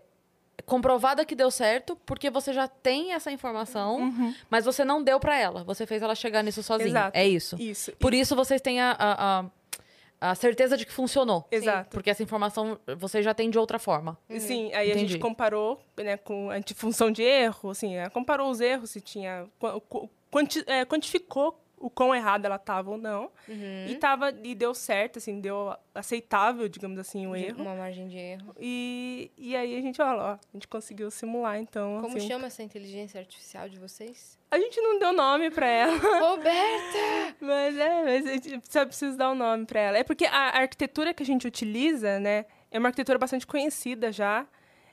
comprovada 0.65 1.23
que 1.23 1.35
deu 1.35 1.49
certo, 1.49 1.95
porque 2.05 2.29
você 2.29 2.51
já 2.51 2.67
tem 2.67 3.13
essa 3.13 3.31
informação, 3.31 4.11
mas 4.49 4.65
você 4.65 4.83
não 4.83 5.01
deu 5.01 5.19
pra 5.19 5.37
ela. 5.37 5.63
Você 5.63 5.85
fez 5.85 6.01
ela 6.01 6.15
chegar 6.15 6.43
nisso 6.43 6.61
sozinha. 6.63 6.89
Exato. 6.89 7.17
É 7.17 7.25
isso. 7.27 7.55
Isso. 7.61 7.91
Por 7.93 8.13
isso 8.13 8.35
vocês 8.35 8.59
têm 8.59 8.81
a, 8.81 8.91
a, 8.99 9.39
a, 9.39 10.31
a 10.31 10.35
certeza 10.35 10.75
de 10.75 10.85
que 10.85 10.91
funcionou. 10.91 11.45
Exato. 11.51 11.89
Porque 11.91 12.09
essa 12.09 12.23
informação 12.23 12.77
você 12.97 13.21
já 13.21 13.33
tem 13.33 13.49
de 13.49 13.57
outra 13.57 13.79
forma. 13.79 14.17
E 14.29 14.39
Sim, 14.39 14.73
aí 14.73 14.89
a 14.89 14.95
Entendi. 14.95 15.13
gente 15.13 15.21
comparou 15.21 15.79
né, 15.95 16.17
com 16.17 16.49
a 16.51 16.55
função 16.75 17.11
de 17.11 17.21
erro, 17.23 17.69
assim, 17.69 17.95
é, 17.95 18.09
comparou 18.09 18.49
os 18.51 18.59
erros, 18.59 18.89
se 18.89 18.99
tinha. 18.99 19.47
qua- 19.59 19.79
qu- 19.79 20.09
quanti- 20.29 20.63
é, 20.67 20.83
quantificou 20.85 21.57
o 21.79 21.89
quão 21.89 22.13
errada 22.13 22.47
ela 22.47 22.55
estava 22.55 22.89
ou 22.91 22.97
não. 22.97 23.31
Uhum. 23.47 23.85
E, 23.87 23.95
tava, 23.95 24.33
e 24.43 24.55
deu 24.55 24.73
certo, 24.73 25.17
assim, 25.19 25.39
deu 25.39 25.75
aceitável, 25.93 26.67
digamos 26.67 26.97
assim, 26.99 27.27
o 27.27 27.35
erro. 27.35 27.61
Uma 27.61 27.75
margem 27.75 28.07
de 28.07 28.17
erro. 28.17 28.55
E, 28.59 29.31
e 29.37 29.55
aí 29.55 29.77
a 29.77 29.81
gente, 29.81 30.01
olha, 30.01 30.21
ó, 30.21 30.31
a 30.33 30.39
gente 30.53 30.67
conseguiu 30.67 31.09
simular, 31.11 31.57
então. 31.59 32.01
Como 32.01 32.17
assim, 32.17 32.27
chama 32.27 32.47
essa 32.47 32.63
inteligência 32.63 33.19
artificial 33.19 33.69
de 33.69 33.77
vocês? 33.79 34.37
A 34.49 34.57
gente 34.57 34.79
não 34.81 34.97
deu 34.97 35.13
nome 35.13 35.51
pra 35.51 35.67
ela. 35.67 35.97
Roberta! 36.19 37.35
Mas 37.39 37.77
é, 37.77 38.03
mas 38.03 38.25
a 38.25 38.31
gente 38.33 38.61
só 38.71 38.85
precisa 38.85 39.15
dar 39.17 39.31
um 39.31 39.35
nome 39.35 39.65
para 39.65 39.79
ela. 39.79 39.97
É 39.97 40.03
porque 40.03 40.25
a 40.25 40.57
arquitetura 40.59 41.13
que 41.13 41.21
a 41.23 41.25
gente 41.25 41.45
utiliza, 41.47 42.19
né, 42.19 42.45
é 42.71 42.79
uma 42.79 42.89
arquitetura 42.89 43.17
bastante 43.19 43.45
conhecida 43.45 44.11
já. 44.11 44.47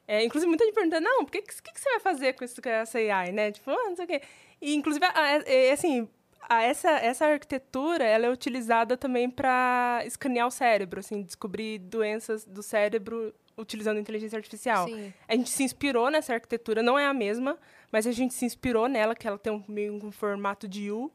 É, 0.07 0.23
inclusive, 0.23 0.49
muita 0.49 0.65
gente 0.67 0.75
pergunta, 0.75 1.01
não, 1.01 1.23
o 1.23 1.27
que, 1.27 1.41
que, 1.41 1.63
que 1.63 1.81
você 1.81 1.89
vai 1.93 2.01
fazer 2.01 2.35
com, 2.35 2.45
isso, 2.45 2.61
com 2.61 2.69
essa 2.69 2.99
AI, 2.99 3.33
né? 3.33 3.51
Tipo, 3.53 3.71
ah, 3.71 3.89
não 3.89 3.97
sei 3.97 4.05
o 4.05 4.09
quê. 4.09 4.21
E, 4.61 4.75
inclusive, 4.75 5.03
a- 5.07 5.43
é, 5.47 5.69
é, 5.69 5.73
assim, 5.73 6.07
a- 6.49 6.63
essa, 6.63 6.91
essa 6.91 7.27
arquitetura, 7.27 8.05
ela 8.05 8.27
é 8.27 8.31
utilizada 8.31 8.97
também 8.97 9.31
para 9.31 10.03
escanear 10.07 10.47
o 10.47 10.51
cérebro, 10.51 11.01
assim, 11.01 11.23
descobrir 11.23 11.79
doenças 11.79 12.45
do 12.45 12.63
cérebro 12.63 13.35
utilizando 13.57 14.01
inteligência 14.01 14.37
artificial. 14.37 14.87
Sim. 14.89 15.13
A 15.29 15.35
gente 15.37 15.51
se 15.51 15.63
inspirou 15.63 16.11
nessa 16.11 16.35
arquitetura, 16.35 16.83
não 16.83 16.99
é 16.99 17.07
a 17.07 17.15
mesma, 17.15 17.57
mas 17.93 18.07
a 18.07 18.13
gente 18.13 18.35
se 18.35 18.45
inspirou 18.45 18.89
nela, 18.89 19.15
que 19.15 19.27
ela 19.29 19.39
tem 19.39 19.53
um, 19.53 19.63
meio 19.69 19.95
um 19.95 20.11
formato 20.11 20.67
de 20.67 20.91
U. 20.91 21.11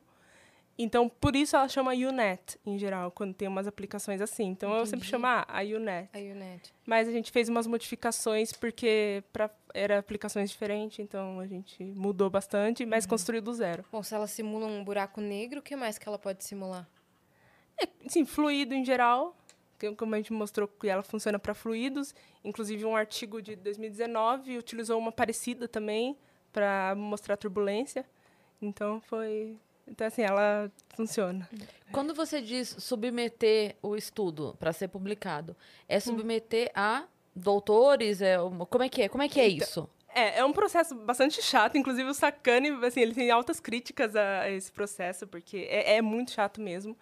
Então, 0.81 1.09
por 1.09 1.35
isso 1.35 1.57
ela 1.57 1.67
chama 1.67 1.91
UNET, 1.91 2.57
em 2.65 2.79
geral, 2.79 3.11
quando 3.11 3.33
tem 3.33 3.49
umas 3.49 3.67
aplicações 3.67 4.21
assim. 4.21 4.45
Então, 4.45 4.71
eu 4.71 4.85
sempre 4.85 4.99
Entendi. 5.05 5.11
chamo 5.11 5.25
ah, 5.25 5.45
a 5.45 5.61
UNET. 5.61 6.09
A 6.13 6.17
Unet. 6.17 6.73
Mas 6.85 7.05
a 7.05 7.11
gente 7.11 7.33
fez 7.33 7.49
umas 7.49 7.67
modificações 7.67 8.53
porque 8.53 9.21
pra, 9.33 9.49
era 9.73 9.99
aplicações 9.99 10.49
diferentes, 10.49 10.99
então 10.99 11.41
a 11.41 11.47
gente 11.47 11.83
mudou 11.83 12.29
bastante, 12.29 12.85
mas 12.85 13.05
construiu 13.05 13.41
do 13.41 13.53
zero. 13.53 13.83
Bom, 13.91 14.01
se 14.01 14.15
ela 14.15 14.25
simula 14.25 14.67
um 14.67 14.81
buraco 14.81 15.19
negro, 15.19 15.59
o 15.59 15.61
que 15.61 15.75
mais 15.75 15.97
que 15.97 16.07
ela 16.07 16.17
pode 16.17 16.45
simular? 16.45 16.87
Sim, 18.07 18.23
fluido 18.23 18.73
em 18.73 18.85
geral, 18.85 19.35
como 19.97 20.15
a 20.15 20.17
gente 20.17 20.31
mostrou 20.31 20.65
que 20.65 20.87
ela 20.87 21.03
funciona 21.03 21.37
para 21.37 21.53
fluidos. 21.53 22.15
Inclusive, 22.41 22.85
um 22.85 22.95
artigo 22.95 23.41
de 23.41 23.57
2019 23.57 24.57
utilizou 24.57 24.97
uma 24.97 25.11
parecida 25.11 25.67
também 25.67 26.17
para 26.53 26.95
mostrar 26.95 27.35
turbulência. 27.35 28.05
Então, 28.61 29.01
foi. 29.01 29.57
Então, 29.89 30.05
assim, 30.05 30.21
ela 30.21 30.71
funciona. 30.95 31.49
Quando 31.91 32.13
você 32.13 32.41
diz 32.41 32.75
submeter 32.79 33.75
o 33.81 33.95
estudo 33.95 34.55
para 34.59 34.71
ser 34.71 34.87
publicado, 34.87 35.55
é 35.87 35.99
submeter 35.99 36.71
a 36.75 37.05
doutores? 37.35 38.21
É 38.21 38.37
como 38.69 38.83
é 38.83 38.89
que 38.89 39.01
é? 39.03 39.09
Como 39.09 39.23
é 39.23 39.27
que 39.29 39.39
é 39.39 39.49
Então, 39.49 39.67
isso? 39.67 39.89
É, 40.13 40.39
é 40.39 40.45
um 40.45 40.53
processo 40.53 40.95
bastante 40.95 41.41
chato. 41.41 41.77
Inclusive, 41.77 42.09
o 42.09 42.13
Sacani, 42.13 42.69
assim, 42.85 43.01
ele 43.01 43.13
tem 43.13 43.31
altas 43.31 43.59
críticas 43.59 44.15
a, 44.15 44.41
a 44.41 44.51
esse 44.51 44.71
processo, 44.71 45.25
porque 45.27 45.67
é, 45.69 45.97
é 45.97 46.01
muito 46.01 46.31
chato 46.31 46.61
mesmo. 46.61 46.95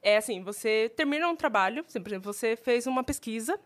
É 0.00 0.16
assim, 0.16 0.42
você 0.42 0.92
termina 0.94 1.28
um 1.28 1.34
trabalho, 1.34 1.82
por 1.82 1.90
exemplo, 1.90 2.20
você 2.20 2.54
fez 2.54 2.86
uma 2.86 3.02
pesquisa, 3.02 3.58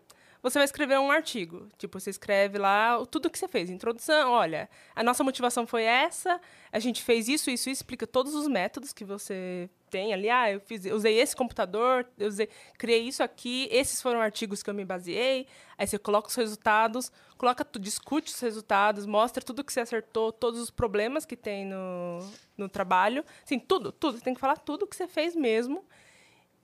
você 0.43 0.59
vai 0.59 0.65
escrever 0.65 0.99
um 0.99 1.09
artigo. 1.09 1.69
Tipo, 1.77 2.01
você 2.01 2.09
escreve 2.09 2.57
lá 2.57 3.03
tudo 3.05 3.29
que 3.29 3.39
você 3.39 3.47
fez. 3.47 3.69
Introdução, 3.69 4.31
olha, 4.31 4.69
a 4.93 5.01
nossa 5.01 5.23
motivação 5.23 5.65
foi 5.65 5.83
essa, 5.83 6.39
a 6.69 6.79
gente 6.79 7.01
fez 7.01 7.29
isso, 7.29 7.49
isso, 7.49 7.69
isso, 7.69 7.81
explica 7.81 8.05
todos 8.05 8.35
os 8.35 8.45
métodos 8.45 8.91
que 8.91 9.05
você 9.05 9.69
tem 9.89 10.13
ali. 10.13 10.29
Ah, 10.29 10.51
eu 10.51 10.59
fiz, 10.59 10.83
usei 10.85 11.17
esse 11.17 11.33
computador, 11.33 12.05
eu 12.19 12.27
usei, 12.27 12.49
criei 12.77 13.07
isso 13.07 13.23
aqui, 13.23 13.69
esses 13.71 14.01
foram 14.01 14.19
artigos 14.19 14.61
que 14.61 14.69
eu 14.69 14.73
me 14.73 14.83
baseei. 14.83 15.47
Aí 15.77 15.87
você 15.87 15.97
coloca 15.97 16.27
os 16.27 16.35
resultados, 16.35 17.09
coloca 17.37 17.65
discute 17.79 18.33
os 18.33 18.39
resultados, 18.41 19.05
mostra 19.05 19.41
tudo 19.41 19.63
que 19.63 19.71
você 19.71 19.79
acertou, 19.79 20.33
todos 20.33 20.59
os 20.59 20.69
problemas 20.69 21.25
que 21.25 21.37
tem 21.37 21.65
no, 21.65 22.19
no 22.57 22.67
trabalho. 22.67 23.23
Assim, 23.45 23.57
tudo, 23.57 23.93
tudo. 23.93 24.17
Você 24.17 24.23
tem 24.25 24.33
que 24.33 24.41
falar 24.41 24.57
tudo 24.57 24.85
que 24.85 24.95
você 24.95 25.07
fez 25.07 25.37
mesmo. 25.37 25.85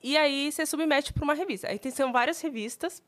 E 0.03 0.17
aí 0.17 0.51
você 0.51 0.65
submete 0.65 1.13
para 1.13 1.23
uma 1.23 1.33
revista. 1.33 1.69
Aí 1.69 1.79
tem, 1.79 1.91
são 1.91 2.11
várias 2.11 2.41
revistas. 2.41 3.01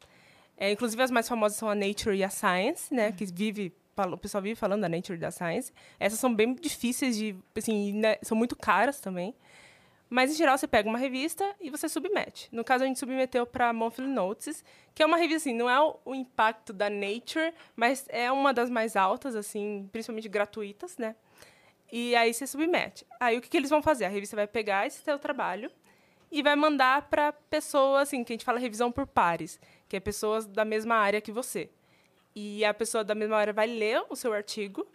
É, 0.62 0.70
inclusive, 0.70 1.02
as 1.02 1.10
mais 1.10 1.28
famosas 1.28 1.58
são 1.58 1.68
a 1.68 1.74
Nature 1.74 2.16
e 2.16 2.24
a 2.24 2.30
Science, 2.30 2.94
né? 2.94 3.12
Que 3.12 3.26
vive, 3.26 3.74
o 3.98 4.16
pessoal 4.16 4.44
vive 4.44 4.54
falando 4.54 4.82
da 4.82 4.88
Nature 4.88 5.18
e 5.18 5.20
da 5.20 5.32
Science. 5.32 5.74
Essas 6.00 6.20
são 6.20 6.32
bem 6.32 6.54
difíceis 6.54 7.18
de... 7.18 7.36
Assim, 7.58 7.94
né, 7.94 8.18
são 8.22 8.38
muito 8.38 8.56
caras 8.56 9.00
também. 9.00 9.34
Mas, 10.08 10.30
em 10.30 10.36
geral, 10.36 10.56
você 10.56 10.68
pega 10.68 10.88
uma 10.88 11.00
revista 11.00 11.44
e 11.60 11.72
você 11.72 11.90
submete. 11.90 12.48
No 12.52 12.64
caso, 12.64 12.84
a 12.84 12.88
gente 12.88 13.00
submeteu 13.00 13.44
para 13.48 13.74
Monthly 13.74 14.06
Notices, 14.06 14.64
que 14.94 15.02
é 15.02 15.06
uma 15.08 15.18
revista, 15.18 15.50
assim, 15.50 15.58
não 15.58 15.68
é 15.68 15.82
o, 15.82 15.98
o 16.06 16.14
impacto 16.14 16.72
da 16.72 16.92
Nature, 16.92 17.52
mas 17.76 18.06
é 18.10 18.32
uma 18.32 18.54
das 18.54 18.70
mais 18.70 18.96
altas, 18.96 19.36
assim, 19.36 19.90
principalmente 19.92 20.30
gratuitas, 20.30 20.96
né? 20.96 21.16
E 21.92 22.16
aí 22.16 22.32
você 22.32 22.46
submete. 22.46 23.04
Aí 23.20 23.36
o 23.36 23.42
que, 23.42 23.50
que 23.50 23.58
eles 23.58 23.72
vão 23.72 23.82
fazer? 23.82 24.06
A 24.06 24.10
revista 24.10 24.36
vai 24.36 24.46
pegar 24.46 24.86
esse 24.86 25.02
seu 25.02 25.18
trabalho 25.18 25.72
e 26.32 26.44
vai 26.44 26.56
mandar 26.56 27.10
para 27.10 27.34
pessoas, 27.34 28.04
assim, 28.04 28.24
que 28.24 28.32
a 28.32 28.36
gente 28.36 28.46
fala 28.46 28.60
revisão 28.60 28.92
por 28.92 29.08
pares, 29.08 29.60
que 29.92 29.98
é 29.98 30.00
pessoas 30.00 30.48
da 30.48 30.64
mesma 30.64 30.96
área 30.96 31.20
que 31.20 31.34
você. 31.34 31.70
E 32.34 32.64
a 32.64 32.74
pessoa 32.74 33.04
da 33.04 33.14
mesma 33.14 33.36
área 33.36 33.52
vai 33.52 33.68
ler 33.68 34.02
o 34.10 34.16
seu 34.16 34.32
artigo 34.32 34.88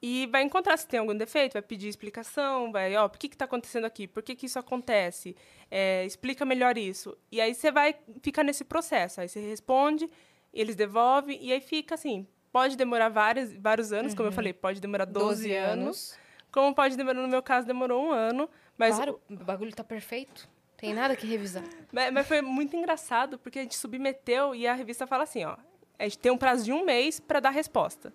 e 0.00 0.26
vai 0.28 0.42
encontrar 0.42 0.74
se 0.78 0.88
tem 0.88 1.00
algum 1.00 1.14
defeito, 1.14 1.52
vai 1.52 1.60
pedir 1.60 1.88
explicação, 1.88 2.72
vai, 2.72 2.96
ó, 2.96 3.06
por 3.10 3.18
que 3.18 3.26
está 3.26 3.44
acontecendo 3.44 3.84
aqui? 3.84 4.08
Por 4.08 4.22
que, 4.22 4.34
que 4.34 4.46
isso 4.46 4.58
acontece? 4.58 5.36
É, 5.70 6.06
explica 6.06 6.46
melhor 6.46 6.78
isso. 6.78 7.14
E 7.30 7.42
aí 7.42 7.54
você 7.54 7.70
vai 7.70 7.94
ficar 8.22 8.42
nesse 8.42 8.64
processo. 8.64 9.20
Aí 9.20 9.28
você 9.28 9.38
responde, 9.38 10.08
eles 10.50 10.74
devolvem, 10.76 11.38
e 11.44 11.52
aí 11.52 11.60
fica 11.60 11.94
assim. 11.94 12.26
Pode 12.50 12.74
demorar 12.74 13.10
vários, 13.10 13.52
vários 13.52 13.92
anos, 13.92 14.14
como 14.14 14.28
eu 14.28 14.32
falei, 14.32 14.54
pode 14.54 14.80
demorar 14.80 15.04
12, 15.04 15.52
anos. 15.54 16.18
Como 16.50 16.74
pode 16.74 16.96
demorar, 16.96 17.20
no 17.20 17.28
meu 17.28 17.42
caso, 17.42 17.66
demorou 17.66 18.02
um 18.02 18.12
ano. 18.12 18.48
Mas 18.78 18.96
Claro, 18.96 19.20
o 19.28 19.36
bagulho 19.36 19.74
tá 19.74 19.84
perfeito. 19.84 20.48
Tem 20.82 20.92
nada 20.92 21.14
que 21.14 21.24
revisar. 21.24 21.62
Mas, 21.92 22.12
mas 22.12 22.26
foi 22.26 22.42
muito 22.42 22.74
engraçado, 22.76 23.38
porque 23.38 23.60
a 23.60 23.62
gente 23.62 23.76
submeteu 23.76 24.52
e 24.52 24.66
a 24.66 24.74
revista 24.74 25.06
fala 25.06 25.22
assim, 25.22 25.44
ó. 25.44 25.56
A 25.96 26.02
gente 26.02 26.18
tem 26.18 26.32
um 26.32 26.36
prazo 26.36 26.64
de 26.64 26.72
um 26.72 26.84
mês 26.84 27.20
para 27.20 27.38
dar 27.38 27.50
resposta. 27.50 28.12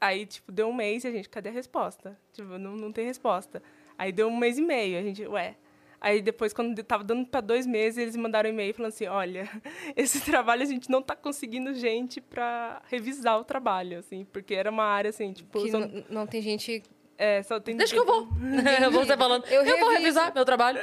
Aí, 0.00 0.24
tipo, 0.24 0.50
deu 0.50 0.68
um 0.68 0.72
mês 0.72 1.04
e 1.04 1.08
a 1.08 1.10
gente, 1.10 1.28
cadê 1.28 1.50
a 1.50 1.52
resposta? 1.52 2.18
Tipo, 2.32 2.56
não, 2.56 2.72
não 2.76 2.90
tem 2.90 3.04
resposta. 3.04 3.62
Aí 3.98 4.10
deu 4.10 4.26
um 4.28 4.36
mês 4.38 4.56
e 4.56 4.62
meio, 4.62 4.98
a 4.98 5.02
gente, 5.02 5.26
ué. 5.26 5.54
Aí 6.00 6.22
depois, 6.22 6.54
quando 6.54 6.82
tava 6.82 7.04
dando 7.04 7.26
para 7.26 7.42
dois 7.42 7.66
meses, 7.66 7.98
eles 7.98 8.16
mandaram 8.16 8.48
um 8.48 8.52
e-mail 8.54 8.72
falando 8.72 8.88
assim, 8.92 9.06
olha, 9.06 9.46
esse 9.94 10.20
trabalho 10.22 10.62
a 10.62 10.66
gente 10.66 10.90
não 10.90 11.02
tá 11.02 11.14
conseguindo 11.14 11.74
gente 11.74 12.22
para 12.22 12.80
revisar 12.88 13.38
o 13.38 13.44
trabalho, 13.44 13.98
assim, 13.98 14.24
porque 14.24 14.54
era 14.54 14.70
uma 14.70 14.84
área, 14.84 15.10
assim, 15.10 15.30
tipo... 15.34 15.62
Que 15.62 15.70
n- 15.70 16.06
não 16.08 16.26
tem 16.26 16.40
gente. 16.40 16.82
é, 17.18 17.42
só 17.42 17.60
tem... 17.60 17.76
Deixa 17.76 17.92
que 17.92 18.00
eu 18.00 18.06
vou. 18.06 18.26
Você 18.92 19.14
falando, 19.14 19.44
Eu 19.46 19.62
eu, 19.62 19.78
vou 19.78 19.90
revisar 19.90 20.32
meu 20.34 20.44
trabalho. 20.46 20.80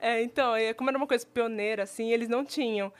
É, 0.00 0.22
então, 0.22 0.54
é, 0.56 0.72
como 0.72 0.90
era 0.90 0.96
uma 0.96 1.06
coisa 1.06 1.26
pioneira, 1.26 1.82
assim, 1.82 2.10
eles 2.10 2.28
não 2.28 2.44
tinham. 2.44 2.92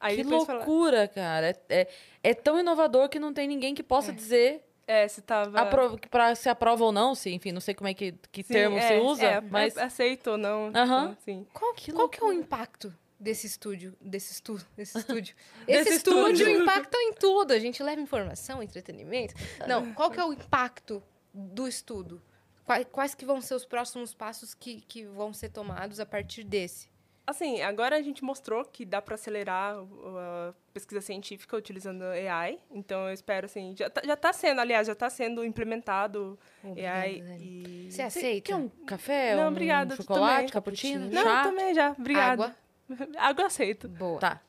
Aí 0.00 0.16
que 0.16 0.22
loucura, 0.24 1.08
cara. 1.08 1.50
É, 1.50 1.56
é, 1.68 1.88
é 2.22 2.34
tão 2.34 2.58
inovador 2.58 3.08
que 3.08 3.18
não 3.18 3.32
tem 3.32 3.48
ninguém 3.48 3.74
que 3.74 3.82
possa 3.82 4.12
dizer 4.12 4.62
É, 4.86 5.06
se 5.08 5.20
tava... 5.22 5.58
apro 5.60 5.98
pra 6.10 6.34
se 6.34 6.48
aprova 6.48 6.84
ou 6.84 6.92
não, 6.92 7.14
se, 7.14 7.30
enfim, 7.30 7.52
não 7.52 7.60
sei 7.60 7.74
como 7.74 7.88
é 7.88 7.94
que, 7.94 8.14
que 8.30 8.42
Sim, 8.42 8.52
termo 8.52 8.78
é, 8.78 8.88
se 8.88 8.94
usa, 8.98 9.24
é, 9.26 9.40
mas... 9.40 9.76
é, 9.76 9.82
aceito 9.82 10.32
ou 10.32 10.38
não. 10.38 10.66
Aham. 10.74 10.82
então, 11.02 11.16
assim. 11.20 11.46
Qual, 11.52 11.74
Que 11.74 11.92
qual 11.92 12.08
que 12.08 12.22
é 12.22 12.26
o 12.26 12.32
impacto 12.32 12.94
desse 13.18 13.46
estúdio? 13.48 13.94
Desse 14.00 14.32
estudo? 14.32 14.64
Desse 14.76 14.98
estúdio? 14.98 15.34
Desse 15.66 15.80
Esse 15.88 15.96
estúdio 15.98 16.32
estúdio. 16.32 16.62
impacta 16.62 16.96
em 16.96 17.12
tudo. 17.14 17.52
A 17.52 17.58
gente 17.58 17.82
leva 17.82 18.00
informação, 18.00 18.62
entretenimento. 18.62 19.34
Não, 19.66 19.92
qual 19.94 20.10
que 20.10 20.20
é 20.20 20.24
o 20.24 20.32
impacto 20.32 21.02
do 21.34 21.66
estudo? 21.66 22.22
Quais, 22.68 22.86
quais 22.92 23.14
que 23.14 23.24
vão 23.24 23.40
ser 23.40 23.54
os 23.54 23.64
próximos 23.64 24.12
passos 24.12 24.52
que, 24.52 24.82
que 24.82 25.04
vão 25.06 25.32
ser 25.32 25.48
tomados 25.48 25.98
a 25.98 26.04
partir 26.06 26.44
desse? 26.44 26.86
Assim, 27.26 27.60
agora 27.62 27.96
a 27.96 28.02
gente 28.02 28.22
mostrou 28.22 28.62
que 28.64 28.84
dá 28.84 29.00
para 29.02 29.14
acelerar 29.14 29.82
o- 29.82 30.18
a 30.18 30.54
pesquisa 30.72 31.00
científica 31.00 31.56
utilizando 31.56 32.02
AI. 32.04 32.58
Então, 32.70 33.06
eu 33.08 33.12
espero, 33.14 33.46
assim... 33.46 33.74
Já 33.76 33.88
tá, 33.88 34.02
já 34.04 34.16
tá 34.16 34.32
sendo, 34.34 34.60
aliás, 34.60 34.86
já 34.86 34.92
está 34.92 35.08
sendo 35.10 35.42
implementado 35.44 36.38
Obrigada, 36.62 36.98
AI. 37.00 37.22
E... 37.40 37.88
Você 37.90 37.96
Quer 37.98 38.04
aceita? 38.04 38.56
um 38.56 38.68
café? 38.86 39.34
Não, 39.34 39.44
um 39.44 39.48
obrigada, 39.48 39.96
chocolate, 39.96 40.34
também. 40.36 40.48
cappuccino. 40.48 41.10
Não, 41.10 41.22
chá? 41.22 41.42
também 41.44 41.74
já. 41.74 41.90
Obrigada. 41.98 42.32
Água? 42.44 42.56
Água 43.18 43.42
eu 43.42 43.46
aceito. 43.46 43.88
Boa. 43.88 44.20
Tá. 44.20 44.40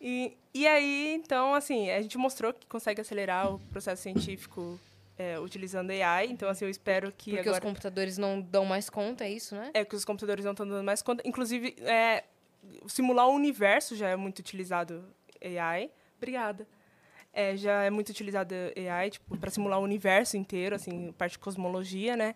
E, 0.00 0.36
e 0.52 0.66
aí, 0.66 1.14
então, 1.14 1.54
assim, 1.54 1.90
a 1.90 2.00
gente 2.02 2.18
mostrou 2.18 2.52
que 2.52 2.66
consegue 2.66 3.00
acelerar 3.00 3.54
o 3.54 3.58
processo 3.70 4.02
científico 4.02 4.78
é, 5.18 5.38
utilizando 5.38 5.90
AI. 5.90 6.26
Então, 6.26 6.48
assim, 6.48 6.64
eu 6.64 6.70
espero 6.70 7.12
que 7.12 7.32
Porque 7.32 7.48
agora... 7.48 7.62
os 7.62 7.68
computadores 7.68 8.18
não 8.18 8.40
dão 8.40 8.64
mais 8.64 8.88
conta, 8.90 9.24
é 9.24 9.30
isso, 9.30 9.54
né? 9.54 9.70
É 9.74 9.84
que 9.84 9.94
os 9.94 10.04
computadores 10.04 10.44
não 10.44 10.52
estão 10.52 10.66
dando 10.66 10.84
mais 10.84 11.02
conta. 11.02 11.22
Inclusive, 11.26 11.76
é, 11.80 12.24
simular 12.86 13.28
o 13.28 13.32
universo 13.32 13.94
já 13.96 14.08
é 14.08 14.16
muito 14.16 14.38
utilizado 14.40 15.04
AI. 15.42 15.90
Obrigada. 16.16 16.66
É, 17.32 17.56
já 17.56 17.82
é 17.82 17.90
muito 17.90 18.10
utilizado 18.10 18.54
AI, 18.90 19.10
tipo, 19.10 19.36
para 19.36 19.50
simular 19.50 19.80
o 19.80 19.82
universo 19.82 20.36
inteiro, 20.36 20.76
assim, 20.76 21.12
parte 21.12 21.32
de 21.32 21.38
cosmologia, 21.40 22.16
né? 22.16 22.34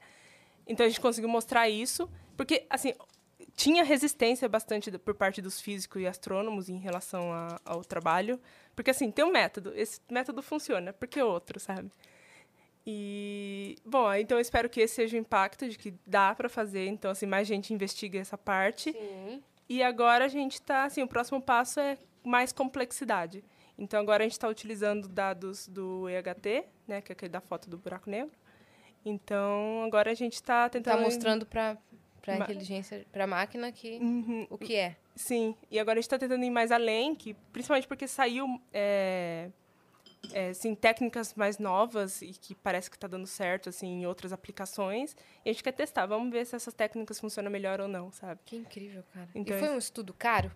Então 0.66 0.85
a 0.85 0.89
gente 0.89 1.01
conseguiu 1.01 1.29
mostrar 1.31 1.68
isso, 1.68 2.11
porque 2.37 2.66
assim, 2.68 2.93
tinha 3.55 3.83
resistência 3.85 4.49
bastante 4.49 4.91
por 4.99 5.14
parte 5.14 5.41
dos 5.41 5.61
físicos 5.61 6.03
e 6.03 6.07
astrônomos 6.07 6.68
em 6.68 6.79
relação 6.79 7.33
a- 7.33 7.61
ao 7.64 7.83
trabalho, 7.85 8.39
porque 8.74 8.91
assim, 8.91 9.11
tem 9.11 9.24
um 9.24 9.31
método, 9.33 9.72
esse 9.74 10.01
método 10.11 10.43
funciona, 10.43 10.93
por 10.93 11.09
que 11.09 11.22
outro, 11.22 11.59
sabe? 11.59 11.91
E, 12.87 13.76
bom, 13.85 14.12
então 14.14 14.39
eu 14.39 14.43
espero 14.43 14.68
que 14.68 14.81
esse 14.81 14.95
seja 14.95 15.16
o 15.16 15.20
impacto 15.20 15.68
de 15.68 15.76
que 15.76 15.95
dá 16.07 16.35
para 16.35 16.49
fazer, 16.49 16.87
então 16.87 17.11
assim, 17.11 17.26
mais 17.26 17.47
gente 17.47 17.72
investiga 17.72 18.18
essa 18.18 18.39
parte. 18.39 18.93
Sim. 18.93 19.43
E 19.68 19.83
agora 19.83 20.24
a 20.24 20.29
gente 20.29 20.55
está, 20.55 20.85
assim, 20.85 21.03
o 21.03 21.09
próximo 21.09 21.41
passo 21.43 21.79
é 21.81 21.99
mais 22.24 22.53
complexidade. 22.53 23.45
Então 23.79 24.01
agora 24.01 24.22
a 24.24 24.26
gente 24.26 24.33
está 24.33 24.49
utilizando 24.49 25.07
dados 25.07 25.68
do 25.68 26.09
EHT, 26.09 26.64
né, 26.87 27.01
que 27.03 27.12
é 27.12 27.14
aquele 27.14 27.31
da 27.31 27.41
foto 27.41 27.68
do 27.68 27.76
buraco 27.79 28.09
negro. 28.11 28.33
Então 29.05 29.83
agora 29.85 30.11
a 30.11 30.14
gente 30.14 30.35
está 30.35 30.64
Tá 30.64 30.70
tentando 30.70 31.03
mostrando 31.03 31.47
pra, 31.47 31.76
pra 32.22 32.39
Ma- 32.39 32.45
inteligência, 32.45 33.07
pra 33.12 33.26
máquina 33.26 33.70
que 33.70 33.99
Uhum, 33.99 34.47
o 34.51 34.59
que 34.59 34.74
é. 34.74 34.97
Sim, 35.14 35.55
e 35.70 35.79
agora 35.79 35.99
a 35.99 36.01
gente 36.01 36.07
está 36.07 36.18
tentando 36.18 36.45
ir 36.45 36.51
mais 36.51 36.72
além, 36.72 37.14
que, 37.14 37.35
principalmente 37.53 37.87
porque 37.87 38.07
saiu 38.09 38.47
é, 38.72 39.51
é, 40.33 40.49
assim, 40.51 40.75
técnicas 40.75 41.35
mais 41.35 41.59
novas 41.59 42.23
e 42.23 42.29
que 42.33 42.55
parece 42.55 42.91
que 42.91 42.97
está 42.97 43.07
dando 43.09 43.27
certo 43.27 43.69
assim, 43.69 43.87
em 44.03 44.07
outras 44.07 44.33
aplicações. 44.33 45.16
E 45.45 45.51
a 45.51 45.53
gente 45.53 45.62
quer 45.62 45.73
testar, 45.73 46.07
vamos 46.07 46.31
ver 46.31 46.45
se 46.47 46.57
essas 46.57 46.75
técnicas 46.75 47.19
funcionam 47.21 47.51
melhor 47.51 47.81
ou 47.81 47.89
não, 47.89 48.11
sabe? 48.12 48.41
Que 48.45 48.57
incrível, 48.57 49.03
cara. 49.14 49.29
Então, 49.35 49.57
e 49.57 49.61
foi 49.61 49.71
um 49.71 49.79
estudo 49.79 50.12
caro? 50.12 50.51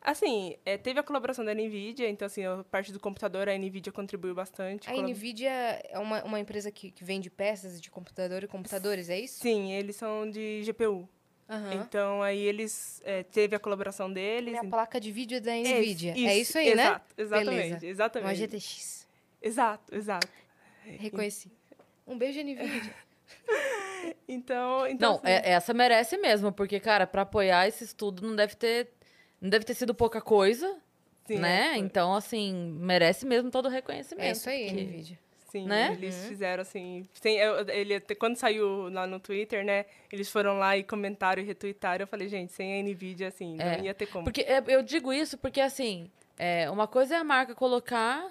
Assim, 0.00 0.54
é, 0.64 0.78
teve 0.78 1.00
a 1.00 1.02
colaboração 1.02 1.44
da 1.44 1.52
NVIDIA, 1.52 2.08
então 2.08 2.26
assim, 2.26 2.44
a 2.44 2.62
parte 2.70 2.92
do 2.92 3.00
computador, 3.00 3.48
a 3.48 3.58
NVIDIA 3.58 3.92
contribuiu 3.92 4.34
bastante. 4.36 4.88
A 4.88 4.92
colab- 4.92 5.10
NVIDIA 5.10 5.50
é 5.50 5.98
uma, 5.98 6.22
uma 6.22 6.38
empresa 6.38 6.70
que, 6.70 6.92
que 6.92 7.02
vende 7.02 7.28
peças 7.28 7.80
de 7.80 7.90
computador 7.90 8.44
e 8.44 8.46
computadores, 8.46 9.08
é 9.10 9.18
isso? 9.18 9.40
Sim, 9.40 9.72
eles 9.72 9.96
são 9.96 10.30
de 10.30 10.62
GPU. 10.62 11.08
Aham. 11.48 11.74
Então 11.74 12.22
aí 12.22 12.40
eles, 12.40 13.00
é, 13.04 13.22
teve 13.22 13.54
a 13.54 13.58
colaboração 13.58 14.12
deles. 14.12 14.54
É 14.54 14.58
a 14.58 14.64
placa 14.64 15.00
de 15.00 15.12
vídeo 15.12 15.40
da 15.40 15.52
É, 15.54 15.60
NVIDIA. 15.62 16.12
É 16.16 16.36
isso 16.38 16.58
aí, 16.58 16.74
né? 16.74 16.82
exato, 16.82 17.14
Exatamente, 17.16 17.56
Beleza. 17.56 17.76
Uma 17.84 17.90
exatamente. 17.90 18.36
GTX. 18.38 19.06
Exato, 19.42 19.94
exato. 19.94 20.28
Reconheci. 20.84 21.50
Um 22.06 22.16
beijo, 22.18 22.40
NVIDIA. 22.40 22.94
Então, 24.28 24.86
então 24.86 25.10
Não, 25.12 25.16
assim, 25.18 25.26
é- 25.28 25.50
essa 25.52 25.74
merece 25.74 26.16
mesmo, 26.16 26.52
porque, 26.52 26.78
cara, 26.78 27.06
pra 27.06 27.22
apoiar 27.22 27.66
esse 27.66 27.82
estudo 27.84 28.26
não 28.26 28.36
deve 28.36 28.54
ter. 28.54 28.88
Não 29.40 29.50
deve 29.50 29.64
ter 29.64 29.74
sido 29.74 29.94
pouca 29.94 30.20
coisa, 30.20 30.76
sim, 31.26 31.38
né? 31.38 31.72
é, 31.74 31.78
Então, 31.78 32.14
assim, 32.14 32.76
merece 32.80 33.26
mesmo 33.26 33.50
todo 33.50 33.66
o 33.66 33.68
reconhecimento. 33.68 34.24
É 34.26 34.30
isso 34.32 34.48
aí, 34.48 34.66
porque- 34.66 34.80
NVIDIA. 34.82 35.18
Sim, 35.62 35.68
né? 35.68 35.92
eles 35.92 36.26
fizeram 36.26 36.62
assim. 36.62 37.08
Sem, 37.14 37.36
eu- 37.38 37.68
ele, 37.68 38.00
quando 38.18 38.36
saiu 38.36 38.88
lá 38.90 39.06
no 39.06 39.18
Twitter, 39.20 39.64
né? 39.64 39.84
Eles 40.12 40.30
foram 40.30 40.58
lá 40.58 40.76
e 40.76 40.82
comentaram 40.82 41.42
e 41.42 41.44
retweetaram. 41.44 42.02
Eu 42.02 42.06
falei, 42.06 42.28
gente, 42.28 42.52
sem 42.52 42.80
a 42.80 42.82
Nvidia, 42.82 43.28
assim, 43.28 43.56
É, 43.58 43.76
não 43.78 43.84
ia 43.84 43.94
ter 43.94 44.06
como. 44.06 44.24
Porque 44.24 44.42
é, 44.42 44.62
eu 44.68 44.82
digo 44.82 45.12
isso 45.12 45.36
porque, 45.38 45.60
assim, 45.60 46.10
é, 46.38 46.70
uma 46.70 46.86
coisa 46.86 47.14
é 47.14 47.18
a 47.18 47.24
marca 47.24 47.54
colocar 47.54 48.28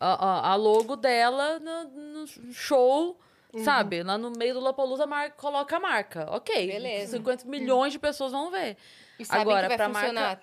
a, 0.00 0.26
a- 0.48 0.52
a 0.52 0.54
logo 0.54 0.94
dela 0.96 1.58
no, 1.58 2.22
no 2.22 2.26
show, 2.52 3.18
Uhum. 3.52 3.64
sabe? 3.64 4.02
Lá 4.02 4.18
no 4.18 4.30
meio 4.30 4.52
do 4.54 4.60
Lollapalooza, 4.60 5.04
a 5.04 5.06
marca, 5.06 5.34
coloca 5.36 5.76
a 5.76 5.80
marca. 5.80 6.26
Ok. 6.30 6.66
Beleza. 6.66 7.16
50 7.16 7.46
milhões 7.46 7.92
de 7.94 7.98
pessoas 7.98 8.30
vão 8.32 8.50
ver. 8.50 8.76
E 9.18 9.24
sabem 9.24 9.40
Agora, 9.42 9.62
que 9.62 9.68
vai 9.68 9.76
pra 9.76 9.86
funcionar. 9.88 10.20
marca- 10.28 10.42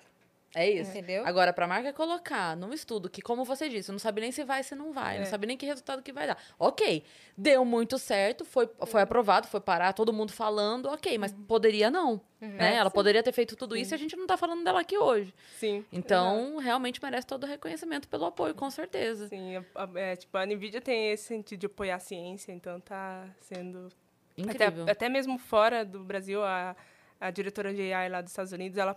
É 0.58 0.70
isso. 0.70 0.90
Entendeu? 0.90 1.22
Agora, 1.26 1.52
pra 1.52 1.66
marca 1.66 1.92
colocar 1.92 2.56
num 2.56 2.72
estudo 2.72 3.10
que, 3.10 3.20
como 3.20 3.44
você 3.44 3.68
disse, 3.68 3.92
não 3.92 3.98
sabe 3.98 4.22
nem 4.22 4.32
se 4.32 4.42
vai, 4.42 4.62
se 4.62 4.74
não 4.74 4.90
vai, 4.90 5.16
não 5.18 5.24
É. 5.24 5.26
sabe 5.26 5.46
nem 5.46 5.54
que 5.54 5.66
resultado 5.66 6.02
que 6.02 6.12
vai 6.14 6.26
dar. 6.26 6.38
Ok, 6.58 7.04
deu 7.36 7.62
muito 7.62 7.98
certo, 7.98 8.42
foi, 8.42 8.66
foi 8.86 9.02
aprovado, 9.02 9.46
foi 9.48 9.60
parar, 9.60 9.92
todo 9.92 10.14
mundo 10.14 10.32
falando, 10.32 10.86
ok, 10.86 11.18
mas 11.18 11.30
poderia 11.46 11.90
não. 11.90 12.18
Né? 12.40 12.74
Ela 12.76 12.90
poderia 12.90 13.22
ter 13.22 13.32
feito 13.32 13.54
tudo 13.54 13.76
isso 13.76 13.92
e 13.92 13.96
a 13.96 13.98
gente 13.98 14.16
não 14.16 14.26
tá 14.26 14.36
falando 14.38 14.64
dela 14.64 14.80
aqui 14.80 14.96
hoje. 14.96 15.34
Sim. 15.58 15.84
Então, 15.92 16.56
realmente 16.56 17.02
merece 17.02 17.26
todo 17.26 17.44
o 17.44 17.46
reconhecimento 17.46 18.08
pelo 18.08 18.24
apoio, 18.24 18.54
com 18.54 18.70
certeza. 18.70 19.28
Sim, 19.28 19.62
é, 19.94 20.16
tipo, 20.16 20.36
a 20.38 20.46
Nvidia 20.46 20.80
tem 20.80 21.12
esse 21.12 21.24
sentido 21.24 21.60
de 21.60 21.66
apoiar 21.66 21.96
a 21.96 21.98
ciência, 21.98 22.50
então 22.52 22.80
tá 22.80 23.28
sendo 23.40 23.90
Incrível. 24.38 24.82
Até, 24.84 24.92
até 24.92 25.08
mesmo 25.08 25.38
fora 25.38 25.84
do 25.84 26.00
Brasil, 26.04 26.42
a, 26.44 26.76
a 27.20 27.30
diretora 27.30 27.72
de 27.72 27.92
AI 27.92 28.08
lá 28.08 28.20
dos 28.20 28.30
Estados 28.32 28.52
Unidos, 28.52 28.76
ela 28.78 28.94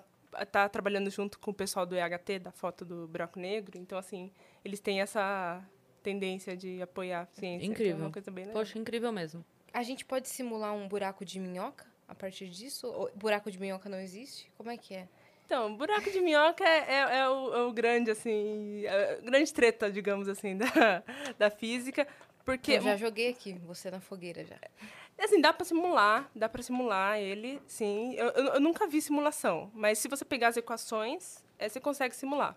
tá 0.52 0.68
trabalhando 0.70 1.10
junto 1.10 1.40
com 1.40 1.52
o 1.52 1.54
pessoal 1.54 1.86
do 1.86 1.96
EHT, 1.96 2.40
da 2.40 2.52
foto 2.52 2.84
do 2.86 3.08
buraco 3.08 3.40
negro. 3.40 3.78
Então, 3.78 3.98
assim, 3.98 4.32
eles 4.64 4.80
têm 4.80 5.02
essa 5.02 5.64
tendência 6.04 6.56
de 6.56 6.82
apoiar 6.82 7.22
a 7.22 7.26
ciência. 7.26 7.60
que 7.60 7.66
É 7.66 7.72
Incrível. 7.72 8.06
uma 8.06 8.12
coisa 8.12 8.32
bem 8.32 8.46
legal. 8.46 8.62
Poxa, 8.62 8.78
incrível 8.80 9.12
mesmo. 9.12 9.44
A 9.74 9.84
gente 9.84 10.04
pode 10.06 10.28
simular 10.30 10.74
um 10.74 10.88
buraco 10.88 11.24
de 11.26 11.40
minhoca 11.40 11.86
a 12.08 12.16
partir 12.16 12.50
disso? 12.50 12.88
Ou 12.88 13.12
buraco 13.16 13.52
de 13.52 13.60
minhoca 13.60 13.88
não 13.90 14.00
existe? 14.00 14.52
Como 14.58 14.70
é 14.72 14.78
que 14.78 14.96
é? 14.96 15.08
Então, 15.46 15.76
buraco 15.76 16.10
de 16.12 16.22
minhoca 16.22 16.64
é, 16.64 16.78
é- 16.94 17.18
é 17.20 17.30
o, 17.30 17.54
é 17.56 17.62
o 17.64 17.72
grande, 17.74 18.12
assim, 18.12 18.86
é 18.86 19.20
grande 19.22 19.52
treta, 19.54 19.92
digamos 19.92 20.28
assim, 20.28 20.56
da, 20.58 21.04
da 21.38 21.50
física. 21.50 22.08
Porque, 22.46 22.74
Eu 22.74 22.82
já 22.82 22.96
joguei 22.96 23.30
aqui, 23.30 23.54
você 23.66 23.92
na 23.92 24.00
fogueira 24.00 24.44
já. 24.46 24.58
Assim, 25.20 25.42
dá 25.42 25.52
pra 25.52 25.66
simular, 25.66 26.30
dá 26.34 26.48
pra 26.48 26.64
simular 26.64 27.20
ele, 27.20 27.62
sim. 27.68 28.14
Eu, 28.16 28.28
eu, 28.30 28.46
eu 28.54 28.60
nunca 28.60 28.88
vi 28.88 29.02
simulação, 29.02 29.70
mas 29.74 30.00
se 30.00 30.08
você 30.08 30.24
pegar 30.24 30.48
as 30.48 30.58
equações, 30.58 31.44
eh, 31.58 31.68
você 31.68 31.80
consegue 31.80 32.16
simular. 32.16 32.56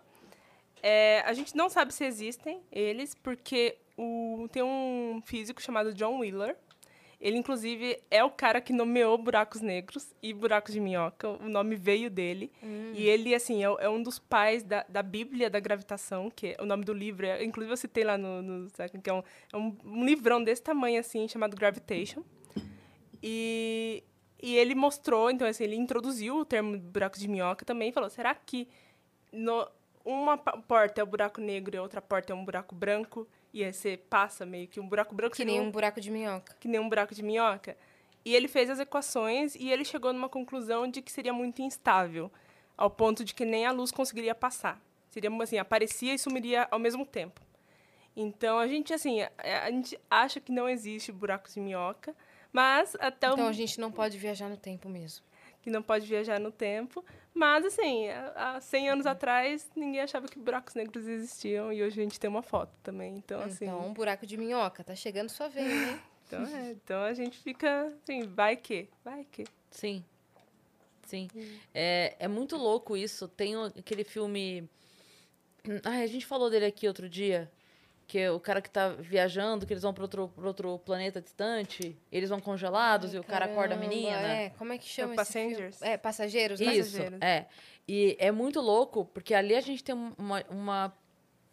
É, 0.81 1.21
a 1.25 1.33
gente 1.33 1.55
não 1.55 1.69
sabe 1.69 1.93
se 1.93 2.03
existem 2.03 2.61
eles, 2.71 3.15
porque 3.15 3.77
o, 3.97 4.47
tem 4.51 4.63
um 4.63 5.21
físico 5.25 5.61
chamado 5.61 5.93
John 5.93 6.19
Wheeler. 6.19 6.57
Ele, 7.21 7.37
inclusive, 7.37 8.01
é 8.11 8.21
o 8.21 8.29
cara 8.29 8.59
que 8.59 8.73
nomeou 8.73 9.17
buracos 9.17 9.61
negros 9.61 10.13
e 10.21 10.33
buracos 10.33 10.73
de 10.73 10.81
minhoca. 10.81 11.29
O 11.29 11.47
nome 11.47 11.77
veio 11.77 12.09
dele. 12.09 12.51
E 12.93 13.07
ele, 13.07 13.33
assim, 13.33 13.63
é, 13.63 13.67
é 13.79 13.87
um 13.87 14.03
dos 14.03 14.19
pais 14.19 14.61
da, 14.61 14.85
da 14.89 15.01
Bíblia 15.01 15.49
da 15.49 15.57
Gravitação, 15.57 16.29
que 16.29 16.47
é, 16.47 16.57
o 16.59 16.65
nome 16.65 16.83
do 16.83 16.91
livro, 16.91 17.25
é, 17.25 17.41
inclusive 17.41 17.71
eu 17.71 17.77
citei 17.77 18.03
lá 18.03 18.17
no, 18.17 18.41
no 18.41 18.67
que 19.01 19.09
é, 19.09 19.13
um, 19.13 19.23
é 19.53 19.57
um 19.57 20.03
livrão 20.03 20.43
desse 20.43 20.61
tamanho, 20.61 20.99
assim, 20.99 21.25
chamado 21.29 21.55
Gravitation. 21.55 22.23
E, 23.25 24.03
e 24.41 24.55
ele 24.57 24.75
mostrou, 24.75 25.31
então, 25.31 25.47
assim, 25.47 25.63
ele 25.63 25.77
introduziu 25.77 26.35
o 26.37 26.45
termo 26.45 26.77
buraco 26.77 27.17
de 27.17 27.27
minhoca 27.29 27.63
também 27.63 27.89
e 27.89 27.91
falou: 27.93 28.09
será 28.09 28.35
que 28.35 28.67
no, 29.31 29.65
uma 30.03 30.37
porta 30.37 30.99
é 30.99 31.03
o 31.03 31.07
buraco 31.07 31.39
negro 31.39 31.75
e 31.75 31.79
outra 31.79 32.01
porta 32.01 32.33
é 32.33 32.35
um 32.35 32.43
buraco 32.43 32.75
branco? 32.75 33.25
E 33.53 33.63
aí 33.63 33.71
você 33.71 33.95
passa 33.97 34.45
meio 34.45 34.67
que 34.67 34.79
um 34.79 34.87
buraco 34.87 35.15
branco 35.15 35.35
Que 35.35 35.45
nem 35.45 35.61
um- 35.61 35.65
um 35.67 35.71
buraco 35.71 36.01
de 36.01 36.11
minhoca. 36.11 36.55
que 36.59 36.67
nem 36.67 36.79
um 36.81 36.89
buraco 36.89 37.15
de 37.15 37.23
minhoca. 37.23 37.77
E 38.25 38.35
ele 38.35 38.47
fez 38.47 38.69
as 38.69 38.79
equações 38.79 39.55
e 39.55 39.71
ele 39.71 39.85
chegou 39.85 40.11
numa 40.11 40.27
conclusão 40.29 40.87
de 40.87 41.01
que 41.01 41.11
seria 41.11 41.31
muito 41.33 41.61
instável, 41.61 42.31
ao 42.75 42.89
ponto 42.89 43.23
de 43.23 43.33
que 43.33 43.45
nem 43.45 43.65
a 43.65 43.71
luz 43.71 43.91
conseguiria 43.91 44.33
passar. 44.35 44.81
Seria 45.09 45.29
assim, 45.41 45.57
aparecia 45.59 46.13
e 46.13 46.17
sumiria 46.19 46.67
ao 46.71 46.79
mesmo 46.79 47.05
tempo. 47.05 47.39
Então 48.15 48.57
a 48.59 48.67
gente 48.67 48.93
assim, 48.93 49.21
a, 49.21 49.31
a 49.65 49.71
gente 49.71 49.99
acha 50.09 50.39
que 50.39 50.51
não 50.51 50.67
existe 50.67 51.11
buracos 51.11 51.53
de 51.53 51.59
minhoca, 51.59 52.15
mas 52.53 52.95
até 52.99 53.29
o 53.29 53.33
Então 53.33 53.47
a 53.47 53.51
gente 53.51 53.79
não 53.79 53.91
pode 53.91 54.17
viajar 54.17 54.47
no 54.47 54.55
tempo 54.55 54.87
mesmo. 54.87 55.25
que 55.61 55.69
não 55.69 55.81
pode 55.81 56.05
viajar 56.05 56.39
no 56.39 56.51
tempo. 56.51 57.03
Mas, 57.33 57.65
assim, 57.65 58.09
há 58.09 58.57
há 58.57 58.61
100 58.61 58.89
anos 58.89 59.05
atrás, 59.05 59.69
ninguém 59.75 60.01
achava 60.01 60.27
que 60.27 60.37
buracos 60.37 60.75
negros 60.75 61.07
existiam. 61.07 61.73
E 61.73 61.81
hoje 61.81 61.99
a 61.99 62.03
gente 62.03 62.19
tem 62.19 62.29
uma 62.29 62.43
foto 62.43 62.71
também. 62.83 63.15
Então, 63.15 63.41
assim... 63.41 63.65
Então, 63.65 63.87
um 63.87 63.93
buraco 63.93 64.25
de 64.25 64.37
minhoca, 64.37 64.83
tá 64.83 64.93
chegando 64.95 65.29
sua 65.29 65.47
vez, 65.49 65.71
hein? 65.71 65.99
Então, 66.25 66.45
é, 66.47 66.71
então 66.71 67.01
a 67.03 67.13
gente 67.13 67.37
fica 67.37 67.93
assim, 68.01 68.23
vai 68.23 68.55
que, 68.55 68.87
vai 69.03 69.23
que. 69.25 69.45
Sim. 69.69 70.03
Sim. 71.05 71.29
É, 71.73 72.15
é 72.17 72.27
muito 72.27 72.57
louco 72.57 72.97
isso. 72.97 73.27
Tem 73.27 73.55
aquele 73.65 74.03
filme. 74.03 74.67
Ai, 75.83 76.01
a 76.03 76.07
gente 76.07 76.25
falou 76.25 76.49
dele 76.49 76.65
aqui 76.65 76.87
outro 76.87 77.07
dia. 77.07 77.51
Que 78.05 78.19
é 78.19 78.31
o 78.31 78.39
cara 78.39 78.61
que 78.61 78.69
tá 78.69 78.89
viajando, 78.89 79.65
que 79.65 79.73
eles 79.73 79.83
vão 79.83 79.93
para 79.93 80.03
outro, 80.03 80.27
pra 80.35 80.47
outro 80.47 80.77
planeta 80.79 81.21
distante, 81.21 81.97
eles 82.11 82.29
vão 82.29 82.39
congelados 82.39 83.13
e 83.13 83.17
o 83.17 83.23
cara 83.23 83.45
acorda 83.45 83.75
a 83.75 83.77
Caramba, 83.77 83.95
menina. 83.95 84.27
É, 84.27 84.49
como 84.51 84.73
é 84.73 84.77
que 84.77 84.87
chama 84.87 85.13
É? 85.13 85.15
Passengers. 85.15 85.81
É, 85.81 85.97
passageiros, 85.97 86.59
né? 86.59 86.75
Isso, 86.75 86.91
passageiros. 86.91 87.19
é. 87.21 87.47
E 87.87 88.15
é 88.19 88.31
muito 88.31 88.59
louco, 88.61 89.05
porque 89.05 89.33
ali 89.33 89.55
a 89.55 89.61
gente 89.61 89.83
tem 89.83 89.95
uma, 90.17 90.43
uma 90.49 90.93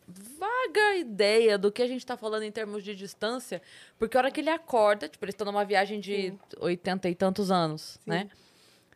vaga 0.06 0.96
ideia 0.96 1.56
do 1.56 1.70
que 1.70 1.82
a 1.82 1.86
gente 1.86 2.04
tá 2.04 2.16
falando 2.16 2.42
em 2.42 2.50
termos 2.52 2.82
de 2.82 2.94
distância, 2.94 3.62
porque 3.98 4.16
a 4.16 4.20
hora 4.20 4.30
que 4.30 4.40
ele 4.40 4.50
acorda, 4.50 5.08
tipo, 5.08 5.24
eles 5.24 5.34
estão 5.34 5.46
numa 5.46 5.64
viagem 5.64 6.00
de 6.00 6.34
80 6.58 7.08
e 7.08 7.14
tantos 7.14 7.50
anos, 7.50 7.98
né? 8.04 8.28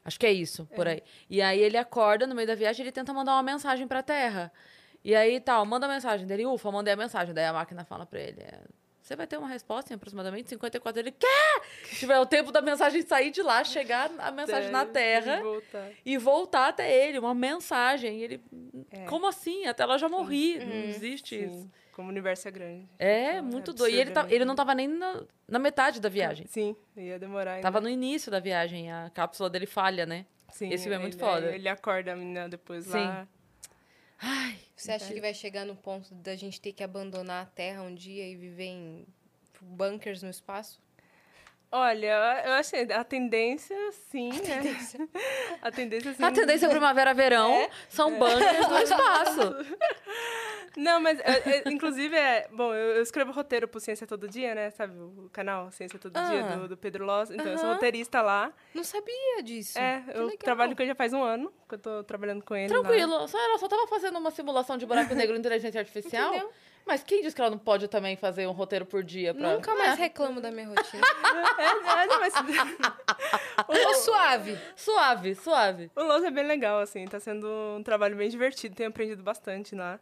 Acho 0.05 0.21
que 0.21 0.27
é 0.27 0.33
isso, 0.33 0.67
por 0.77 0.87
aí. 0.87 1.03
E 1.31 1.41
aí 1.41 1.61
ele 1.61 1.79
acorda 1.79 2.27
no 2.27 2.35
meio 2.35 2.47
da 2.47 2.55
viagem, 2.55 2.83
ele 2.85 2.93
tenta 2.93 3.13
mandar 3.13 3.33
uma 3.33 3.43
mensagem 3.43 3.87
pra 3.89 4.03
Terra. 4.03 4.53
E 5.05 5.15
aí 5.15 5.39
tal, 5.39 5.65
manda 5.67 5.87
a 5.87 5.89
mensagem 5.89 6.27
dele, 6.27 6.47
ufa, 6.47 6.71
mandei 6.73 6.95
a 6.95 6.97
mensagem. 6.97 7.35
Daí 7.35 7.45
a 7.45 7.53
máquina 7.53 7.85
fala 7.85 8.07
pra 8.07 8.19
ele, 8.21 8.41
é, 8.41 8.61
você 9.03 9.15
vai 9.15 9.27
ter 9.27 9.37
uma 9.37 9.49
resposta 9.49 9.93
em 9.93 9.97
aproximadamente 9.97 10.49
54. 10.49 10.99
Ele 11.01 11.13
quer! 11.13 11.63
É 12.11 12.19
o 12.19 12.25
tempo 12.25 12.51
da 12.51 12.63
mensagem 12.63 13.03
sair 13.03 13.31
de 13.31 13.43
lá, 13.43 13.63
chegar 13.65 14.11
a 14.19 14.31
mensagem 14.31 14.71
na 14.71 14.81
Até 14.81 14.93
Terra 15.21 15.35
ele 15.35 15.43
voltar. 15.43 15.91
e 16.07 16.17
voltar 16.19 16.69
até 16.69 17.07
ele, 17.07 17.19
uma 17.19 17.35
mensagem. 17.35 18.19
E 18.19 18.23
ele, 18.25 18.41
É. 18.91 19.05
como 19.05 19.27
assim? 19.27 19.67
Até 19.67 19.85
lá 19.85 19.95
eu 19.95 19.99
já 19.99 20.09
morri. 20.09 20.59
Não 20.65 20.75
existe 20.89 21.39
Sim, 21.39 21.47
isso. 21.47 21.71
como 21.93 22.09
o 22.09 22.11
universo 22.11 22.49
é 22.49 22.51
grande. 22.51 22.89
É, 22.99 23.25
É 23.37 23.43
muito 23.43 23.75
doido. 23.75 23.95
E 23.95 24.01
ele, 24.01 24.11
tá- 24.11 24.27
ele 24.31 24.45
não 24.47 24.55
tava 24.55 24.75
nem 24.75 24.89
na, 24.89 25.23
na 25.47 25.59
metade 25.59 26.01
da 26.01 26.09
viagem. 26.09 26.47
Sim, 26.47 26.75
ia 26.97 27.19
demorar 27.19 27.53
ainda. 27.53 27.63
Tava 27.63 27.79
no 27.83 27.91
início 27.91 28.31
da 28.33 28.41
viagem. 28.41 28.91
A 28.91 29.11
cápsula 29.13 29.51
dele 29.51 29.67
falha, 29.67 30.07
né? 30.07 30.25
Sim, 30.51 30.71
esse 30.73 30.85
filme 30.85 30.97
é 30.97 30.99
muito 30.99 31.15
ele, 31.19 31.21
foda. 31.25 31.55
Ele 31.55 31.69
acorda 31.69 32.13
a 32.15 32.17
menina 32.17 32.49
depois 32.49 32.87
Sim. 32.87 32.93
lá. 33.05 33.29
Ai, 34.27 34.59
Você 34.75 34.91
acha 34.91 35.13
que 35.13 35.21
vai 35.21 35.35
chegar 35.35 35.67
no 35.67 35.77
ponto 35.77 36.15
da 36.15 36.35
gente 36.35 36.59
ter 36.59 36.73
que 36.73 36.83
abandonar 36.83 37.43
a 37.43 37.47
Terra 37.47 37.83
um 37.83 37.95
dia 37.95 38.27
e 38.27 38.35
viver 38.35 38.65
em 38.65 39.07
bunkers 39.61 40.23
no 40.23 40.31
espaço? 40.31 40.81
Olha, 41.77 42.43
eu 42.47 42.53
achei 42.53 42.83
a 42.93 43.03
tendência, 43.03 43.77
sim, 44.09 44.31
né? 44.31 45.09
A 45.61 45.73
tendência, 45.73 46.13
sim. 46.15 46.23
a 46.23 46.31
tendência 46.31 46.67
é 46.67 46.69
primavera-verão 46.69 47.69
são 47.89 48.17
bunkers 48.17 48.69
no 48.69 48.79
espaço. 48.79 49.57
Não, 50.77 51.01
mas, 51.01 51.19
é, 51.21 51.63
é, 51.69 51.73
inclusive, 51.73 52.15
é... 52.17 52.49
Bom, 52.53 52.73
eu, 52.75 52.97
eu 52.97 53.03
escrevo 53.03 53.33
roteiro 53.33 53.67
pro 53.67 53.81
Ciência 53.81 54.07
Todo 54.07 54.29
Dia, 54.29 54.55
né? 54.55 54.71
Sabe 54.71 54.97
o 54.99 55.29
canal 55.33 55.71
Ciência 55.73 55.99
Todo 55.99 56.13
Dia, 56.13 56.45
Ah. 56.45 56.57
do, 56.57 56.69
do 56.69 56.77
Pedro 56.77 57.05
Loss. 57.05 57.31
Então, 57.31 57.47
eu 57.47 57.59
sou 57.59 57.73
roteirista 57.73 58.23
lá. 58.23 58.53
Não 58.73 58.85
sabia 58.85 59.43
disso. 59.43 59.79
É, 59.79 60.03
Que 60.03 60.11
eu 60.17 60.25
legal. 60.27 60.39
trabalho 60.39 60.77
com 60.77 60.83
ele 60.83 60.91
já 60.91 60.95
faz 60.95 61.13
um 61.13 61.23
ano, 61.23 61.53
que 61.69 61.75
eu 61.75 61.79
tô 61.79 62.05
trabalhando 62.05 62.43
com 62.45 62.55
ele 62.55 62.73
lá. 62.73 62.81
Tranquilo. 62.81 63.27
Só, 63.29 63.39
ela 63.39 63.59
só 63.59 63.67
tava 63.69 63.87
fazendo 63.89 64.19
uma 64.19 64.31
simulação 64.31 64.77
de 64.77 64.85
buraco 64.87 65.15
negro 65.15 65.35
em 65.37 65.39
inteligência 65.41 65.81
artificial. 65.81 66.31
Entendeu? 66.35 66.53
Mas 66.87 67.03
quem 67.03 67.23
diz 67.23 67.33
que 67.33 67.41
ela 67.41 67.51
não 67.51 67.59
pode 67.59 67.89
também 67.89 68.15
fazer 68.17 68.47
um 68.47 68.53
roteiro 68.53 68.85
por 68.85 69.03
dia? 69.03 69.33
Pra... 69.35 69.55
Nunca 69.55 69.75
mais 69.75 69.93
É, 69.99 70.03
reclamo 70.03 70.41
da 70.41 70.51
minha 70.51 70.69
rotina. 70.69 71.03
É, 71.59 71.63
é, 72.03 72.07
não, 72.07 72.21
mas... 72.21 72.35
Tô 73.67 73.95
suave. 73.95 74.59
Suave, 74.77 75.35
suave. 75.35 75.91
O 75.97 76.03
Lowe's 76.03 76.25
é 76.25 76.31
bem 76.31 76.47
legal, 76.47 76.81
assim, 76.81 77.05
tá 77.07 77.19
sendo 77.19 77.47
um 77.79 77.83
trabalho 77.83 78.17
bem 78.17 78.29
divertido, 78.29 78.75
tenho 78.75 78.89
aprendido 78.91 79.23
bastante 79.23 79.75
lá. 79.75 79.99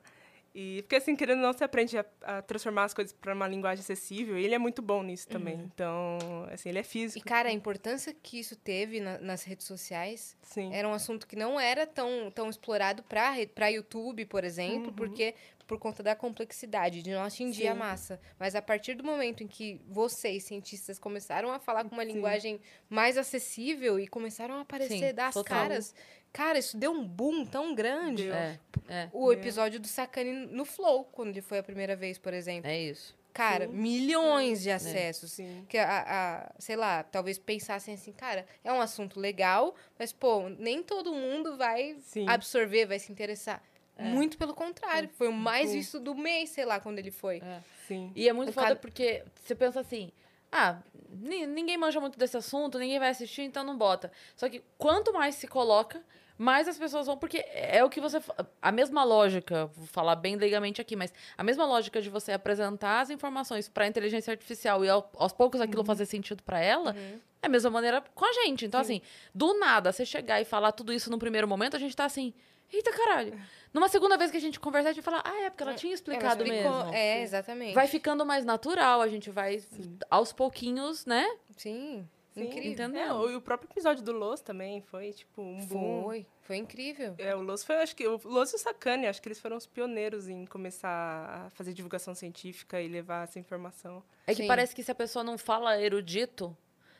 E 0.54 0.82
porque, 0.82 0.96
assim, 0.96 1.16
querendo 1.16 1.38
ou 1.38 1.46
não, 1.46 1.52
você 1.54 1.64
aprende 1.64 1.96
a, 1.96 2.04
a 2.22 2.42
transformar 2.42 2.84
as 2.84 2.92
coisas 2.92 3.12
para 3.14 3.32
uma 3.34 3.48
linguagem 3.48 3.80
acessível, 3.82 4.36
e 4.38 4.44
ele 4.44 4.54
é 4.54 4.58
muito 4.58 4.82
bom 4.82 5.02
nisso 5.02 5.26
também. 5.28 5.54
Então, 5.74 6.18
assim, 6.52 6.68
ele 6.68 6.78
é 6.78 6.82
E, 6.82 6.84
físico. 6.84 7.26
cara, 7.26 7.48
a 7.48 7.52
importância 7.52 8.14
que 8.22 8.38
isso 8.38 8.54
teve 8.54 9.00
na- 9.00 9.18
nas 9.18 9.44
redes 9.44 9.66
sociais 9.66 10.36
Sim. 10.42 10.70
era 10.74 10.86
um 10.86 10.92
assunto 10.92 11.26
que 11.26 11.36
não 11.36 11.58
era 11.58 11.86
tão, 11.86 12.30
tão 12.30 12.50
explorado 12.50 13.02
pra 13.02 13.68
YouTube, 13.68 14.26
por 14.26 14.44
exemplo, 14.44 14.92
porque 14.92 15.34
por 15.72 15.78
conta 15.78 16.02
da 16.02 16.14
complexidade, 16.14 17.02
de 17.02 17.10
não 17.12 17.22
atingir 17.24 17.66
a 17.66 17.72
Sim. 17.72 17.78
massa. 17.78 18.20
Mas 18.38 18.54
a 18.54 18.60
partir 18.60 18.92
do 18.94 19.02
momento 19.02 19.42
em 19.42 19.46
que 19.48 19.80
vocês, 19.88 20.44
cientistas, 20.44 20.98
começaram 20.98 21.50
a 21.50 21.58
falar 21.58 21.84
com 21.84 21.94
uma 21.94 22.04
Sim. 22.04 22.12
linguagem 22.12 22.60
mais 22.90 23.16
acessível 23.16 23.98
e 23.98 24.06
começaram 24.06 24.56
a 24.56 24.60
aparecer, 24.60 24.98
Sim, 25.08 25.14
dar 25.14 25.28
as 25.28 25.34
total. 25.34 25.62
caras, 25.62 25.94
cara, 26.30 26.58
isso 26.58 26.76
deu 26.76 26.92
um 26.92 27.02
boom 27.06 27.46
tão 27.46 27.74
grande. 27.74 28.30
É, 28.30 28.58
é, 28.86 29.08
O 29.14 29.32
episódio 29.32 29.80
do 29.80 29.86
Sakane 29.88 30.30
no 30.46 30.66
Flow, 30.66 31.04
quando 31.06 31.30
ele 31.30 31.40
foi 31.40 31.56
a 31.58 31.62
primeira 31.62 31.96
vez, 31.96 32.18
por 32.18 32.34
exemplo. 32.34 32.68
é 32.70 32.78
isso. 32.78 33.16
cara, 33.32 33.66
milhões 33.66 34.60
de 34.60 34.70
acessos. 34.70 35.32
Sim. 35.32 35.64
Que 35.70 35.78
a, 35.78 36.04
a- 36.06 36.52
sei 36.58 36.76
lá, 36.76 37.02
talvez 37.02 37.38
pensassem 37.38 37.94
assim, 37.94 38.12
cara, 38.12 38.44
é 38.62 38.70
um 38.70 38.78
assunto 38.82 39.18
legal, 39.18 39.74
mas, 39.98 40.12
pô, 40.12 40.50
nem 40.50 40.82
todo 40.82 41.14
mundo 41.14 41.56
vai 41.56 41.96
Sim. 42.02 42.26
absorver, 42.28 42.84
vai 42.84 42.98
se 42.98 43.10
interessar. 43.10 43.62
Muito 43.98 44.36
pelo 44.38 44.54
contrário. 44.54 45.08
Foi 45.14 45.28
o 45.28 45.32
mais 45.32 45.68
Sim. 45.70 45.76
visto 45.78 46.00
do 46.00 46.14
mês, 46.14 46.50
sei 46.50 46.64
lá, 46.64 46.80
quando 46.80 46.98
ele 46.98 47.10
foi. 47.10 47.42
Sim. 47.86 48.10
E 48.16 48.28
é 48.28 48.32
muito 48.32 48.48
O 48.50 48.52
foda 48.52 48.68
cara- 48.68 48.76
porque 48.78 49.22
você 49.34 49.54
pensa 49.54 49.80
assim, 49.80 50.10
ah, 50.50 50.78
ni- 51.10 51.46
ninguém 51.46 51.76
manja 51.76 52.00
muito 52.00 52.18
desse 52.18 52.36
assunto, 52.36 52.78
ninguém 52.78 52.98
vai 52.98 53.10
assistir, 53.10 53.42
então 53.42 53.62
não 53.62 53.76
bota. 53.76 54.10
Só 54.36 54.48
que 54.48 54.62
quanto 54.78 55.12
mais 55.12 55.34
se 55.36 55.46
coloca, 55.46 56.02
mais 56.38 56.66
as 56.66 56.76
pessoas 56.78 57.06
vão, 57.06 57.16
porque 57.16 57.44
é 57.52 57.84
o 57.84 57.90
que 57.90 58.00
você. 58.00 58.20
A 58.60 58.72
mesma 58.72 59.04
lógica, 59.04 59.66
vou 59.66 59.86
falar 59.86 60.16
bem 60.16 60.34
leigamente 60.36 60.80
aqui, 60.80 60.96
mas 60.96 61.12
a 61.36 61.44
mesma 61.44 61.64
lógica 61.64 62.00
de 62.02 62.08
você 62.10 62.32
apresentar 62.32 63.00
as 63.02 63.10
informações 63.10 63.68
para 63.68 63.84
a 63.84 63.88
inteligência 63.88 64.32
artificial 64.32 64.84
e 64.84 64.88
ao- 64.88 65.08
aos 65.16 65.32
poucos 65.32 65.60
aquilo 65.60 65.84
fazer 65.84 66.06
sentido 66.06 66.42
para 66.42 66.58
ela, 66.58 66.96
é 67.42 67.46
a 67.46 67.48
mesma 67.48 67.70
maneira 67.70 68.02
com 68.14 68.24
a 68.24 68.32
gente. 68.32 68.64
Então, 68.64 68.80
assim, 68.80 69.00
do 69.34 69.56
nada, 69.58 69.92
você 69.92 70.04
chegar 70.04 70.40
e 70.40 70.44
falar 70.44 70.72
tudo 70.72 70.92
isso 70.92 71.10
num 71.10 71.18
primeiro 71.18 71.46
momento, 71.46 71.76
a 71.76 71.78
gente 71.78 71.94
tá 71.94 72.06
assim. 72.06 72.32
Eita 72.72 72.90
caralho. 72.90 73.38
Numa 73.72 73.88
segunda 73.88 74.16
vez 74.18 74.30
que 74.30 74.36
a 74.36 74.40
gente 74.40 74.60
conversar, 74.60 74.90
a 74.90 74.92
gente 74.92 75.02
fala, 75.04 75.22
ah, 75.24 75.40
é, 75.42 75.50
porque 75.50 75.62
ela 75.62 75.74
tinha 75.74 75.90
Ela 75.90 75.94
explicado 75.94 76.42
explicou- 76.44 76.72
mesmo. 76.84 76.94
É, 76.94 77.22
exatamente. 77.22 77.74
Vai 77.74 77.86
ficando 77.88 78.24
mais 78.26 78.44
natural, 78.44 79.00
a 79.00 79.08
gente 79.08 79.30
vai 79.30 79.62
aos 80.10 80.30
pouquinhos, 80.32 81.06
né? 81.06 81.24
Sim, 81.56 82.06
Sim. 82.32 82.42
incrível. 82.44 82.70
Entendeu? 82.72 83.02
É, 83.02 83.12
o- 83.14 83.30
e 83.30 83.34
o 83.36 83.40
próprio 83.40 83.70
episódio 83.70 84.02
do 84.04 84.12
Los 84.12 84.42
também 84.42 84.82
foi, 84.82 85.12
tipo, 85.12 85.40
um 85.40 85.64
boom. 85.64 86.02
Foi, 86.04 86.26
foi 86.42 86.56
incrível. 86.58 87.14
É, 87.16 87.34
o 87.34 87.40
Los 87.40 87.64
foi, 87.64 87.76
acho 87.76 87.96
que, 87.96 88.06
o 88.06 88.20
Los 88.24 88.52
e 88.52 88.56
o 88.56 88.58
Sacane, 88.58 89.06
acho 89.06 89.22
que 89.22 89.28
eles 89.28 89.40
foram 89.40 89.56
os 89.56 89.66
pioneiros 89.66 90.28
em 90.28 90.44
começar 90.44 91.46
a 91.46 91.50
fazer 91.50 91.72
divulgação 91.72 92.14
científica 92.14 92.78
e 92.78 92.88
levar 92.88 93.24
essa 93.24 93.38
informação. 93.38 94.02
É 94.26 94.34
que 94.34 94.42
Sim. 94.42 94.48
parece 94.48 94.74
que 94.74 94.82
se 94.82 94.90
a 94.90 94.94
pessoa 94.94 95.24
não 95.24 95.38
fala 95.38 95.80
erudito, 95.80 96.54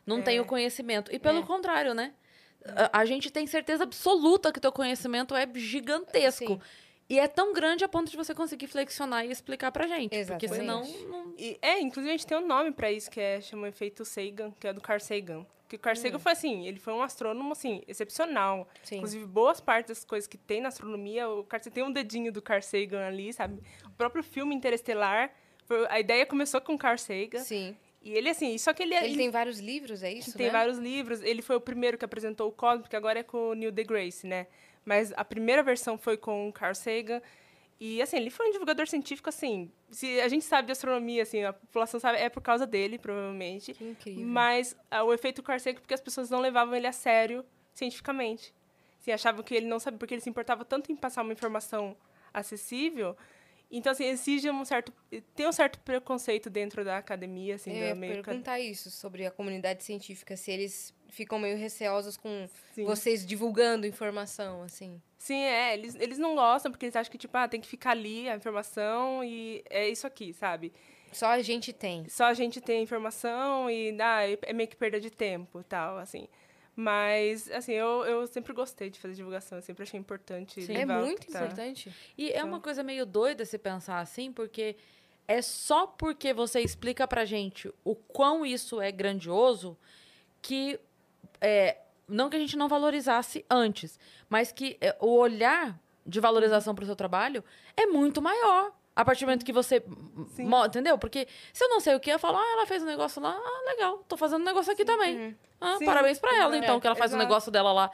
não 0.07 0.23
tem 0.23 0.41
o 0.41 0.45
conhecimento. 0.47 1.15
E 1.15 1.19
pelo 1.19 1.41
É. 1.41 1.43
contrário, 1.47 1.93
né? 1.93 2.15
A, 2.77 3.01
a 3.01 3.05
gente 3.05 3.31
tem 3.31 3.47
certeza 3.47 3.85
absoluta 3.85 4.53
que 4.53 4.61
teu 4.61 4.73
conhecimento 4.73 5.35
é 5.35 5.49
gigantesco. 5.55 6.55
Sim. 6.55 6.61
E 7.11 7.19
é 7.19 7.29
tão 7.29 7.53
grande 7.53 7.85
a 7.85 7.89
ponto 7.89 8.11
de 8.11 8.17
você 8.17 8.35
conseguir 8.35 8.67
flexionar 8.69 9.27
e 9.27 9.31
explicar 9.31 9.71
pra 9.71 9.87
gente. 9.87 10.17
Porque 10.25 10.49
senão. 10.49 10.81
Exatamente. 10.83 11.07
Não... 11.11 11.35
E, 11.37 11.59
é, 11.61 11.81
inclusive 11.81 12.09
a 12.15 12.17
gente 12.17 12.27
tem 12.27 12.39
um 12.39 12.47
nome 12.47 12.73
pra 12.73 12.91
isso, 12.91 13.11
que 13.11 13.21
é, 13.21 13.41
chama 13.41 13.69
efeito 13.69 14.05
Sagan, 14.05 14.53
que 14.59 14.67
é 14.67 14.73
do 14.73 14.81
Carl 14.81 15.01
Sagan. 15.01 15.45
Que 15.69 15.77
o 15.77 15.79
Carl 15.79 15.97
Sagan 15.97 16.19
foi 16.19 16.33
assim, 16.33 16.67
ele 16.67 16.79
foi 16.79 16.93
um 16.93 17.03
astrônomo, 17.03 17.53
assim, 17.53 17.83
excepcional. 17.89 18.69
Sim. 18.83 18.97
Inclusive, 18.97 19.27
boas 19.27 19.61
partes 19.61 19.89
das 19.99 20.05
coisas 20.05 20.27
que 20.29 20.37
tem 20.39 20.61
na 20.61 20.69
astronomia, 20.69 21.29
o 21.29 21.45
Carl, 21.45 21.63
você 21.63 21.71
tem 21.71 21.83
um 21.83 21.91
dedinho 21.93 22.31
do 22.33 22.41
Carl 22.41 22.63
Sagan 22.63 23.07
ali, 23.07 23.33
sabe? 23.33 23.61
O 23.85 23.91
próprio 23.91 24.23
filme 24.23 24.55
Interestelar, 24.55 25.33
foi- 25.65 25.87
a 25.89 25.99
ideia 25.99 26.25
começou 26.27 26.61
com 26.61 26.75
o 26.75 26.79
Carl 26.79 26.99
Sagan. 26.99 27.41
Sim. 27.41 27.77
E 28.05 28.13
ele, 28.15 28.29
assim, 28.29 28.59
só 28.59 28.73
que 28.73 28.83
ele... 28.83 28.97
Ele 28.97 29.17
tem 29.17 29.31
vários 29.31 29.61
livros, 29.61 30.03
é 30.03 30.13
isso, 30.13 30.37
tem 30.37 30.47
né? 30.47 30.53
vários 30.53 30.77
livros. 30.77 31.23
Ele 31.23 31.41
foi 31.41 31.55
o 31.55 31.61
primeiro 31.61 31.97
que 31.97 32.05
apresentou 32.05 32.49
o 32.49 32.53
Cosmos, 32.53 32.89
que 32.89 32.97
agora 32.97 33.21
é 33.21 33.23
com 33.23 33.51
o 33.51 33.55
Neil 33.55 33.71
deGrasse, 33.71 34.27
né? 34.27 34.49
Mas 34.85 35.13
a 35.17 35.25
primeira 35.25 35.63
versão 35.63 35.97
foi 35.97 36.17
com 36.17 36.49
o 36.49 36.53
Carl 36.53 36.75
Sagan. 36.75 37.23
E, 37.79 38.03
assim, 38.03 38.17
ele 38.17 38.29
foi 38.29 38.49
um 38.49 38.51
divulgador 38.51 38.89
científico, 38.89 39.29
assim... 39.29 39.71
Se 39.91 40.21
a 40.21 40.27
gente 40.27 40.45
sabe 40.45 40.67
de 40.67 40.73
astronomia, 40.73 41.23
assim, 41.23 41.45
a 41.45 41.53
população 41.53 42.01
sabe, 42.01 42.19
é 42.19 42.29
por 42.29 42.43
causa 42.43 42.67
dele, 42.67 42.99
provavelmente. 42.99 43.73
Que 43.73 43.85
incrível. 43.85 44.27
Mas 44.27 44.77
ah, 44.91 45.05
o 45.05 45.13
efeito 45.13 45.43
Carl 45.43 45.61
Sagan, 45.61 45.79
porque 45.81 45.95
as 45.95 46.01
pessoas 46.01 46.29
não 46.29 46.41
levavam 46.41 46.75
ele 46.75 46.89
a 46.89 46.93
sério 46.93 47.45
cientificamente. 47.73 48.53
Assim, 49.01 49.13
achavam 49.13 49.45
que 49.45 49.55
ele 49.55 49.67
não 49.67 49.79
sabia, 49.79 49.99
porque 49.99 50.15
ele 50.15 50.21
se 50.21 50.31
importava 50.31 50.65
tanto 50.65 50.91
em 50.91 50.97
passar 50.97 51.23
uma 51.23 51.33
informação 51.33 51.97
acessível... 52.35 53.17
Então, 53.73 53.93
assim, 53.93 54.05
exige 54.05 54.51
um 54.51 54.65
certo... 54.67 54.93
Tem 55.35 55.49
um 55.49 55.53
certo 55.53 55.81
preconceito 55.81 56.51
dentro 56.51 56.85
da 56.85 56.99
academia, 56.99 57.55
assim, 57.55 57.71
do 57.71 57.77
ia 57.77 57.95
meio... 57.95 58.23
perguntar 58.23 58.61
isso 58.61 58.91
sobre 58.91 59.25
a 59.25 59.31
comunidade 59.31 59.83
científica, 59.83 60.37
se 60.37 60.51
eles 60.51 60.95
ficam 61.09 61.39
meio 61.39 61.57
receosos 61.57 62.17
com 62.17 62.49
Sim. 62.75 62.85
vocês 62.85 63.25
divulgando 63.25 63.87
informação, 63.87 64.63
assim. 64.63 65.01
Sim, 65.19 65.41
é. 65.41 65.75
Eles, 65.75 65.95
eles 65.95 66.19
não 66.19 66.35
gostam 66.35 66.71
porque 66.71 66.87
eles 66.87 66.97
acham 66.97 67.11
que, 67.11 67.19
tipo, 67.19 67.37
ah, 67.37 67.49
tem 67.49 67.61
que 67.61 67.69
ficar 67.69 67.93
ali 67.93 68.29
a 68.29 68.37
informação 68.37 69.25
e 69.25 69.65
é 69.71 69.89
isso 69.89 70.07
aqui, 70.07 70.33
sabe? 70.35 70.73
Só 71.13 71.27
a 71.29 71.43
gente 71.43 71.73
tem. 71.73 72.09
Só 72.09 72.25
a 72.25 72.35
gente 72.35 72.61
tem 72.61 72.83
informação 72.83 73.71
e 73.71 73.97
ah, 74.01 74.23
é 74.43 74.53
meio 74.53 74.69
que 74.69 74.77
perda 74.77 74.99
de 74.99 75.11
tempo 75.11 75.61
e 75.61 75.65
tal, 75.65 75.99
assim. 75.99 76.27
Mas, 76.75 77.51
assim, 77.51 77.73
eu, 77.73 78.05
eu 78.05 78.27
sempre 78.27 78.53
gostei 78.53 78.89
de 78.89 78.99
fazer 78.99 79.15
divulgação, 79.15 79.59
eu 79.59 79.63
sempre 79.63 79.83
achei 79.83 80.01
importante. 80.01 80.63
Sim. 80.63 80.75
É 80.75 80.85
o 80.85 80.89
muito 80.89 81.31
tá. 81.31 81.41
importante. 81.41 81.93
E 82.17 82.31
é 82.33 82.43
uma 82.43 82.61
coisa 82.61 82.83
meio 82.83 83.05
doida 83.05 83.45
se 83.45 83.59
pensar 83.59 84.01
assim, 84.01 84.33
porque 84.33 84.77
é 85.29 85.43
só 85.43 85.87
porque 85.87 86.33
você 86.33 86.61
explica 86.61 87.07
pra 87.07 87.25
gente 87.25 87.73
o 87.85 87.95
quão 87.95 88.45
isso 88.45 88.81
é 88.81 88.91
grandioso 88.91 89.77
que. 90.41 90.81
é, 91.41 91.79
não 92.09 92.29
que 92.29 92.37
a 92.37 92.39
gente 92.39 92.57
não 92.57 92.69
valorizasse 92.69 93.45
antes, 93.51 93.99
mas 94.29 94.51
que 94.51 94.77
é, 94.81 94.97
o 95.01 95.17
olhar 95.17 95.79
de 96.07 96.21
valorização 96.21 96.75
pro 96.75 96.85
seu 96.85 96.97
trabalho 96.97 97.45
é 97.77 97.87
muito 97.87 98.21
maior. 98.21 98.73
A 98.95 99.05
partir 99.05 99.21
do 99.25 99.29
momento 99.29 99.45
que 99.45 99.53
você. 99.53 99.83
Sim. 100.37 100.51
Entendeu? 100.67 100.99
Porque 100.99 101.27
se 101.53 101.65
eu 101.65 101.69
não 101.69 101.81
sei 101.81 101.95
o 101.95 102.01
que, 102.01 102.11
eu 102.11 102.19
falo, 102.19 102.37
ah, 102.37 102.53
ela 102.53 102.67
fez 102.67 102.83
um 102.83 102.87
negócio 102.87 103.23
lá, 103.23 103.35
ah, 103.35 103.71
legal, 103.71 103.99
tô 104.07 104.17
fazendo 104.17 104.43
um 104.43 104.45
negócio 104.45 104.71
aqui 104.73 104.85
também. 104.85 105.37
Ah, 105.61 105.77
Sim, 105.79 105.87
parabéns 105.87 106.19
pra 106.19 106.31
ela, 106.35 106.51
exato. 106.51 106.57
então, 106.65 106.81
que 106.81 106.87
ela 106.87 106.97
faz 106.97 107.13
o 107.13 107.15
Exato. 107.15 107.29
negócio 107.29 107.51
dela 107.53 107.73
lá. 107.73 107.91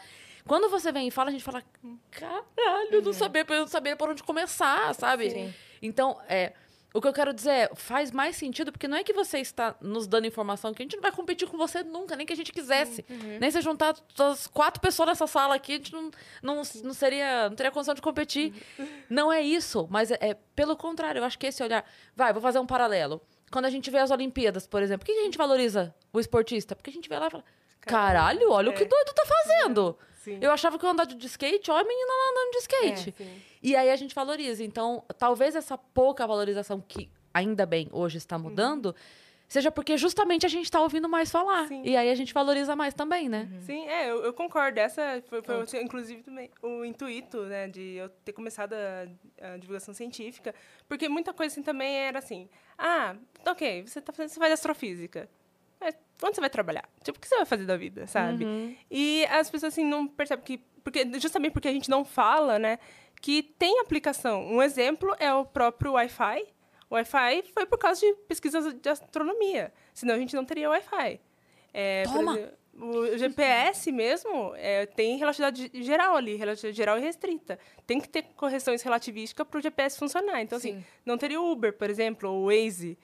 Quando 0.46 0.68
você 0.70 0.90
vem 0.90 1.06
e 1.08 1.10
fala, 1.10 1.28
a 1.28 1.32
gente 1.32 1.44
fala, 1.44 1.62
caralho, 2.10 2.88
eu 2.90 3.02
não 3.02 3.12
sabia, 3.12 3.44
eu 3.48 3.60
não 3.60 3.66
sabia 3.66 3.94
por 3.94 4.08
onde 4.08 4.22
começar, 4.22 4.94
sabe? 4.94 5.30
Sim. 5.30 5.54
Então, 5.82 6.18
é, 6.28 6.52
o 6.98 7.00
que 7.00 7.08
eu 7.08 7.12
quero 7.12 7.32
dizer 7.32 7.50
é, 7.50 7.70
faz 7.74 8.10
mais 8.10 8.36
sentido, 8.36 8.72
porque 8.72 8.88
não 8.88 8.96
é 8.96 9.04
que 9.04 9.12
você 9.12 9.38
está 9.38 9.74
nos 9.80 10.06
dando 10.06 10.26
informação 10.26 10.74
que 10.74 10.82
a 10.82 10.84
gente 10.84 10.96
não 10.96 11.02
vai 11.02 11.12
competir 11.12 11.48
com 11.48 11.56
você 11.56 11.82
nunca, 11.82 12.16
nem 12.16 12.26
que 12.26 12.32
a 12.32 12.36
gente 12.36 12.52
quisesse. 12.52 13.04
Nem 13.40 13.50
se 13.50 13.60
juntar 13.60 13.94
as 14.18 14.46
quatro 14.46 14.80
pessoas 14.80 15.08
nessa 15.08 15.26
sala 15.26 15.54
aqui, 15.54 15.72
a 15.72 15.76
gente 15.76 15.92
não, 15.92 16.10
não, 16.42 16.56
não 16.56 16.92
seria, 16.94 17.48
não 17.48 17.56
teria 17.56 17.70
condição 17.70 17.94
de 17.94 18.02
competir. 18.02 18.52
Não 19.08 19.32
é 19.32 19.40
isso, 19.40 19.86
mas 19.90 20.10
é, 20.10 20.18
é 20.20 20.34
pelo 20.54 20.76
contrário, 20.76 21.20
eu 21.20 21.24
acho 21.24 21.38
que 21.38 21.46
esse 21.46 21.62
olhar. 21.62 21.84
Vai, 22.14 22.32
vou 22.32 22.42
fazer 22.42 22.58
um 22.58 22.66
paralelo. 22.66 23.20
Quando 23.50 23.64
a 23.64 23.70
gente 23.70 23.90
vê 23.90 23.98
as 23.98 24.10
Olimpíadas, 24.10 24.66
por 24.66 24.82
exemplo, 24.82 25.06
por 25.06 25.12
que 25.12 25.20
a 25.20 25.24
gente 25.24 25.38
valoriza 25.38 25.94
o 26.12 26.20
esportista? 26.20 26.76
Porque 26.76 26.90
a 26.90 26.92
gente 26.92 27.08
vê 27.08 27.18
lá 27.18 27.28
e 27.28 27.30
fala: 27.30 27.44
caralho, 27.80 28.50
olha 28.50 28.70
o 28.70 28.74
que 28.74 28.82
É. 28.82 28.86
doido 28.86 29.12
tá 29.14 29.22
fazendo. 29.24 29.96
Sim. 30.18 30.38
Eu 30.42 30.50
achava 30.50 30.78
que 30.78 30.84
eu 30.84 30.88
ia 30.88 30.92
andar 30.92 31.06
de 31.06 31.26
skate, 31.26 31.70
olha 31.70 31.80
a 31.80 31.88
menina 31.88 32.12
lá 32.12 32.30
andando 32.32 32.50
de 32.50 32.58
skate. 32.58 33.14
Sim. 33.16 33.42
E 33.62 33.76
aí 33.76 33.90
a 33.90 33.96
gente 33.96 34.14
valoriza. 34.14 34.62
Então, 34.64 35.04
talvez 35.16 35.54
essa 35.54 35.78
pouca 35.78 36.26
valorização 36.26 36.80
que 36.80 37.08
ainda 37.32 37.64
bem 37.64 37.88
hoje 37.92 38.18
está 38.18 38.36
mudando, 38.38 38.94
seja 39.46 39.70
porque 39.70 39.96
justamente 39.96 40.44
a 40.44 40.48
gente 40.48 40.64
está 40.64 40.80
ouvindo 40.80 41.08
mais 41.08 41.30
falar. 41.30 41.68
Sim. 41.68 41.82
E 41.84 41.96
aí 41.96 42.10
a 42.10 42.14
gente 42.14 42.34
valoriza 42.34 42.74
mais 42.74 42.94
também, 42.94 43.28
né? 43.28 43.48
Sim, 43.60 43.86
é, 43.86 44.10
eu, 44.10 44.24
eu 44.24 44.32
concordo. 44.32 44.80
Essa 44.80 45.22
foi, 45.28 45.40
foi, 45.40 45.62
assim, 45.62 45.78
inclusive, 45.78 46.22
também 46.22 46.50
o 46.62 46.84
intuito, 46.84 47.42
né, 47.44 47.68
de 47.68 47.94
eu 47.94 48.08
ter 48.24 48.32
começado 48.32 48.74
a, 48.74 49.52
a 49.54 49.56
divulgação 49.56 49.94
científica. 49.94 50.54
Porque 50.88 51.08
muita 51.08 51.32
coisa, 51.32 51.52
assim, 51.52 51.62
também 51.62 51.94
era 51.94 52.18
assim, 52.18 52.48
ah, 52.76 53.16
ok, 53.46 53.86
você, 53.86 54.00
tá 54.00 54.12
fazendo, 54.12 54.30
você 54.30 54.40
faz 54.40 54.52
astrofísica. 54.52 55.28
Mas 55.80 55.96
onde 56.22 56.34
você 56.34 56.40
vai 56.40 56.50
trabalhar? 56.50 56.88
Tipo, 57.02 57.18
o 57.18 57.20
que 57.20 57.28
você 57.28 57.36
vai 57.36 57.44
fazer 57.46 57.64
da 57.64 57.76
vida, 57.76 58.06
sabe? 58.06 58.44
E 58.90 59.24
as 59.26 59.48
pessoas, 59.50 59.72
assim, 59.72 59.84
não 59.84 60.06
percebem 60.06 60.44
que... 60.44 60.58
Porque, 60.82 61.06
justamente 61.20 61.52
porque 61.52 61.68
a 61.68 61.72
gente 61.72 61.90
não 61.90 62.04
fala, 62.04 62.58
né, 62.58 62.78
que 63.20 63.42
tem 63.42 63.80
aplicação. 63.80 64.42
Um 64.46 64.62
exemplo 64.62 65.14
é 65.18 65.32
o 65.32 65.44
próprio 65.44 65.92
Wi-Fi. 65.92 66.46
O 66.88 66.94
Wi-Fi 66.94 67.44
foi 67.52 67.66
por 67.66 67.78
causa 67.78 68.00
de 68.00 68.12
pesquisas 68.26 68.72
de 68.74 68.88
astronomia. 68.88 69.72
Senão 69.92 70.14
a 70.14 70.18
gente 70.18 70.34
não 70.34 70.44
teria 70.44 70.70
Wi-Fi. 70.70 71.20
É, 71.74 72.04
por 72.04 72.14
Toma! 72.14 72.32
exemplo, 72.32 72.57
o 72.80 73.18
GPS 73.18 73.90
mesmo 73.90 74.52
é, 74.56 74.86
tem 74.86 75.16
relatividade 75.16 75.70
geral 75.74 76.16
ali, 76.16 76.36
relatividade 76.36 76.76
geral 76.76 76.98
e 76.98 77.00
restrita. 77.00 77.58
Tem 77.86 78.00
que 78.00 78.08
ter 78.08 78.22
correções 78.36 78.82
relativísticas 78.82 79.46
para 79.46 79.58
o 79.58 79.62
GPS 79.62 79.98
funcionar. 79.98 80.40
Então, 80.40 80.58
assim, 80.58 80.74
Sim. 80.74 80.84
não 81.04 81.18
teria 81.18 81.40
o 81.40 81.50
Uber, 81.50 81.72
por 81.72 81.90
exemplo, 81.90 82.30
ou 82.30 82.44
o 82.44 82.46
Waze, 82.46 82.96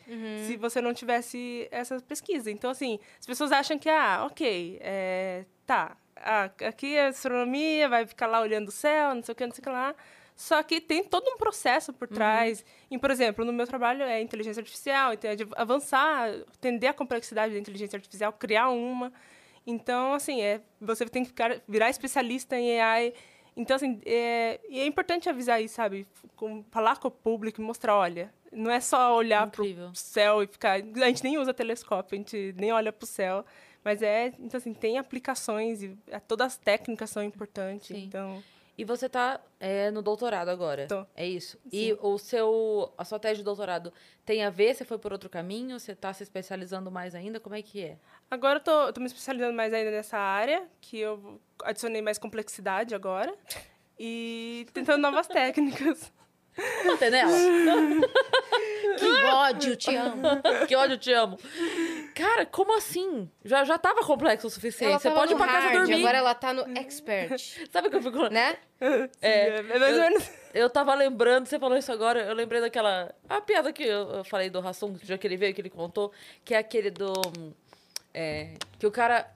se 0.46 0.56
você 0.56 0.80
não 0.80 0.94
tivesse 0.94 1.68
essa 1.70 2.00
pesquisa. 2.00 2.50
Então, 2.50 2.70
assim, 2.70 2.98
as 3.18 3.26
pessoas 3.26 3.52
acham 3.52 3.78
que, 3.78 3.88
ah, 3.88 4.24
ok, 4.26 4.78
é, 4.80 5.44
tá, 5.66 5.96
ah, 6.16 6.50
aqui 6.66 6.96
é 6.96 7.08
astronomia, 7.08 7.88
vai 7.88 8.06
ficar 8.06 8.26
lá 8.26 8.40
olhando 8.40 8.68
o 8.68 8.72
céu, 8.72 9.14
não 9.14 9.22
sei 9.22 9.32
o 9.32 9.36
que, 9.36 9.46
não 9.46 9.54
sei 9.54 9.60
o 9.60 9.64
que 9.64 9.70
lá. 9.70 9.94
Só 10.36 10.62
que 10.62 10.80
tem 10.80 11.04
todo 11.04 11.28
um 11.28 11.36
processo 11.36 11.92
por 11.92 12.08
trás. 12.08 12.64
E, 12.90 12.98
por 12.98 13.10
exemplo, 13.10 13.44
no 13.44 13.52
meu 13.52 13.66
trabalho 13.66 14.02
é 14.02 14.20
inteligência 14.20 14.60
artificial, 14.60 15.12
então 15.12 15.30
é 15.30 15.36
de 15.36 15.46
avançar, 15.56 16.28
entender 16.56 16.88
a 16.88 16.92
complexidade 16.92 17.54
da 17.54 17.60
inteligência 17.60 17.96
artificial, 17.96 18.32
criar 18.32 18.68
uma. 18.70 19.12
Então, 19.66 20.12
assim, 20.12 20.42
é, 20.42 20.60
você 20.80 21.06
tem 21.06 21.22
que 21.22 21.28
ficar, 21.28 21.60
virar 21.66 21.90
especialista 21.90 22.58
em 22.58 22.80
AI. 22.80 23.14
Então, 23.56 23.76
assim, 23.76 24.00
é, 24.04 24.60
e 24.68 24.80
é 24.80 24.86
importante 24.86 25.28
avisar 25.28 25.62
isso, 25.62 25.74
sabe? 25.74 26.06
Com, 26.36 26.64
falar 26.70 26.98
com 26.98 27.08
o 27.08 27.10
público 27.10 27.60
e 27.60 27.64
mostrar, 27.64 27.96
olha, 27.96 28.32
não 28.52 28.70
é 28.70 28.80
só 28.80 29.14
olhar 29.16 29.50
para 29.50 29.62
o 29.62 29.94
céu 29.94 30.42
e 30.42 30.46
ficar... 30.46 30.80
A 30.80 31.06
gente 31.06 31.24
nem 31.24 31.38
usa 31.38 31.54
telescópio, 31.54 32.16
a 32.16 32.18
gente 32.18 32.54
nem 32.58 32.72
olha 32.72 32.92
para 32.92 33.04
o 33.04 33.06
céu. 33.06 33.44
Mas 33.84 34.02
é, 34.02 34.32
então, 34.38 34.58
assim, 34.58 34.72
tem 34.72 34.98
aplicações 34.98 35.82
e 35.82 35.96
é, 36.08 36.18
todas 36.18 36.48
as 36.48 36.56
técnicas 36.56 37.10
são 37.10 37.22
importantes. 37.22 37.88
Sim. 37.88 38.04
Então, 38.04 38.42
E 38.76 38.84
você 38.84 39.08
tá 39.08 39.40
é, 39.60 39.90
no 39.90 40.02
doutorado 40.02 40.48
agora. 40.48 40.86
Tô. 40.86 41.06
É 41.14 41.26
isso. 41.26 41.58
E 41.72 41.96
o 42.00 42.18
seu, 42.18 42.92
a 42.98 43.04
sua 43.04 43.18
tese 43.18 43.38
de 43.38 43.44
doutorado 43.44 43.92
tem 44.24 44.44
a 44.44 44.50
ver? 44.50 44.74
Você 44.74 44.84
foi 44.84 44.98
por 44.98 45.12
outro 45.12 45.30
caminho? 45.30 45.78
Você 45.78 45.94
tá 45.94 46.12
se 46.12 46.22
especializando 46.24 46.90
mais 46.90 47.14
ainda? 47.14 47.38
Como 47.38 47.54
é 47.54 47.62
que 47.62 47.82
é? 47.82 47.98
Agora 48.30 48.58
eu 48.58 48.62
tô, 48.62 48.86
eu 48.86 48.92
tô 48.92 49.00
me 49.00 49.06
especializando 49.06 49.54
mais 49.54 49.72
ainda 49.72 49.90
nessa 49.90 50.18
área, 50.18 50.66
que 50.80 50.98
eu 50.98 51.40
adicionei 51.62 52.02
mais 52.02 52.18
complexidade 52.18 52.94
agora. 52.94 53.32
E 53.98 54.66
tentando 54.72 55.02
novas 55.02 55.28
técnicas. 55.28 56.12
Bater 56.86 57.10
nela. 57.10 57.32
Que 58.96 59.24
ódio, 59.24 59.76
te 59.76 59.96
amo. 59.96 60.22
que 60.68 60.76
ódio, 60.76 60.96
te 60.96 61.12
amo. 61.12 61.38
Cara, 62.14 62.46
como 62.46 62.76
assim? 62.76 63.28
Já, 63.44 63.64
já 63.64 63.76
tava 63.76 64.02
complexo 64.04 64.46
o 64.46 64.50
suficiente. 64.50 65.02
Você 65.02 65.10
pode 65.10 65.32
ir 65.32 65.36
pra 65.36 65.46
casa 65.46 65.66
hard, 65.66 65.78
dormir. 65.78 65.94
agora 65.94 66.18
ela 66.18 66.34
tá 66.34 66.52
no 66.52 66.78
expert, 66.78 67.40
Sabe 67.72 67.88
o 67.88 67.90
que 67.90 67.96
eu 67.96 68.02
fico... 68.02 68.28
né? 68.28 68.56
É, 69.20 69.48
é 69.58 69.78
mais 69.78 69.96
ou 69.96 70.02
menos. 70.02 70.30
Eu 70.52 70.70
tava 70.70 70.94
lembrando, 70.94 71.46
você 71.46 71.58
falou 71.58 71.76
isso 71.76 71.90
agora, 71.90 72.20
eu 72.20 72.34
lembrei 72.34 72.60
daquela. 72.60 73.12
A 73.28 73.40
piada 73.40 73.72
que 73.72 73.82
eu, 73.82 74.10
eu 74.10 74.24
falei 74.24 74.48
do 74.48 74.60
Rassum, 74.60 74.94
que 74.94 75.06
dia 75.06 75.18
que 75.18 75.26
ele 75.26 75.36
veio, 75.36 75.54
que 75.54 75.60
ele 75.60 75.70
contou, 75.70 76.12
que 76.44 76.54
é 76.54 76.58
aquele 76.58 76.90
do. 76.90 77.12
é, 78.12 78.54
que 78.78 78.86
o 78.86 78.90
cara. 78.90 79.28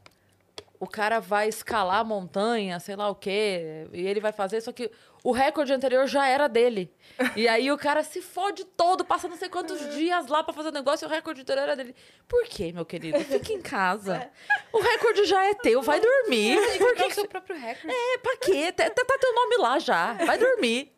O 0.81 0.87
cara 0.87 1.19
vai 1.19 1.49
escalar 1.49 1.99
a 1.99 2.05
montanha, 2.05 2.79
sei 2.79 2.95
lá 2.95 3.09
o 3.11 3.15
quê, 3.17 3.89
e 3.93 4.07
ele 4.07 4.21
vai 4.21 4.31
fazer, 4.31 4.61
só 4.61 4.71
que 4.71 4.89
o 5.29 5.33
recorde 5.33 5.75
anterior 5.75 6.07
já 6.07 6.27
era 6.27 6.49
dele. 6.49 6.91
E 7.37 7.47
aí 7.47 7.71
o 7.71 7.77
cara 7.77 8.03
se 8.03 8.23
fode 8.23 8.65
todo, 8.65 9.05
passa 9.05 9.29
não 9.29 9.37
sei 9.37 9.51
quantos 9.51 9.95
dias 9.95 10.27
lá 10.27 10.43
pra 10.43 10.55
fazer 10.55 10.71
o 10.71 10.73
negócio 10.73 11.05
e 11.05 11.07
o 11.07 11.11
recorde 11.11 11.43
anterior 11.43 11.65
era 11.65 11.77
dele. 11.77 11.95
Por 12.27 12.45
quê, 12.45 12.73
meu 12.73 12.87
querido? 12.87 13.19
Fica 13.21 13.53
em 13.53 13.61
casa. 13.61 14.31
O 14.73 14.81
recorde 14.81 15.27
já 15.27 15.45
é 15.45 15.53
teu, 15.53 15.83
vai 15.83 16.01
dormir. 16.01 16.57
Por 16.57 16.79
Qual 16.79 16.95
que 16.95 17.03
é 17.03 17.07
o 17.09 17.11
seu 17.11 17.29
próprio 17.29 17.59
recorde? 17.59 17.95
é, 17.95 18.19
pra 18.19 18.37
quê? 18.39 18.73
Tá, 18.73 18.89
tá 18.89 19.05
tá 19.05 19.19
teu 19.21 19.35
nome 19.35 19.57
lá 19.59 19.79
já. 19.79 20.15
Vai 20.15 20.39
dormir. 20.39 20.93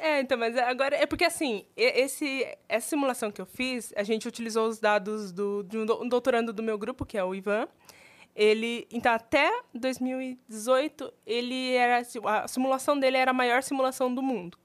É, 0.00 0.20
então, 0.20 0.36
mas 0.36 0.56
agora 0.56 0.96
é 0.96 1.06
porque 1.06 1.24
assim, 1.24 1.66
esse, 1.76 2.44
essa 2.68 2.88
simulação 2.88 3.30
que 3.30 3.40
eu 3.40 3.46
fiz, 3.46 3.92
a 3.96 4.02
gente 4.02 4.26
utilizou 4.26 4.66
os 4.66 4.80
dados 4.80 5.30
do, 5.30 5.62
de 5.62 5.78
um 5.78 6.08
doutorando 6.08 6.52
do 6.52 6.64
meu 6.64 6.76
grupo, 6.76 7.06
que 7.06 7.16
é 7.16 7.22
o 7.22 7.32
Ivan. 7.32 7.68
Ele, 8.38 8.86
então, 8.92 9.12
até 9.12 9.50
2018, 9.74 11.12
ele 11.26 11.74
era 11.74 12.06
a 12.24 12.46
simulação 12.46 12.96
dele 12.96 13.16
era 13.16 13.32
a 13.32 13.34
maior 13.34 13.64
simulação 13.64 14.14
do 14.14 14.22
mundo. 14.22 14.56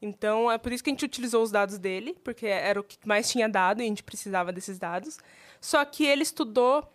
Então, 0.00 0.48
é 0.48 0.56
por 0.56 0.72
isso 0.72 0.84
que 0.84 0.90
a 0.90 0.92
gente 0.92 1.04
utilizou 1.04 1.42
os 1.42 1.50
dados 1.50 1.76
dele, 1.76 2.16
porque 2.22 2.46
era 2.46 2.78
o 2.78 2.84
que 2.84 2.96
mais 3.04 3.28
tinha 3.28 3.48
dado 3.48 3.80
e 3.80 3.84
a 3.84 3.88
gente 3.88 4.04
precisava 4.04 4.52
desses 4.52 4.78
dados. 4.78 5.18
Só 5.60 5.84
que 5.84 6.04
ele 6.04 6.22
estudou 6.22 6.88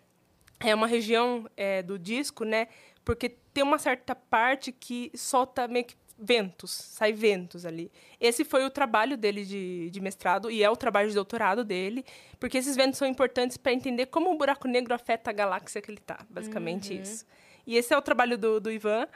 é 0.61 0.73
uma 0.73 0.87
região 0.87 1.49
é, 1.57 1.83
do 1.83 1.99
disco, 1.99 2.45
né? 2.45 2.69
Porque 3.03 3.27
tem 3.53 3.61
uma 3.61 3.77
certa 3.77 4.15
parte 4.15 4.71
que 4.71 5.11
solta 5.13 5.67
meio 5.67 5.83
que 5.83 5.97
ventos, 6.21 6.71
sai 6.71 7.11
ventos 7.11 7.65
ali. 7.65 7.91
Esse 8.19 8.45
foi 8.45 8.63
o 8.63 8.69
trabalho 8.69 9.17
dele 9.17 9.43
de, 9.43 9.89
de 9.89 9.99
mestrado 9.99 10.51
e 10.51 10.63
é 10.63 10.69
o 10.69 10.75
trabalho 10.75 11.09
de 11.09 11.15
doutorado 11.15 11.63
dele, 11.63 12.05
porque 12.39 12.59
esses 12.59 12.75
ventos 12.75 12.99
são 12.99 13.07
importantes 13.07 13.57
para 13.57 13.73
entender 13.73 14.05
como 14.05 14.31
o 14.31 14.37
buraco 14.37 14.67
negro 14.67 14.93
afeta 14.93 15.31
a 15.31 15.33
galáxia 15.33 15.81
que 15.81 15.89
ele 15.89 15.97
está, 15.97 16.23
basicamente 16.29 16.93
isso. 16.93 17.25
E 17.65 17.75
esse 17.75 17.93
é 17.93 17.97
o 17.97 18.01
trabalho 18.01 18.37
do, 18.37 18.59
do 18.59 18.71
Ivan. 18.71 19.07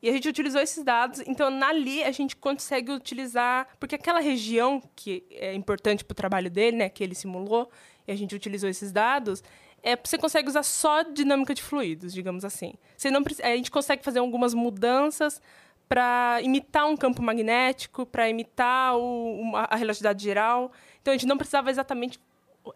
E 0.00 0.08
a 0.08 0.12
gente 0.12 0.28
utilizou 0.28 0.60
esses 0.60 0.82
dados, 0.82 1.20
então 1.26 1.46
ali 1.62 2.02
a 2.02 2.10
gente 2.10 2.34
consegue 2.34 2.90
utilizar, 2.90 3.68
porque 3.78 3.94
aquela 3.94 4.18
região 4.18 4.82
que 4.96 5.24
é 5.30 5.54
importante 5.54 6.04
para 6.04 6.12
o 6.12 6.16
trabalho 6.16 6.50
dele, 6.50 6.76
né, 6.76 6.88
que 6.88 7.04
ele 7.04 7.14
simulou, 7.14 7.70
e 8.06 8.10
a 8.10 8.16
gente 8.16 8.34
utilizou 8.34 8.68
esses 8.68 8.90
dados, 8.90 9.44
é, 9.80 9.96
você 9.96 10.18
consegue 10.18 10.48
usar 10.48 10.64
só 10.64 11.02
dinâmica 11.02 11.54
de 11.54 11.62
fluidos, 11.62 12.12
digamos 12.12 12.44
assim. 12.44 12.74
Você 12.96 13.12
não 13.12 13.22
a 13.42 13.56
gente 13.56 13.70
consegue 13.70 14.02
fazer 14.02 14.18
algumas 14.18 14.54
mudanças 14.54 15.40
para 15.88 16.40
imitar 16.42 16.86
um 16.86 16.96
campo 16.96 17.20
magnético, 17.22 18.06
para 18.06 18.28
imitar 18.28 18.96
o- 18.96 19.52
a 19.54 19.76
relatividade 19.76 20.22
geral. 20.22 20.72
Então 21.00 21.12
a 21.12 21.16
gente 21.16 21.26
não 21.26 21.36
precisava 21.36 21.70
exatamente 21.70 22.18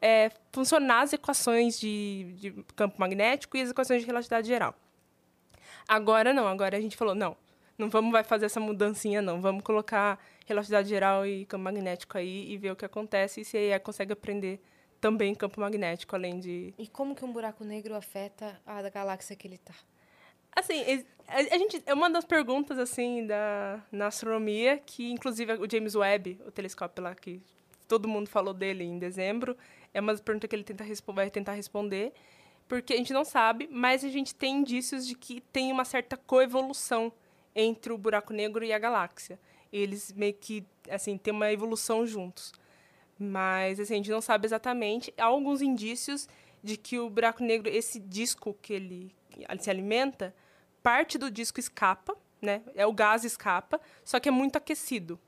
é, 0.03 0.31
funcionar 0.53 1.03
as 1.03 1.13
equações 1.13 1.79
de, 1.79 2.35
de 2.39 2.65
campo 2.75 3.01
magnético 3.01 3.57
e 3.57 3.63
as 3.63 3.71
equações 3.71 4.01
de 4.01 4.07
relatividade 4.07 4.49
geral. 4.49 4.75
Agora 5.89 6.33
não, 6.35 6.47
agora 6.49 6.77
a 6.77 6.81
gente 6.81 6.97
falou, 6.97 7.15
não, 7.15 7.37
não 7.79 7.89
vamos 7.89 8.11
vai 8.11 8.25
fazer 8.25 8.47
essa 8.47 8.59
mudancinha, 8.59 9.23
não. 9.23 9.41
Vamos 9.41 9.63
colocar 9.63 10.19
relatividade 10.45 10.89
geral 10.89 11.25
e 11.27 11.47
campo 11.47 11.65
magnético 11.65 12.19
aí 12.19 12.51
e 12.51 12.59
ver 12.59 12.73
o 12.73 12.77
que 12.77 12.85
acontece 12.85 13.41
e 13.41 13.45
se 13.45 13.57
aí 13.57 13.79
consegue 13.79 14.13
aprender 14.13 14.61
também 15.01 15.35
campo 15.35 15.61
magnético, 15.61 16.17
além 16.17 16.41
de... 16.41 16.75
E 16.79 16.89
como 16.89 17.15
que 17.15 17.25
um 17.25 17.33
buraco 17.33 17.63
negro 17.63 17.95
afeta 17.95 18.61
a 18.67 18.83
galáxia 18.89 19.37
que 19.37 19.47
ele 19.47 19.59
tá? 19.59 19.75
Assim, 20.57 21.05
a, 21.29 21.59
gente, 21.59 21.83
é 21.85 21.93
uma 21.93 22.09
das 22.09 22.25
perguntas, 22.25 22.79
assim, 22.79 23.27
da, 23.27 23.83
na 23.93 24.07
astronomia, 24.07 24.79
que 24.79 25.13
inclusive 25.13 25.53
o 25.53 25.71
James 25.71 25.95
Webb, 25.95 26.41
o 26.47 26.51
telescópio 26.51 27.05
lá 27.05 27.15
que 27.15 27.43
todo 27.87 28.09
mundo 28.09 28.29
falou 28.29 28.55
dele 28.55 28.83
em 28.83 28.99
dezembro, 28.99 29.55
é 29.93 30.01
uma 30.01 30.13
das 30.13 30.21
perguntas 30.23 30.49
que 30.49 30.57
ele 30.57 30.65
tenta 30.65 30.85
vai 31.09 31.31
tentar 31.31 31.53
responder, 31.53 32.13
porque 32.67 32.95
a 32.95 32.97
gente 32.97 33.13
não 33.13 33.25
sabe, 33.25 33.69
mas 33.71 34.03
a 34.03 34.09
gente 34.09 34.35
tem 34.35 34.57
indícios 34.57 35.07
de 35.07 35.15
que 35.15 35.41
tem 35.53 35.71
uma 35.71 35.85
certa 35.85 36.17
coevolução 36.17 37.13
entre 37.55 37.93
o 37.93 37.99
buraco 37.99 38.33
negro 38.33 38.65
e 38.65 38.73
a 38.73 38.79
galáxia. 38.79 39.39
Eles 39.73 40.13
meio 40.13 40.35
que, 40.35 40.65
assim, 40.91 41.19
têm 41.19 41.33
uma 41.35 41.53
evolução 41.53 42.07
juntos. 42.07 42.53
Mas, 43.19 43.79
assim, 43.79 43.95
a 43.95 43.97
gente 43.97 44.11
não 44.11 44.21
sabe 44.21 44.47
exatamente. 44.47 45.13
Há 45.17 45.25
alguns 45.25 45.63
indícios 45.63 46.29
de 46.63 46.77
que 46.77 46.99
o 46.99 47.09
buraco 47.09 47.43
negro, 47.43 47.69
esse 47.69 48.01
disco 48.01 48.57
que 48.61 48.73
ele 48.73 49.15
se 49.59 49.71
alimenta, 49.71 50.35
parte 50.87 51.19
do 51.19 51.33
disco 51.33 51.59
escapa, 51.59 52.17
né? 52.41 52.63
É 52.77 52.87
o 52.87 52.93
gás 52.93 53.25
escapa, 53.25 53.81
só 54.05 54.21
que 54.21 54.29
é 54.29 54.31
muito 54.33 54.55
aquecido. 54.55 55.19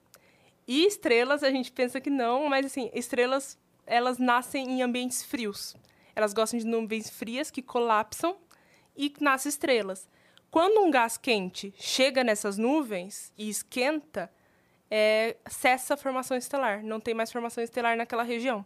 E 0.69 0.87
estrelas, 0.87 1.43
a 1.43 1.51
gente 1.51 1.73
pensa 1.73 2.01
que 2.01 2.09
não, 2.09 2.49
mas 2.49 2.67
assim, 2.67 2.89
estrelas, 2.95 3.59
elas 3.85 4.19
nascem 4.19 4.71
em 4.71 4.83
ambientes 4.83 5.25
frios. 5.25 5.75
Elas 6.15 6.33
gostam 6.33 6.61
de 6.61 6.65
nuvens 6.65 7.11
frias 7.11 7.51
que 7.51 7.61
colapsam 7.61 8.37
e 8.97 9.13
nascem 9.21 9.51
estrelas. 9.51 10.09
Quando 10.49 10.81
um 10.81 10.93
gás 10.93 11.19
quente 11.19 11.75
chega 11.77 12.23
nessas 12.23 12.57
nuvens 12.57 13.33
e 13.37 13.49
esquenta, 13.49 14.31
é, 14.89 15.37
cessa 15.49 15.95
a 15.95 15.97
formação 15.97 16.37
estelar. 16.37 16.85
Não 16.85 17.01
tem 17.01 17.15
mais 17.15 17.33
formação 17.33 17.65
estelar 17.65 17.97
naquela 17.97 18.23
região. 18.23 18.65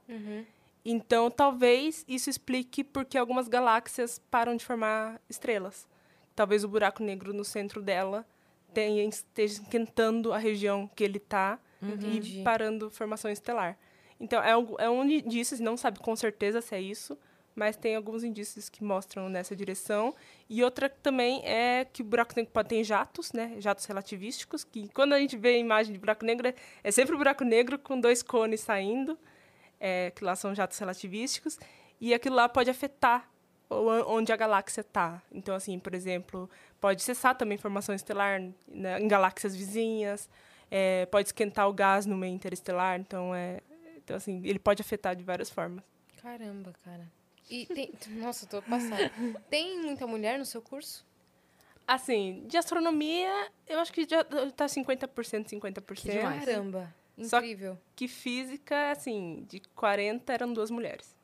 Então, 0.84 1.30
talvez 1.30 2.04
isso 2.06 2.28
explique 2.28 2.84
porque 2.84 3.16
algumas 3.16 3.48
galáxias 3.48 4.18
param 4.30 4.54
de 4.54 4.62
formar 4.62 5.18
estrelas. 5.26 5.90
Talvez 6.34 6.64
o 6.64 6.68
buraco 6.68 7.02
negro 7.02 7.32
no 7.32 7.44
centro 7.44 7.82
dela 7.82 8.26
tenha, 8.72 9.04
esteja 9.04 9.60
esquentando 9.60 10.32
a 10.32 10.38
região 10.38 10.88
que 10.94 11.04
ele 11.04 11.18
está 11.18 11.58
Entendi. 11.82 12.40
e 12.40 12.42
parando 12.44 12.86
a 12.86 12.90
formação 12.90 13.30
estelar. 13.30 13.76
Então, 14.18 14.42
é, 14.42 14.84
é 14.84 14.88
um 14.88 15.04
indício, 15.04 15.62
não 15.62 15.76
sabe 15.76 15.98
com 15.98 16.14
certeza 16.16 16.60
se 16.60 16.74
é 16.74 16.80
isso, 16.80 17.18
mas 17.54 17.76
tem 17.76 17.94
alguns 17.96 18.24
indícios 18.24 18.68
que 18.70 18.82
mostram 18.82 19.28
nessa 19.28 19.54
direção. 19.54 20.14
E 20.48 20.62
outra 20.64 20.88
também 20.88 21.42
é 21.44 21.84
que 21.84 22.00
o 22.00 22.04
buraco 22.04 22.32
negro 22.36 22.50
pode 22.52 22.68
ter 22.70 22.82
jatos, 22.84 23.32
né? 23.32 23.56
Jatos 23.58 23.84
relativísticos, 23.84 24.64
que 24.64 24.88
quando 24.94 25.12
a 25.12 25.18
gente 25.18 25.36
vê 25.36 25.50
a 25.50 25.58
imagem 25.58 25.92
de 25.92 25.98
buraco 25.98 26.24
negro, 26.24 26.48
é- 26.48 26.54
é 26.82 26.90
sempre 26.90 27.14
o 27.14 27.18
buraco 27.18 27.44
negro 27.44 27.78
com 27.78 28.00
dois 28.00 28.22
cones 28.22 28.60
saindo, 28.60 29.18
é, 29.78 30.12
que 30.14 30.24
lá 30.24 30.34
são 30.34 30.54
jatos 30.54 30.78
relativísticos, 30.78 31.58
e 32.00 32.14
aquilo 32.14 32.36
lá 32.36 32.48
pode 32.48 32.70
afetar 32.70 33.28
onde 34.06 34.32
a 34.32 34.36
galáxia 34.36 34.80
está. 34.82 35.22
Então, 35.32 35.54
assim, 35.54 35.78
por 35.78 35.94
exemplo, 35.94 36.48
pode 36.80 37.02
cessar 37.02 37.34
também 37.36 37.56
formação 37.58 37.94
estelar 37.94 38.40
né, 38.68 39.00
em 39.00 39.08
galáxias 39.08 39.54
vizinhas, 39.54 40.28
é, 40.70 41.06
pode 41.06 41.28
esquentar 41.28 41.68
o 41.68 41.72
gás 41.72 42.06
no 42.06 42.16
meio 42.16 42.34
interestelar, 42.34 42.98
então, 42.98 43.34
é, 43.34 43.60
então, 43.98 44.16
assim, 44.16 44.40
ele 44.44 44.58
pode 44.58 44.80
afetar 44.82 45.14
de 45.14 45.22
várias 45.22 45.50
formas. 45.50 45.84
Caramba, 46.20 46.72
cara. 46.84 47.06
E 47.50 47.66
tem... 47.66 47.92
Nossa, 48.20 48.46
tô 48.46 48.62
passada. 48.62 49.10
Tem 49.50 49.80
muita 49.80 50.06
mulher 50.06 50.38
no 50.38 50.44
seu 50.44 50.62
curso? 50.62 51.04
Assim, 51.86 52.44
de 52.46 52.56
astronomia, 52.56 53.50
eu 53.68 53.80
acho 53.80 53.92
que 53.92 54.06
já 54.08 54.22
tá 54.24 54.66
50%, 54.66 55.08
50%. 55.48 55.94
Que 55.94 56.10
demais. 56.12 56.44
Caramba. 56.44 56.94
Só- 57.24 57.38
Incrível. 57.38 57.76
Que 57.94 58.08
física, 58.08 58.92
assim, 58.92 59.44
de 59.48 59.60
40 59.74 60.32
eram 60.32 60.52
duas 60.52 60.70
mulheres. 60.70 61.14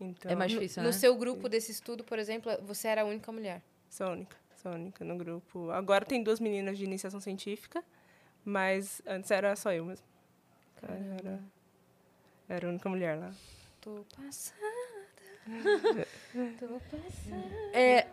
Então, 0.00 0.30
É 0.30 0.34
mais 0.34 0.52
No- 0.52 0.58
difícil, 0.60 0.82
no 0.82 0.88
né? 0.90 0.92
seu 0.92 1.16
grupo 1.16 1.48
desse 1.48 1.72
estudo, 1.72 2.04
por 2.04 2.18
exemplo, 2.18 2.52
você 2.62 2.88
era 2.88 3.02
a 3.02 3.04
única 3.04 3.32
mulher. 3.32 3.60
Sou 3.90 4.06
a 4.06 4.10
única, 4.10 4.36
sou 4.62 4.70
a 4.72 4.74
única 4.74 5.04
no 5.04 5.16
grupo. 5.16 5.70
Agora 5.70 6.04
tem 6.04 6.22
duas 6.22 6.38
meninas 6.40 6.78
de 6.78 6.84
iniciação 6.84 7.20
científica, 7.20 7.82
mas 8.44 9.02
antes 9.06 9.30
era 9.30 9.56
só 9.56 9.72
eu 9.72 9.84
mesmo. 9.84 10.06
Era, 10.82 11.40
era 12.48 12.66
a 12.66 12.70
única 12.70 12.88
mulher 12.88 13.18
lá. 13.18 13.32
Tô 13.80 14.04
passada. 14.16 14.58
Tô 16.58 16.66
passada. 16.68 17.54
É, 17.72 18.06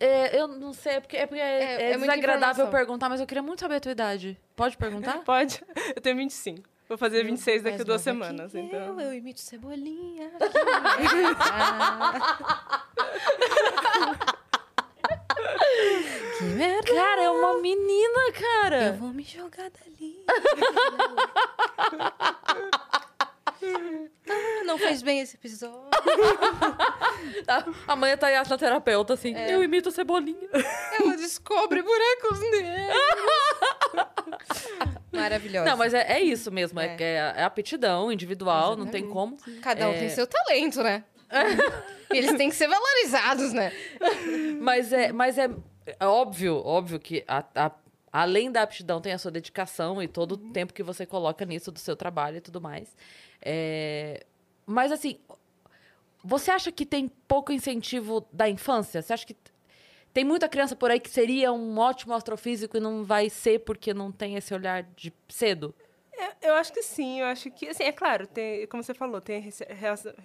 é, 0.00 0.40
eu 0.40 0.48
não 0.48 0.72
sei, 0.72 0.92
é 0.94 1.00
porque 1.00 1.16
é, 1.16 1.26
porque 1.26 1.40
é, 1.40 1.58
É- 1.62 1.82
é 1.82 1.92
é 1.92 1.98
desagradável 1.98 2.68
perguntar, 2.68 3.08
mas 3.08 3.20
eu 3.20 3.26
queria 3.26 3.42
muito 3.42 3.60
saber 3.60 3.76
a 3.76 3.80
tua 3.80 3.92
idade. 3.92 4.38
Pode 4.56 4.76
perguntar? 4.76 5.18
Pode? 5.24 5.62
Eu 5.94 6.00
tenho 6.00 6.16
25. 6.16 6.68
Vou 6.88 6.96
fazer 6.96 7.24
26 7.24 7.62
daqui 7.62 7.82
a 7.82 7.84
duas 7.84 8.00
semanas. 8.00 8.54
Eu, 8.54 8.62
Então... 8.62 8.98
eu 9.00 9.12
imito 9.12 9.40
cebolinha. 9.40 10.30
que 16.38 16.44
merda. 16.44 16.94
Cara, 16.94 17.22
é 17.22 17.30
uma 17.30 17.58
menina, 17.60 18.18
Eu 18.26 18.32
cara. 18.32 18.92
vou 18.92 19.12
me 19.12 19.22
jogar 19.22 19.70
dali. 19.70 20.24
ah, 24.30 24.64
não 24.64 24.78
fez 24.78 25.02
bem 25.02 25.20
esse 25.20 25.36
episódio. 25.36 25.88
A 27.86 27.96
mãe 27.96 28.16
tá 28.16 28.28
aí 28.28 28.34
na 28.48 28.58
terapeuta, 28.58 29.12
assim. 29.14 29.34
Eu 29.36 29.62
imito 29.62 29.90
Cebolinha. 29.90 30.48
Ela 30.98 31.16
descobre 31.16 31.82
buracos 31.82 32.40
negros. 32.40 32.98
Maravilhosa. 35.12 35.70
Não, 35.70 35.76
mas 35.76 35.94
é, 35.94 36.12
é 36.12 36.20
isso 36.20 36.50
mesmo. 36.50 36.78
É, 36.80 36.86
É. 36.86 36.96
que 36.96 37.02
é, 37.04 37.34
é 37.36 37.42
aptidão 37.44 38.12
individual, 38.12 38.76
não 38.76 38.86
tem 38.86 39.08
como. 39.08 39.36
Cada 39.62 39.88
um 39.88 39.92
é- 39.92 39.98
tem 39.98 40.08
seu 40.10 40.26
talento, 40.26 40.82
né? 40.82 41.04
Eles 42.10 42.34
têm 42.36 42.48
que 42.48 42.54
ser 42.56 42.68
valorizados, 42.68 43.52
né? 43.52 43.72
Mas 44.60 44.92
é, 44.92 45.12
mas 45.12 45.36
é, 45.38 45.50
é 45.98 46.06
óbvio, 46.06 46.56
óbvio 46.64 46.98
que 46.98 47.22
a- 47.28 47.44
a- 47.54 47.72
além 48.12 48.50
da 48.50 48.62
aptidão 48.62 49.00
tem 49.00 49.12
a 49.12 49.18
sua 49.18 49.30
dedicação 49.30 50.02
e 50.02 50.08
todo 50.08 50.32
o 50.32 50.36
tempo 50.38 50.72
que 50.72 50.82
você 50.82 51.04
coloca 51.04 51.44
nisso 51.44 51.70
do 51.70 51.78
seu 51.78 51.94
trabalho 51.94 52.38
e 52.38 52.40
tudo 52.40 52.60
mais. 52.60 52.96
Mas 54.66 54.90
assim, 54.92 55.18
você 56.24 56.50
acha 56.50 56.72
que 56.72 56.84
tem 56.86 57.08
pouco 57.26 57.52
incentivo 57.52 58.26
da 58.32 58.48
infância? 58.48 59.00
Você 59.02 59.12
acha 59.12 59.26
que 59.26 59.36
tem 60.12 60.24
muita 60.24 60.48
criança 60.48 60.74
por 60.74 60.90
aí 60.90 61.00
que 61.00 61.10
seria 61.10 61.52
um 61.52 61.78
ótimo 61.78 62.14
astrofísico 62.14 62.76
e 62.76 62.80
não 62.80 63.04
vai 63.04 63.30
ser 63.30 63.60
porque 63.60 63.94
não 63.94 64.10
tem 64.10 64.36
esse 64.36 64.52
olhar 64.54 64.82
de 64.96 65.12
cedo? 65.28 65.74
É, 66.18 66.48
Eu 66.50 66.54
acho 66.54 66.72
que 66.72 66.82
sim, 66.82 67.20
eu 67.20 67.26
acho 67.26 67.50
que, 67.50 67.68
assim, 67.68 67.84
é 67.84 67.92
claro, 67.92 68.26
tem, 68.26 68.66
como 68.66 68.82
você 68.82 68.92
falou, 68.94 69.20
tem 69.20 69.48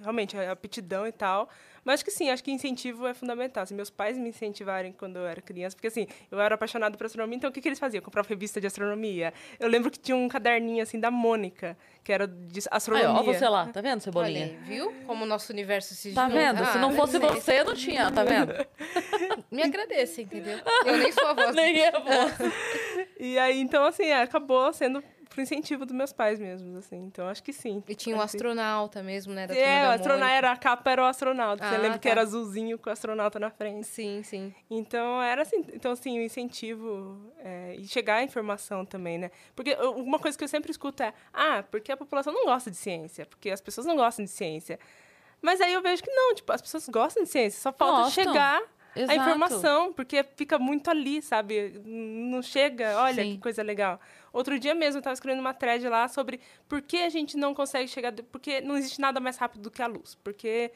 realmente 0.02 0.38
a 0.38 0.52
aptidão 0.52 1.06
e 1.08 1.12
tal, 1.12 1.48
mas 1.86 1.96
acho 1.96 2.06
que 2.06 2.12
sim, 2.12 2.30
acho 2.30 2.44
que 2.44 2.52
incentivo 2.52 3.06
é 3.06 3.14
fundamental. 3.14 3.64
Assim, 3.64 3.76
meus 3.76 3.90
pais 3.90 4.18
me 4.18 4.30
incentivarem 4.30 4.92
quando 4.94 5.18
eu 5.18 5.28
era 5.28 5.42
criança, 5.42 5.76
porque 5.76 5.88
assim, 5.88 6.08
eu 6.32 6.40
era 6.40 6.56
apaixonado 6.56 6.98
por 6.98 7.06
astronomia, 7.06 7.36
então 7.38 7.50
o 7.50 7.54
que, 7.54 7.62
que 7.62 7.68
eles 7.68 7.80
faziam? 7.80 8.00
Eu 8.00 8.04
comprava 8.04 8.28
revista 8.28 8.60
de 8.60 8.68
astronomia. 8.68 9.34
Eu 9.60 9.68
lembro 9.70 9.92
que 9.92 10.00
tinha 10.00 10.16
um 10.16 10.28
caderninho, 10.28 10.82
assim, 10.82 11.00
da 11.00 11.12
Mônica, 11.12 11.78
que 12.04 12.12
era 12.12 12.28
de 12.28 12.60
Aí, 12.60 12.68
astronomia. 12.72 13.10
ó, 13.20 13.24
você 13.24 13.48
lá, 13.48 13.68
tá 13.68 13.82
vendo, 13.82 13.94
Olha 13.94 14.02
Cebolinha? 14.02 14.58
viu? 14.62 14.92
Como 15.06 15.24
o 15.24 15.28
nosso 15.28 15.52
universo 15.54 15.94
se 15.94 16.14
Tá 16.14 16.28
vendo? 16.28 16.64
Se 16.66 16.78
Ah, 16.78 16.82
não 16.82 16.94
fosse 16.94 17.18
é- 17.18 17.20
você, 17.20 17.64
não 17.64 17.74
tinha, 17.76 18.10
tá 18.12 18.24
vendo? 18.24 18.54
Me 19.52 19.62
agradeça, 19.64 20.22
entendeu? 20.22 20.60
Eu 20.86 20.98
nem 20.98 21.12
sou 21.12 21.28
a 21.28 21.34
voz. 21.34 21.54
Nem 21.56 21.78
eu. 21.78 21.92
E 23.20 23.38
aí, 23.40 23.60
então, 23.60 23.86
assim, 23.86 24.06
é, 24.06 24.22
acabou 24.22 24.72
sendo 24.74 25.02
por 25.34 25.42
incentivo 25.42 25.86
dos 25.86 25.96
meus 25.96 26.14
pais 26.14 26.40
mesmo, 26.40 26.78
assim. 26.78 26.98
Então, 27.06 27.28
acho 27.28 27.42
que 27.42 27.52
sim. 27.52 27.84
E 27.88 27.96
tinha 27.96 28.16
um 28.16 28.22
Acho 28.22 28.32
que- 28.32 28.38
astronauta 28.38 29.02
mesmo, 29.02 29.34
né? 29.34 29.48
Da 29.48 29.56
É, 29.56 29.88
o 29.88 29.92
astronauta 29.92 30.32
era 30.34 30.52
a 30.52 30.58
capa 30.58 30.92
era 30.92 31.02
o 31.02 31.06
astronauta. 31.06 31.68
Você 31.68 31.76
Ah, 31.76 31.78
lembra 31.80 31.98
que 31.98 32.04
tá. 32.08 32.10
era 32.12 32.22
azulzinho 32.22 32.78
com 32.78 32.90
o 32.90 32.94
astronauta 32.94 33.40
na 33.40 33.50
frente. 33.50 33.88
Sim, 33.88 34.22
sim. 34.24 34.54
Então, 34.70 35.22
era 35.22 35.42
assim, 35.42 35.64
então, 35.74 35.92
assim, 35.92 36.20
o 36.20 36.22
incentivo 36.22 37.32
é, 37.40 37.76
e 37.78 37.88
chegar 37.88 38.18
a 38.18 38.24
informação 38.24 38.86
também, 38.86 39.18
né? 39.18 39.32
Porque 39.56 39.74
uma 39.96 40.20
coisa 40.20 40.38
que 40.38 40.44
eu 40.44 40.48
sempre 40.48 40.70
escuto 40.72 41.02
é, 41.04 41.14
ah, 41.34 41.64
porque 41.72 41.92
a 41.92 41.98
população 41.98 42.32
não 42.32 42.46
gosta 42.46 42.70
de 42.70 42.78
ciência, 42.78 43.26
porque 43.26 43.50
as 43.50 43.60
pessoas 43.62 43.88
não 43.88 43.96
gostam 43.96 44.24
de 44.24 44.32
ciência. 44.32 44.80
Mas 45.42 45.60
aí 45.60 45.74
eu 45.74 45.82
vejo 45.82 46.02
que 46.04 46.12
não, 46.12 46.36
tipo, 46.36 46.52
as 46.54 46.62
pessoas 46.62 46.88
gostam 46.88 47.24
de 47.24 47.30
ciência, 47.30 47.60
só 47.60 47.74
falta 47.74 48.04
Gostam. 48.04 48.24
chegar 48.24 48.62
a 48.96 49.00
Exato. 49.00 49.20
informação, 49.20 49.92
porque 49.92 50.24
fica 50.36 50.60
muito 50.60 50.90
ali, 50.90 51.20
sabe? 51.22 51.82
Não 51.84 52.42
chega, 52.44 52.96
olha 53.02 53.24
Sim. 53.24 53.32
que 53.34 53.38
coisa 53.40 53.64
legal. 53.64 54.00
Outro 54.34 54.58
dia 54.58 54.74
mesmo 54.74 54.98
eu 54.98 55.00
estava 55.00 55.14
escrevendo 55.14 55.40
uma 55.42 55.54
thread 55.54 55.88
lá 55.88 56.08
sobre 56.08 56.42
por 56.68 56.82
que 56.82 56.98
a 56.98 57.10
gente 57.10 57.38
não 57.38 57.54
consegue 57.54 57.88
chegar, 57.88 58.12
porque 58.32 58.60
não 58.60 58.76
existe 58.76 59.00
nada 59.00 59.20
mais 59.20 59.38
rápido 59.38 59.62
do 59.62 59.72
que 59.72 59.82
a 59.82 59.88
luz, 59.88 60.16
porque... 60.24 60.72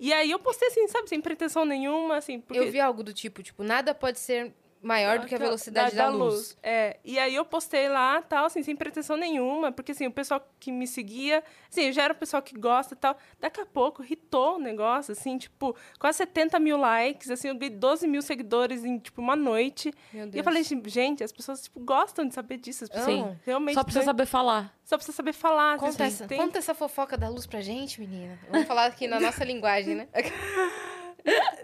E 0.00 0.12
aí 0.12 0.30
eu 0.30 0.38
postei 0.38 0.66
assim, 0.66 0.88
sabe, 0.88 1.08
sem 1.08 1.20
pretensão 1.20 1.64
nenhuma, 1.64 2.16
assim, 2.16 2.40
porque... 2.40 2.58
Eu 2.58 2.72
vi 2.72 2.80
algo 2.80 3.04
do 3.04 3.12
tipo, 3.12 3.42
tipo, 3.42 3.62
nada 3.62 3.94
pode 3.94 4.18
ser 4.18 4.52
maior 4.82 5.20
do 5.20 5.26
que 5.26 5.34
a 5.34 5.38
Da- 5.38 5.44
velocidade 5.44 5.94
da, 5.94 6.08
luz. 6.08 6.56
É, 6.62 6.98
e 7.04 7.18
aí 7.18 7.34
eu 7.34 7.44
postei 7.44 7.88
lá, 7.88 8.20
tal, 8.20 8.46
assim, 8.46 8.62
sem 8.62 8.74
pretensão 8.74 9.16
nenhuma, 9.16 9.70
porque, 9.70 9.92
assim, 9.92 10.06
o 10.06 10.10
pessoal 10.12 10.44
que 10.58 10.72
me 10.72 10.86
seguia, 10.86 11.42
assim, 11.70 11.82
eu 11.82 11.92
já 11.92 12.02
era 12.02 12.12
o 12.12 12.16
pessoal 12.16 12.42
que 12.42 12.58
gosta 12.58 12.94
e 12.94 12.96
tal, 12.96 13.16
daqui 13.40 13.60
a 13.60 13.66
pouco 13.66 14.04
hitou 14.04 14.56
o 14.56 14.58
negócio, 14.58 15.12
assim, 15.12 15.38
tipo, 15.38 15.76
quase 15.98 16.18
70 16.18 16.58
mil 16.58 16.76
likes, 16.76 17.30
assim, 17.30 17.48
eu 17.48 17.54
ganhei 17.54 17.74
12 17.76 18.06
mil 18.08 18.20
seguidores 18.22 18.84
em, 18.84 18.98
tipo, 18.98 19.20
uma 19.20 19.36
noite. 19.36 19.92
Meu 20.12 20.24
Deus. 20.24 20.34
E 20.34 20.38
eu 20.38 20.44
falei, 20.44 20.62
assim, 20.62 20.82
gente, 20.86 21.22
as 21.22 21.30
pessoas, 21.32 21.62
tipo, 21.62 21.78
gostam 21.80 22.26
de 22.26 22.34
saber 22.34 22.56
disso, 22.58 22.84
as 22.84 22.90
pessoas 22.90 23.06
Sim. 23.06 23.38
realmente... 23.46 23.74
Só 23.74 23.84
precisa 23.84 24.00
tão- 24.04 24.06
saber 24.12 24.26
falar. 24.26 24.74
só 24.84 24.96
precisa 24.96 25.16
saber 25.16 25.32
falar. 25.32 25.78
Conta, 25.78 26.04
assim, 26.04 26.14
essa, 26.14 26.26
tem- 26.26 26.38
conta 26.38 26.58
essa 26.58 26.74
fofoca 26.74 27.16
da 27.16 27.28
luz 27.28 27.46
pra 27.46 27.60
gente, 27.60 28.00
menina. 28.00 28.38
Vamos 28.50 28.66
falar 28.66 28.86
aqui 28.86 29.06
na 29.06 29.20
nossa 29.20 29.44
linguagem, 29.44 29.94
né? 29.94 30.08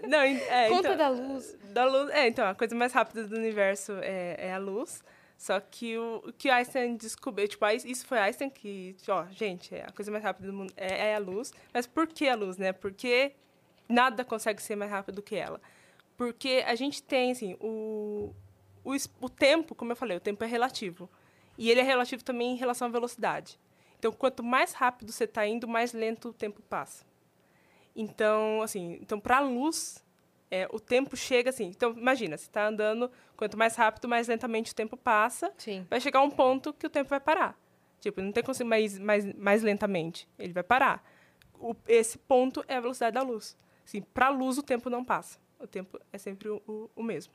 Não, 0.09 0.19
é, 0.21 0.69
Conta 0.69 0.93
então- 0.93 0.97
da 0.97 1.09
luz. 1.09 1.55
Da 1.65 1.85
luz. 1.85 2.09
É, 2.09 2.27
então, 2.27 2.47
a 2.47 2.55
coisa 2.55 2.73
mais 2.73 2.91
rápida 2.91 3.27
do 3.27 3.35
universo 3.35 3.93
é, 4.01 4.47
é 4.47 4.53
a 4.53 4.57
luz. 4.57 5.03
Só 5.37 5.59
que 5.59 5.97
o, 5.97 6.23
o 6.25 6.33
que 6.33 6.49
Einstein 6.49 6.97
descobriu, 6.97 7.47
tipo, 7.47 7.65
isso 7.85 8.05
foi 8.07 8.17
Einstein 8.17 8.49
que, 8.49 8.95
ó, 9.07 9.25
gente, 9.31 9.73
é 9.73 9.85
a 9.87 9.91
coisa 9.91 10.11
mais 10.11 10.23
rápida 10.23 10.47
do 10.47 10.53
mundo 10.53 10.73
é, 10.75 11.11
é 11.11 11.15
a 11.15 11.19
luz. 11.19 11.53
Mas 11.71 11.85
por 11.85 12.07
que 12.07 12.27
a 12.27 12.35
luz, 12.35 12.57
né? 12.57 12.73
Porque 12.73 13.33
nada 13.87 14.25
consegue 14.25 14.61
ser 14.63 14.75
mais 14.75 14.89
rápido 14.89 15.15
do 15.15 15.21
que 15.21 15.35
ela. 15.35 15.61
Porque 16.17 16.63
a 16.65 16.73
gente 16.73 17.03
tem, 17.03 17.31
assim, 17.31 17.55
o, 17.61 18.33
o, 18.83 18.95
o 19.21 19.29
tempo, 19.29 19.75
como 19.75 19.91
eu 19.91 19.95
falei, 19.95 20.17
o 20.17 20.19
tempo 20.19 20.43
é 20.43 20.47
relativo. 20.47 21.07
E 21.55 21.69
ele 21.69 21.81
é 21.81 21.83
relativo 21.83 22.23
também 22.23 22.53
em 22.53 22.55
relação 22.55 22.87
à 22.87 22.91
velocidade. 22.91 23.59
Então, 23.99 24.11
quanto 24.11 24.43
mais 24.43 24.73
rápido 24.73 25.11
você 25.11 25.25
está 25.25 25.45
indo, 25.45 25.67
mais 25.67 25.93
lento 25.93 26.29
o 26.29 26.33
tempo 26.33 26.61
passa. 26.63 27.05
Então, 27.95 28.61
assim, 28.61 28.97
então 29.01 29.19
para 29.19 29.37
a 29.37 29.41
luz, 29.41 30.03
é, 30.49 30.67
o 30.71 30.79
tempo 30.79 31.15
chega 31.17 31.49
assim. 31.49 31.65
Então, 31.65 31.91
imagina, 31.97 32.37
você 32.37 32.45
está 32.45 32.67
andando, 32.67 33.11
quanto 33.35 33.57
mais 33.57 33.75
rápido, 33.75 34.07
mais 34.07 34.27
lentamente 34.27 34.71
o 34.71 34.75
tempo 34.75 34.95
passa. 34.97 35.51
Sim. 35.57 35.85
Vai 35.89 35.99
chegar 35.99 36.21
um 36.21 36.29
ponto 36.29 36.73
que 36.73 36.85
o 36.87 36.89
tempo 36.89 37.09
vai 37.09 37.19
parar. 37.19 37.57
Tipo, 37.99 38.21
não 38.21 38.31
tem 38.31 38.41
como 38.43 38.53
ser 38.55 38.63
mais, 38.63 38.97
mais, 38.97 39.25
mais 39.35 39.61
lentamente. 39.63 40.27
Ele 40.37 40.53
vai 40.53 40.63
parar. 40.63 41.03
O- 41.59 41.75
esse 41.87 42.17
ponto 42.17 42.63
é 42.67 42.75
a 42.77 42.79
velocidade 42.79 43.13
da 43.15 43.21
luz. 43.21 43.57
Assim, 43.85 44.01
para 44.01 44.27
a 44.27 44.29
luz, 44.29 44.57
o 44.57 44.63
tempo 44.63 44.89
não 44.89 45.03
passa. 45.03 45.37
O 45.59 45.67
tempo 45.67 45.99
é 46.13 46.17
sempre 46.17 46.47
o, 46.47 46.61
o, 46.67 46.89
o 46.95 47.03
mesmo. 47.03 47.33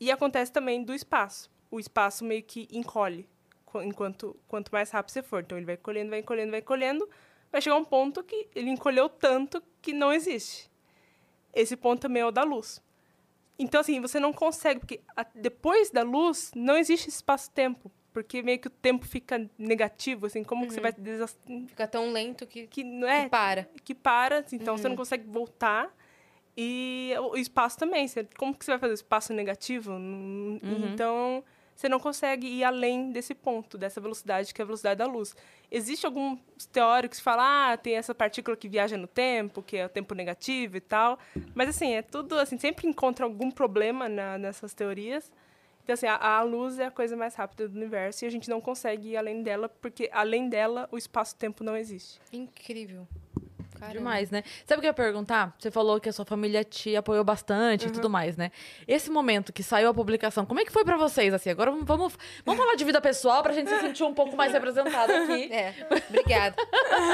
E 0.00 0.10
acontece 0.10 0.50
também 0.52 0.82
do 0.82 0.92
espaço. 0.92 1.48
O 1.70 1.78
espaço 1.78 2.24
meio 2.24 2.42
que 2.42 2.66
encolhe 2.72 3.28
qu- 3.64 3.82
enquanto 3.82 4.36
quanto 4.48 4.70
mais 4.72 4.90
rápido 4.90 5.12
você 5.12 5.22
for. 5.22 5.40
Então, 5.42 5.56
ele 5.56 5.64
vai 5.66 5.76
encolhendo, 5.76 6.10
vai 6.10 6.18
encolhendo, 6.18 6.50
vai 6.50 6.60
encolhendo. 6.60 7.08
Vai 7.56 7.62
chegar 7.62 7.76
um 7.76 7.84
ponto 7.86 8.22
que 8.22 8.48
ele 8.54 8.68
encolheu 8.68 9.08
tanto 9.08 9.62
que 9.80 9.94
não 9.94 10.12
existe. 10.12 10.70
Esse 11.54 11.74
ponto 11.74 12.02
também 12.02 12.20
é 12.20 12.26
o 12.26 12.30
da 12.30 12.42
luz. 12.42 12.82
Então, 13.58 13.80
assim, 13.80 13.98
você 13.98 14.20
não 14.20 14.30
consegue, 14.30 14.80
porque 14.80 15.00
a- 15.16 15.24
depois 15.34 15.88
da 15.90 16.02
luz 16.02 16.50
não 16.54 16.76
existe 16.76 17.08
espaço-tempo, 17.08 17.90
porque 18.12 18.42
meio 18.42 18.58
que 18.58 18.66
o 18.68 18.70
tempo 18.70 19.06
fica 19.06 19.48
negativo, 19.56 20.26
assim, 20.26 20.44
como 20.44 20.66
que 20.66 20.74
você 20.74 20.80
vai 20.82 20.92
desas- 20.92 21.34
Fica 21.66 21.88
tão 21.88 22.12
lento 22.12 22.46
que, 22.46 22.66
que 22.66 22.84
não 22.84 23.08
é 23.08 23.22
que 23.24 23.30
para. 23.30 23.68
que 23.82 23.94
para, 23.94 24.40
assim, 24.40 24.56
então 24.56 24.76
você 24.76 24.86
não 24.86 24.96
consegue 24.96 25.26
voltar. 25.26 25.90
E 26.54 27.14
o 27.32 27.38
espaço 27.38 27.78
também, 27.78 28.06
você- 28.06 28.28
como 28.36 28.54
que 28.54 28.66
você 28.66 28.72
vai 28.72 28.78
fazer 28.80 28.92
espaço 28.92 29.32
negativo? 29.32 29.92
Não- 29.98 30.60
Então, 30.92 31.42
você 31.76 31.88
não 31.88 32.00
consegue 32.00 32.46
ir 32.46 32.64
além 32.64 33.12
desse 33.12 33.34
ponto, 33.34 33.76
dessa 33.76 34.00
velocidade, 34.00 34.54
que 34.54 34.60
é 34.60 34.64
a 34.64 34.66
velocidade 34.66 34.98
da 34.98 35.06
luz. 35.06 35.36
Existem 35.70 36.08
alguns 36.08 36.38
teóricos 36.72 37.18
que 37.18 37.24
falam, 37.24 37.44
ah, 37.46 37.76
tem 37.76 37.96
essa 37.96 38.14
partícula 38.14 38.56
que 38.56 38.68
viaja 38.68 38.96
no 38.96 39.06
tempo, 39.06 39.62
que 39.62 39.76
é 39.76 39.84
o 39.84 39.88
tempo 39.88 40.14
negativo 40.14 40.76
e 40.76 40.80
tal. 40.80 41.18
Mas, 41.54 41.68
assim, 41.68 41.92
é 41.92 42.00
tudo, 42.02 42.38
assim, 42.38 42.56
sempre 42.58 42.88
encontra 42.88 43.26
algum 43.26 43.50
problema 43.50 44.08
na- 44.08 44.38
nessas 44.38 44.72
teorias. 44.72 45.30
Então, 45.84 45.94
assim, 45.94 46.06
a, 46.06 46.16
a 46.16 46.42
luz 46.42 46.78
é 46.78 46.86
a 46.86 46.90
coisa 46.90 47.16
mais 47.16 47.34
rápida 47.34 47.68
do 47.68 47.76
universo 47.76 48.24
e 48.24 48.26
a 48.26 48.30
gente 48.30 48.48
não 48.48 48.60
consegue 48.60 49.10
ir 49.10 49.16
além 49.16 49.42
dela, 49.42 49.68
porque 49.68 50.08
além 50.12 50.48
dela, 50.48 50.88
o 50.90 50.96
espaço-tempo 50.96 51.62
não 51.62 51.76
existe. 51.76 52.18
Incrível. 52.32 53.06
Caramba. 53.78 53.98
Demais, 53.98 54.30
né? 54.30 54.42
Sabe 54.64 54.78
o 54.78 54.80
que 54.80 54.86
eu 54.86 54.90
ia 54.90 54.94
perguntar? 54.94 55.54
Você 55.58 55.70
falou 55.70 56.00
que 56.00 56.08
a 56.08 56.12
sua 56.12 56.24
família 56.24 56.64
te 56.64 56.96
apoiou 56.96 57.24
bastante 57.24 57.86
e 57.86 57.90
tudo 57.90 58.08
mais, 58.10 58.36
né? 58.36 58.50
Esse 58.86 59.10
momento 59.10 59.52
que 59.52 59.62
saiu 59.62 59.88
a 59.88 59.94
publicação, 59.94 60.44
como 60.46 60.60
é 60.60 60.64
que 60.64 60.72
foi 60.72 60.84
pra 60.84 60.96
vocês, 60.96 61.32
assim? 61.32 61.50
Agora 61.50 61.70
vamos, 61.70 61.86
vamos, 61.86 62.18
vamos 62.44 62.60
falar 62.60 62.74
de 62.76 62.84
vida 62.84 63.00
pessoal 63.00 63.42
pra 63.42 63.52
gente 63.52 63.68
se 63.68 63.78
sentir 63.80 64.04
um 64.04 64.14
pouco 64.14 64.36
mais 64.36 64.52
representado 64.52 65.12
aqui. 65.12 65.46
É, 65.56 65.74
obrigada. 66.08 66.56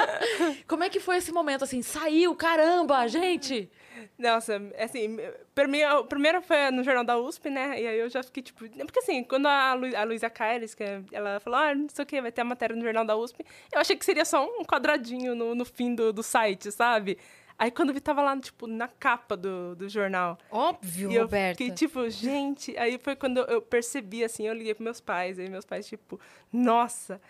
Como 0.67 0.83
é 0.83 0.89
que 0.89 0.99
foi 0.99 1.19
esse 1.19 1.31
momento, 1.31 1.65
assim? 1.65 1.83
Saiu, 1.83 2.35
caramba, 2.35 3.07
gente! 3.07 3.71
Nossa, 4.19 4.61
assim, 4.79 5.17
pra 5.55 5.67
mim, 5.69 5.83
a 5.83 6.03
primeira 6.05 6.41
foi 6.41 6.71
no 6.71 6.83
Jornal 6.85 7.05
da 7.05 7.19
USP, 7.19 7.51
né? 7.51 7.81
E 7.81 7.87
aí 7.87 7.99
eu 7.99 8.09
já 8.09 8.23
fiquei, 8.23 8.43
tipo... 8.43 8.69
Porque, 8.69 8.99
assim, 9.01 9.23
quando 9.25 9.47
a, 9.47 9.75
Lu, 9.75 9.87
a 9.97 10.05
Luísa 10.05 10.29
Caires, 10.31 10.75
que 10.75 10.83
é- 10.83 11.03
ela 11.13 11.41
falou, 11.41 11.59
ah, 11.59 11.75
não 11.75 11.89
sei 11.89 12.03
o 12.03 12.07
quê, 12.07 12.21
vai 12.21 12.31
ter 12.33 12.41
a 12.41 12.45
matéria 12.45 12.75
no 12.77 12.83
Jornal 12.83 13.05
da 13.05 13.17
USP, 13.17 13.45
eu 13.73 13.81
achei 13.81 13.97
que 13.97 14.05
seria 14.05 14.25
só 14.25 14.45
um 14.45 14.65
quadradinho 14.65 15.35
no, 15.35 15.55
no 15.55 15.65
fim 15.65 15.95
do, 15.95 16.13
do 16.13 16.23
site, 16.23 16.71
sabe? 16.73 17.19
Aí, 17.59 17.71
quando 17.71 17.91
eu 17.91 17.95
vi, 17.95 18.01
tava 18.01 18.23
lá, 18.23 18.37
tipo, 18.39 18.67
na 18.67 18.89
capa 18.89 19.37
do, 19.37 19.77
do 19.77 19.89
jornal. 19.89 20.37
Óbvio, 20.51 21.11
e 21.13 21.15
eu 21.15 21.23
Roberta. 21.23 21.59
fiquei, 21.59 21.75
tipo, 21.75 22.09
gente... 22.11 22.77
Aí 22.79 22.99
foi 22.99 23.15
quando 23.15 23.39
eu- 23.41 23.63
percebi, 23.63 24.25
assim, 24.25 24.47
eu 24.49 24.55
liguei 24.55 24.75
pros 24.75 24.85
meus 24.85 25.01
pais, 25.01 25.39
aí 25.39 25.49
meus 25.49 25.65
pais, 25.65 25.87
tipo, 25.87 26.19
nossa... 26.53 27.21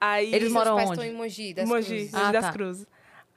Aí... 0.00 0.34
Eles 0.34 0.52
moram 0.52 0.74
pais 0.76 0.90
onde? 0.90 1.00
estão 1.00 1.14
em 1.14 1.16
Mogi, 1.16 1.54
das 1.54 1.66
Mogi, 1.68 1.86
Cruzes. 1.88 2.12
Mogi 2.12 2.24
Ah, 2.26 2.32
das 2.32 2.44
tá. 2.46 2.52
Cruzes. 2.52 2.86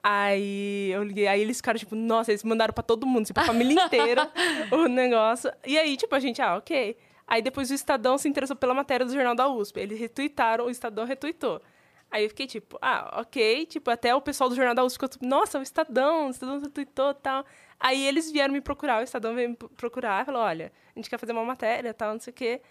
Aí 0.02 0.91
eu 0.91 1.04
liguei, 1.04 1.28
aí 1.28 1.41
eles 1.41 1.58
ficaram 1.58 1.78
tipo, 1.78 1.93
nossa, 1.95 2.32
eles 2.32 2.43
mandaram 2.43 2.74
pra 2.74 2.84
todo 2.84 3.06
mundo, 3.06 3.26
tipo, 3.26 3.39
a 3.39 3.43
família 3.43 3.86
inteira 3.86 4.32
o 4.72 4.88
negócio. 4.88 5.52
E 5.66 5.78
aí, 5.78 5.97
tipo, 5.97 6.16
a 6.16 6.20
gente, 6.20 6.41
ah, 6.41 6.56
ok. 6.56 6.97
Aí 7.28 7.41
depois 7.41 7.70
o 7.70 7.74
Estadão 7.74 8.18
se 8.18 8.28
interessou 8.28 8.56
pela 8.56 8.74
matéria 8.74 9.06
do 9.06 9.14
Jornal 9.14 9.36
da 9.36 9.47
USP. 9.47 9.80
Eles 9.80 10.00
retuitaram, 10.00 10.66
o 10.66 10.70
Estadão 10.70 11.06
retuitou. 11.06 11.62
Aí 12.10 12.24
eu 12.24 12.30
fiquei 12.30 12.47
tipo, 12.47 12.78
ah, 12.82 13.20
ok. 13.22 13.66
Tipo, 13.66 13.91
até 13.91 14.16
o 14.16 14.22
pessoal 14.22 14.50
do 14.50 14.56
Jornal 14.56 14.74
da 14.74 14.84
USP 14.84 14.95
ficou 14.95 15.10
tipo, 15.10 15.26
nossa, 15.26 15.60
o 15.60 15.62
Estadão, 15.62 16.28
o 16.28 16.30
Estadão 16.32 16.60
retuitou 16.60 17.12
e 17.12 17.16
tal. 17.16 17.45
Aí 17.80 18.08
eles 18.08 18.32
vieram 18.32 18.54
me 18.54 18.62
procurar, 18.62 19.02
o 19.02 19.04
Estadão 19.04 19.36
veio 19.36 19.50
me 19.50 19.56
procurar, 19.56 20.26
falou, 20.26 20.41
olha, 20.41 20.72
a 20.95 21.00
gente 21.00 21.10
quer 21.10 21.18
fazer 21.20 21.34
uma 21.34 21.45
matéria, 21.45 21.93
tal, 21.93 22.14
não 22.14 22.20
sei 22.20 22.32
o 22.32 22.36
quê. 22.36 22.62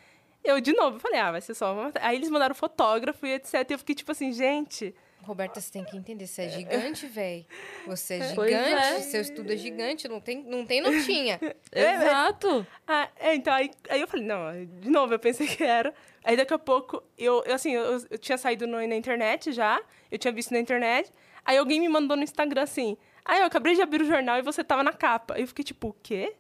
Eu, 0.42 0.60
de 0.60 0.72
novo, 0.72 0.98
falei, 0.98 1.20
ah, 1.20 1.30
vai 1.30 1.40
ser 1.40 1.54
só 1.54 1.72
uma 1.72 1.84
matéria. 1.84 2.08
Aí 2.08 2.16
eles 2.16 2.30
mandaram 2.30 2.54
fotógrafo 2.54 3.26
e 3.26 3.34
etc. 3.34 3.54
E 3.54 3.74
eu 3.74 3.78
fiquei 3.78 3.94
tipo 3.94 4.10
assim, 4.10 4.32
gente... 4.32 4.94
Roberta, 5.22 5.60
você 5.60 5.70
tem 5.70 5.84
que 5.84 5.96
entender, 5.96 6.26
você 6.26 6.42
é 6.42 6.48
gigante, 6.48 7.06
velho. 7.06 7.44
Você 7.86 8.14
é 8.14 8.34
Pois 8.34 8.50
gigante, 8.50 8.76
é. 8.82 9.00
seu 9.02 9.20
estudo 9.20 9.52
é 9.52 9.56
gigante, 9.56 10.08
não 10.08 10.20
tem, 10.20 10.42
não 10.42 10.64
tem, 10.64 10.80
não 10.80 10.90
tinha. 11.04 11.38
Exato. 11.70 12.66
Ah, 12.86 13.08
é, 13.18 13.34
então, 13.34 13.52
aí, 13.52 13.70
aí 13.90 14.00
eu 14.00 14.08
falei, 14.08 14.24
não, 14.26 14.64
de 14.80 14.88
novo, 14.90 15.12
eu 15.12 15.18
pensei 15.18 15.46
que 15.46 15.62
era. 15.62 15.92
Aí 16.24 16.36
daqui 16.36 16.54
a 16.54 16.58
pouco, 16.58 17.02
eu, 17.16 17.42
eu, 17.46 17.54
assim, 17.54 17.72
eu, 17.72 17.98
eu 18.10 18.18
tinha 18.18 18.38
saído 18.38 18.66
no- 18.66 18.86
na 18.86 18.96
internet 18.96 19.52
já, 19.52 19.80
eu 20.10 20.18
tinha 20.18 20.32
visto 20.32 20.50
na 20.52 20.60
internet, 20.60 21.12
aí 21.44 21.56
alguém 21.56 21.80
me 21.80 21.88
mandou 21.88 22.16
no 22.16 22.22
Instagram 22.22 22.62
assim, 22.62 22.96
ah, 23.24 23.38
eu 23.38 23.44
acabei 23.46 23.74
de 23.74 23.82
abrir 23.82 24.02
o 24.02 24.06
jornal 24.06 24.38
e 24.38 24.42
você 24.42 24.62
tava 24.64 24.82
na 24.82 24.92
capa. 24.92 25.34
Aí 25.34 25.42
eu 25.42 25.48
fiquei 25.48 25.64
tipo, 25.64 25.88
o 25.88 25.96
quê? 26.02 26.34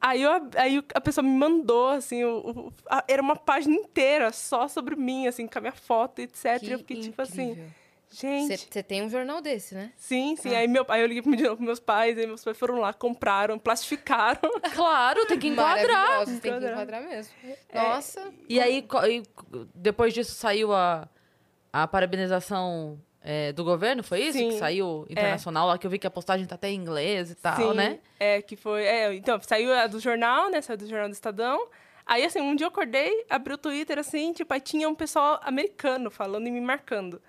Aí, 0.00 0.22
eu, 0.22 0.30
aí 0.56 0.82
a 0.94 1.00
pessoa 1.00 1.24
me 1.24 1.30
mandou, 1.30 1.88
assim, 1.88 2.22
o, 2.24 2.38
o- 2.68 2.72
a- 2.88 3.04
era 3.08 3.20
uma 3.20 3.34
página 3.36 3.74
inteira 3.74 4.32
só 4.32 4.68
sobre 4.68 4.94
mim, 4.94 5.26
assim, 5.26 5.46
com 5.46 5.58
a 5.58 5.60
minha 5.60 5.72
foto, 5.72 6.20
etc. 6.20 6.62
e 6.62 6.70
eu 6.72 6.78
fiquei 6.78 6.96
tipo 7.00 7.20
assim, 7.20 7.54
gente... 8.10 8.68
Você 8.70 8.82
tem 8.82 9.02
um 9.02 9.10
jornal 9.10 9.40
desse, 9.40 9.74
né? 9.74 9.92
Sim, 9.96 10.36
sim. 10.36 10.54
Ah. 10.54 10.58
Aí, 10.58 10.68
meu, 10.68 10.84
aí 10.88 11.00
eu 11.00 11.06
liguei 11.06 11.22
de 11.36 11.42
novo 11.42 11.56
pros 11.56 11.66
meus 11.66 11.80
pais, 11.80 12.18
aí 12.18 12.26
meus 12.26 12.44
pais 12.44 12.56
foram 12.56 12.78
lá, 12.78 12.92
compraram, 12.92 13.58
plastificaram. 13.58 14.40
Claro, 14.74 15.26
tem 15.26 15.38
que 15.38 15.48
enquadrar. 15.48 16.24
Tem 16.24 16.38
que 16.40 16.48
Enquadrar. 16.48 17.02
mesmo. 17.02 17.32
É. 17.68 17.80
Nossa. 17.80 18.32
E 18.48 18.60
aí, 18.60 18.86
e 19.08 19.22
depois 19.74 20.14
disso, 20.14 20.32
saiu 20.34 20.72
a, 20.72 21.08
a 21.72 21.86
parabenização 21.86 23.00
é, 23.20 23.52
do 23.52 23.64
governo, 23.64 24.02
foi 24.02 24.22
isso? 24.22 24.38
Sim. 24.38 24.50
Que 24.50 24.58
saiu 24.58 25.06
internacional, 25.08 25.66
lá 25.66 25.78
que 25.78 25.86
eu 25.86 25.90
vi 25.90 25.98
que 25.98 26.06
a 26.06 26.10
postagem 26.10 26.46
tá 26.46 26.54
até 26.54 26.70
em 26.70 26.76
inglês 26.76 27.30
e 27.30 27.34
tal, 27.34 27.56
Sim, 27.56 27.74
né? 27.74 27.98
É, 28.18 28.40
que 28.40 28.56
foi. 28.56 28.84
É, 28.84 29.14
então, 29.14 29.38
saiu 29.42 29.72
a 29.74 29.86
do 29.86 30.00
jornal, 30.00 30.50
né? 30.50 30.60
Saiu 30.60 30.78
do 30.78 30.86
jornal 30.86 31.08
do 31.08 31.12
Estadão. 31.12 31.68
Aí, 32.06 32.24
assim, 32.24 32.40
um 32.40 32.56
dia 32.56 32.64
eu 32.64 32.68
acordei, 32.68 33.26
abri 33.28 33.52
o 33.52 33.58
Twitter, 33.58 33.98
assim, 33.98 34.32
tipo, 34.32 34.52
aí 34.54 34.60
tinha 34.60 34.88
um 34.88 34.94
pessoal 34.94 35.38
americano 35.42 36.10
falando 36.10 36.46
e 36.46 36.50
me 36.50 36.60
marcando. 36.60 37.20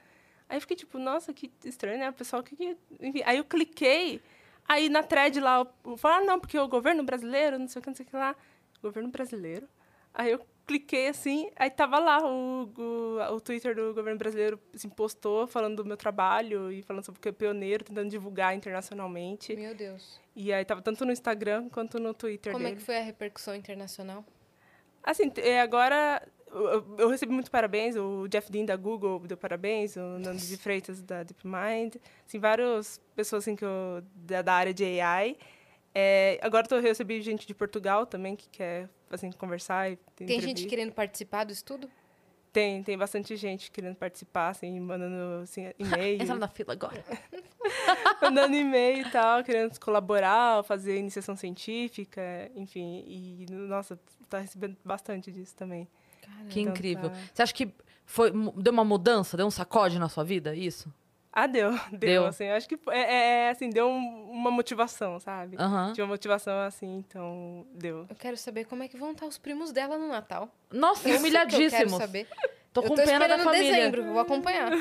Aí 0.50 0.58
eu 0.58 0.62
fiquei, 0.62 0.76
tipo, 0.76 0.98
nossa, 0.98 1.32
que 1.32 1.52
estranho, 1.64 2.00
né? 2.00 2.10
O 2.10 2.14
pessoal, 2.14 2.42
que 2.42 2.56
que... 2.56 2.76
Enfim, 3.00 3.22
aí 3.24 3.38
eu 3.38 3.46
cliquei, 3.46 4.20
aí 4.68 4.90
na 4.90 5.04
thread 5.04 5.40
lá, 5.40 5.66
eu 5.86 5.96
falei, 5.96 6.18
ah, 6.18 6.26
não, 6.26 6.40
porque 6.40 6.58
o 6.58 6.68
governo 6.68 7.04
brasileiro, 7.04 7.60
não 7.60 7.68
sei 7.68 7.80
o 7.80 7.84
que, 7.84 7.90
não 7.90 7.96
sei 7.96 8.06
o 8.06 8.10
que 8.10 8.16
lá. 8.16 8.36
Governo 8.82 9.10
brasileiro? 9.10 9.68
Aí 10.12 10.32
eu 10.32 10.42
cliquei, 10.66 11.08
assim, 11.08 11.50
aí 11.56 11.70
tava 11.70 11.98
lá 12.00 12.20
o, 12.24 12.72
o, 12.78 13.36
o 13.36 13.42
Twitter 13.42 13.76
do 13.76 13.94
governo 13.94 14.18
brasileiro, 14.18 14.60
assim, 14.74 14.90
postou 14.90 15.48
falando 15.48 15.78
do 15.78 15.86
meu 15.86 15.98
trabalho 15.98 16.72
e 16.72 16.82
falando 16.84 17.06
sobre 17.06 17.22
que 17.22 17.30
é 17.30 17.32
pioneiro, 17.32 17.84
tentando 17.84 18.10
divulgar 18.10 18.56
internacionalmente. 18.56 19.56
Meu 19.56 19.74
Deus. 19.76 20.20
E 20.36 20.54
aí 20.54 20.64
tava 20.66 20.82
tanto 20.82 21.06
no 21.06 21.12
Instagram 21.12 21.70
quanto 21.70 22.00
no 22.00 22.14
Twitter 22.14 22.54
Como 22.54 22.66
é 22.66 22.70
dele. 22.70 22.80
que 22.80 22.86
foi 22.86 22.98
a 22.98 23.02
repercussão 23.02 23.56
internacional? 23.56 24.24
Assim, 25.04 25.32
é, 25.38 25.62
agora 25.62 26.22
eu, 26.98 27.10
recebi 27.10 27.32
muito 27.32 27.52
parabéns. 27.52 27.96
O 27.96 28.28
Jeff 28.28 28.52
Dean 28.52 28.66
da 28.66 28.76
Google 28.76 29.20
deu 29.20 29.38
parabéns, 29.38 29.96
o 29.96 30.20
Nando 30.20 30.38
de 30.38 30.58
Freitas 30.58 31.02
da 31.02 31.24
DeepMind. 31.24 31.96
Assim, 32.28 32.40
várias 32.40 33.02
pessoas 33.16 33.44
assim, 33.44 33.56
que 33.56 33.66
eu, 33.66 34.04
da, 34.16 34.42
da 34.42 34.54
área 34.54 34.74
de 34.74 34.84
AI. 35.02 35.38
É, 35.94 36.40
agora 36.42 36.68
eu 36.70 36.82
recebi 36.82 37.22
gente 37.22 37.48
de 37.48 37.54
Portugal 37.54 38.06
também 38.06 38.36
que 38.36 38.50
quer 38.50 38.90
assim, 39.10 39.32
conversar. 39.32 39.92
E 39.92 39.98
Tem 40.16 40.40
gente 40.40 40.66
querendo 40.66 40.92
participar 40.92 41.44
do 41.44 41.52
estudo? 41.52 41.90
Tem, 42.52 42.82
tem 42.82 42.98
bastante 42.98 43.36
gente 43.36 43.70
querendo 43.70 43.96
participar, 43.96 44.50
assim, 44.50 44.80
mandando 44.80 45.44
assim, 45.44 45.72
e-mail. 45.78 46.22
Entra 46.22 46.36
na 46.36 46.48
fila 46.48 46.74
agora. 46.74 47.04
mandando 48.22 48.56
e-mail 48.56 49.06
e 49.06 49.12
tal, 49.12 49.44
querendo 49.44 49.80
colaborar, 49.80 50.64
fazer 50.64 50.98
iniciação 50.98 51.36
científica, 51.36 52.50
enfim. 52.56 53.04
E, 53.06 53.46
nossa, 53.52 54.00
tá 54.28 54.40
recebendo 54.40 54.76
bastante 54.84 55.32
disso 55.32 55.56
também. 55.56 55.88
Que 56.50 56.62
Então 56.62 56.74
incrível. 56.74 57.12
Você 57.34 57.42
acha 57.44 57.54
que 57.54 57.72
foi, 58.06 58.32
deu 58.56 58.74
uma 58.74 58.84
mudança, 58.84 59.38
deu 59.38 59.46
um 59.46 59.52
sacode 59.52 60.00
na 60.00 60.10
sua 60.10 60.24
vida, 60.24 60.56
isso? 60.56 60.92
Ah, 61.32 61.46
deu, 61.46 61.72
deu, 61.92 62.00
Deu. 62.00 62.26
assim, 62.26 62.46
eu 62.46 62.56
acho 62.56 62.68
que 62.68 62.76
é, 62.90 63.00
é, 63.00 63.46
é, 63.46 63.50
assim, 63.52 63.70
deu 63.70 63.88
um- 63.88 64.32
uma 64.32 64.50
motivação, 64.50 65.20
sabe? 65.20 65.56
Aham. 65.60 65.94
Tinha 65.94 66.04
uma 66.04 66.12
motivação 66.14 66.60
assim, 66.62 66.98
então 66.98 67.68
deu. 67.76 68.08
Eu 68.10 68.16
quero 68.16 68.36
saber 68.36 68.66
como 68.66 68.82
é 68.82 68.88
que 68.88 68.98
vão 68.98 69.12
estar 69.12 69.28
os 69.28 69.38
primos 69.38 69.72
dela 69.72 69.98
no 69.98 70.08
Natal. 70.08 70.50
Nossa, 70.72 71.02
Isso 71.08 71.10
que 71.10 71.16
Eu 71.16 71.20
humilhadíssimos. 71.20 71.72
quero 71.72 71.90
saber. 71.92 72.28
Tô 72.74 72.82
eu 72.82 72.88
com 72.88 72.96
tô 72.96 73.04
pena 73.04 73.20
da 73.20 73.26
esperando 73.36 73.44
família. 73.44 73.74
dezembro, 73.76 74.04
vou 74.06 74.20
acompanhar. 74.20 74.72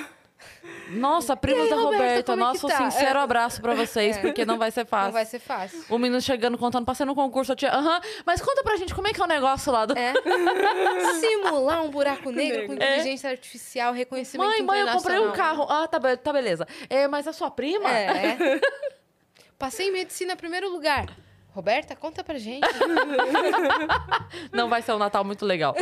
Nossa, 0.90 1.36
primos 1.36 1.64
aí, 1.64 1.70
da 1.70 1.76
Roberta, 1.76 1.96
Roberta, 2.04 2.32
é 2.32 2.36
nosso 2.36 2.66
tá? 2.68 2.76
sincero 2.76 3.18
abraço 3.18 3.60
pra 3.60 3.74
vocês, 3.74 4.16
É. 4.16 4.20
porque 4.20 4.44
não 4.44 4.56
vai 4.58 4.70
ser 4.70 4.86
fácil. 4.86 5.06
Não 5.06 5.12
vai 5.12 5.24
ser 5.24 5.38
fácil. 5.38 5.84
O 5.90 5.98
menino 5.98 6.20
chegando 6.20 6.56
contando, 6.56 6.84
passei 6.86 7.04
no 7.04 7.14
concurso, 7.14 7.52
eu 7.52 7.56
tinha. 7.56 7.72
Aham, 7.72 8.00
mas 8.24 8.40
conta 8.40 8.62
pra 8.62 8.76
gente 8.76 8.94
como 8.94 9.06
é 9.08 9.12
que 9.12 9.20
é 9.20 9.24
o 9.24 9.28
negócio 9.28 9.70
lá 9.72 9.84
do. 9.86 9.96
É. 9.98 10.12
Simular 11.20 11.82
um 11.84 11.90
buraco 11.90 12.30
negro 12.30 12.66
com 12.66 12.72
Negro. 12.72 12.84
inteligência 12.86 13.30
artificial, 13.30 13.92
reconhecimento 13.92 14.46
Mãe, 14.48 14.62
mãe, 14.62 14.80
eu 14.80 14.88
comprei 14.88 15.18
um 15.18 15.32
carro. 15.32 15.66
Ah, 15.68 15.86
tá, 15.88 15.98
be- 15.98 16.16
tá 16.16 16.32
beleza. 16.32 16.66
É, 16.88 17.06
mas 17.08 17.26
a 17.26 17.32
sua 17.32 17.50
prima? 17.50 17.90
É. 17.90 18.36
Passei 19.58 19.88
em 19.88 19.92
medicina 19.92 20.34
em 20.34 20.36
primeiro 20.36 20.70
lugar. 20.70 21.06
Roberta, 21.50 21.96
conta 21.96 22.22
pra 22.22 22.38
gente. 22.38 22.62
Não 24.52 24.68
vai 24.68 24.80
ser 24.82 24.92
um 24.92 24.98
Natal 24.98 25.24
muito 25.24 25.44
legal. 25.44 25.74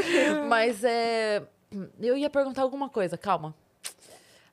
Mas 0.48 0.82
é. 0.82 1.42
Eu 2.00 2.16
ia 2.16 2.30
perguntar 2.30 2.62
alguma 2.62 2.88
coisa, 2.88 3.18
calma. 3.18 3.54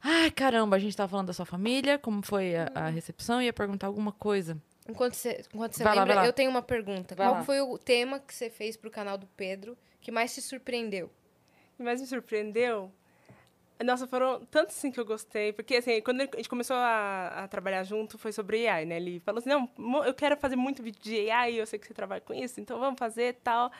Ai, 0.03 0.29
caramba, 0.31 0.75
a 0.75 0.79
gente 0.79 0.95
tava 0.97 1.09
falando 1.09 1.27
da 1.27 1.33
sua 1.33 1.45
família, 1.45 1.97
como 1.97 2.21
foi 2.21 2.55
a, 2.55 2.69
a 2.75 2.89
recepção, 2.89 3.41
ia 3.41 3.53
perguntar 3.53 3.87
alguma 3.87 4.11
coisa. 4.11 4.61
Enquanto 4.87 5.13
você, 5.13 5.45
enquanto 5.53 5.73
você 5.75 5.83
Vai 5.83 5.95
lembra, 5.97 6.15
lá. 6.15 6.25
eu 6.25 6.33
tenho 6.33 6.49
uma 6.49 6.61
pergunta. 6.61 7.15
Vai 7.15 7.25
Qual 7.27 7.35
lá. 7.35 7.43
foi 7.43 7.61
o 7.61 7.77
tema 7.77 8.19
que 8.19 8.33
você 8.33 8.49
fez 8.49 8.75
pro 8.75 8.91
canal 8.91 9.17
do 9.17 9.25
Pedro 9.27 9.77
que 10.01 10.11
mais 10.11 10.33
te 10.33 10.41
surpreendeu? 10.41 11.05
O 11.73 11.77
que 11.77 11.83
mais 11.83 12.01
me 12.01 12.07
surpreendeu? 12.07 12.91
Nossa, 13.83 14.05
foram 14.05 14.45
tantos 14.45 14.77
assim 14.77 14.91
que 14.91 14.99
eu 14.99 15.05
gostei, 15.05 15.51
porque 15.51 15.75
assim, 15.77 15.99
quando 16.01 16.21
a 16.21 16.25
gente 16.35 16.47
começou 16.47 16.75
a, 16.75 17.43
a 17.43 17.47
trabalhar 17.47 17.83
junto, 17.83 18.17
foi 18.17 18.31
sobre 18.31 18.67
AI, 18.67 18.85
né? 18.85 18.97
Ele 18.97 19.19
falou 19.21 19.39
assim, 19.39 19.49
não, 19.49 20.05
eu 20.05 20.13
quero 20.13 20.37
fazer 20.37 20.55
muito 20.55 20.83
vídeo 20.83 21.01
de 21.01 21.29
AI, 21.29 21.55
eu 21.55 21.65
sei 21.65 21.79
que 21.79 21.87
você 21.87 21.93
trabalha 21.93 22.21
com 22.21 22.33
isso, 22.33 22.61
então 22.61 22.79
vamos 22.79 22.99
fazer 22.99 23.29
e 23.29 23.33
tal. 23.33 23.71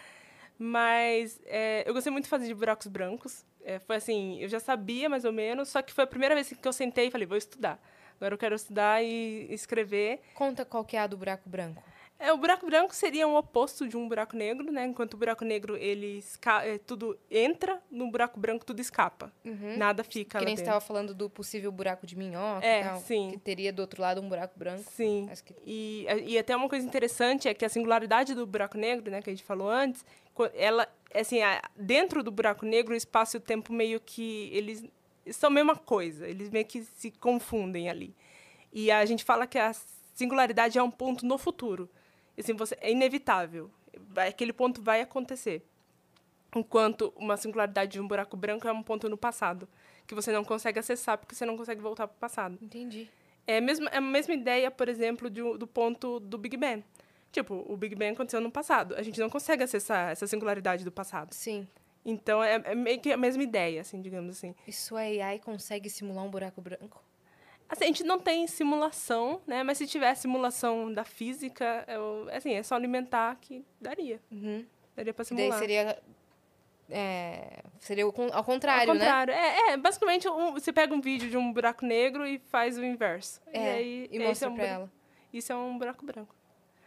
Mas 0.65 1.41
é, 1.45 1.83
eu 1.85 1.93
gostei 1.93 2.09
muito 2.09 2.23
de 2.23 2.29
fazer 2.29 2.47
de 2.47 2.53
buracos 2.53 2.87
brancos. 2.87 3.43
É, 3.65 3.79
foi 3.79 3.97
assim, 3.97 4.39
eu 4.39 4.47
já 4.47 4.61
sabia 4.61 5.09
mais 5.09 5.25
ou 5.25 5.33
menos, 5.33 5.67
só 5.67 5.81
que 5.81 5.91
foi 5.91 6.05
a 6.05 6.07
primeira 6.07 6.33
vez 6.33 6.47
que 6.47 6.65
eu 6.65 6.71
sentei 6.71 7.07
e 7.07 7.11
falei, 7.11 7.27
vou 7.27 7.35
estudar. 7.35 7.77
Agora 8.15 8.33
eu 8.33 8.37
quero 8.37 8.55
estudar 8.55 9.03
e 9.03 9.45
escrever. 9.49 10.21
Conta 10.33 10.63
qual 10.63 10.85
que 10.85 10.95
é 10.95 11.01
a 11.01 11.07
do 11.07 11.17
buraco 11.17 11.49
branco. 11.49 11.83
É, 12.25 12.31
o 12.31 12.37
buraco 12.37 12.65
branco 12.65 12.95
seria 12.95 13.27
um 13.27 13.35
oposto 13.35 13.85
de 13.85 13.97
um 13.97 14.07
buraco 14.07 14.33
negro, 14.35 14.71
né? 14.71 14.85
Enquanto 14.85 15.15
o 15.15 15.17
buraco 15.17 15.43
negro, 15.43 15.75
ele 15.75 16.23
é, 16.63 16.77
tudo 16.77 17.19
entra, 17.29 17.81
no 17.91 18.09
buraco 18.09 18.39
branco 18.39 18.65
tudo 18.65 18.79
escapa. 18.79 19.29
Nada 19.77 20.03
fica 20.05 20.37
que 20.39 20.45
lá 20.45 20.45
nem 20.45 20.53
estava 20.53 20.79
falando 20.79 21.13
do 21.13 21.29
possível 21.29 21.69
buraco 21.69 22.07
de 22.07 22.15
minhoca 22.15 22.65
É, 22.65 22.83
tal. 22.83 22.99
sim. 23.01 23.31
Que 23.31 23.37
teria 23.37 23.73
do 23.73 23.81
outro 23.81 24.01
lado 24.01 24.21
um 24.21 24.29
buraco 24.29 24.57
branco. 24.57 24.89
Sim. 24.89 25.27
Que- 25.45 25.53
E, 25.65 26.05
e 26.25 26.37
até 26.37 26.55
uma 26.55 26.69
coisa 26.69 26.87
interessante 26.87 27.49
é 27.49 27.53
que 27.53 27.65
a 27.65 27.69
singularidade 27.69 28.33
do 28.33 28.45
buraco 28.45 28.77
negro, 28.77 29.11
né, 29.11 29.21
que 29.21 29.29
a 29.29 29.33
gente 29.33 29.43
falou 29.43 29.69
antes, 29.69 30.05
ela, 30.53 30.87
assim, 31.13 31.39
dentro 31.75 32.23
do 32.23 32.31
buraco 32.31 32.65
negro, 32.65 32.93
o 32.93 32.97
espaço 32.97 33.35
e 33.35 33.39
o 33.39 33.41
tempo 33.41 33.73
meio 33.73 33.99
que 33.99 34.49
eles 34.53 34.83
são 35.31 35.47
a 35.47 35.51
mesma 35.53 35.75
coisa, 35.75 36.25
eles 36.27 36.49
meio 36.49 36.65
que 36.65 36.83
se 36.83 37.11
confundem 37.11 37.89
ali. 37.89 38.15
E 38.71 38.89
a 38.91 39.05
gente 39.05 39.23
fala 39.25 39.45
que 39.45 39.59
a 39.59 39.73
singularidade 40.13 40.77
é 40.77 40.83
um 40.83 40.89
ponto 40.91 41.25
no 41.25 41.37
futuro. 41.37 41.89
Assim, 42.37 42.53
você, 42.53 42.77
é 42.81 42.91
inevitável. 42.91 43.69
Aquele 44.15 44.53
ponto 44.53 44.81
vai 44.81 45.01
acontecer. 45.01 45.63
Enquanto 46.55 47.13
uma 47.15 47.35
singularidade 47.37 47.93
de 47.93 47.99
um 47.99 48.07
buraco 48.07 48.37
branco 48.37 48.67
é 48.67 48.71
um 48.71 48.83
ponto 48.83 49.09
no 49.09 49.17
passado, 49.17 49.67
que 50.05 50.13
você 50.13 50.31
não 50.31 50.43
consegue 50.43 50.79
acessar 50.79 51.17
porque 51.17 51.33
você 51.33 51.45
não 51.45 51.57
consegue 51.57 51.81
voltar 51.81 52.07
para 52.07 52.15
o 52.15 52.19
passado. 52.19 52.57
Entendi. 52.61 53.09
É 53.45 53.57
a 53.57 53.61
mesma, 53.61 53.89
é 53.89 53.97
a 53.97 54.01
mesma 54.01 54.33
ideia, 54.33 54.71
por 54.71 54.87
exemplo, 54.87 55.29
de 55.29 55.41
do 55.57 55.67
ponto 55.67 56.19
do 56.19 56.37
Big 56.37 56.55
Bang. 56.55 56.83
Tipo, 57.31 57.65
o 57.67 57.75
Big 57.75 57.95
Bang 57.95 58.13
aconteceu 58.13 58.39
no 58.39 58.51
passado. 58.51 58.95
A 58.95 59.01
gente 59.01 59.19
não 59.19 59.29
consegue 59.29 59.63
acessar 59.63 60.11
essa 60.11 60.27
singularidade 60.27 60.85
do 60.85 60.91
passado. 60.91 61.33
Sim. 61.33 61.67
Então, 62.05 62.43
é, 62.43 62.61
é 62.63 62.75
meio 62.75 62.99
que 62.99 63.11
a 63.11 63.17
mesma 63.17 63.41
ideia, 63.41 63.81
assim, 63.81 64.01
digamos 64.01 64.37
assim. 64.37 64.53
E 64.67 64.71
sua 64.71 64.99
AI 64.99 65.39
consegue 65.39 65.89
simular 65.89 66.23
um 66.23 66.29
buraco 66.29 66.61
branco? 66.61 67.03
Assim, 67.73 67.83
a 67.85 67.87
gente 67.87 68.03
não 68.03 68.19
tem 68.19 68.47
simulação, 68.47 69.41
né? 69.45 69.63
Mas 69.63 69.77
se 69.77 69.85
tiver 69.87 70.13
simulação 70.15 70.93
da 70.93 71.03
física, 71.03 71.83
eu- 71.87 72.27
assim, 72.31 72.53
é 72.53 72.63
só 72.63 72.75
alimentar 72.75 73.35
que 73.41 73.65
daria. 73.81 74.19
Uhum. 74.31 74.65
Daria 74.95 75.13
para 75.13 75.25
Que 75.25 75.33
daí 75.33 75.43
simular. 75.45 75.59
seria 75.59 75.99
É, 76.89 77.63
seria 77.79 78.05
o 78.07 78.13
ao 78.33 78.43
contrário, 78.43 78.89
Ao 78.91 78.95
né? 78.95 78.99
contrário. 79.05 79.33
É, 79.33 79.71
é, 79.71 79.77
basicamente, 79.77 80.27
um- 80.29 80.51
você 80.51 80.71
pega 80.71 80.93
um 80.93 81.01
vídeo 81.01 81.29
de 81.29 81.37
um 81.37 81.51
buraco 81.51 81.85
negro 81.85 82.27
e 82.27 82.39
faz 82.49 82.77
o 82.77 82.83
inverso. 82.83 83.41
É, 83.47 83.59
e 83.59 83.69
aí, 83.69 84.09
e 84.11 84.19
mostra 84.19 84.47
é 84.47 84.51
um 84.51 84.55
pra 84.55 84.65
ela. 84.65 84.91
Isso 85.31 85.51
é 85.51 85.55
um 85.55 85.77
buraco 85.77 86.05
branco. 86.05 86.35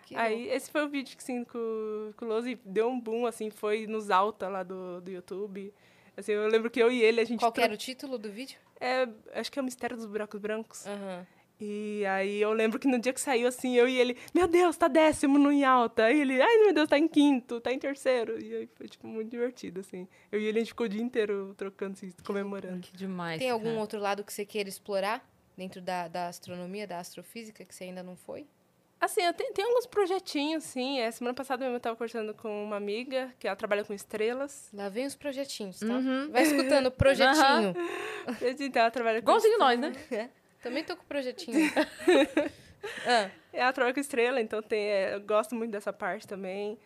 Que 0.04 0.14
aí, 0.14 0.48
esse 0.50 0.70
foi 0.70 0.84
o 0.84 0.88
vídeo 0.88 1.16
que, 1.16 1.22
sim, 1.24 1.42
com, 1.42 2.12
com 2.16 2.24
o 2.26 2.28
Lose 2.28 2.60
deu 2.64 2.88
um 2.88 3.00
boom, 3.00 3.26
assim, 3.26 3.50
foi 3.50 3.86
nos 3.88 4.08
alta 4.10 4.48
lá 4.48 4.62
do, 4.62 5.00
do 5.00 5.10
YouTube. 5.10 5.74
Assim, 6.16 6.32
eu 6.32 6.48
lembro 6.48 6.70
que 6.70 6.80
eu 6.80 6.90
e 6.90 7.02
ele, 7.02 7.20
a 7.20 7.24
gente... 7.24 7.40
Qual 7.40 7.52
era 7.59 7.74
o 7.74 7.76
título 7.76 8.16
do 8.16 8.30
vídeo? 8.30 8.59
É, 8.80 9.09
acho 9.34 9.52
que 9.52 9.59
é 9.59 9.62
o 9.62 9.64
Mistério 9.64 9.97
dos 9.97 10.06
Buracos 10.06 10.40
Brancos. 10.40 10.86
Aham. 10.86 11.26
E 11.59 12.05
aí 12.05 12.40
eu 12.40 12.52
lembro 12.52 12.78
que 12.78 12.86
no 12.86 12.98
dia 12.98 13.14
que 13.14 13.20
saiu, 13.20 13.48
assim, 13.48 13.76
eu 13.76 13.88
e 13.88 13.98
ele, 13.98 14.16
meu 14.34 14.47
Deus, 14.47 14.76
tá 14.76 14.88
décimo 14.88 15.38
no 15.38 15.51
em 15.51 15.64
alta. 15.64 16.05
Aí 16.05 16.20
ele, 16.20 16.40
ai 16.40 16.59
meu 16.59 16.74
Deus, 16.74 16.88
tá 16.88 16.98
em 16.98 17.09
quinto, 17.09 17.60
tá 17.60 17.72
em 17.72 17.78
terceiro. 17.78 18.38
E 18.38 18.55
aí 18.55 18.68
foi, 18.74 18.86
tipo, 18.86 19.06
muito 19.06 19.30
divertido, 19.30 19.80
assim. 19.80 20.06
Eu 20.30 20.38
e 20.38 20.44
ele, 20.44 20.59
a 20.59 20.60
gente 20.60 20.68
ficou 20.68 20.84
o 20.84 20.88
dia 20.88 21.01
inteiro 21.01 21.55
trocando, 21.56 21.94
assim, 21.94 22.12
comemorando. 22.24 22.80
Que 22.80 22.94
demais. 22.94 23.38
Tem 23.38 23.48
algum 23.48 23.70
cara. 23.70 23.80
outro 23.80 23.98
lado 23.98 24.22
que 24.22 24.32
você 24.32 24.44
queira 24.44 24.68
explorar 24.68 25.26
dentro 25.56 25.80
da, 25.80 26.09
da 26.09 26.28
astronomia, 26.28 26.86
da 26.86 26.98
astrofísica, 26.98 27.64
que 27.64 27.74
você 27.74 27.84
ainda 27.84 28.02
não 28.02 28.16
foi? 28.16 28.47
Assim, 28.98 29.20
eu 29.23 29.32
tenho, 29.35 29.52
tenho 29.52 29.68
alguns 29.68 29.86
projetinhos, 29.86 30.64
sim. 30.64 31.01
É, 31.01 31.10
semana 31.10 31.35
passada 31.35 31.64
mesmo 31.64 31.77
eu 31.77 31.81
tava 31.81 31.97
conversando 31.97 32.32
com 32.32 32.64
uma 32.64 32.77
amiga, 32.77 33.32
que 33.39 33.47
ela 33.47 33.56
trabalha 33.56 33.85
com 33.85 33.93
estrelas. 33.93 34.70
Lá 34.73 34.89
vem 34.89 35.06
os 35.06 35.14
projetinhos, 35.14 35.78
tá? 35.78 35.86
Uhum. 35.86 36.31
Vai 36.31 36.43
escutando 36.43 36.90
projetinho. 36.93 37.74
Então, 38.60 38.81
ela 38.81 38.90
trabalha 38.90 39.20
com 39.20 39.28
Igualzinho 39.28 39.59
nós, 39.59 39.78
né? 39.78 39.93
É. 40.10 40.28
Também 40.62 40.82
tô 40.82 40.97
com 40.97 41.05
projetinho. 41.05 41.70
ah, 43.06 43.31
Ela 43.52 43.73
trabalha 43.73 43.94
com 43.94 44.01
estrela, 44.01 44.40
então 44.40 44.62
tem, 44.62 44.89
é, 44.89 45.14
eu 45.14 45.20
gosto 45.20 45.55
muito 45.55 45.70
dessa 45.70 45.93
parte 45.93 46.27
também. 46.27 46.78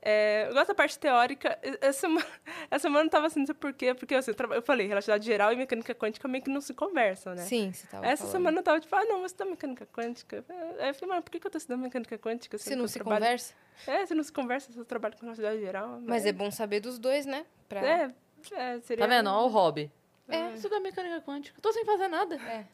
É, 0.00 0.46
eu 0.48 0.54
gosto 0.54 0.68
da 0.68 0.74
parte 0.74 0.98
teórica. 0.98 1.58
Essa 1.80 2.00
semana, 2.00 2.26
essa 2.70 2.82
semana 2.82 3.06
eu 3.06 3.10
tava 3.10 3.26
assim, 3.26 3.40
não 3.40 3.46
sei 3.46 3.54
porquê, 3.54 3.94
porque 3.94 4.14
assim, 4.14 4.30
eu, 4.30 4.52
eu 4.54 4.62
falei, 4.62 4.86
relatividade 4.86 5.24
geral 5.24 5.52
e 5.52 5.56
mecânica 5.56 5.94
quântica 5.94 6.28
meio 6.28 6.42
que 6.44 6.50
não 6.50 6.60
se 6.60 6.72
conversam, 6.72 7.34
né? 7.34 7.42
Sim, 7.42 7.72
você 7.72 7.86
tava 7.86 8.06
Essa 8.06 8.18
falando. 8.18 8.32
semana 8.32 8.58
eu 8.58 8.62
tava 8.62 8.80
tipo, 8.80 8.94
ah, 8.94 9.04
não, 9.04 9.20
você 9.22 9.34
tá 9.34 9.44
mecânica 9.44 9.86
quântica. 9.86 10.44
Aí 10.78 10.88
eu 10.88 10.94
falei, 10.94 11.08
mano, 11.10 11.22
por 11.22 11.30
que, 11.30 11.44
eu 11.44 11.50
tô 11.50 11.58
estudando 11.58 11.82
mecânica 11.82 12.16
quântica? 12.18 12.56
Você 12.56 12.70
sendo 12.70 12.78
não 12.78 12.84
eu 12.84 12.88
se 12.88 12.94
trabalho- 12.94 13.20
conversa? 13.24 13.54
É, 13.86 14.06
você 14.06 14.14
não 14.14 14.22
se 14.22 14.32
conversa, 14.32 14.72
você 14.72 14.84
trabalha 14.84 15.14
com 15.14 15.22
relatividade 15.22 15.60
geral. 15.60 16.00
Mas 16.04 16.26
é 16.26 16.32
bom 16.32 16.50
saber 16.50 16.80
dos 16.80 16.98
dois, 16.98 17.26
né? 17.26 17.44
Pra... 17.68 17.80
É, 17.86 18.14
é, 18.52 18.80
seria... 18.80 19.04
Tá 19.04 19.08
vendo? 19.08 19.28
Ó 19.30 19.44
o 19.46 19.48
hobby. 19.48 19.90
É. 20.28 20.36
É, 20.36 20.68
da 20.68 20.80
mecânica 20.80 21.20
quântica. 21.22 21.58
Tô 21.60 21.72
sem 21.72 21.84
fazer 21.84 22.08
nada. 22.08 22.36
É. 22.36 22.64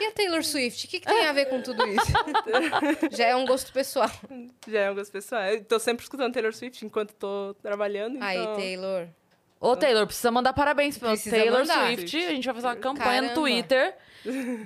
E 0.00 0.06
a 0.06 0.12
Taylor 0.12 0.42
Swift? 0.44 0.86
O 0.86 0.90
que, 0.90 1.00
que 1.00 1.06
tem 1.06 1.26
a 1.26 1.32
ver 1.32 1.46
com 1.46 1.62
tudo 1.62 1.86
isso? 1.86 2.12
Já 3.12 3.26
é 3.26 3.36
um 3.36 3.46
gosto 3.46 3.72
pessoal. 3.72 4.10
Já 4.66 4.80
é 4.80 4.88
algumas 4.88 5.10
pessoas. 5.10 5.54
Eu 5.54 5.64
tô 5.64 5.78
sempre 5.78 6.02
escutando 6.02 6.32
Taylor 6.32 6.52
Swift 6.52 6.84
enquanto 6.84 7.12
tô 7.14 7.54
trabalhando, 7.62 8.16
então... 8.16 8.28
Aí, 8.28 8.46
Taylor. 8.56 9.08
Ô, 9.60 9.76
Taylor, 9.76 10.04
precisa 10.06 10.30
mandar 10.32 10.52
parabéns 10.52 10.98
pra 10.98 11.10
Precisa 11.10 11.36
Taylor 11.36 11.60
mandar. 11.60 11.86
Swift. 11.94 12.16
A 12.16 12.30
gente 12.30 12.44
vai 12.44 12.54
fazer 12.54 12.66
uma 12.66 12.76
campanha 12.76 13.22
no 13.22 13.28
Caramba. 13.28 13.34
Twitter. 13.34 13.94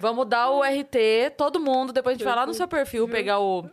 Vamos 0.00 0.26
dar 0.26 0.48
o 0.50 0.62
RT, 0.62 1.34
todo 1.36 1.60
mundo. 1.60 1.92
Depois 1.92 2.14
a 2.14 2.16
gente 2.16 2.24
vai 2.24 2.34
lá 2.34 2.46
no 2.46 2.54
seu 2.54 2.66
perfil 2.66 3.06
pegar 3.06 3.38
o, 3.38 3.68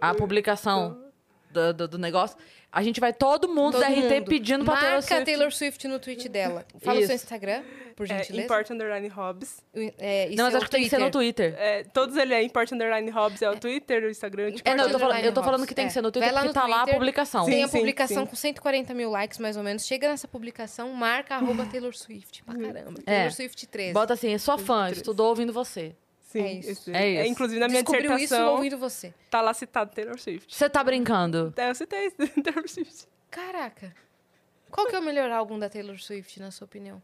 a 0.00 0.14
publicação 0.14 1.02
do, 1.50 1.74
do, 1.74 1.88
do 1.88 1.98
negócio. 1.98 2.36
A 2.74 2.82
gente 2.82 2.98
vai 3.00 3.12
todo 3.12 3.48
mundo 3.50 3.72
Todo 3.72 3.82
da 3.82 3.88
RT 3.88 3.96
mundo. 4.20 4.24
pedindo 4.24 4.64
pra 4.64 4.72
Marca 4.74 4.86
Taylor 4.86 4.96
a 4.98 5.02
Swift. 5.02 5.24
Taylor 5.26 5.52
Swift 5.52 5.88
no 5.88 5.98
tweet 5.98 6.26
dela. 6.30 6.64
Fala 6.80 7.00
o 7.00 7.04
seu 7.04 7.14
Isso. 7.14 7.24
Instagram, 7.24 7.62
por 7.94 8.10
É, 8.10 8.16
gentileza. 8.16 8.44
Import 8.46 8.70
Underline 8.70 9.08
Hobbs. 9.08 9.62
É, 9.98 10.30
Não, 10.34 10.44
mas 10.44 10.52
seu 10.52 10.56
acho 10.56 10.64
que 10.64 10.70
tem 10.70 10.82
que 10.84 10.88
ser 10.88 10.96
no 10.98 11.10
Twitter. 11.10 11.54
É, 11.58 11.84
todos 11.84 12.16
ele 12.16 12.32
é 12.32 12.42
Import 12.42 12.72
Underline 12.72 13.10
Hobbs, 13.10 13.42
é 13.42 13.50
o 13.50 13.58
Twitter, 13.60 14.04
o 14.04 14.08
Instagram. 14.08 14.52
Tipo, 14.52 14.66
É, 14.66 14.74
não, 14.74 14.84
eu 14.86 14.90
tô, 14.90 14.98
falando, 14.98 15.22
eu 15.22 15.34
tô 15.34 15.42
falando 15.42 15.66
que 15.66 15.74
tem 15.74 15.86
que 15.86 15.88
Hobbs. 15.88 15.92
ser 15.92 16.00
no 16.00 16.08
É. 16.08 16.12
Twitter 16.12 16.32
porque 16.32 16.48
no 16.48 16.54
tá 16.54 16.66
lá 16.66 16.82
a 16.82 16.86
publicação. 16.86 17.44
Tem 17.44 17.62
a 17.62 17.66
Sim, 17.66 17.72
sim, 17.72 17.78
publicação 17.80 18.24
sim. 18.24 18.30
com 18.30 18.36
140 18.36 18.94
mil 18.94 19.10
likes, 19.10 19.38
mais 19.38 19.58
ou 19.58 19.62
menos. 19.62 19.84
Chega 19.84 20.08
nessa 20.08 20.26
publicação, 20.26 20.90
marca 20.94 21.34
arroba 21.34 21.66
Taylor 21.66 21.94
Swift. 21.94 22.42
Pra 22.42 22.54
caramba. 22.54 23.00
É. 23.04 23.16
Taylor 23.16 23.32
Swift 23.32 23.66
13. 23.66 23.92
Bota 23.92 24.14
assim, 24.14 24.36
sou 24.38 24.56
fã, 24.56 24.88
estudou 24.90 25.28
ouvindo 25.28 25.52
você. 25.52 25.94
Sim, 26.32 26.42
é 26.42 26.52
isso. 26.54 26.70
esse- 26.70 26.92
É 26.94 27.22
isso. 27.22 27.30
inclusive, 27.32 27.60
na 27.60 27.68
minha 27.68 27.82
Descobriu 27.82 28.10
isso 28.12 28.18
dissertação, 28.20 28.54
ouvindo 28.54 28.78
você. 28.78 29.14
tá 29.30 29.40
lá 29.40 29.52
citado 29.54 29.92
Taylor 29.94 30.18
Swift. 30.18 30.54
Você 30.54 30.68
tá 30.70 30.82
brincando? 30.82 31.52
É, 31.56 31.70
eu 31.70 31.74
citei 31.74 32.10
Taylor 32.42 32.68
Swift. 32.68 33.06
Caraca. 33.30 33.94
Qual 34.70 34.86
que 34.86 34.96
é 34.96 34.98
o 34.98 35.02
melhor 35.02 35.30
álbum 35.30 35.58
da 35.58 35.68
Taylor 35.68 35.98
Swift, 35.98 36.40
na 36.40 36.50
sua 36.50 36.64
opinião? 36.64 37.00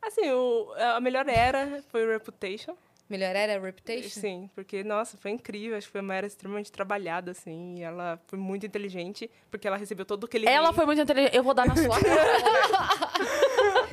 Assim, 0.00 0.30
o, 0.30 0.72
a 0.96 1.00
melhor 1.00 1.28
era 1.28 1.82
foi 1.90 2.06
o 2.06 2.10
Reputation. 2.12 2.76
Melhor 3.08 3.34
era 3.34 3.58
Reputation? 3.58 4.20
Sim, 4.20 4.50
porque, 4.54 4.84
nossa, 4.84 5.16
foi 5.16 5.30
incrível. 5.30 5.78
Acho 5.78 5.86
que 5.86 5.92
foi 5.92 6.02
uma 6.02 6.14
era 6.14 6.26
extremamente 6.26 6.70
trabalhada, 6.70 7.30
assim. 7.30 7.76
E 7.78 7.82
ela 7.82 8.20
foi 8.26 8.38
muito 8.38 8.66
inteligente, 8.66 9.30
porque 9.50 9.66
ela 9.66 9.78
recebeu 9.78 10.04
todo 10.04 10.26
aquele... 10.26 10.46
Ela 10.46 10.72
foi 10.74 10.84
muito 10.84 11.00
inteligente. 11.00 11.34
Eu 11.34 11.42
vou 11.42 11.54
dar 11.54 11.66
na 11.66 11.74
sua 11.74 11.98
cara. 12.00 12.28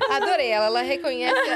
Adorei 0.18 0.50
ela. 0.50 0.66
Ela 0.66 0.82
reconhece, 0.82 1.50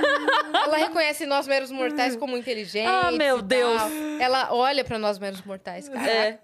ela 0.53 0.77
reconhece 0.77 1.25
nós 1.25 1.47
meros 1.47 1.69
mortais 1.69 2.15
como 2.15 2.37
inteligentes. 2.37 2.89
Ah, 2.89 3.11
meu 3.11 3.37
tal. 3.37 3.43
Deus. 3.43 3.81
Ela 4.19 4.53
olha 4.53 4.85
pra 4.85 4.97
nós 4.97 5.19
meros 5.19 5.41
mortais, 5.41 5.89
cara. 5.89 6.09
É. 6.09 6.39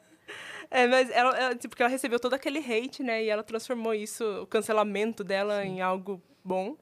É, 0.71 0.87
mas 0.87 1.09
ela, 1.11 1.37
ela, 1.37 1.55
tipo, 1.55 1.69
porque 1.69 1.83
ela 1.83 1.89
recebeu 1.89 2.19
todo 2.19 2.33
aquele 2.33 2.59
hate, 2.59 3.01
né? 3.01 3.23
E 3.23 3.29
ela 3.29 3.43
transformou 3.43 3.93
isso, 3.93 4.25
o 4.41 4.47
cancelamento 4.47 5.23
dela, 5.23 5.63
em 5.63 5.79
algo 5.79 6.21
bom. 6.45 6.77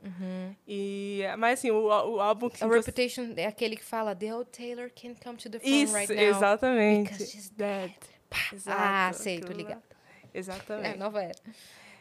E, 0.68 1.22
mas, 1.40 1.60
assim, 1.60 1.72
o, 1.72 1.86
o 1.86 2.20
álbum 2.20 2.50
que... 2.50 2.64
A 2.64 2.68
você- 2.68 2.76
Reputation 2.92 3.34
é 3.38 3.46
aquele 3.48 3.76
que 3.78 3.84
fala 3.84 4.16
The 4.16 4.36
old 4.36 4.50
Taylor 4.52 4.92
can't 4.94 5.20
come 5.24 5.38
to 5.38 5.50
the 5.50 5.60
front 5.60 5.74
Isso, 5.74 5.94
right 5.96 6.14
now. 6.14 6.24
exatamente. 6.26 7.10
because 7.10 7.32
she's 7.32 7.50
Dead. 7.50 7.92
Ah, 8.32 9.10
Exato, 9.10 9.18
sei, 9.20 9.40
tô 9.40 9.54
ligada. 9.54 9.82
Exatamente. 10.34 10.96
É, 10.96 10.98
nova 10.98 11.22
era. 11.24 11.36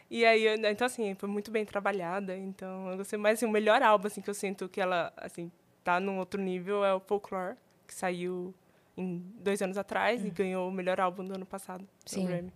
E 0.09 0.25
aí, 0.25 0.43
eu- 0.43 0.55
então, 0.55 0.85
assim, 0.85 1.15
foi 1.15 1.29
muito 1.29 1.49
bem 1.51 1.63
trabalhada. 1.65 2.35
Então, 2.35 2.89
eu 2.89 2.97
gostei 2.97 3.17
mais, 3.17 3.39
assim, 3.39 3.45
o 3.45 3.51
melhor 3.51 3.81
álbum, 3.81 4.07
assim, 4.07 4.21
que 4.21 4.29
eu 4.29 4.33
sinto 4.33 4.67
que 4.67 4.81
ela, 4.81 5.13
assim, 5.17 5.51
tá 5.83 5.99
num 5.99 6.17
outro 6.19 6.41
nível 6.41 6.83
é 6.83 6.93
o 6.93 6.99
Folklore, 6.99 7.55
que 7.87 7.93
saiu 7.93 8.53
em 8.97 9.17
dois 9.39 9.61
anos 9.61 9.77
atrás 9.77 10.23
e 10.23 10.29
ganhou 10.29 10.67
o 10.67 10.71
melhor 10.71 10.99
álbum 10.99 11.23
do 11.25 11.33
ano 11.33 11.45
passado, 11.45 11.81
Hum. 11.83 11.87
Sim. 12.05 12.27
Grammy. 12.27 12.51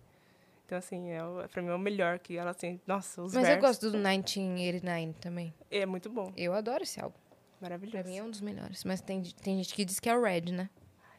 Então, 0.68 0.76
assim, 0.76 1.08
é, 1.12 1.18
pra 1.50 1.62
mim 1.62 1.70
é 1.70 1.74
o 1.74 1.78
melhor, 1.78 2.18
que 2.18 2.36
ela, 2.36 2.50
assim, 2.50 2.78
nossa, 2.86 3.22
os 3.22 3.32
Mas 3.32 3.44
eu 3.48 3.54
versos... 3.54 3.66
gosto 3.66 3.90
do 3.90 3.96
1989 3.96 5.14
também. 5.18 5.54
É 5.70 5.86
muito 5.86 6.10
bom, 6.10 6.30
Eu 6.36 6.52
adoro 6.52 6.82
esse 6.82 7.00
álbum. 7.00 7.16
Pra 7.58 7.70
maravilhoso. 7.70 8.06
mim 8.06 8.18
é 8.18 8.22
um 8.22 8.28
dos 8.28 8.42
melhores. 8.42 8.84
Mas 8.84 9.00
tem, 9.00 9.22
tem 9.22 9.56
gente 9.56 9.74
que 9.74 9.82
diz 9.82 9.98
que 9.98 10.10
é 10.10 10.14
o 10.14 10.22
Red, 10.22 10.52
né? 10.52 10.68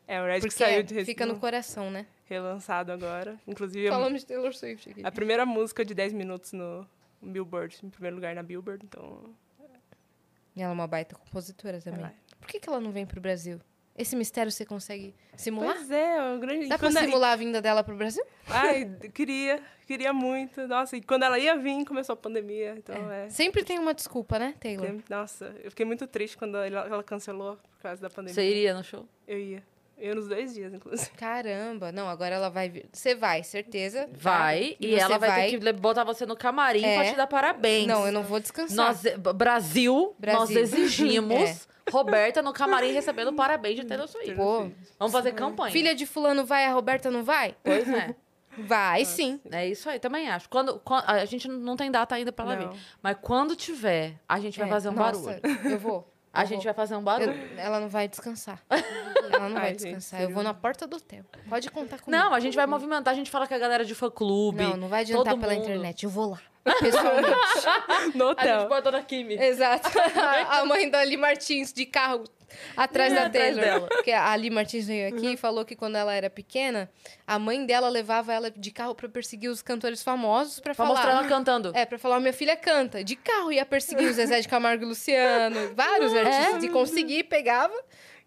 É, 0.08 0.22
o 0.22 0.26
Red 0.26 0.36
que 0.36 0.42
Porque 0.42 0.56
saiu 0.56 0.84
de 0.84 1.04
fica 1.04 1.26
no 1.26 1.40
coração, 1.40 1.90
né? 1.90 2.06
relançado 2.26 2.92
agora. 2.92 3.40
Inclusive, 3.48 3.88
é 3.88 3.90
Falamos 3.90 4.22
de 4.22 4.28
Taylor 4.28 4.54
Swift 4.54 4.88
aqui. 4.92 5.02
a 5.04 5.12
primeira 5.12 5.48
música 5.48 5.84
de 5.84 5.96
10 5.96 6.14
minutos 6.14 6.54
no 6.54 6.88
Billboard, 7.20 7.76
em 7.84 7.90
primeiro 7.90 8.18
lugar 8.18 8.36
na 8.36 8.44
Billboard, 8.44 8.86
então... 8.86 9.34
E 10.56 10.62
ela 10.62 10.72
é 10.72 10.74
uma 10.76 10.86
baita 10.88 11.16
compositora 11.16 11.82
também. 11.82 12.02
ela 12.02 12.10
é. 12.10 12.36
Por 12.40 12.48
que, 12.48 12.60
que 12.60 12.70
ela 12.70 12.80
não 12.80 12.92
vem 12.92 13.04
pro 13.04 13.20
Brasil? 13.20 13.60
Esse 14.00 14.16
mistério 14.16 14.50
você 14.50 14.66
consegue 14.66 15.14
simular? 15.36 15.76
Pois 15.76 15.92
é, 15.92 16.16
é 16.16 16.22
um 16.24 16.40
grande... 16.40 16.68
Dá 16.68 16.76
e 16.76 16.78
pra 16.78 16.90
simular 16.90 17.34
a 17.34 17.36
vinda 17.36 17.62
dela 17.62 17.84
pro 17.84 17.98
Brasil? 17.98 18.24
Ai, 18.48 18.90
queria, 19.14 19.62
queria 19.86 20.14
muito. 20.14 20.66
Nossa, 20.70 20.96
e 20.96 21.02
quando 21.02 21.24
ela 21.24 21.38
ia 21.38 21.58
vir, 21.58 21.84
começou 21.84 22.14
a 22.14 22.16
pandemia. 22.18 22.76
Então, 22.78 23.12
é. 23.12 23.30
Sempre 23.30 23.62
tem 23.62 23.78
uma 23.78 23.94
desculpa, 23.94 24.40
né, 24.40 24.56
Taylor? 24.58 24.88
fiquei- 24.88 25.04
Nossa, 25.10 25.54
eu 25.62 25.70
fiquei 25.70 25.86
muito 25.86 26.08
triste 26.08 26.38
quando 26.38 26.58
ela, 26.58 26.88
ela 26.88 27.04
cancelou 27.04 27.58
por 27.58 27.82
causa 27.82 28.02
da 28.02 28.10
pandemia. 28.10 28.34
Você 28.34 28.50
iria 28.50 28.74
no 28.74 28.86
show? 28.86 29.06
Eu 29.28 29.38
ia. 29.38 29.64
Eu 29.98 30.08
ia 30.08 30.16
nos 30.16 30.30
dois 30.30 30.54
dias, 30.54 30.74
inclusive. 30.74 31.10
Caramba, 31.18 31.92
não, 31.92 32.08
agora 32.08 32.34
ela 32.34 32.48
vai 32.50 32.70
vir. 32.70 32.86
Você 32.94 33.14
vai, 33.16 33.44
certeza. 33.44 34.04
tá? 34.08 34.14
Vai. 34.18 34.78
E, 34.80 34.92
você 34.92 35.02
ela 35.02 35.18
vai, 35.18 35.50
ter 35.52 35.60
que 35.60 35.74
botar 35.74 36.06
você 36.06 36.26
no 36.26 36.38
camarim 36.38 36.86
É. 36.86 36.96
pra 36.96 37.12
te 37.12 37.18
dar 37.18 37.28
parabéns. 37.28 37.86
Não, 37.86 38.06
eu 38.06 38.14
não 38.14 38.24
vou 38.24 38.40
descansar. 38.40 38.78
Nós, 38.78 39.02
Brasil, 39.36 40.16
nós 40.18 40.50
Brasil. 40.50 40.60
exigimos 40.64 41.68
Roberta 41.92 42.42
no 42.42 42.54
camarim 42.54 42.92
recebendo 42.92 43.34
parabéns 43.34 43.76
de 43.76 43.86
Taylor 43.86 44.08
Swift. 44.08 44.36
Pô, 44.36 44.70
Vamos 44.98 45.12
fazer 45.12 45.32
campanha. 45.34 45.72
filha 45.72 45.96
de 45.96 46.06
fulano 46.06 46.46
vai, 46.46 46.66
a 46.66 46.72
Roberta 46.74 47.10
não 47.12 47.24
vai? 47.24 47.56
Pois 47.64 47.88
é. 47.88 48.16
Vai, 48.58 49.06
sim. 49.06 49.40
É 49.52 49.68
isso 49.68 49.90
aí, 49.90 50.00
também 50.00 50.28
acho. 50.30 50.50
Quando, 50.50 50.80
quan- 50.80 51.04
a 51.06 51.24
gente 51.26 51.48
não 51.48 51.78
tem 51.78 51.90
data 51.90 52.16
ainda 52.16 52.32
pra 52.32 52.44
ela 52.46 52.56
Não. 52.58 52.72
vir. 52.74 52.80
Mas 53.02 53.18
quando 53.22 53.56
tiver, 53.56 54.16
a 54.28 54.40
gente 54.40 54.60
vai 54.60 54.68
É, 54.68 54.72
fazer 54.72 54.90
um 54.90 54.94
nossa, 54.94 55.40
barulho. 55.40 55.72
Eu 55.72 55.80
vou. 55.80 56.12
A 56.32 56.44
eu 56.44 56.48
gente 56.48 56.64
vai 56.64 56.74
fazer 56.74 56.96
um 56.96 57.02
barulho. 57.04 57.32
Eu- 57.32 57.58
ela 57.60 57.80
não 57.80 57.90
vai 57.90 58.08
descansar. 58.08 58.62
Ela 59.32 59.48
não 59.48 59.54
vai 59.56 59.64
Ai, 59.64 59.70
gente, 59.70 59.84
descansar. 59.84 60.20
eu 60.20 60.24
seria 60.26 60.34
vou 60.36 60.44
na 60.44 60.54
porta 60.56 60.88
do 60.88 60.98
hotel. 60.98 61.24
Pode 61.48 61.70
contar 61.70 62.00
comigo. 62.00 62.12
Não, 62.24 62.34
a 62.34 62.40
gente 62.40 62.56
vai 62.56 62.66
movimentar, 62.66 63.14
a 63.14 63.16
gente 63.16 63.30
fala 63.30 63.48
com 63.48 63.54
a 63.54 63.58
galera 63.60 63.86
de 63.86 63.94
fã-clube. 63.94 64.58
Não, 64.62 64.76
não 64.76 64.88
vai 64.88 65.02
adiantar 65.02 65.38
pela 65.38 65.54
mundo. 65.54 65.64
internet. 65.64 66.04
Eu 66.04 66.10
vou 66.10 66.32
lá. 66.32 66.40
Pessoalmente. 66.80 67.28
No 68.16 68.26
A 68.26 68.30
hotel. 68.32 68.60
gente 68.62 68.70
bota 68.70 68.92
na 68.92 69.02
Kimi. 69.04 69.36
Exato. 69.36 69.88
A 70.50 70.66
mãe 70.66 70.90
da 70.90 71.00
Ali 71.00 71.16
Martins 71.16 71.72
de 71.72 71.86
carro 71.86 72.24
atrás 72.76 73.14
da 73.14 73.26
Atrás 73.26 73.56
Taylor. 73.56 73.64
dela. 73.64 73.88
Porque 73.88 74.12
a 74.12 74.30
Ali 74.32 74.50
Martins 74.50 74.88
veio 74.88 75.10
aqui 75.16 75.34
e 75.34 75.38
falou 75.38 75.64
que 75.66 75.76
quando 75.76 75.96
ela 75.96 76.14
era 76.14 76.30
pequena, 76.30 76.90
a 77.28 77.38
mãe 77.40 77.66
dela 77.66 77.90
levava 77.90 78.34
ela 78.34 78.50
de 78.52 78.72
carro 78.72 78.96
pra 78.96 79.08
perseguir 79.10 79.50
os 79.50 79.62
cantores 79.62 80.02
famosos 80.04 80.60
pra 80.60 80.74
Pra 80.74 80.86
falar. 80.86 80.90
mostrar 80.96 81.12
ela 81.12 81.28
cantando. 81.28 81.72
É, 81.76 81.86
pra 81.86 81.98
falar, 81.98 82.20
minha 82.20 82.34
filha 82.34 82.56
canta. 82.56 83.04
De 83.04 83.16
carro 83.16 83.52
ia 83.52 83.66
perseguir 83.66 84.08
o 84.10 84.14
Zezé 84.14 84.40
de 84.42 84.48
Camargo 84.48 84.84
e 84.84 84.88
Luciano, 84.88 85.74
vários 85.76 86.14
artistas. 86.16 86.64
E 86.64 86.70
conseguir, 86.70 87.24
pegava 87.24 87.74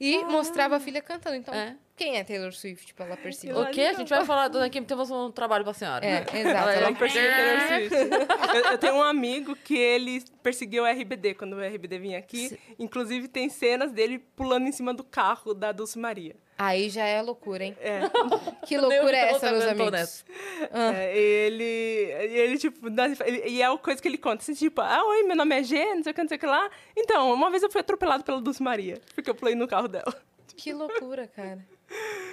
e 0.00 0.18
mostrava 0.24 0.76
a 0.76 0.80
filha 0.80 1.00
cantando. 1.00 1.36
Então, 1.36 1.54
É. 1.54 1.76
Quem 1.94 2.16
é 2.16 2.24
Taylor 2.24 2.52
Swift 2.52 2.94
pra 2.94 3.04
ela 3.06 3.16
perseguir? 3.16 3.54
Eu- 3.54 3.62
O 3.62 3.70
quê? 3.70 3.82
A 3.82 3.92
gente 3.92 4.08
vai 4.08 4.24
falar, 4.24 4.48
dona 4.48 4.68
Kim, 4.70 4.82
temos 4.82 5.10
um 5.10 5.30
trabalho 5.30 5.62
pra 5.62 5.74
senhora. 5.74 6.04
É, 6.04 6.20
exato. 6.20 6.38
Ela- 6.40 6.72
Ela 6.74 6.90
Não 6.90 6.94
perseguiu 6.96 7.30
Taylor 7.30 7.60
Swift. 7.68 8.56
eu, 8.56 8.72
eu 8.72 8.78
tenho 8.78 8.94
um 8.94 9.02
amigo 9.02 9.54
que 9.54 9.76
ele 9.76 10.24
perseguiu 10.42 10.84
o 10.84 10.86
RBD 10.86 11.34
quando 11.34 11.52
o 11.54 11.60
RBD 11.62 11.98
vinha 11.98 12.18
aqui. 12.18 12.58
Inclusive, 12.78 13.28
tem 13.28 13.48
cenas 13.50 13.92
dele 13.92 14.18
pulando 14.18 14.66
em 14.66 14.72
cima 14.72 14.94
do 14.94 15.04
carro 15.04 15.52
da 15.54 15.70
Dulce 15.70 15.98
Maria. 15.98 16.34
Aí 16.58 16.88
já 16.88 17.04
é 17.04 17.20
loucura, 17.20 17.64
hein? 17.64 17.76
É. 17.80 18.00
Que 18.66 18.78
loucura 18.78 19.16
é 19.16 19.30
essa, 19.32 19.50
meus 19.50 19.64
amigos? 19.64 20.24
É, 20.70 21.16
ele, 21.18 21.64
ele, 21.64 22.58
tipo, 22.58 22.88
e 23.46 23.60
é 23.60 23.66
a 23.66 23.76
coisa 23.76 24.00
que 24.00 24.08
ele 24.08 24.18
conta, 24.18 24.42
assim, 24.42 24.54
tipo, 24.54 24.80
ah, 24.80 25.02
oi, 25.04 25.24
meu 25.24 25.36
nome 25.36 25.58
é 25.58 25.62
Gê, 25.62 25.94
não 25.94 26.02
sei 26.02 26.12
o 26.12 26.14
que, 26.14 26.20
não 26.22 26.28
sei 26.28 26.36
o 26.36 26.40
que 26.40 26.46
lá. 26.46 26.70
Então, 26.96 27.32
uma 27.34 27.50
vez 27.50 27.62
eu 27.62 27.70
fui 27.70 27.80
atropelado 27.80 28.22
pela 28.24 28.40
Dulce 28.40 28.62
Maria, 28.62 29.00
porque 29.14 29.28
eu 29.28 29.34
pulei 29.34 29.54
no 29.54 29.66
carro 29.68 29.88
dela. 29.88 30.14
Que 30.56 30.72
loucura, 30.72 31.26
cara. 31.26 31.58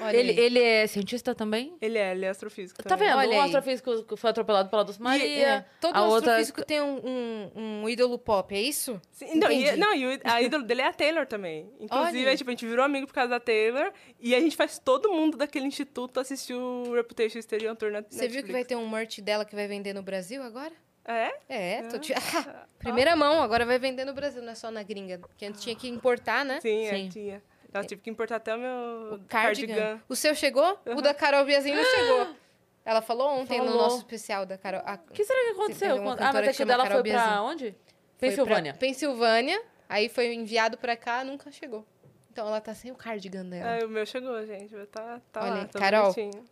Olha 0.02 0.16
Ele, 0.16 0.32
aí. 0.32 0.40
ele 0.40 0.60
é 0.62 0.88
cientista 0.88 1.36
também? 1.36 1.76
Ele 1.82 1.98
é, 1.98 2.12
ele 2.12 2.26
é 2.26 2.30
astrofísico 2.30 2.82
Tá 2.82 2.90
também. 2.90 3.10
vendo? 3.10 3.18
Olha 3.18 3.30
um 3.38 3.42
aí. 3.42 3.46
astrofísico 3.48 4.04
que 4.04 4.16
foi 4.16 4.30
atropelado 4.30 4.70
pela 4.70 4.84
Dulce 4.84 5.02
Maria. 5.02 5.48
É, 5.48 5.66
todo 5.82 5.94
a 5.96 6.06
outra... 6.06 6.32
astrofísico 6.38 6.64
tem 6.66 6.80
um, 6.82 7.02
um, 7.06 7.52
um 7.84 7.90
ídolo 7.90 8.18
pop, 8.18 8.56
é 8.56 8.62
isso? 8.62 9.02
Sim, 9.12 9.36
não, 9.36 9.52
e, 9.52 9.76
não, 9.76 9.94
e 9.94 10.16
o- 10.16 10.20
a 10.24 10.40
ídolo 10.42 10.64
dele 10.64 10.82
é 10.82 10.88
a 10.88 10.94
Taylor 10.94 11.26
também. 11.26 11.70
Inclusive, 11.82 12.26
é, 12.26 12.36
tipo, 12.38 12.50
a 12.50 12.54
gente 12.54 12.66
virou 12.66 12.86
amigo 12.86 13.08
por 13.08 13.14
causa 13.14 13.30
da 13.32 13.40
Taylor. 13.42 13.92
E 14.20 14.34
a 14.34 14.40
gente 14.40 14.56
faz 14.56 14.80
todo 14.80 15.12
mundo 15.12 15.36
daquele 15.38 15.66
instituto 15.66 16.20
assistir 16.20 16.54
o 16.54 16.94
Reputation 16.96 17.40
on 17.70 17.76
Tour 17.76 17.92
na 17.92 18.02
Você 18.10 18.28
viu 18.30 18.42
que 18.44 18.52
vai 18.54 18.64
ter 18.64 18.78
um 18.78 18.90
merch 18.90 19.20
dela 19.20 19.44
que 19.44 19.54
vai 19.56 19.68
vender 19.68 19.94
no 19.94 20.02
Brasil 20.02 20.42
agora? 20.42 20.72
É? 21.06 21.32
É, 21.50 21.82
tô 21.84 21.98
te... 22.00 22.14
Primeira 22.80 23.16
mão, 23.16 23.42
agora 23.42 23.66
vai 23.66 23.80
vender 23.80 24.06
no 24.06 24.14
Brasil, 24.14 24.42
não 24.42 24.52
é 24.52 24.56
só 24.56 24.70
na 24.72 24.84
gringa. 24.84 25.18
Porque 25.18 25.46
antes 25.46 25.62
tinha 25.62 25.76
que 25.76 25.90
importar, 25.90 26.46
né? 26.46 26.60
Sim, 26.62 26.88
Sim. 26.88 27.06
É, 27.06 27.10
tinha. 27.10 27.44
Nós 27.74 27.86
tive 27.86 28.02
que 28.02 28.10
importar 28.10 28.38
até 28.38 28.56
o 28.56 28.58
meu 28.60 29.14
O 29.16 29.20
cardigan. 29.28 29.76
cardigan. 29.76 30.02
O 30.10 30.16
seu 30.16 30.34
chegou? 30.34 30.80
O 30.86 31.02
da 31.02 31.14
Carol 31.14 31.46
Biazin 31.46 31.74
não 31.74 31.84
chegou. 31.84 32.36
Ela 32.86 33.02
falou 33.02 33.30
ontem 33.30 33.60
no 33.60 33.66
Falou. 33.66 33.82
nosso 33.84 33.98
especial 33.98 34.46
da 34.46 34.58
Carol. 34.58 34.82
a- 34.84 34.96
O 35.10 35.14
que 35.14 35.24
será 35.24 35.40
que 35.44 35.52
aconteceu? 35.52 35.96
Ah, 35.98 36.32
mas 36.34 36.42
que 36.44 36.50
é 36.50 36.54
que 36.54 36.66
dela 36.66 36.84
Carol 36.84 37.02
foi 37.04 37.12
pra 37.12 37.22
Biazin. 37.26 37.40
onde? 37.42 37.76
Pensilvânia. 38.18 38.74
pra 38.74 38.80
Pensilvânia, 38.80 39.62
aí 39.88 40.10
foi 40.10 40.34
enviado 40.34 40.78
pra 40.78 40.96
cá, 40.98 41.24
nunca 41.24 41.52
chegou. 41.52 41.86
Então 42.32 42.48
ela 42.48 42.60
tá 42.60 42.74
sem 42.74 42.90
o 42.92 42.96
cardigan 42.96 43.46
dela. 43.46 43.78
É, 43.78 43.86
o 43.86 43.90
meu 43.90 44.06
chegou, 44.06 44.44
gente. 44.46 44.74
Tá, 44.88 45.22
tá 45.32 45.42
Olha 45.42 45.50
lá, 45.52 45.60
aí, 45.62 45.66
tá 45.68 45.80
Carol. 45.80 46.14
bonitinho. 46.14 46.44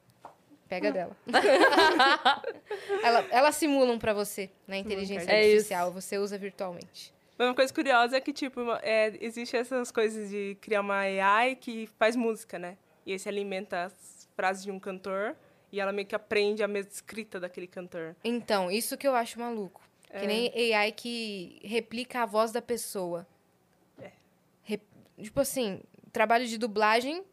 Pega 0.69 0.91
dela. 0.91 1.15
ela, 3.03 3.25
elas 3.31 3.55
simulam 3.55 3.97
pra 3.97 4.13
você 4.13 4.49
na 4.67 4.77
inteligência 4.77 5.31
É 5.31 5.37
artificial, 5.39 5.91
você 5.91 6.17
usa 6.17 6.37
virtualmente. 6.37 7.13
Mas 7.37 7.47
uma 7.47 7.53
coisa 7.55 7.73
curiosa 7.73 8.17
é 8.17 8.21
que, 8.21 8.33
tipo, 8.33 8.59
é, 8.81 9.15
existe 9.21 9.55
essas 9.55 9.91
coisas 9.91 10.29
de 10.29 10.57
criar 10.59 10.81
uma 10.81 10.95
AI 11.01 11.55
que 11.55 11.87
faz 11.99 12.15
música, 12.15 12.57
né? 12.57 12.77
E 13.05 13.11
aí 13.13 13.19
você 13.19 13.29
alimenta 13.29 13.85
as 13.85 14.27
frases 14.35 14.63
de 14.63 14.71
um 14.71 14.79
cantor 14.79 15.35
e 15.71 15.79
ela 15.79 15.91
meio 15.91 16.07
que 16.07 16.15
aprende 16.15 16.63
a 16.63 16.67
mesma 16.67 16.91
escrita 16.91 17.39
daquele 17.39 17.67
cantor. 17.67 18.15
Então, 18.23 18.71
isso 18.71 18.97
que 18.97 19.07
eu 19.07 19.13
acho 19.15 19.39
maluco. 19.39 19.81
Que 20.09 20.17
É. 20.17 20.25
nem 20.27 20.73
AI 20.75 20.91
que 20.91 21.59
replica 21.63 22.23
a 22.23 22.25
voz 22.25 22.51
da 22.51 22.61
pessoa. 22.61 23.27
É. 24.01 24.11
Tipo 25.21 25.41
assim, 25.41 25.81
trabalho 26.11 26.47
de 26.47 26.57
dublagem, 26.57 27.23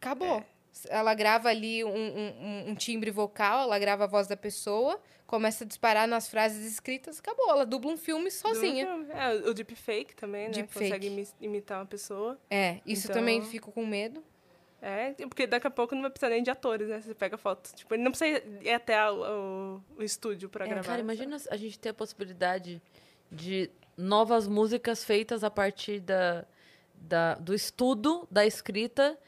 acabou. 0.00 0.38
É. 0.38 0.53
Ela 0.88 1.14
grava 1.14 1.48
ali 1.48 1.84
um, 1.84 1.88
um- 1.90 2.70
um- 2.70 2.74
timbre 2.74 3.10
vocal, 3.10 3.62
ela 3.62 3.78
grava 3.78 4.04
a 4.04 4.06
voz 4.06 4.26
da 4.26 4.36
pessoa, 4.36 5.00
começa 5.26 5.64
a 5.64 5.66
disparar 5.66 6.08
nas 6.08 6.28
frases 6.28 6.64
escritas, 6.70 7.18
acabou. 7.20 7.48
Ela 7.50 7.64
dubla 7.64 7.92
um 7.92 7.96
filme 7.96 8.30
sozinha. 8.30 8.86
É, 9.10 9.48
o 9.48 9.54
deepfake 9.54 10.14
também, 10.16 10.46
né? 10.48 10.54
Deepfake. 10.54 10.86
Consegue 10.86 11.06
imi- 11.06 11.28
imitar 11.40 11.78
uma 11.78 11.86
pessoa. 11.86 12.38
É, 12.50 12.80
isso 12.86 13.06
Então- 13.06 13.16
também 13.20 13.42
fico 13.42 13.70
com 13.72 13.86
medo. 13.86 14.22
É, 14.82 15.12
porque 15.26 15.46
daqui 15.46 15.66
a 15.66 15.70
pouco 15.70 15.94
não 15.94 16.02
vai 16.02 16.10
precisar 16.10 16.28
nem 16.28 16.42
de 16.42 16.50
atores, 16.50 16.88
né? 16.88 17.00
Você 17.00 17.14
pega 17.14 17.38
foto. 17.38 17.72
Tipo, 17.74 17.94
ele 17.94 18.02
não 18.02 18.10
precisa 18.10 18.42
ir 18.60 18.70
até 18.70 18.98
a- 18.98 19.12
o, 19.12 19.80
o 19.96 20.02
estúdio 20.02 20.48
pra 20.50 20.66
É, 20.66 20.68
gravar. 20.68 20.86
Cara, 20.88 21.00
imagina 21.00 21.38
a 21.50 21.56
gente 21.56 21.78
ter 21.78 21.88
a 21.88 21.94
possibilidade 21.94 22.82
de 23.32 23.70
novas 23.96 24.46
músicas 24.46 25.02
feitas 25.02 25.42
a 25.42 25.50
partir 25.50 26.00
da, 26.00 26.44
da- 26.94 27.34
do 27.36 27.54
estudo, 27.54 28.28
da 28.30 28.44
escrita 28.44 29.18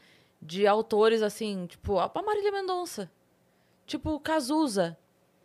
de 0.41 0.65
autores 0.67 1.21
assim, 1.21 1.65
tipo 1.67 1.97
a 1.99 2.11
Marília 2.25 2.51
Mendonça, 2.51 3.11
tipo 3.85 4.19
Cazuza, 4.19 4.97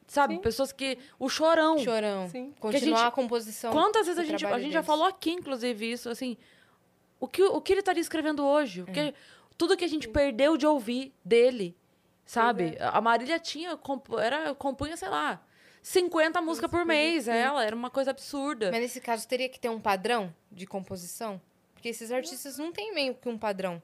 sabe? 0.07 0.35
Sim. 0.35 0.41
Pessoas 0.41 0.73
que. 0.73 0.99
O 1.19 1.29
Chorão. 1.29 1.79
Chorão. 1.79 2.29
Sim. 2.29 2.53
Continuar 2.61 2.99
gente- 2.99 3.09
a 3.09 3.11
composição. 3.11 3.73
Quantas 3.73 4.07
vezes 4.07 4.19
a 4.19 4.25
gente, 4.25 4.45
a 4.47 4.59
gente 4.59 4.73
já 4.73 4.83
falou 4.83 5.07
aqui, 5.07 5.31
inclusive, 5.33 5.91
isso, 5.93 6.09
assim. 6.11 6.37
O 7.19 7.29
que, 7.29 7.43
o 7.43 7.61
que 7.61 7.73
ele 7.73 7.81
estaria 7.81 8.01
escrevendo 8.01 8.45
hoje? 8.45 8.83
O 8.83 8.91
É. 8.91 8.93
que, 8.93 9.15
tudo 9.57 9.77
que 9.77 9.85
a 9.85 9.89
gente 9.89 10.09
perdeu 10.09 10.57
de 10.57 10.67
ouvir 10.67 11.15
dele, 11.25 11.77
sabe? 12.27 12.77
A 12.81 13.01
Marília 13.01 13.39
tinha, 13.39 13.79
era, 14.21 14.55
compunha, 14.57 14.97
sei 14.97 15.09
lá, 15.09 15.41
50 15.83 16.41
músicas 16.43 16.69
por 16.71 16.85
mês, 16.85 17.29
ela, 17.29 17.65
era 17.65 17.75
uma 17.77 17.91
coisa 17.91 18.11
absurda. 18.11 18.71
Mas 18.73 18.81
nesse 18.81 19.01
caso 19.01 19.27
teria 19.29 19.49
que 19.49 19.59
ter 19.59 19.69
um 19.69 19.81
padrão 19.81 20.35
de 20.51 20.67
composição? 20.67 21.41
Porque 21.75 21.89
esses 21.89 22.11
artistas 22.11 22.59
não 22.59 22.73
têm 22.73 22.93
meio 22.93 23.15
que 23.15 23.29
um 23.29 23.39
padrão. 23.39 23.81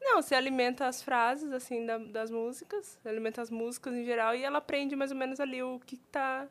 Não, 0.00 0.22
você 0.22 0.34
alimenta 0.34 0.86
as 0.86 1.02
frases, 1.02 1.52
assim, 1.52 1.84
da- 1.84 1.98
das 1.98 2.30
músicas, 2.30 2.98
alimenta 3.04 3.42
as 3.42 3.50
músicas 3.50 3.94
em 3.94 4.04
geral, 4.04 4.34
e 4.34 4.42
ela 4.42 4.58
aprende 4.58 4.96
mais 4.96 5.10
ou 5.10 5.16
menos 5.16 5.38
ali 5.40 5.62
o 5.62 5.78
que 5.86 5.96
tá. 5.96 6.48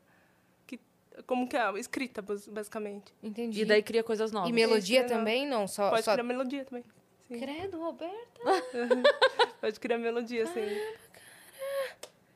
Que, 0.67 0.79
como 1.25 1.47
que 1.49 1.57
é, 1.57 1.71
escrita, 1.79 2.21
bas- 2.21 2.47
basicamente. 2.47 3.13
Entendi. 3.23 3.61
E 3.61 3.65
daí 3.65 3.81
cria 3.81 4.03
coisas 4.03 4.31
novas. 4.31 4.49
E 4.49 4.53
melodia 4.53 4.99
Isso, 5.01 5.09
também? 5.09 5.47
Não, 5.47 5.67
só. 5.67 5.89
Pode 5.89 6.03
só... 6.03 6.11
criar 6.13 6.23
melodia 6.23 6.63
também. 6.65 6.83
Sim. 7.27 7.39
Credo, 7.39 7.79
Roberta. 7.79 8.41
Pode 9.61 9.79
criar 9.79 9.97
melodia, 9.97 10.43
assim. 10.43 10.61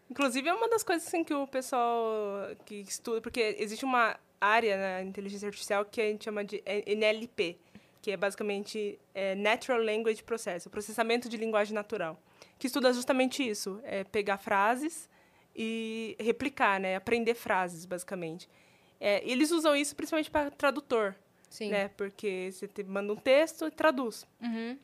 Inclusive, 0.10 0.48
é 0.48 0.54
uma 0.54 0.70
das 0.70 0.84
coisas 0.84 1.08
assim, 1.08 1.24
que 1.24 1.34
o 1.34 1.48
pessoal 1.48 2.56
que 2.66 2.76
estuda, 2.82 3.22
porque 3.22 3.56
existe 3.58 3.86
uma 3.86 4.20
área 4.40 4.78
na 4.78 5.02
inteligência 5.04 5.48
artificial 5.48 5.86
que 5.86 6.02
a 6.02 6.06
gente 6.06 6.26
chama 6.26 6.44
de 6.44 6.62
NLP, 6.66 7.58
que 8.04 8.12
é 8.12 8.18
basicamente 8.18 9.00
é, 9.16 9.34
Natural 9.34 9.82
Language 9.82 10.22
Process, 10.24 10.66
o 10.66 10.70
processamento 10.70 11.30
de 11.30 11.38
linguagem 11.38 11.74
natural, 11.74 12.22
que 12.60 12.68
estuda 12.68 12.92
justamente 12.92 13.42
isso, 13.48 13.80
é 13.82 14.04
pegar 14.04 14.38
frases 14.38 15.10
e 15.56 16.14
replicar, 16.20 16.82
né, 16.82 16.98
aprender 16.98 17.34
frases, 17.34 17.86
basicamente. 17.86 18.50
É, 19.00 19.24
eles 19.26 19.52
usam 19.52 19.74
isso 19.74 19.96
principalmente 19.96 20.30
para 20.30 20.52
tradutor, 20.52 21.16
Sim. 21.50 21.70
né, 21.70 21.88
porque 21.96 22.50
você 22.52 22.68
te- 22.68 22.84
manda 22.84 23.14
um 23.14 23.16
texto 23.16 23.68
e 23.68 23.72
traduz. 23.72 24.28
Uhum. 24.42 24.78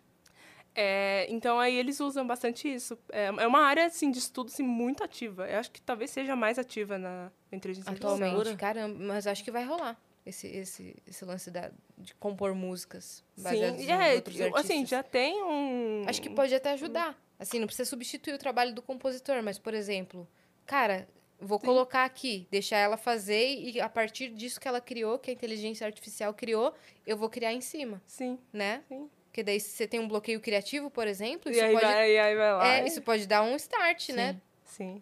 É, 0.73 1.27
então 1.29 1.59
aí 1.59 1.75
eles 1.75 1.99
usam 1.99 2.25
bastante 2.25 2.73
isso. 2.73 2.97
É, 3.11 3.25
é 3.25 3.47
uma 3.47 3.59
área 3.65 3.85
assim 3.85 4.11
de 4.11 4.19
estudo 4.19 4.47
assim, 4.47 4.63
muito 4.63 5.03
ativa. 5.03 5.45
Eu 5.45 5.59
acho 5.59 5.71
que 5.71 5.81
talvez 5.81 6.09
seja 6.09 6.37
mais 6.37 6.57
ativa 6.57 6.97
na, 6.97 7.29
na 7.51 7.57
inteligência 7.57 7.91
Atualmente. 7.91 8.33
loucura. 8.33 8.55
Caramba, 8.55 8.97
mas 8.97 9.27
acho 9.27 9.43
que 9.43 9.51
vai 9.51 9.65
rolar 9.65 9.99
esse, 10.29 10.47
esse, 10.47 10.95
esse 11.05 11.25
lance 11.25 11.51
da, 11.51 11.71
de 11.97 12.13
compor 12.15 12.55
músicas 12.55 13.23
baseadas 13.37 13.81
Sim, 13.81 13.91
é, 13.91 14.15
outros 14.15 14.39
artistas. 14.39 14.65
assim, 14.65 14.85
já 14.85 15.03
tem 15.03 15.43
um 15.43 16.03
Acho 16.07 16.21
que 16.21 16.29
pode 16.29 16.53
até 16.55 16.71
ajudar. 16.71 17.19
Assim, 17.37 17.59
não 17.59 17.67
precisa 17.67 17.89
substituir 17.89 18.33
o 18.33 18.37
trabalho 18.37 18.73
do 18.73 18.81
compositor, 18.81 19.41
mas, 19.43 19.57
por 19.59 19.73
exemplo, 19.73 20.27
cara, 20.65 21.07
vou 21.39 21.59
colocar 21.59 22.03
aqui, 22.05 22.47
deixar 22.51 22.77
ela 22.77 22.97
fazer 22.97 23.47
e 23.55 23.79
a 23.79 23.87
partir 23.87 24.29
disso 24.29 24.59
que 24.59 24.67
ela 24.67 24.81
criou, 24.81 25.17
que 25.17 25.29
a 25.29 25.33
inteligência 25.33 25.85
artificial 25.87 26.33
criou, 26.33 26.73
eu 27.07 27.15
vou 27.15 27.29
criar 27.29 27.53
em 27.53 27.61
cima, 27.61 28.01
Sim, 28.05 28.37
né? 28.51 28.83
sim. 28.87 29.09
Porque 29.25 29.43
daí 29.43 29.59
se 29.59 29.69
você 29.69 29.87
tem 29.87 29.99
um 29.99 30.07
bloqueio 30.07 30.41
criativo, 30.41 30.89
por 30.89 31.07
exemplo, 31.07 31.49
E 31.51 31.55
isso 31.55 31.63
aí, 31.63 31.71
pode, 31.73 31.85
vai, 31.85 32.17
aí 32.17 32.35
vai 32.35 32.53
lá. 32.53 32.67
é, 32.67 32.87
isso 32.87 33.01
pode 33.01 33.27
dar 33.27 33.43
um 33.43 33.55
start, 33.55 34.09
né? 34.09 34.41
Sim, 34.65 35.01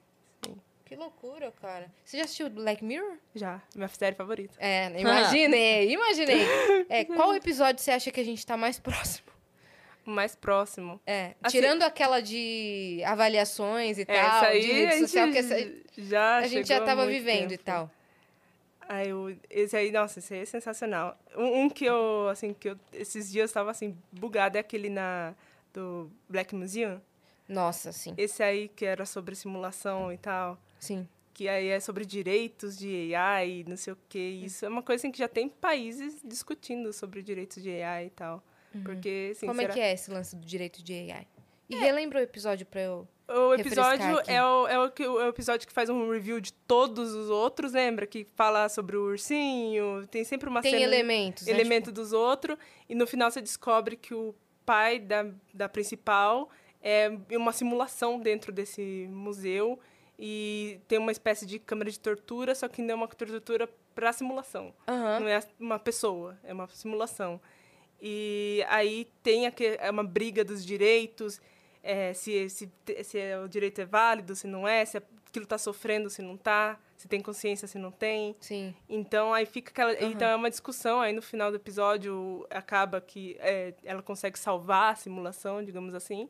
Que 0.88 0.96
loucura, 0.96 1.52
cara. 1.62 1.92
Você 2.04 2.18
já 2.18 2.24
assistiu 2.24 2.50
Black 2.50 2.84
Mirror? 2.84 3.18
já. 3.36 3.62
Minha 3.76 3.88
série 3.90 4.16
favorita. 4.16 4.56
É, 4.60 5.00
imaginei, 5.00 5.92
imaginei. 5.94 6.46
É, 6.90 7.06
qual 7.06 7.36
episódio 7.36 7.82
você 7.84 7.92
acha 7.92 8.12
que 8.12 8.20
a 8.20 8.26
gente 8.26 8.46
tá 8.46 8.56
mais 8.58 8.80
próximo? 8.80 9.28
Mais 10.06 10.36
próximo. 10.36 11.02
É, 11.06 11.36
Assim- 11.44 11.58
tirando 11.58 11.84
aquela 11.84 12.22
de 12.22 13.02
avaliações 13.06 13.98
e 13.98 14.04
É, 14.04 14.06
tal, 14.06 14.44
aí 14.46 14.62
de 14.62 14.72
a 14.72 14.74
rede 14.76 14.92
gente 14.92 15.00
social, 15.02 15.32
que 15.32 15.38
essa, 15.38 15.72
já 15.98 16.38
a 16.38 16.48
gente 16.48 16.68
já 16.68 16.76
chegou 16.76 16.84
há 16.84 16.86
tava 16.86 17.04
muito 17.06 17.18
vivendo 17.18 17.52
e 17.52 17.58
tempo. 17.58 17.64
tal. 17.66 17.92
Aí, 18.90 19.12
o- 19.14 19.38
esse 19.50 19.76
aí, 19.76 19.92
nossa, 19.92 20.20
esse 20.20 20.34
aí 20.34 20.40
é 20.42 20.46
sensacional. 20.46 21.20
Um, 21.36 21.64
um 21.64 21.70
que 21.70 21.84
eu, 21.84 22.30
assim, 22.30 22.54
que 22.54 22.70
eu, 22.70 22.80
esses 22.94 23.30
dias 23.30 23.50
estava, 23.50 23.70
assim, 23.70 23.98
bugado, 24.14 24.56
é 24.58 24.62
aquele 24.62 24.90
na, 24.90 25.36
do 25.74 26.10
Black 26.30 26.56
Museum. 26.56 27.02
Nossa, 27.50 27.92
sim. 27.92 28.14
Esse 28.18 28.42
aí 28.42 28.70
que 28.70 28.86
era 28.86 29.06
sobre 29.06 29.36
simulação 29.36 30.12
e 30.14 30.18
tal. 30.18 30.58
Sim. 30.80 31.08
que 31.34 31.48
aí 31.48 31.68
é 31.68 31.80
sobre 31.80 32.04
direitos 32.06 32.76
de 32.78 33.14
AI, 33.14 33.64
não 33.68 33.78
sei 33.78 33.94
o 33.94 33.98
quê. 34.10 34.40
Isso 34.44 34.66
é 34.66 34.70
uma 34.70 34.82
coisa 34.82 35.02
assim, 35.02 35.12
que 35.12 35.20
já 35.20 35.28
tem 35.28 35.48
países 35.48 36.18
discutindo 36.24 36.92
sobre 36.92 37.22
direitos 37.22 37.62
de 37.62 37.70
AI 37.82 38.08
e 38.08 38.10
tal. 38.10 38.44
Porque, 38.84 39.30
assim, 39.32 39.46
Uhum. 39.46 39.52
Como 39.52 39.62
será- 39.62 39.74
é 39.74 39.76
que 39.76 39.80
é 39.80 39.94
esse 39.94 40.10
lance 40.12 40.36
do 40.36 40.46
direito 40.46 40.84
de 40.84 40.94
AI? 40.94 41.28
E 41.70 41.76
relembra 41.76 42.20
o 42.20 42.22
episódio 42.24 42.66
pra 42.66 42.82
eu. 42.82 43.08
O 43.28 43.54
episódio 43.54 44.06
é 44.26 44.42
o, 44.44 44.68
é, 44.68 44.80
o, 44.80 44.90
que- 44.90 45.04
é 45.04 45.10
o 45.10 45.28
episódio 45.28 45.68
que 45.68 45.74
faz 45.74 45.90
um 45.90 46.10
review 46.10 46.40
de 46.40 46.54
todos 46.54 47.14
os 47.14 47.30
outros, 47.30 47.74
lembra? 47.74 48.08
Que 48.08 48.26
fala 48.36 48.70
sobre 48.70 48.96
o 48.96 49.04
ursinho, 49.04 50.08
tem 50.08 50.24
sempre 50.24 50.48
uma 50.50 50.62
Tem 50.62 50.72
cena... 50.72 50.84
elementos. 50.84 51.46
né? 51.46 51.52
elemento 51.54 51.92
dos 51.92 52.14
outros, 52.14 52.58
e 52.88 52.96
no 52.96 53.06
final 53.06 53.30
você 53.30 53.42
descobre 53.42 53.96
que 53.98 54.14
o 54.14 54.34
pai 54.66 54.98
da, 54.98 55.26
da 55.54 55.68
principal 55.70 56.50
é 56.82 57.10
uma 57.32 57.52
simulação 57.52 58.20
dentro 58.20 58.52
desse 58.52 59.08
museu 59.12 59.78
e 60.20 60.80
tem 60.88 60.98
uma 60.98 61.12
espécie 61.12 61.46
de 61.46 61.60
câmara 61.60 61.92
de 61.92 62.00
tortura, 62.00 62.56
só 62.56 62.68
que 62.68 62.82
não 62.82 62.92
é 62.94 62.96
uma 62.96 63.08
tortura 63.08 63.70
para 63.94 64.12
simulação. 64.14 64.74
Aham. 64.88 65.20
Não 65.22 65.28
é 65.28 65.40
uma 65.60 65.80
pessoa, 65.80 66.38
é 66.44 66.54
uma 66.54 66.68
simulação. 66.70 67.40
E 68.02 68.64
aí 68.70 69.08
tem 69.24 69.48
aqui, 69.48 69.66
é 69.80 69.90
uma 69.90 70.04
briga 70.04 70.44
dos 70.44 70.64
direitos, 70.66 71.42
é, 71.84 72.14
se, 72.14 72.50
se, 72.50 72.70
se 73.04 73.18
é- 73.20 73.40
o 73.40 73.48
direito 73.48 73.80
é 73.82 73.86
válido, 73.86 74.36
se 74.36 74.46
não 74.48 74.68
é, 74.68 74.86
se 74.86 74.98
aquilo 74.98 75.44
está 75.44 75.58
sofrendo, 75.58 76.10
se 76.10 76.22
não 76.22 76.36
está, 76.36 76.80
se 76.96 77.08
tem 77.08 77.22
consciência, 77.22 77.68
se 77.68 77.78
não 77.78 77.92
tem. 77.92 78.36
Sim. 78.40 78.74
Então 78.90 79.34
aí 79.34 79.46
fica 79.46 79.72
aquela. 79.72 79.92
Aham. 79.94 80.12
Então 80.12 80.28
é 80.28 80.36
uma 80.36 80.50
discussão. 80.50 81.00
Aí 81.02 81.14
no 81.14 81.22
final 81.22 81.50
do 81.52 81.58
episódio 81.58 82.46
acaba 82.50 83.00
que 83.02 83.36
é, 83.40 83.74
ela 83.84 84.02
consegue 84.02 84.38
salvar 84.38 84.94
a 84.94 84.96
simulação, 84.96 85.64
digamos 85.64 85.94
assim. 85.96 86.30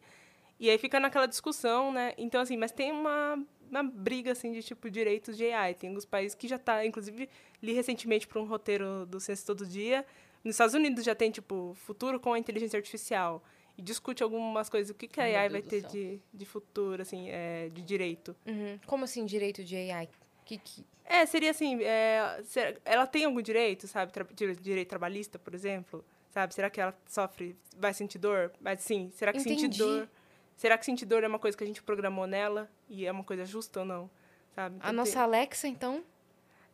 E 0.60 0.70
aí 0.70 0.78
fica 0.78 1.00
naquela 1.00 1.28
discussão, 1.28 1.92
né? 1.92 2.14
Então, 2.18 2.42
assim, 2.42 2.58
mas 2.58 2.72
tem 2.72 2.92
uma, 2.92 3.38
uma 3.70 3.84
briga, 3.84 4.32
assim, 4.32 4.52
de 4.52 4.64
tipo 4.64 4.90
direitos 4.90 5.38
de 5.38 5.52
AI. 5.52 5.74
Tem 5.74 5.90
alguns 5.90 6.06
países 6.06 6.36
que 6.36 6.48
já 6.48 6.58
tá, 6.58 6.86
inclusive, 6.86 7.30
li 7.62 7.74
recentemente 7.74 8.28
para 8.28 8.42
um 8.42 8.46
roteiro 8.46 9.06
do 9.06 9.20
Ciência 9.20 9.46
Todo 9.46 9.66
Dia. 9.66 10.06
Nos 10.44 10.56
Estados 10.56 10.74
Unidos 10.74 11.04
já 11.04 11.16
tem, 11.16 11.32
tipo, 11.32 11.76
futuro 11.76 12.20
com 12.20 12.34
a 12.34 12.40
inteligência 12.40 12.78
artificial. 12.78 13.44
E 13.78 13.82
discute 13.82 14.24
algumas 14.24 14.70
coisas. 14.70 14.90
O 14.90 14.94
que, 14.94 15.08
que 15.08 15.20
a 15.20 15.24
Ai, 15.24 15.50
vai 15.50 15.62
ter 15.62 15.82
de, 15.86 16.20
de 16.34 16.46
futuro, 16.46 17.02
assim, 17.02 17.30
é, 17.30 17.70
de 17.70 17.82
direito. 17.82 18.36
Uhum. 18.46 18.80
Como 18.86 19.04
assim, 19.04 19.26
direito 19.26 19.64
de 19.64 19.76
AI? 19.76 20.10
Que, 20.46 20.58
que... 20.58 20.86
É, 21.06 21.26
seria 21.26 21.52
assim, 21.52 21.82
é, 21.84 22.42
ela 22.84 23.06
tem 23.06 23.26
algum 23.26 23.42
direito, 23.42 23.88
sabe? 23.88 24.12
Tra 24.12 24.26
dire- 24.34 24.56
direito 24.56 24.90
trabalhista, 24.90 25.38
por 25.38 25.54
exemplo? 25.54 26.04
Sabe? 26.32 26.54
Será 26.54 26.70
que 26.70 26.82
ela 26.82 26.98
sofre, 27.08 27.56
vai 27.78 27.94
sentir 27.94 28.18
dor? 28.18 28.52
Mas 28.60 28.82
sim, 28.82 29.12
será 29.14 29.32
que 29.32 29.40
sentir 29.40 29.68
dor... 29.70 30.10
Será 30.58 30.78
que 30.78 30.84
sentir 30.86 31.06
dor 31.06 31.24
é 31.24 31.28
uma 31.28 31.40
coisa 31.40 31.56
que 31.58 31.64
a 31.64 31.68
gente 31.68 31.82
programou 31.84 32.28
nela? 32.28 32.70
E 32.90 33.06
é 33.06 33.12
uma 33.12 33.24
coisa 33.24 33.46
justa 33.46 33.80
ou 33.82 33.86
não? 33.86 34.10
Sabe? 34.56 34.76
A 34.76 34.80
Então, 34.80 34.94
nossa 34.94 35.12
tem- 35.14 35.22
Alexa, 35.22 35.68
então, 35.68 36.04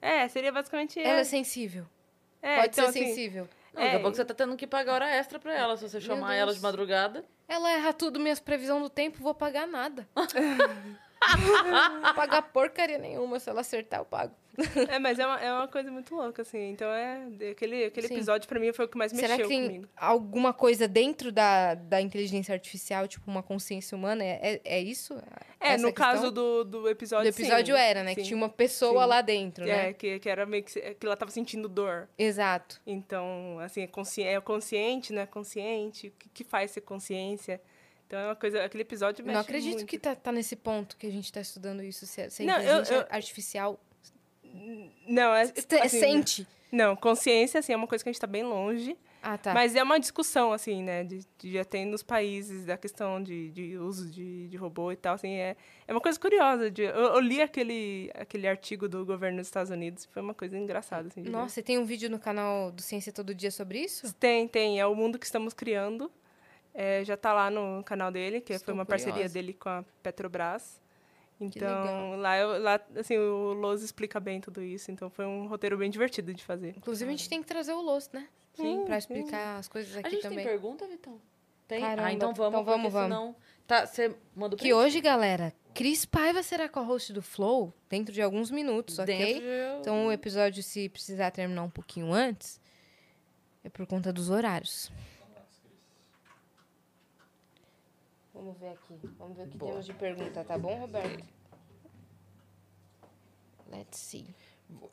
É, 0.01 0.27
seria 0.29 0.51
basicamente... 0.51 0.99
ela 0.99 1.19
é 1.19 1.23
sensível. 1.25 1.85
é, 2.41 2.55
Pode 2.61 2.67
então, 2.69 2.85
ser 2.85 2.89
assim, 2.99 3.07
sensível. 3.09 3.47
Não, 3.73 3.81
daqui 3.81 3.95
a 3.95 3.99
É. 3.99 4.01
pouco 4.01 4.15
você 4.15 4.23
tá 4.25 4.33
tendo 4.33 4.55
que 4.55 4.65
pagar 4.65 4.93
hora 4.93 5.09
extra 5.09 5.37
pra 5.37 5.53
ela. 5.53 5.75
Se 5.77 5.87
você 5.89 5.99
chamar 5.99 6.33
ela 6.35 6.53
de 6.53 6.59
madrugada. 6.61 7.25
Ela 7.47 7.71
erra 7.71 7.91
tudo, 7.93 8.19
minhas 8.19 8.39
previsões 8.39 8.81
do 8.83 8.89
tempo, 8.89 9.21
vou 9.21 9.33
pagar 9.35 9.67
nada. 9.67 10.07
Vou 12.03 12.13
pagar 12.13 12.41
porcaria 12.41 12.97
nenhuma. 12.97 13.39
Se 13.39 13.49
ela 13.49 13.61
acertar, 13.61 13.99
eu 14.01 14.05
pago. 14.05 14.33
É, 14.89 14.99
mas 14.99 15.17
é 15.17 15.25
uma, 15.25 15.39
é 15.41 15.51
uma 15.51 15.67
coisa 15.67 15.89
muito 15.91 16.13
louca, 16.15 16.41
assim. 16.43 16.69
Então, 16.71 16.87
é... 16.87 17.27
Aquele, 17.51 17.85
aquele 17.85 18.07
Sim. 18.07 18.13
episódio, 18.15 18.47
pra 18.47 18.59
mim, 18.59 18.71
foi 18.71 18.85
o 18.85 18.87
que 18.87 18.97
mais 18.97 19.11
Será 19.11 19.29
mexeu 19.29 19.47
que 19.47 19.53
tem 19.53 19.65
comigo. 19.67 19.87
alguma 19.97 20.53
coisa 20.53 20.87
dentro 20.87 21.31
da, 21.31 21.73
da 21.75 21.99
inteligência 21.99 22.53
artificial, 22.53 23.07
tipo 23.07 23.29
uma 23.29 23.41
consciência 23.41 23.95
humana? 23.97 24.23
É, 24.23 24.39
é, 24.41 24.61
é 24.63 24.79
isso? 24.79 25.15
É, 25.59 25.69
Essa 25.73 25.81
no 25.83 25.93
questão? 25.93 25.93
caso 25.93 26.31
do, 26.31 26.63
do 26.63 26.87
episódio, 26.89 27.31
do 27.31 27.35
episódio 27.35 27.75
sim, 27.75 27.81
era, 27.81 28.03
né? 28.03 28.13
Que 28.13 28.21
sim. 28.21 28.27
tinha 28.27 28.37
uma 28.37 28.49
pessoa 28.49 29.03
sim. 29.03 29.09
lá 29.09 29.21
dentro, 29.21 29.65
né? 29.65 29.89
É, 29.89 29.93
que, 29.93 30.19
que 30.19 30.29
era 30.29 30.45
meio 30.45 30.63
que... 30.63 30.79
que 30.95 31.05
ela 31.05 31.17
tava 31.17 31.31
sentindo 31.31 31.67
dor. 31.67 32.07
Exato. 32.17 32.79
Então, 32.85 33.57
assim, 33.59 33.81
é, 33.81 33.87
consci... 33.87 34.21
é 34.23 34.39
consciente, 34.39 35.11
não 35.13 35.21
é 35.21 35.25
consciente? 35.25 36.07
O 36.09 36.11
que, 36.11 36.29
que 36.29 36.43
faz 36.43 36.71
ser 36.71 36.81
consciência? 36.81 37.59
Então, 38.05 38.19
é 38.19 38.25
uma 38.25 38.35
coisa... 38.35 38.63
Aquele 38.63 38.83
episódio 38.83 39.25
mexe 39.25 39.33
Não 39.33 39.41
acredito 39.41 39.73
muito. 39.77 39.85
que 39.87 39.97
tá, 39.97 40.13
tá 40.15 40.31
nesse 40.31 40.55
ponto 40.55 40.95
que 40.97 41.07
a 41.07 41.11
gente 41.11 41.31
tá 41.33 41.41
estudando 41.41 41.81
isso. 41.81 42.05
Se, 42.05 42.21
a- 42.21 42.29
se 42.29 42.43
a 42.43 42.45
Não, 42.45 42.55
eu- 42.55 42.61
inteligência 42.63 42.93
eu- 42.95 43.07
artificial 43.09 43.79
Não, 45.07 45.33
é... 45.33 45.41
assim, 45.41 45.99
sente. 45.99 46.47
Não, 46.71 46.95
consciência, 46.95 47.59
assim, 47.59 47.73
é 47.73 47.75
uma 47.75 47.87
coisa 47.87 48.03
que 48.03 48.09
a 48.09 48.11
gente 48.11 48.19
tá 48.19 48.27
bem 48.27 48.43
longe. 48.43 48.97
Ah, 49.21 49.37
tá. 49.37 49.53
Mas 49.53 49.73
é 49.73 49.81
uma 49.81 49.97
discussão, 49.97 50.51
assim, 50.51 50.83
né? 50.83 51.05
De, 51.05 51.25
de 51.37 51.53
já 51.53 51.63
tem 51.63 51.85
nos 51.85 52.03
países 52.03 52.65
da 52.65 52.75
questão 52.75 53.23
de, 53.23 53.51
de 53.51 53.77
uso 53.77 54.11
de, 54.11 54.49
de 54.49 54.57
robô 54.57 54.91
e 54.91 54.97
tal, 54.97 55.15
assim, 55.15 55.31
é, 55.35 55.55
é 55.87 55.91
uma 55.93 56.01
coisa 56.01 56.19
curiosa. 56.19 56.69
De, 56.69 56.81
eu, 56.81 56.89
eu 56.91 57.19
li 57.21 57.41
aquele, 57.41 58.11
aquele 58.15 58.45
artigo 58.45 58.89
do 58.89 59.05
governo 59.05 59.37
dos 59.37 59.47
Estados 59.47 59.71
Unidos, 59.71 60.03
foi 60.11 60.21
uma 60.21 60.33
coisa 60.33 60.57
engraçada, 60.57 61.07
assim. 61.07 61.21
Nossa, 61.21 61.61
e 61.61 61.63
tem 61.63 61.77
um 61.77 61.85
vídeo 61.85 62.09
no 62.09 62.19
canal 62.19 62.69
do 62.69 62.81
Ciência 62.81 63.13
Todo 63.13 63.33
Dia 63.33 63.49
sobre 63.49 63.79
isso? 63.79 64.13
Tem, 64.15 64.45
tem. 64.45 64.77
É 64.77 64.85
o 64.85 64.93
mundo 64.93 65.17
que 65.17 65.25
estamos 65.25 65.53
criando. 65.53 66.11
É, 66.73 67.05
já 67.05 67.15
tá 67.15 67.31
lá 67.31 67.49
no 67.49 67.81
canal 67.83 68.11
dele, 68.11 68.41
que 68.41 68.51
Estou 68.51 68.65
foi 68.65 68.73
uma 68.73 68.85
parceria 68.85 69.13
curiosa. 69.13 69.33
dele 69.33 69.53
com 69.53 69.69
a 69.69 69.85
Petrobras. 70.01 70.81
Então, 71.45 72.15
lá, 72.19 72.37
eu- 72.37 72.61
lá, 72.61 72.79
assim, 72.95 73.17
o 73.17 73.53
Loz 73.53 73.81
explica 73.81 74.19
bem 74.19 74.39
tudo 74.41 74.61
isso. 74.61 74.91
Então, 74.91 75.09
foi 75.09 75.25
um 75.25 75.47
roteiro 75.47 75.77
bem 75.77 75.89
divertido 75.89 76.33
de 76.33 76.43
fazer. 76.43 76.73
Inclusive, 76.77 77.09
a 77.09 77.11
gente 77.15 77.29
tem 77.29 77.41
que 77.41 77.47
trazer 77.47 77.73
o 77.73 77.81
Lost, 77.81 78.13
né? 78.13 78.27
Sim, 78.53 78.83
Pra 78.85 78.99
sim. 78.99 79.13
explicar 79.15 79.57
as 79.57 79.67
coisas 79.67 79.95
A 79.95 79.99
aqui 79.99 80.11
gente 80.11 80.21
também. 80.21 80.37
tem 80.39 80.47
pergunta, 80.47 80.87
Vitão? 80.87 81.19
Tem? 81.67 81.79
Caramba, 81.81 82.07
Ah, 82.07 82.13
então 82.13 82.33
vamos, 82.33 82.51
então 82.51 82.63
vamos, 82.65 82.81
porque 82.91 82.93
vamos. 82.93 83.15
senão... 83.17 83.35
Tá, 83.65 83.85
você 83.87 84.13
manda 84.35 84.55
o 84.55 84.59
Que 84.59 84.73
hoje, 84.73 84.99
galera, 84.99 85.53
Cris 85.73 86.05
Paiva 86.05 86.43
será 86.43 86.67
co-host 86.67 87.13
do 87.13 87.21
Flow 87.21 87.73
dentro 87.89 88.13
de 88.13 88.21
alguns 88.21 88.51
minutos, 88.51 88.99
ok? 88.99 89.15
De- 89.39 89.79
Então 89.79 90.07
o 90.07 90.11
episódio, 90.11 90.61
se 90.61 90.89
precisar 90.89 91.31
terminar 91.31 91.63
um 91.63 91.69
pouquinho 91.69 92.11
antes, 92.11 92.59
é 93.63 93.69
por 93.69 93.87
conta 93.87 94.11
dos 94.11 94.29
horários. 94.29 94.91
Vamos 98.33 98.57
ver 98.57 98.69
aqui. 98.69 98.99
Vamos 99.17 99.37
ver 99.37 99.43
o 99.47 99.49
que 99.49 99.57
Boa. 99.57 99.71
temos 99.71 99.85
de 99.85 99.93
pergunta, 99.93 100.43
tá 100.43 100.57
bom, 100.57 100.75
Roberto? 100.79 101.23
Let's 103.69 103.97
see. 103.99 104.33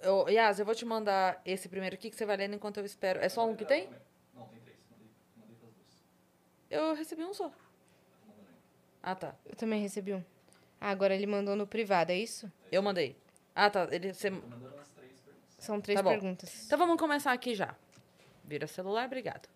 Eu, 0.02 0.28
Yas, 0.28 0.58
eu 0.58 0.64
vou 0.66 0.74
te 0.74 0.84
mandar 0.84 1.40
esse 1.44 1.68
primeiro 1.68 1.94
aqui 1.94 2.10
que 2.10 2.16
você 2.16 2.26
vai 2.26 2.36
lendo 2.36 2.54
enquanto 2.54 2.78
eu 2.78 2.84
espero. 2.84 3.20
É 3.20 3.28
só 3.28 3.46
um 3.48 3.56
que 3.56 3.64
tem? 3.64 3.88
Não, 4.34 4.46
tem 4.48 4.60
três. 4.60 4.78
Mandei, 4.90 5.06
mandei 5.38 5.56
pras 5.56 5.72
duas. 5.72 6.04
Eu 6.70 6.94
recebi 6.94 7.24
um 7.24 7.32
só. 7.32 7.50
Ah, 9.02 9.14
tá. 9.14 9.34
Eu 9.46 9.56
também 9.56 9.80
recebi 9.80 10.12
um. 10.14 10.22
Ah, 10.80 10.90
agora 10.90 11.14
ele 11.14 11.26
mandou 11.26 11.56
no 11.56 11.66
privado, 11.66 12.12
é 12.12 12.16
isso? 12.16 12.50
Eu 12.70 12.82
mandei. 12.82 13.16
Ah, 13.54 13.70
tá. 13.70 13.88
Ele, 13.90 14.12
você... 14.12 14.30
Tô 14.30 14.36
mandando 14.36 14.78
as 14.78 14.88
três 14.90 15.20
perguntas. 15.20 15.64
São 15.64 15.80
três 15.80 15.96
Tá 15.98 16.02
bom. 16.02 16.10
perguntas. 16.10 16.64
Então 16.66 16.78
vamos 16.78 16.98
começar 16.98 17.32
aqui 17.32 17.54
já. 17.54 17.74
Vira 18.44 18.66
celular, 18.66 19.06
obrigado. 19.06 19.48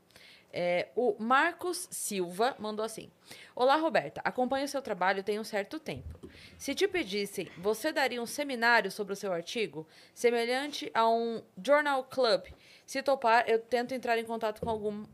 É, 0.56 0.86
o 0.94 1.16
Marcos 1.18 1.88
Silva 1.90 2.54
mandou 2.60 2.84
assim: 2.84 3.10
Olá, 3.56 3.74
Roberta. 3.74 4.20
Acompanho 4.22 4.66
o 4.66 4.68
seu 4.68 4.80
trabalho 4.80 5.24
tem 5.24 5.40
um 5.40 5.42
certo 5.42 5.80
tempo. 5.80 6.30
Se 6.56 6.76
te 6.76 6.86
pedissem, 6.86 7.50
você 7.58 7.90
daria 7.90 8.22
um 8.22 8.26
seminário 8.26 8.88
sobre 8.88 9.14
o 9.14 9.16
seu 9.16 9.32
artigo, 9.32 9.84
semelhante 10.14 10.88
a 10.94 11.08
um 11.08 11.42
Journal 11.60 12.04
Club? 12.04 12.44
Se 12.86 13.02
topar, 13.02 13.48
eu 13.48 13.58
tento 13.58 13.94
entrar 13.94 14.16
em 14.16 14.24
contato 14.24 14.60
com 14.60 14.70
algum, 14.70 15.04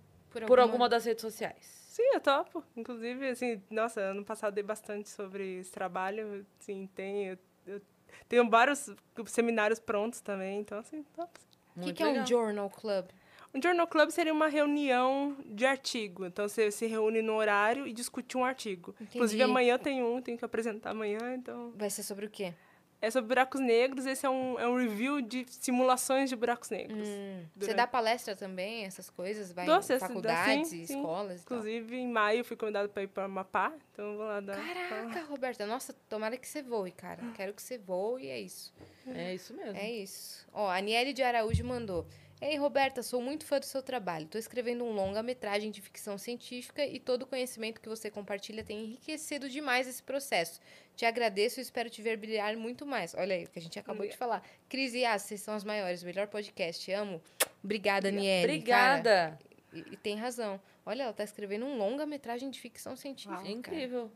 por 0.46 0.60
alguma 0.60 0.90
das 0.90 1.06
redes 1.06 1.22
sociais. 1.22 1.64
Sim, 1.88 2.02
eu 2.12 2.20
topo. 2.20 2.62
Inclusive, 2.76 3.30
assim, 3.30 3.62
nossa, 3.70 3.98
ano 3.98 4.22
passado 4.22 4.52
dei 4.52 4.62
bastante 4.62 5.08
sobre 5.08 5.60
esse 5.60 5.72
trabalho. 5.72 6.44
Sim, 6.58 6.86
tem. 6.94 7.28
Eu, 7.28 7.38
eu 7.66 7.80
tenho 8.28 8.50
vários 8.50 8.90
seminários 9.24 9.80
prontos 9.80 10.20
também, 10.20 10.60
então, 10.60 10.78
assim, 10.78 11.02
topo. 11.14 11.40
O 11.74 11.80
que, 11.80 11.94
que 11.94 12.02
é 12.02 12.08
um. 12.08 12.26
Journal 12.26 12.68
Club? 12.68 13.06
Um 13.52 13.60
Journal 13.60 13.86
Club 13.86 14.10
seria 14.10 14.32
uma 14.32 14.46
reunião 14.48 15.36
de 15.44 15.66
artigo. 15.66 16.24
Então, 16.24 16.48
você 16.48 16.70
se 16.70 16.86
reúne 16.86 17.20
no 17.20 17.34
horário 17.34 17.86
e 17.86 17.92
discute 17.92 18.36
um 18.36 18.44
artigo. 18.44 18.92
Entendi. 18.94 19.10
Inclusive, 19.16 19.42
amanhã 19.42 19.76
tem 19.78 20.02
um, 20.02 20.22
tenho 20.22 20.38
que 20.38 20.44
apresentar 20.44 20.90
amanhã, 20.90 21.34
então... 21.34 21.72
Vai 21.76 21.90
ser 21.90 22.02
sobre 22.04 22.26
o 22.26 22.30
quê? 22.30 22.54
É 23.02 23.10
sobre 23.10 23.28
buracos 23.28 23.62
negros, 23.62 24.04
esse 24.04 24.26
é 24.26 24.30
um, 24.30 24.60
é 24.60 24.68
um 24.68 24.76
review 24.76 25.22
de 25.22 25.46
simulações 25.48 26.28
de 26.28 26.36
buracos 26.36 26.68
negros. 26.68 27.08
Hum, 27.08 27.40
Você 27.54 27.60
Durante- 27.60 27.76
dá 27.76 27.86
palestra 27.86 28.36
também, 28.36 28.84
essas 28.84 29.08
coisas? 29.08 29.50
Vai 29.52 29.64
Dou, 29.64 29.78
em 29.78 29.98
faculdades, 29.98 30.68
sim, 30.68 30.84
sim. 30.84 30.96
escolas 30.98 31.42
tal? 31.42 31.56
Inclusive, 31.58 31.96
em 31.96 32.06
maio, 32.06 32.44
fui 32.44 32.58
convidada 32.58 32.90
para 32.90 33.02
ir 33.02 33.06
para 33.06 33.24
Amapá, 33.24 33.72
então 33.90 34.04
eu 34.12 34.16
vou 34.18 34.26
lá 34.26 34.40
dar... 34.40 34.54
Caraca, 34.54 35.22
Roberta, 35.24 35.66
nossa, 35.66 35.94
tomara 36.10 36.36
que 36.36 36.46
você 36.46 36.62
voe, 36.62 36.92
cara. 36.92 37.22
Quero 37.34 37.54
que 37.54 37.62
você 37.62 37.78
voe 37.78 38.24
e 38.24 38.28
é 38.28 38.38
isso. 38.38 38.70
É 39.06 39.34
isso 39.34 39.54
mesmo. 39.54 39.78
É 39.78 39.90
isso. 39.90 40.46
Ó, 40.52 40.68
a 40.68 40.76
Aniele 40.76 41.14
de 41.14 41.22
Araújo 41.22 41.64
mandou. 41.64 42.06
Ei, 42.40 42.56
Roberta, 42.56 43.02
sou 43.02 43.20
muito 43.20 43.44
fã 43.44 43.58
do 43.60 43.66
seu 43.66 43.82
trabalho. 43.82 44.24
Estou 44.24 44.38
escrevendo 44.38 44.82
um 44.82 44.92
longa-metragem 44.92 45.70
de 45.70 45.82
ficção 45.82 46.16
científica 46.16 46.84
e 46.84 46.98
todo 46.98 47.22
o 47.22 47.26
conhecimento 47.26 47.80
que 47.80 47.88
você 47.88 48.10
compartilha 48.10 48.64
tem 48.64 48.82
enriquecido 48.84 49.46
demais 49.46 49.86
esse 49.86 50.02
processo. 50.02 50.58
Te 50.96 51.04
agradeço 51.04 51.60
e 51.60 51.62
espero 51.62 51.90
te 51.90 52.00
ver 52.00 52.16
brilhar 52.16 52.56
muito 52.56 52.86
mais. 52.86 53.14
Olha 53.14 53.36
aí, 53.36 53.44
o 53.44 53.48
que 53.48 53.58
a 53.58 53.62
gente 53.62 53.78
acabou 53.78 54.06
de 54.06 54.16
falar. 54.16 54.42
Cris 54.70 54.94
e 54.94 55.04
As, 55.04 55.22
vocês 55.22 55.42
são 55.42 55.52
as 55.52 55.64
maiores. 55.64 56.02
Melhor 56.02 56.28
podcast. 56.28 56.90
Amo. 56.92 57.20
Obrigada, 57.62 58.10
cara. 58.10 58.38
Obrigada. 58.44 59.38
E, 59.72 59.78
e 59.92 59.96
tem 59.98 60.16
razão. 60.16 60.58
Olha, 60.86 61.02
ela 61.02 61.12
tá 61.12 61.22
escrevendo 61.22 61.66
um 61.66 61.76
longa-metragem 61.76 62.48
de 62.50 62.58
ficção 62.58 62.96
científica. 62.96 63.36
Uau, 63.36 63.46
É 63.46 63.50
incrível. 63.50 64.10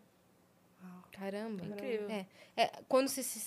Caramba. 1.12 1.64
Incrível. 1.64 2.10
É, 2.10 2.26
é, 2.56 2.70
quando, 2.88 3.09
você, 3.09 3.40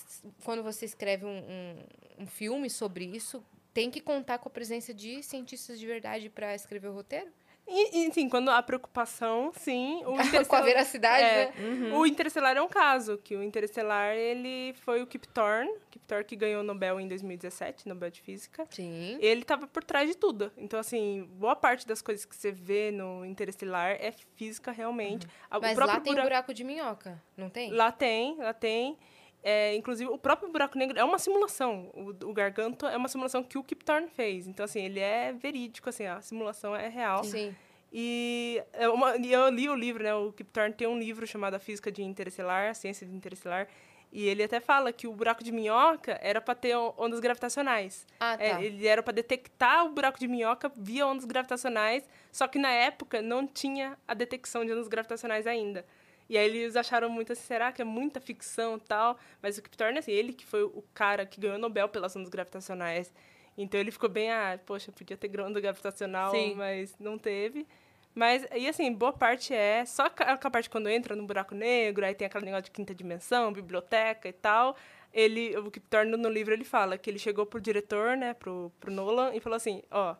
quando 0.44 0.62
você 0.62 0.86
escreve 0.86 1.26
um, 1.26 1.38
um, 1.38 2.22
um 2.22 2.26
filme 2.26 2.70
sobre 2.70 3.04
isso, 3.04 3.44
tem 3.72 3.90
que 3.90 4.00
contar 4.00 4.38
com 4.38 4.48
a 4.48 4.52
presença 4.52 4.92
de 4.92 5.22
cientistas 5.22 5.78
de 5.78 5.86
verdade 5.86 6.28
para 6.28 6.54
escrever 6.54 6.88
o 6.88 6.92
roteiro? 6.92 7.30
E, 7.70 8.06
e, 8.06 8.12
sim, 8.14 8.30
quando 8.30 8.48
há 8.50 8.62
preocupação, 8.62 9.52
sim. 9.54 10.02
O 10.06 10.14
Com 10.48 10.56
a 10.56 10.62
veracidade, 10.62 11.22
é, 11.22 11.52
né? 11.52 11.94
O 11.94 12.06
Interestelar 12.06 12.56
é 12.56 12.62
um 12.62 12.68
caso, 12.68 13.18
que 13.18 13.36
o 13.36 13.42
Interestelar, 13.42 14.16
ele 14.16 14.72
foi 14.80 15.02
o 15.02 15.06
Kip 15.06 15.28
Thorne, 15.28 15.70
Kip 15.90 16.02
Thorne 16.06 16.24
que 16.24 16.34
ganhou 16.34 16.62
o 16.62 16.64
Nobel 16.64 16.98
em 16.98 17.06
2017, 17.06 17.86
Nobel 17.86 18.10
de 18.10 18.22
Física. 18.22 18.66
Sim. 18.70 19.18
Ele 19.20 19.42
estava 19.42 19.66
por 19.66 19.84
trás 19.84 20.08
de 20.08 20.16
tudo. 20.16 20.50
Então, 20.56 20.80
assim, 20.80 21.28
boa 21.34 21.54
parte 21.54 21.86
das 21.86 22.00
coisas 22.00 22.24
que 22.24 22.34
você 22.34 22.50
vê 22.50 22.90
no 22.90 23.22
Interestelar 23.26 23.98
é 24.00 24.12
física 24.34 24.72
realmente. 24.72 25.26
O 25.50 25.60
Mas 25.60 25.76
lá 25.76 26.00
tem 26.00 26.14
buraco- 26.14 26.22
buraco 26.22 26.54
de 26.54 26.64
minhoca, 26.64 27.22
não 27.36 27.50
tem? 27.50 27.70
Lá 27.70 27.92
tem, 27.92 28.34
lá 28.38 28.54
tem. 28.54 28.96
É, 29.42 29.74
inclusive, 29.76 30.10
o 30.10 30.18
próprio 30.18 30.50
buraco 30.50 30.76
negro 30.76 30.98
é 30.98 31.04
uma 31.04 31.18
simulação. 31.18 31.90
O, 31.94 32.10
o 32.28 32.32
Garganto 32.32 32.86
é 32.86 32.96
uma 32.96 33.08
simulação 33.08 33.42
que 33.42 33.56
o 33.56 33.62
Kip 33.62 33.84
Thorne 33.84 34.08
fez. 34.08 34.46
Então, 34.46 34.64
assim, 34.64 34.82
ele 34.84 35.00
é 35.00 35.32
verídico, 35.32 35.88
assim, 35.88 36.06
a 36.06 36.20
simulação 36.20 36.74
é 36.74 36.88
real. 36.88 37.22
Sim. 37.24 37.54
E 37.92 38.62
é 38.72 38.88
uma- 38.88 39.16
eu 39.16 39.48
li 39.48 39.68
o 39.68 39.74
livro, 39.74 40.02
né? 40.02 40.14
O 40.14 40.32
Kip 40.32 40.50
Thorne 40.50 40.74
tem 40.74 40.86
um 40.86 40.98
livro 40.98 41.26
chamado 41.26 41.54
A 41.54 41.58
Física 41.58 41.90
de 41.90 42.02
Interestelar, 42.02 42.68
A 42.70 42.74
Ciência 42.74 43.06
de 43.06 43.14
Interestelar. 43.14 43.66
E 44.10 44.26
ele 44.26 44.42
até 44.42 44.58
fala 44.58 44.90
que 44.92 45.06
o 45.06 45.12
buraco 45.12 45.44
de 45.44 45.52
minhoca 45.52 46.18
era 46.22 46.40
para 46.40 46.54
ter 46.54 46.74
on- 46.76 46.94
ondas 46.96 47.20
gravitacionais. 47.20 48.06
Ah, 48.18 48.36
tá. 48.38 48.42
É, 48.44 48.64
ele 48.64 48.86
era 48.86 49.02
para 49.02 49.12
detectar 49.12 49.84
o 49.84 49.90
buraco 49.90 50.18
de 50.18 50.26
minhoca 50.26 50.72
via 50.74 51.06
ondas 51.06 51.26
gravitacionais, 51.26 52.08
só 52.32 52.48
que 52.48 52.58
na 52.58 52.70
época 52.70 53.20
não 53.20 53.46
tinha 53.46 53.98
a 54.08 54.14
detecção 54.14 54.64
de 54.64 54.72
ondas 54.72 54.88
gravitacionais 54.88 55.46
ainda. 55.46 55.84
E 56.28 56.36
aí 56.36 56.46
eles 56.46 56.76
acharam 56.76 57.08
muito 57.08 57.32
assim, 57.32 57.42
será 57.42 57.72
que 57.72 57.80
é 57.80 57.84
muita 57.84 58.20
ficção 58.20 58.76
e 58.76 58.80
tal? 58.80 59.18
Mas 59.40 59.56
o 59.56 59.62
Kip 59.62 59.76
Thorne, 59.76 59.98
assim, 59.98 60.12
ele 60.12 60.32
que 60.32 60.44
foi 60.44 60.62
o 60.62 60.84
cara 60.92 61.24
que 61.24 61.40
ganhou 61.40 61.56
o 61.56 61.60
Nobel 61.60 61.88
pelas 61.88 62.14
ondas 62.14 62.28
gravitacionais. 62.28 63.12
Então 63.56 63.80
ele 63.80 63.90
ficou 63.90 64.08
bem, 64.08 64.30
ah, 64.30 64.58
poxa, 64.64 64.92
podia 64.92 65.16
ter 65.16 65.40
onda 65.40 65.60
gravitacional, 65.60 66.30
Sim. 66.30 66.54
mas 66.54 66.94
não 66.98 67.18
teve. 67.18 67.66
Mas, 68.14 68.46
e 68.54 68.68
assim, 68.68 68.92
boa 68.92 69.12
parte 69.12 69.54
é 69.54 69.84
só 69.84 70.06
a 70.06 70.32
a 70.32 70.50
parte 70.50 70.68
quando 70.68 70.88
entra 70.88 71.14
no 71.14 71.24
buraco 71.24 71.54
negro, 71.54 72.04
aí 72.04 72.14
tem 72.14 72.26
aquele 72.26 72.44
negócio 72.44 72.64
de 72.64 72.70
quinta 72.70 72.94
dimensão, 72.94 73.52
biblioteca 73.52 74.28
e 74.28 74.32
tal. 74.32 74.76
Ele, 75.12 75.56
o 75.56 75.70
Kip 75.70 75.86
Thorne 75.88 76.16
no 76.16 76.28
livro 76.28 76.52
ele 76.52 76.64
fala 76.64 76.98
que 76.98 77.08
ele 77.08 77.18
chegou 77.18 77.46
pro 77.46 77.60
diretor, 77.60 78.16
né, 78.16 78.34
pro, 78.34 78.72
pro 78.78 78.92
Nolan 78.92 79.34
e 79.34 79.40
falou 79.40 79.56
assim, 79.56 79.82
ó, 79.90 80.14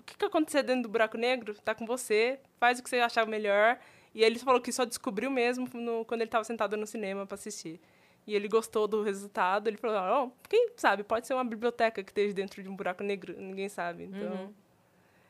o 0.00 0.04
que 0.04 0.16
que 0.16 0.24
acontecer 0.24 0.62
dentro 0.62 0.82
do 0.82 0.88
buraco 0.88 1.16
negro 1.16 1.54
tá 1.54 1.74
com 1.74 1.86
você, 1.86 2.38
faz 2.58 2.78
o 2.78 2.82
que 2.82 2.90
você 2.90 2.98
achar 2.98 3.26
melhor. 3.26 3.78
E 4.18 4.24
ele 4.24 4.36
falou 4.36 4.60
que 4.60 4.72
só 4.72 4.84
descobriu 4.84 5.30
mesmo 5.30 5.68
no- 5.74 6.04
quando 6.04 6.22
ele 6.22 6.28
estava 6.28 6.42
sentado 6.42 6.76
no 6.76 6.84
cinema 6.88 7.24
para 7.24 7.36
assistir. 7.36 7.80
E 8.26 8.34
ele 8.34 8.48
gostou 8.48 8.88
do 8.88 9.00
resultado, 9.02 9.68
ele 9.68 9.76
falou, 9.76 9.96
ó, 9.96 10.30
quem 10.48 10.70
sabe, 10.76 11.04
pode 11.04 11.24
ser 11.24 11.34
uma 11.34 11.44
biblioteca 11.44 12.02
que 12.02 12.10
esteja 12.10 12.34
dentro 12.34 12.60
de 12.60 12.68
um 12.68 12.74
buraco 12.74 13.04
negro, 13.04 13.32
ninguém 13.38 13.68
sabe. 13.68 14.04
Então, 14.04 14.52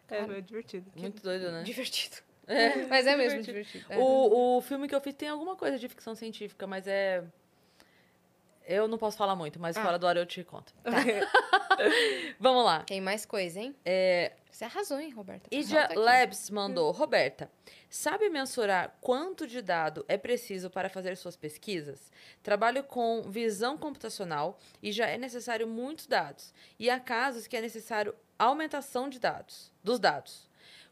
é, 0.09 0.21
Cara, 0.21 0.39
é 0.39 0.41
divertido. 0.41 0.91
Muito 0.97 1.23
doido, 1.23 1.53
né? 1.53 1.63
Divertido. 1.65 2.17
É. 2.47 2.87
Mas 2.87 3.07
é 3.07 3.15
mesmo 3.15 3.43
divertido. 3.43 3.85
É. 3.91 3.99
O, 3.99 4.57
o 4.57 4.61
filme 4.63 4.89
que 4.89 4.95
eu 4.95 5.01
fiz 5.03 5.13
tem 5.15 5.29
alguma 5.29 5.55
coisa 5.55 5.79
de 5.79 5.87
ficção 5.87 6.15
científica, 6.15 6.67
mas 6.67 6.87
é. 6.87 7.23
Eu 8.71 8.87
não 8.87 8.99
posso 8.99 9.17
falar 9.17 9.35
muito, 9.35 9.59
mas 9.59 9.77
Ah. 9.79 9.83
fora 9.83 9.99
do 9.99 10.07
ar 10.07 10.17
eu 10.19 10.27
te 10.27 10.45
conto. 10.45 10.75
Vamos 12.39 12.65
lá. 12.65 12.81
Tem 12.85 13.01
mais 13.01 13.25
coisa, 13.25 13.59
hein? 13.61 13.75
É, 13.85 14.33
Você 14.51 14.65
arrasou, 14.65 14.99
hein, 15.01 15.11
Roberta? 15.11 15.47
Aqui. 15.47 15.95
Labs 15.95 16.51
mandou. 16.51 16.91
Roberta, 16.91 17.51
sabe 17.89 18.29
mensurar 18.29 18.95
quanto 19.01 19.47
de 19.47 19.63
dado 19.63 20.05
é 20.09 20.19
preciso 20.19 20.69
para 20.69 20.89
fazer 20.91 21.17
suas 21.17 21.37
pesquisas? 21.37 22.11
Trabalho 22.43 22.83
com 22.85 23.23
visão 23.23 23.79
computacional 23.79 24.59
e 24.83 24.91
já 24.93 25.07
é 25.07 25.17
necessário 25.17 25.67
muitos 25.67 26.07
dados. 26.07 26.53
E 26.79 26.91
há 26.91 26.99
casos 27.01 27.47
que 27.47 27.57
é 27.57 27.61
necessário 27.61 28.15
aumentação 28.39 29.09
de 29.09 29.19
dados, 29.19 29.73
dos 29.83 29.99
dados. 29.99 30.49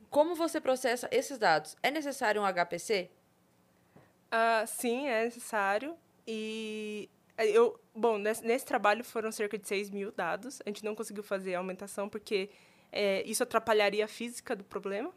Como 0.08 0.34
você 0.34 0.60
processa 0.60 1.08
esses 1.10 1.36
dados? 1.36 1.76
É 1.82 1.90
necessário 1.90 2.40
um 2.40 2.46
HPC? 2.46 3.10
Ah, 4.30 4.64
sim, 4.66 5.08
é 5.08 5.24
necessário. 5.24 5.96
E 6.26 7.08
eu, 7.38 7.78
bom, 7.94 8.18
nesse, 8.18 8.44
nesse 8.44 8.64
trabalho 8.64 9.04
foram 9.04 9.30
cerca 9.30 9.58
de 9.58 9.66
6 9.66 9.90
mil 9.90 10.10
dados. 10.12 10.60
A 10.64 10.68
gente 10.68 10.84
não 10.84 10.94
conseguiu 10.94 11.22
fazer 11.22 11.54
a 11.54 11.58
aumentação 11.58 12.08
porque 12.08 12.48
eh, 12.92 13.22
isso 13.26 13.42
atrapalharia 13.42 14.04
a 14.04 14.08
física 14.08 14.56
do 14.56 14.64
problema. 14.64 15.12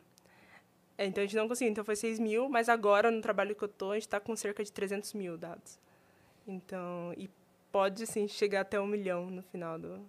Eh, 0.98 1.06
Então 1.06 1.24
a 1.24 1.26
gente 1.26 1.36
não 1.38 1.48
conseguiu. 1.48 1.72
Então 1.72 1.84
foi 1.84 1.96
6 1.96 2.20
mil, 2.20 2.50
mas 2.50 2.68
agora 2.70 3.10
no 3.10 3.22
trabalho 3.22 3.56
que 3.56 3.64
eu 3.64 3.70
tô, 3.70 3.92
a 3.92 3.94
gente 3.96 4.04
está 4.04 4.20
com 4.20 4.36
cerca 4.36 4.64
de 4.64 4.72
300 4.72 5.14
mil 5.14 5.38
dados. 5.38 5.80
Então, 6.48 7.14
e 7.16 7.30
pode 7.72 8.06
sim 8.08 8.28
chegar 8.28 8.62
até 8.62 8.80
um 8.80 8.88
milhão 8.88 9.30
no 9.30 9.44
final 9.44 9.78
do, 9.80 10.00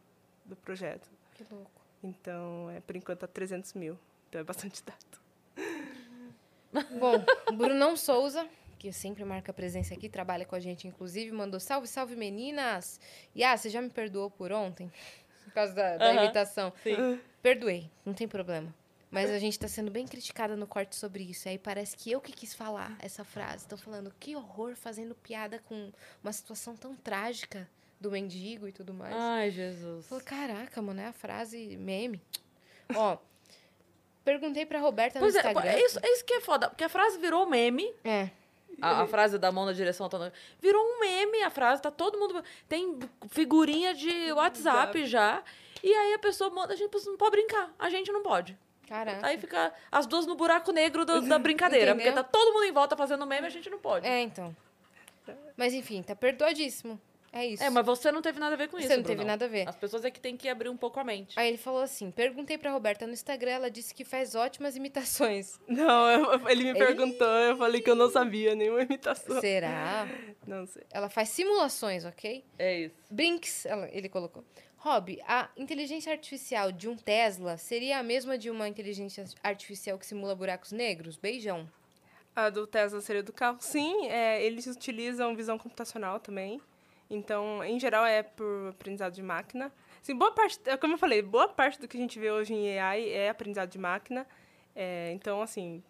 do 0.45 0.57
projeto. 0.57 1.09
Que 1.35 1.45
louco. 1.51 1.71
Então, 2.03 2.71
é, 2.71 2.81
por 2.81 2.97
enquanto, 2.97 3.21
tá 3.21 3.27
300 3.27 3.75
mil. 3.75 3.99
Então 4.29 4.41
é 4.41 4.45
bastante 4.45 4.83
dado. 4.87 5.21
Bom, 6.99 7.25
Brunão 7.57 7.97
Souza, 7.97 8.49
que 8.81 8.91
sempre 8.95 9.23
marca 9.27 9.53
presença 9.53 9.93
aqui, 9.93 10.09
trabalha 10.09 10.47
com 10.47 10.57
a 10.57 10.61
gente, 10.61 10.89
inclusive, 10.89 11.31
mandou 11.33 11.61
salve, 11.61 11.87
salve, 11.87 12.17
meninas. 12.17 12.99
E 13.35 13.45
ah, 13.45 13.55
você 13.55 13.69
já 13.69 13.83
me 13.83 13.91
perdoou 13.91 14.31
por 14.31 14.51
ontem? 14.51 14.91
Por 15.45 15.55
causa 15.55 15.75
da, 15.75 15.97
da 15.97 16.15
imitação. 16.15 16.73
Sim. 16.81 17.19
Perdoei, 17.43 17.91
não 18.07 18.15
tem 18.15 18.29
problema. 18.29 18.73
Mas 19.11 19.29
a 19.31 19.39
gente 19.39 19.59
tá 19.59 19.67
sendo 19.67 19.91
bem 19.91 20.07
criticada 20.07 20.55
no 20.57 20.65
corte 20.65 20.95
sobre 20.95 21.25
isso. 21.25 21.49
Aí 21.49 21.59
parece 21.59 21.97
que 21.97 22.13
eu 22.13 22.21
que 22.21 22.31
quis 22.31 22.55
falar 22.55 22.97
essa 23.01 23.25
frase. 23.25 23.65
Estão 23.65 23.77
falando 23.77 24.15
que 24.21 24.37
horror 24.37 24.77
fazendo 24.77 25.13
piada 25.13 25.59
com 25.59 25.91
uma 26.23 26.33
situação 26.33 26.77
tão 26.77 26.95
trágica 26.95 27.69
do 28.01 28.13
mendigo 28.13 28.69
e 28.69 28.73
tudo 28.73 28.95
mais. 28.95 29.13
Ai, 29.13 29.51
Jesus. 29.51 30.07
Falei, 30.07 30.25
caraca, 30.25 30.81
mano, 30.81 31.01
é 31.01 31.07
a 31.07 31.13
frase 31.13 31.77
meme. 31.77 32.23
Ó, 32.95 33.19
perguntei 34.25 34.65
pra 34.65 34.79
Roberta 34.79 35.19
Pois 35.19 35.35
no 35.35 35.41
é, 35.41 35.43
Instagram. 35.43 35.69
é 35.69 35.85
isso, 35.85 35.99
é 36.01 36.13
isso 36.13 36.25
que 36.25 36.35
é 36.35 36.41
foda. 36.41 36.69
Porque 36.69 36.85
a 36.85 36.89
frase 36.89 37.19
virou 37.19 37.45
meme. 37.51 37.93
É. 38.05 38.31
A, 38.83 39.03
a 39.03 39.07
frase 39.07 39.39
da 39.39 39.51
mão 39.53 39.65
na 39.67 39.73
direção 39.73 40.09
toda. 40.09 40.33
Virou 40.61 40.83
um 40.83 41.01
meme 41.01 41.43
a 41.43 41.51
frase, 41.51 41.81
tá 41.83 41.91
todo 41.91 42.19
mundo. 42.19 42.43
Tem 42.69 42.99
figurinha 43.29 43.95
de 43.95 44.33
WhatsApp 44.33 45.05
já. 45.07 45.43
E 45.83 45.93
aí 45.95 46.15
a 46.15 46.19
pessoa 46.19 46.51
manda, 46.51 46.73
a 46.73 46.77
gente 46.77 46.93
não 47.07 47.17
pode 47.17 47.31
brincar. 47.33 47.73
A 47.79 47.89
gente 47.91 48.11
não 48.13 48.23
pode. 48.23 48.57
Caraca. 48.89 49.27
Aí 49.27 49.39
fica 49.39 49.73
as 49.91 50.07
duas 50.07 50.27
no 50.27 50.35
buraco 50.35 50.73
negro 50.73 51.05
do- 51.05 51.23
da 51.23 51.39
brincadeira. 51.41 51.93
Entendeu? 51.93 52.13
porque 52.13 52.23
tá 52.23 52.29
todo 52.29 52.53
mundo 52.53 52.65
em 52.65 52.73
volta 52.73 52.97
fazendo 52.97 53.25
meme, 53.27 53.47
a 53.47 53.51
gente 53.51 53.71
não 53.71 53.79
pode. 53.79 54.07
É, 54.07 54.21
então. 54.21 54.55
Mas 55.57 55.73
enfim, 55.75 56.03
tá 56.03 56.17
perdoadíssimo. 56.17 57.01
É 57.33 57.47
isso. 57.47 57.63
É, 57.63 57.71
mas 57.71 57.87
você 57.87 58.11
não 58.11 58.21
teve 58.21 58.41
nada 58.41 58.55
a 58.55 58.59
ver 58.59 58.69
com 58.69 58.77
Você 58.77 58.87
isso. 58.87 58.97
não 58.97 59.03
teve 59.03 59.15
Brunão. 59.17 59.27
nada 59.33 59.45
a 59.45 59.49
ver. 59.49 59.69
As 59.69 59.77
pessoas 59.77 60.05
é 60.05 60.11
que 60.11 60.19
tem 60.21 60.37
que 60.37 60.49
abrir 60.49 60.69
um 60.69 60.77
pouco 60.77 60.99
a 60.99 61.05
mente. 61.05 61.39
Aí 61.39 61.47
ele 61.49 61.59
falou 61.59 61.81
assim: 61.83 62.11
perguntei 62.11 62.59
pra 62.59 62.73
Roberta 62.73 63.07
no 63.07 63.13
Instagram, 63.13 63.53
ela 63.53 63.71
disse 63.71 63.95
que 63.95 64.05
faz 64.05 64.35
ótimas 64.35 64.75
imitações. 64.77 65.59
Não, 65.69 66.11
eu- 66.11 66.49
ele 66.49 66.65
me 66.65 66.75
perguntou, 66.75 67.29
eu 67.29 67.57
falei 67.57 67.81
que 67.81 67.89
eu 67.89 67.95
não 67.95 68.11
sabia 68.11 68.55
nenhuma 68.57 68.83
imitação. 68.83 69.41
Será? 69.41 70.09
Não 70.47 70.67
sei. 70.67 70.83
Ela 70.91 71.09
faz 71.09 71.29
simulações, 71.29 72.05
ok? 72.05 72.45
É 72.59 72.81
isso. 72.81 72.97
Brinks, 73.11 73.65
ela- 73.67 73.89
ele 73.93 74.09
colocou. 74.09 74.45
Rob, 74.77 75.21
a 75.29 75.51
inteligência 75.59 76.11
artificial 76.11 76.73
de 76.73 76.89
um 76.89 76.97
Tesla 76.97 77.57
seria 77.59 77.99
a 77.99 78.03
mesma 78.03 78.37
de 78.39 78.51
uma 78.51 78.67
inteligência 78.67 79.25
artificial 79.43 79.99
que 79.99 80.07
simula 80.07 80.35
buracos 80.35 80.73
negros? 80.73 81.17
Beijão. 81.17 81.69
A 82.35 82.49
do 82.49 82.67
Tesla 82.67 83.01
seria 83.03 83.23
do 83.23 83.33
carro. 83.33 83.59
Sim, 83.61 84.07
é, 84.09 84.43
eles 84.43 84.67
utilizam 84.67 85.37
visão 85.37 85.59
computacional 85.59 86.19
também. 86.19 86.61
Então, 87.11 87.63
em 87.65 87.79
geral, 87.81 88.07
é 88.07 88.23
por 88.23 88.69
aprendizado 88.71 89.13
de 89.13 89.23
máquina. 89.23 89.73
Assim, 90.01 90.15
boa 90.17 90.31
parte, 90.33 90.61
é 90.65 90.77
como 90.77 90.95
eu 90.95 90.99
falei, 90.99 91.21
boa 91.21 91.49
parte 91.49 91.81
do 91.81 91.89
que 91.89 91.97
a 91.97 92.01
gente 92.01 92.19
vê 92.21 92.31
hoje 92.31 92.55
em 92.55 92.79
AI 92.79 93.09
é 93.11 93.29
aprendizado 93.29 93.69
de 93.69 93.79
máquina. 93.79 94.25
É, 94.77 95.13
então, 95.13 95.43
assim, 95.43 95.83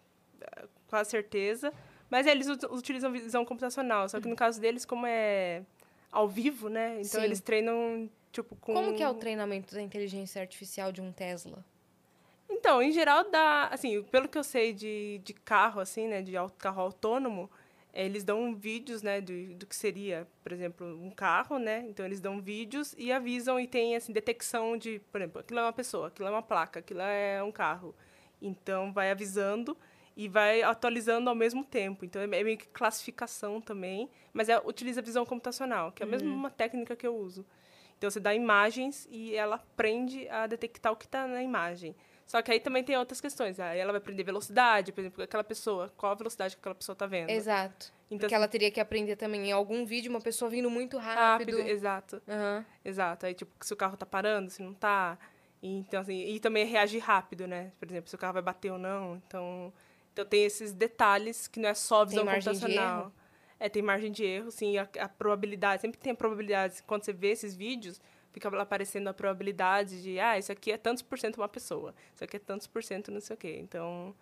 com 0.87 1.03
certeza. 1.05 1.71
Mas 2.09 2.25
eles 2.25 2.47
ut- 2.47 2.65
utilizam 2.71 3.11
visão 3.11 3.45
computacional. 3.45 4.09
Só 4.09 4.19
que 4.19 4.27
no 4.27 4.35
caso 4.35 4.59
deles, 4.59 4.83
como 4.83 5.05
é 5.05 5.61
ao 6.11 6.27
vivo, 6.27 6.67
né? 6.67 6.95
Então, 6.95 7.21
Sim. 7.21 7.23
eles 7.23 7.39
treinam, 7.39 8.09
tipo, 8.31 8.55
com... 8.55 8.73
Como 8.73 8.93
que 8.95 9.03
é 9.03 9.07
o 9.07 9.13
treinamento 9.13 9.73
da 9.73 9.81
inteligência 9.81 10.41
artificial 10.41 10.91
de 10.91 11.01
um 11.01 11.11
Tesla? 11.11 11.63
Então, 12.49 12.81
em 12.81 12.91
geral, 12.91 13.29
dá, 13.31 13.67
assim, 13.67 14.03
pelo 14.03 14.27
que 14.27 14.37
eu 14.37 14.43
sei 14.43 14.73
de, 14.73 15.21
de 15.23 15.33
carro, 15.33 15.79
assim, 15.79 16.07
né, 16.07 16.21
de 16.21 16.33
carro 16.57 16.81
autônomo, 16.81 17.49
eles 17.93 18.23
dão 18.23 18.55
vídeos, 18.55 19.01
né, 19.01 19.19
do, 19.19 19.53
do 19.55 19.65
que 19.65 19.75
seria, 19.75 20.27
por 20.43 20.51
exemplo, 20.51 20.87
um 20.87 21.11
carro, 21.11 21.57
né, 21.57 21.85
então 21.89 22.05
eles 22.05 22.19
dão 22.19 22.41
vídeos 22.41 22.95
e 22.97 23.11
avisam 23.11 23.59
e 23.59 23.67
tem, 23.67 23.95
assim, 23.95 24.13
detecção 24.13 24.77
de, 24.77 24.99
por 25.11 25.21
exemplo, 25.21 25.41
aquilo 25.41 25.59
é 25.59 25.63
uma 25.63 25.73
pessoa, 25.73 26.07
aquilo 26.07 26.27
é 26.27 26.31
uma 26.31 26.41
placa, 26.41 26.79
aquilo 26.79 27.01
é 27.01 27.43
um 27.43 27.51
carro. 27.51 27.93
Então, 28.41 28.91
vai 28.91 29.11
avisando 29.11 29.77
e 30.15 30.27
vai 30.27 30.61
atualizando 30.61 31.29
ao 31.29 31.35
mesmo 31.35 31.63
tempo. 31.63 32.03
Então, 32.05 32.21
é 32.21 32.25
é 32.25 32.43
meio 32.43 32.57
que 32.57 32.67
classificação 32.67 33.61
também, 33.61 34.09
mas 34.33 34.49
é, 34.49 34.57
utiliza 34.65 35.01
visão 35.01 35.25
computacional, 35.25 35.91
que 35.91 36.01
é 36.01 36.05
a 36.05 36.09
mesma 36.09 36.33
uma 36.33 36.49
técnica 36.49 36.95
que 36.95 37.05
eu 37.05 37.15
uso. 37.15 37.45
Então, 37.97 38.09
você 38.09 38.19
dá 38.19 38.33
imagens 38.33 39.07
e 39.11 39.35
ela 39.35 39.57
aprende 39.57 40.27
a 40.29 40.47
detectar 40.47 40.91
o 40.91 40.95
que 40.95 41.05
está 41.05 41.27
na 41.27 41.43
imagem. 41.43 41.95
Só 42.31 42.41
que 42.41 42.49
aí 42.49 42.61
também 42.61 42.81
tem 42.81 42.95
outras 42.97 43.19
questões. 43.19 43.59
Aí 43.59 43.77
ela 43.77 43.91
vai 43.91 43.99
aprender 43.99 44.23
velocidade, 44.23 44.93
por 44.93 45.01
exemplo, 45.01 45.21
aquela 45.21 45.43
pessoa, 45.43 45.91
qual 45.97 46.13
a 46.13 46.15
velocidade 46.15 46.55
que 46.55 46.61
aquela 46.61 46.73
pessoa 46.73 46.93
está 46.93 47.05
vendo. 47.05 47.29
Exato. 47.29 47.91
Então, 48.09 48.19
Porque 48.19 48.33
ela 48.33 48.47
teria 48.47 48.71
que 48.71 48.79
aprender 48.79 49.17
também 49.17 49.49
em 49.49 49.51
algum 49.51 49.85
vídeo 49.85 50.09
uma 50.09 50.21
pessoa 50.21 50.49
vindo 50.49 50.69
muito 50.69 50.97
rápido. 50.97 51.57
rápido, 51.57 51.69
exato, 51.69 52.21
Aham. 52.25 52.65
exato. 52.85 53.25
Aí, 53.25 53.33
tipo, 53.33 53.51
se 53.59 53.73
o 53.73 53.75
carro 53.75 53.97
tá 53.97 54.05
parando, 54.05 54.49
se 54.49 54.63
não 54.63 54.73
tá. 54.73 55.19
E, 55.61 55.79
então, 55.79 55.99
assim, 55.99 56.25
e 56.25 56.39
também 56.39 56.65
reagir 56.65 56.99
rápido, 56.99 57.45
né? 57.45 57.73
Por 57.77 57.85
exemplo, 57.89 58.09
se 58.09 58.15
o 58.15 58.17
carro 58.17 58.31
vai 58.35 58.41
bater 58.41 58.71
ou 58.71 58.79
não. 58.79 59.17
Então, 59.27 59.73
então 60.13 60.23
tem 60.23 60.45
esses 60.45 60.71
detalhes 60.71 61.49
que 61.49 61.59
não 61.59 61.67
é 61.67 61.73
só 61.73 62.05
visão 62.05 62.23
de 62.23 62.29
computacional. 62.29 63.01
erro? 63.01 63.13
É, 63.59 63.67
tem 63.67 63.81
margem 63.81 64.09
de 64.09 64.23
erro, 64.23 64.51
sim. 64.51 64.77
A, 64.77 64.87
a 65.01 65.09
probabilidade, 65.09 65.81
sempre 65.81 65.99
tem 65.99 66.13
a 66.13 66.15
probabilidade. 66.15 66.81
Quando 66.83 67.03
você 67.03 67.11
vê 67.11 67.31
esses 67.31 67.53
vídeos, 67.53 67.99
fica 68.31 68.49
lá 68.49 68.63
aparecendo 68.63 69.07
a 69.07 69.13
probabilidade 69.13 70.01
de, 70.01 70.19
ah, 70.19 70.37
isso 70.37 70.51
aqui 70.51 70.71
é 70.71 70.77
tantos 70.77 71.01
por 71.03 71.17
cento 71.19 71.37
uma 71.37 71.47
pessoa. 71.49 71.93
Isso 72.15 72.23
aqui 72.23 72.37
é 72.37 72.39
tantos 72.39 72.67
por 72.67 72.83
cento 72.83 73.11
não 73.11 73.19
sei 73.21 73.33
o 73.33 73.37
quê. 73.37 73.57
Então, 73.59 74.15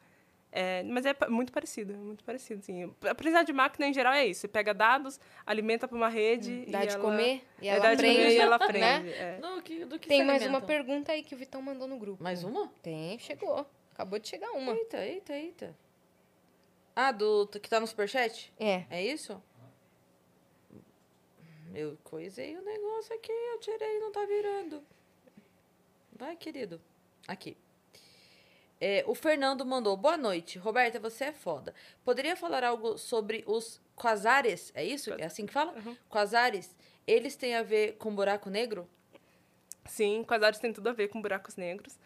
é, 0.52 0.82
mas 0.84 1.06
é 1.06 1.16
muito 1.30 1.52
parecido, 1.54 1.94
é 1.94 1.98
muito 1.98 2.24
parecido, 2.24 2.64
sim. 2.64 2.92
A 3.04 3.12
aprendizagem 3.12 3.46
de 3.46 3.54
máquina, 3.54 3.88
em 3.88 3.94
geral, 3.94 4.14
é 4.14 4.26
isso. 4.26 4.42
Você 4.42 4.48
pega 4.48 4.74
dados, 4.74 5.20
alimenta 5.46 5.88
para 5.88 5.96
uma 5.96 6.10
rede 6.10 6.66
Dá 6.66 6.84
e 6.84 6.88
de 6.88 6.94
ela- 6.96 7.04
comer 7.04 7.44
e 7.62 7.68
é, 7.68 7.72
ela 7.72 7.80
dá 7.82 7.94
de 7.94 7.98
comer 8.02 8.12
aprende, 8.12 8.34
e 8.34 8.38
ela 8.40 8.58
né? 8.58 8.66
aprende. 8.66 9.10
é. 9.14 9.38
Do 9.40 9.62
que, 9.62 9.86
do 9.86 10.00
que 10.00 10.08
Tem 10.08 10.24
mais 10.26 10.42
uma 10.42 10.58
alimentam? 10.58 10.68
pergunta 10.68 11.12
aí 11.12 11.22
que 11.24 11.36
o 11.36 11.38
Vitão 11.38 11.62
mandou 11.62 11.88
no 11.88 11.98
grupo. 12.00 12.24
Mais 12.24 12.44
uma? 12.44 12.68
Tem, 12.82 13.20
chegou. 13.20 13.70
Acabou 13.94 14.18
de 14.18 14.28
chegar 14.28 14.52
uma. 14.52 14.72
Eita, 14.74 15.06
eita, 15.06 15.34
eita. 15.34 15.78
Ah, 16.96 17.12
do 17.12 17.48
que 17.48 17.70
tá 17.70 17.80
no 17.80 17.86
superchat? 17.88 18.52
É. 18.60 18.86
É 18.90 19.06
isso? 19.06 19.42
Eu 21.74 21.98
coisei 22.04 22.58
o 22.58 22.62
negócio 22.62 23.16
aqui, 23.16 23.32
eu 23.32 23.60
tirei, 23.60 24.00
não 24.00 24.12
tá 24.12 24.26
virando. 24.26 24.84
Vai, 26.14 26.36
querido. 26.36 26.82
Aqui. 27.28 27.56
É, 28.82 29.04
o 29.08 29.14
Fernando 29.14 29.66
mandou, 29.66 29.96
boa 29.96 30.18
noite. 30.18 30.58
Roberta, 30.58 31.00
você 31.00 31.26
é 31.26 31.34
foda. 31.34 31.74
Poderia 32.04 32.36
falar 32.36 32.64
algo 32.64 32.98
sobre 32.98 33.44
os 33.46 33.82
quasares? 33.96 34.72
É 34.74 34.84
isso? 34.84 35.14
É 35.14 35.26
assim 35.26 35.46
que 35.46 35.54
fala? 35.54 35.76
Quasares? 36.10 36.76
Eles 37.06 37.36
têm 37.36 37.56
a 37.56 37.64
ver 37.64 37.98
com 37.98 38.16
buraco 38.16 38.50
negro? 38.50 38.90
Sim, 39.86 40.24
quasares 40.24 40.60
tem 40.60 40.72
tudo 40.72 40.90
a 40.90 40.94
ver 40.94 41.10
com 41.10 41.22
buracos 41.22 41.56
negros. 41.56 42.00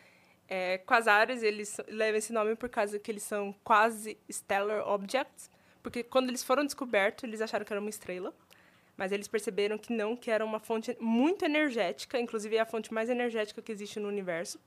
É, 0.48 0.78
quasares, 0.80 1.42
eles 1.42 1.78
levam 1.88 2.18
esse 2.18 2.34
nome 2.34 2.56
por 2.56 2.70
causa 2.70 3.00
que 3.00 3.12
eles 3.12 3.24
são 3.24 3.54
quase 3.64 4.18
stellar 4.30 4.88
objects, 4.88 5.50
porque 5.82 6.04
quando 6.04 6.30
eles 6.30 6.44
foram 6.44 6.64
descobertos, 6.64 7.24
eles 7.24 7.42
acharam 7.42 7.66
que 7.66 7.74
era 7.74 7.80
uma 7.80 7.90
estrela, 7.90 8.34
mas 8.98 9.12
eles 9.12 9.28
perceberam 9.28 9.78
que 9.78 9.92
não, 9.92 10.16
que 10.16 10.30
era 10.30 10.46
uma 10.46 10.60
fonte 10.60 10.96
muito 11.00 11.44
energética, 11.46 12.20
inclusive 12.20 12.56
é 12.56 12.60
a 12.60 12.66
fonte 12.66 12.94
mais 12.94 13.10
energética 13.10 13.62
que 13.62 13.72
existe 13.72 14.00
no 14.00 14.08
universo. 14.08 14.60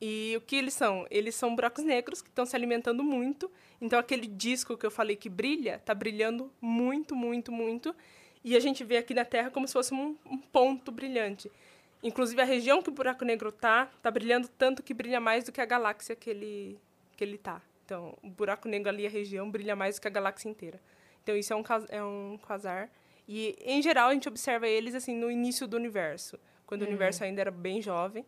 E 0.00 0.34
o 0.36 0.40
que 0.40 0.56
eles 0.56 0.74
são? 0.74 1.06
Eles 1.10 1.34
são 1.34 1.54
buracos 1.54 1.84
negros 1.84 2.20
que 2.20 2.28
estão 2.28 2.44
se 2.44 2.54
alimentando 2.54 3.02
muito. 3.02 3.50
Então, 3.80 3.98
aquele 3.98 4.26
disco 4.26 4.76
que 4.76 4.84
eu 4.84 4.90
falei 4.90 5.16
que 5.16 5.28
brilha, 5.28 5.76
está 5.76 5.94
brilhando 5.94 6.52
muito, 6.60 7.14
muito, 7.14 7.50
muito. 7.50 7.94
E 8.42 8.56
a 8.56 8.60
gente 8.60 8.84
vê 8.84 8.98
aqui 8.98 9.14
na 9.14 9.24
Terra 9.24 9.50
como 9.50 9.66
se 9.66 9.72
fosse 9.72 9.94
um, 9.94 10.16
um 10.26 10.36
ponto 10.36 10.92
brilhante. 10.92 11.50
Inclusive, 12.02 12.40
a 12.42 12.44
região 12.44 12.82
que 12.82 12.90
o 12.90 12.92
buraco 12.92 13.24
negro 13.24 13.50
tá, 13.50 13.86
tá 14.02 14.10
brilhando 14.10 14.46
tanto 14.48 14.82
que 14.82 14.92
brilha 14.92 15.20
mais 15.20 15.44
do 15.44 15.52
que 15.52 15.60
a 15.60 15.64
galáxia 15.64 16.14
que 16.14 16.28
ele, 16.28 16.78
que 17.16 17.24
ele 17.24 17.38
tá. 17.38 17.62
Então, 17.84 18.16
o 18.22 18.28
buraco 18.28 18.68
negro 18.68 18.90
ali, 18.90 19.06
a 19.06 19.10
região, 19.10 19.50
brilha 19.50 19.74
mais 19.74 19.96
do 19.96 20.02
que 20.02 20.08
a 20.08 20.10
galáxia 20.10 20.50
inteira. 20.50 20.80
Então, 21.24 21.36
isso 21.36 21.52
é 21.52 21.56
um, 21.56 21.64
é 21.88 22.04
um 22.04 22.38
quasar. 22.40 22.88
E, 23.26 23.56
em 23.64 23.82
geral, 23.82 24.10
a 24.10 24.12
gente 24.12 24.28
observa 24.28 24.68
eles 24.68 24.94
assim 24.94 25.16
no 25.16 25.30
início 25.30 25.66
do 25.66 25.76
universo, 25.76 26.38
quando 26.66 26.82
o 26.82 26.86
universo 26.86 27.24
ainda 27.24 27.40
era 27.40 27.50
bem 27.50 27.82
jovem. 27.82 28.24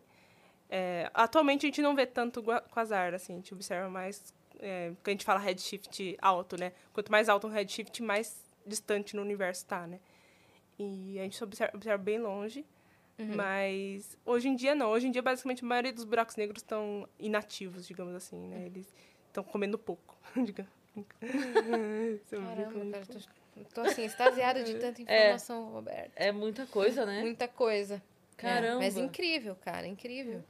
É, 0.69 1.09
atualmente, 1.13 1.65
a 1.65 1.69
gente 1.69 1.81
não 1.81 1.95
vê 1.95 2.05
tanto 2.05 2.43
quasar, 2.71 3.13
assim, 3.13 3.33
a 3.33 3.35
gente 3.37 3.53
observa 3.53 3.89
mais... 3.89 4.33
É, 4.59 4.89
quando 5.03 5.07
a 5.07 5.11
gente 5.11 5.25
fala 5.25 5.39
redshift 5.39 6.17
alto, 6.19 6.59
né? 6.59 6.73
Quanto 6.91 7.11
mais 7.11 7.29
alto 7.29 7.45
um 7.45 7.51
redshift, 7.51 8.01
mais 8.01 8.43
distante 8.65 9.15
no 9.15 9.21
universo 9.21 9.61
está, 9.61 9.85
né? 9.85 9.99
E 10.79 11.19
a 11.19 11.23
gente 11.23 11.41
observa, 11.43 11.77
observa 11.77 12.03
bem 12.03 12.19
longe. 12.19 12.65
Mas 13.35 14.17
hoje 14.25 14.47
em 14.47 14.55
dia 14.55 14.75
não. 14.75 14.91
Hoje 14.91 15.07
em 15.07 15.11
dia, 15.11 15.21
basicamente, 15.21 15.63
a 15.63 15.67
maioria 15.67 15.91
dos 15.91 16.03
buracos 16.03 16.35
negros 16.35 16.61
estão 16.61 17.07
inativos, 17.19 17.87
digamos 17.87 18.13
assim, 18.13 18.47
né? 18.47 18.65
Eles 18.65 18.93
estão 19.27 19.43
comendo 19.43 19.77
pouco, 19.77 20.15
digamos. 20.45 20.71
É 21.21 22.17
Caramba, 22.29 22.91
cara, 22.91 23.05
tô, 23.05 23.63
tô 23.73 23.81
assim, 23.81 24.05
extasiada 24.05 24.63
de 24.63 24.75
tanta 24.75 25.01
informação, 25.01 25.69
Roberto. 25.69 26.11
É 26.15 26.31
muita 26.31 26.65
coisa, 26.65 27.05
né? 27.05 27.21
Muita 27.21 27.47
coisa. 27.47 28.01
Caramba. 28.35 28.83
É, 28.83 28.85
mas 28.85 28.97
incrível, 28.97 29.55
cara, 29.55 29.87
incrível. 29.87 30.43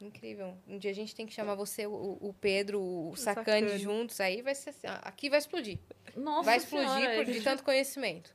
Incrível. 0.00 0.54
Um 0.68 0.78
dia 0.78 0.90
a 0.90 0.94
gente 0.94 1.14
tem 1.14 1.26
que 1.26 1.32
chamar 1.32 1.54
você, 1.54 1.86
o, 1.86 2.18
o 2.20 2.34
Pedro, 2.40 2.80
o 2.80 3.14
Sacane 3.16 3.68
Sacane. 3.68 3.78
juntos, 3.78 4.20
aí 4.20 4.42
vai 4.42 4.54
ser 4.54 4.70
assim, 4.70 4.86
aqui 5.02 5.30
vai 5.30 5.38
explodir. 5.38 5.78
Nossa 6.16 6.42
vai 6.42 6.56
explodir 6.56 6.88
Senhora, 6.90 7.16
por, 7.16 7.24
de 7.24 7.40
tanto 7.40 7.62
conhecimento. 7.62 8.34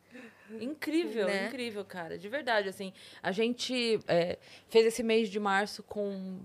Incrível, 0.62 1.28
Né? 1.28 1.48
incrível, 1.48 1.84
cara. 1.84 2.18
De 2.18 2.30
verdade, 2.30 2.70
assim. 2.70 2.94
A 3.22 3.34
gente 3.34 4.00
é, 4.08 4.38
fez 4.70 4.86
esse 4.86 5.04
mês 5.04 5.30
de 5.30 5.40
março 5.42 5.84
com 5.84 6.40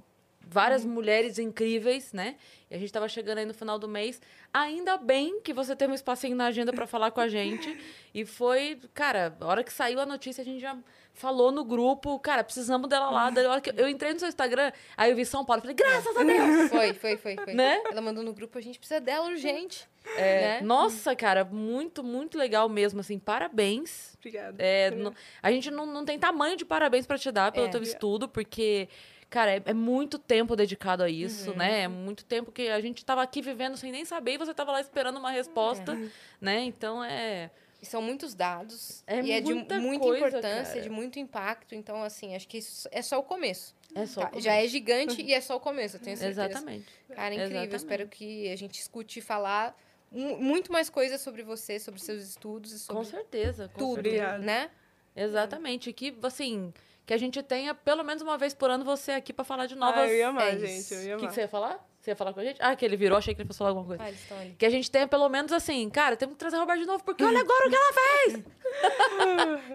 várias 0.52 0.84
mulheres 0.84 1.38
incríveis, 1.38 2.12
né? 2.12 2.36
E 2.70 2.74
a 2.74 2.78
gente 2.78 2.92
tava 2.92 3.08
chegando 3.08 3.38
aí 3.38 3.44
no 3.46 3.54
final 3.54 3.78
do 3.78 3.88
mês. 3.88 4.20
Ainda 4.52 4.96
bem 4.96 5.40
que 5.40 5.52
você 5.52 5.74
tem 5.74 5.88
um 5.88 5.94
espacinho 5.94 6.36
na 6.36 6.46
agenda 6.46 6.72
para 6.72 6.86
falar 6.86 7.10
com 7.10 7.20
a 7.20 7.28
gente. 7.28 7.68
E 8.14 8.26
foi, 8.26 8.78
cara, 8.92 9.34
a 9.40 9.46
hora 9.46 9.64
que 9.64 9.72
saiu 9.72 9.98
a 9.98 10.04
notícia, 10.04 10.42
a 10.42 10.44
gente 10.44 10.60
já 10.60 10.76
falou 11.14 11.50
no 11.50 11.64
grupo, 11.64 12.18
cara, 12.18 12.44
precisamos 12.44 12.86
dela 12.86 13.08
lá. 13.08 13.30
Daí, 13.30 13.46
a 13.46 13.50
hora 13.52 13.60
que 13.62 13.72
eu 13.74 13.88
entrei 13.88 14.12
no 14.12 14.18
seu 14.18 14.28
Instagram, 14.28 14.70
aí 14.98 15.10
eu 15.10 15.16
vi 15.16 15.24
São 15.24 15.46
Paulo, 15.46 15.62
falei, 15.62 15.74
graças 15.74 16.14
a 16.14 16.22
Deus! 16.22 16.68
Foi, 16.68 16.92
foi, 16.92 17.16
foi, 17.16 17.36
foi. 17.36 17.54
Né? 17.54 17.80
Ela 17.90 18.02
mandou 18.02 18.22
no 18.22 18.34
grupo, 18.34 18.58
a 18.58 18.60
gente 18.60 18.78
precisa 18.78 19.00
dela 19.00 19.28
urgente. 19.28 19.88
É, 20.14 20.40
né? 20.40 20.60
Nossa, 20.60 21.16
cara, 21.16 21.42
muito, 21.42 22.04
muito 22.04 22.36
legal 22.36 22.68
mesmo, 22.68 23.00
assim, 23.00 23.18
parabéns. 23.18 24.14
Obrigada. 24.18 24.62
É, 24.62 24.90
não- 24.90 25.14
a 25.42 25.50
gente 25.50 25.70
não, 25.70 25.86
não 25.86 26.04
tem 26.04 26.18
tamanho 26.18 26.54
de 26.54 26.66
parabéns 26.66 27.06
pra 27.06 27.16
te 27.16 27.32
dar 27.32 27.50
pelo 27.50 27.68
É. 27.68 27.70
teu 27.70 27.82
estudo, 27.82 28.28
porque, 28.28 28.90
cara, 29.32 29.56
é, 29.56 29.62
é 29.64 29.72
muito 29.74 30.18
tempo 30.18 30.54
dedicado 30.54 31.02
a 31.02 31.08
isso, 31.08 31.50
Uhum. 31.50 31.56
né? 31.56 31.80
É 31.82 31.88
muito 31.88 32.24
tempo 32.24 32.52
que 32.52 32.68
a 32.68 32.80
gente 32.80 33.04
tava 33.04 33.22
aqui 33.22 33.40
vivendo 33.42 33.76
sem 33.76 33.90
nem 33.90 34.04
saber 34.04 34.34
e 34.34 34.38
você 34.38 34.52
tava 34.54 34.70
lá 34.72 34.80
esperando 34.80 35.16
uma 35.18 35.30
resposta, 35.30 35.98
né? 36.40 36.60
Então 36.60 37.02
é. 37.02 37.50
São 37.82 38.00
muitos 38.00 38.32
dados. 38.32 39.02
É 39.08 39.20
e 39.22 39.32
é 39.32 39.40
de 39.40 39.52
muita 39.52 39.74
coisa, 39.80 40.28
importância, 40.28 40.74
cara. 40.74 40.80
de 40.82 40.88
muito 40.88 41.18
impacto. 41.18 41.74
Então, 41.74 42.00
assim, 42.04 42.36
acho 42.36 42.46
que 42.46 42.58
isso 42.58 42.88
é 42.92 43.02
só 43.02 43.18
o 43.18 43.24
começo. 43.24 43.74
É 43.92 44.06
só. 44.06 44.20
tá? 44.20 44.26
o 44.26 44.30
começo. 44.30 44.44
Já 44.44 44.54
é 44.54 44.68
gigante 44.68 45.20
e 45.20 45.34
é 45.34 45.40
só 45.40 45.56
o 45.56 45.60
começo, 45.60 45.96
eu 45.96 46.00
tenho 46.00 46.16
certeza. 46.16 46.44
Exatamente. 46.44 46.86
Cara, 47.08 47.34
incrível. 47.34 47.56
Exatamente. 47.62 47.76
Espero 47.76 48.08
que 48.08 48.48
a 48.52 48.56
gente 48.56 48.78
escute 48.78 49.20
falar 49.20 49.76
mu- 50.12 50.36
muito 50.38 50.70
mais 50.70 50.88
coisas 50.88 51.20
sobre 51.20 51.42
você, 51.42 51.80
sobre 51.80 52.00
seus 52.00 52.22
estudos 52.22 52.70
sobre 52.82 53.02
Com 53.02 53.04
certeza. 53.04 53.68
Com 53.74 53.78
tudo, 53.80 53.94
certeza. 54.08 54.38
Né? 54.38 54.70
Exatamente. 55.16 55.92
Que, 55.92 56.14
assim, 56.22 56.72
que 57.06 57.12
a 57.14 57.18
gente 57.18 57.42
tenha 57.42 57.74
pelo 57.74 58.02
menos 58.04 58.22
uma 58.22 58.38
vez 58.38 58.54
por 58.54 58.70
ano 58.70 58.84
você 58.84 59.12
aqui 59.12 59.32
pra 59.32 59.44
falar 59.44 59.66
de 59.66 59.74
novas. 59.74 60.00
Ah, 60.02 60.08
eu 60.08 60.16
ia 60.16 60.28
amar, 60.28 60.48
é 60.54 60.58
gente. 60.58 60.78
isso. 60.80 60.94
Eu 60.94 61.02
ia 61.02 61.16
O 61.16 61.20
que, 61.20 61.26
que 61.28 61.34
você 61.34 61.42
ia 61.42 61.48
falar? 61.48 61.84
Você 62.00 62.10
ia 62.10 62.16
falar 62.16 62.32
com 62.32 62.40
a 62.40 62.44
gente? 62.44 62.58
Ah, 62.60 62.74
que 62.74 62.84
ele 62.84 62.96
virou, 62.96 63.16
achei 63.16 63.32
que 63.34 63.40
ele 63.40 63.46
fosse 63.46 63.58
falar 63.58 63.70
alguma 63.70 63.86
coisa. 63.86 64.02
Ah, 64.02 64.08
eles 64.08 64.20
estão 64.20 64.36
ali. 64.38 64.54
Que 64.58 64.66
a 64.66 64.70
gente 64.70 64.90
tenha 64.90 65.06
pelo 65.06 65.28
menos 65.28 65.52
assim, 65.52 65.88
cara, 65.88 66.16
temos 66.16 66.34
que 66.34 66.38
trazer 66.40 66.56
o 66.56 66.60
Roberto 66.60 66.80
de 66.80 66.86
novo, 66.86 67.04
porque 67.04 67.22
olha 67.24 67.40
agora 67.40 67.66
o 67.66 67.70
que 67.70 67.76
ela 67.76 67.92
fez! 67.92 68.44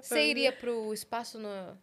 Você 0.04 0.26
iria 0.26 0.52
pro 0.52 0.94
espaço 0.94 1.40
no- 1.40 1.78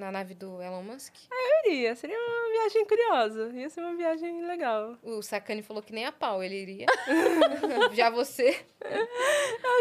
na 0.00 0.10
nave 0.10 0.34
do 0.34 0.60
Elon 0.60 0.82
Musk? 0.82 1.14
Eu 1.30 1.70
iria, 1.70 1.94
seria 1.94 2.16
uma 2.18 2.50
viagem 2.50 2.84
curiosa. 2.86 3.50
Ia 3.54 3.70
ser 3.70 3.80
uma 3.80 3.94
viagem 3.94 4.46
legal. 4.46 4.96
O 5.02 5.22
Sacani 5.22 5.62
falou 5.62 5.82
que 5.82 5.92
nem 5.92 6.06
a 6.06 6.12
pau 6.12 6.42
ele 6.42 6.56
iria. 6.56 6.86
Já 7.92 8.10
você. 8.10 8.64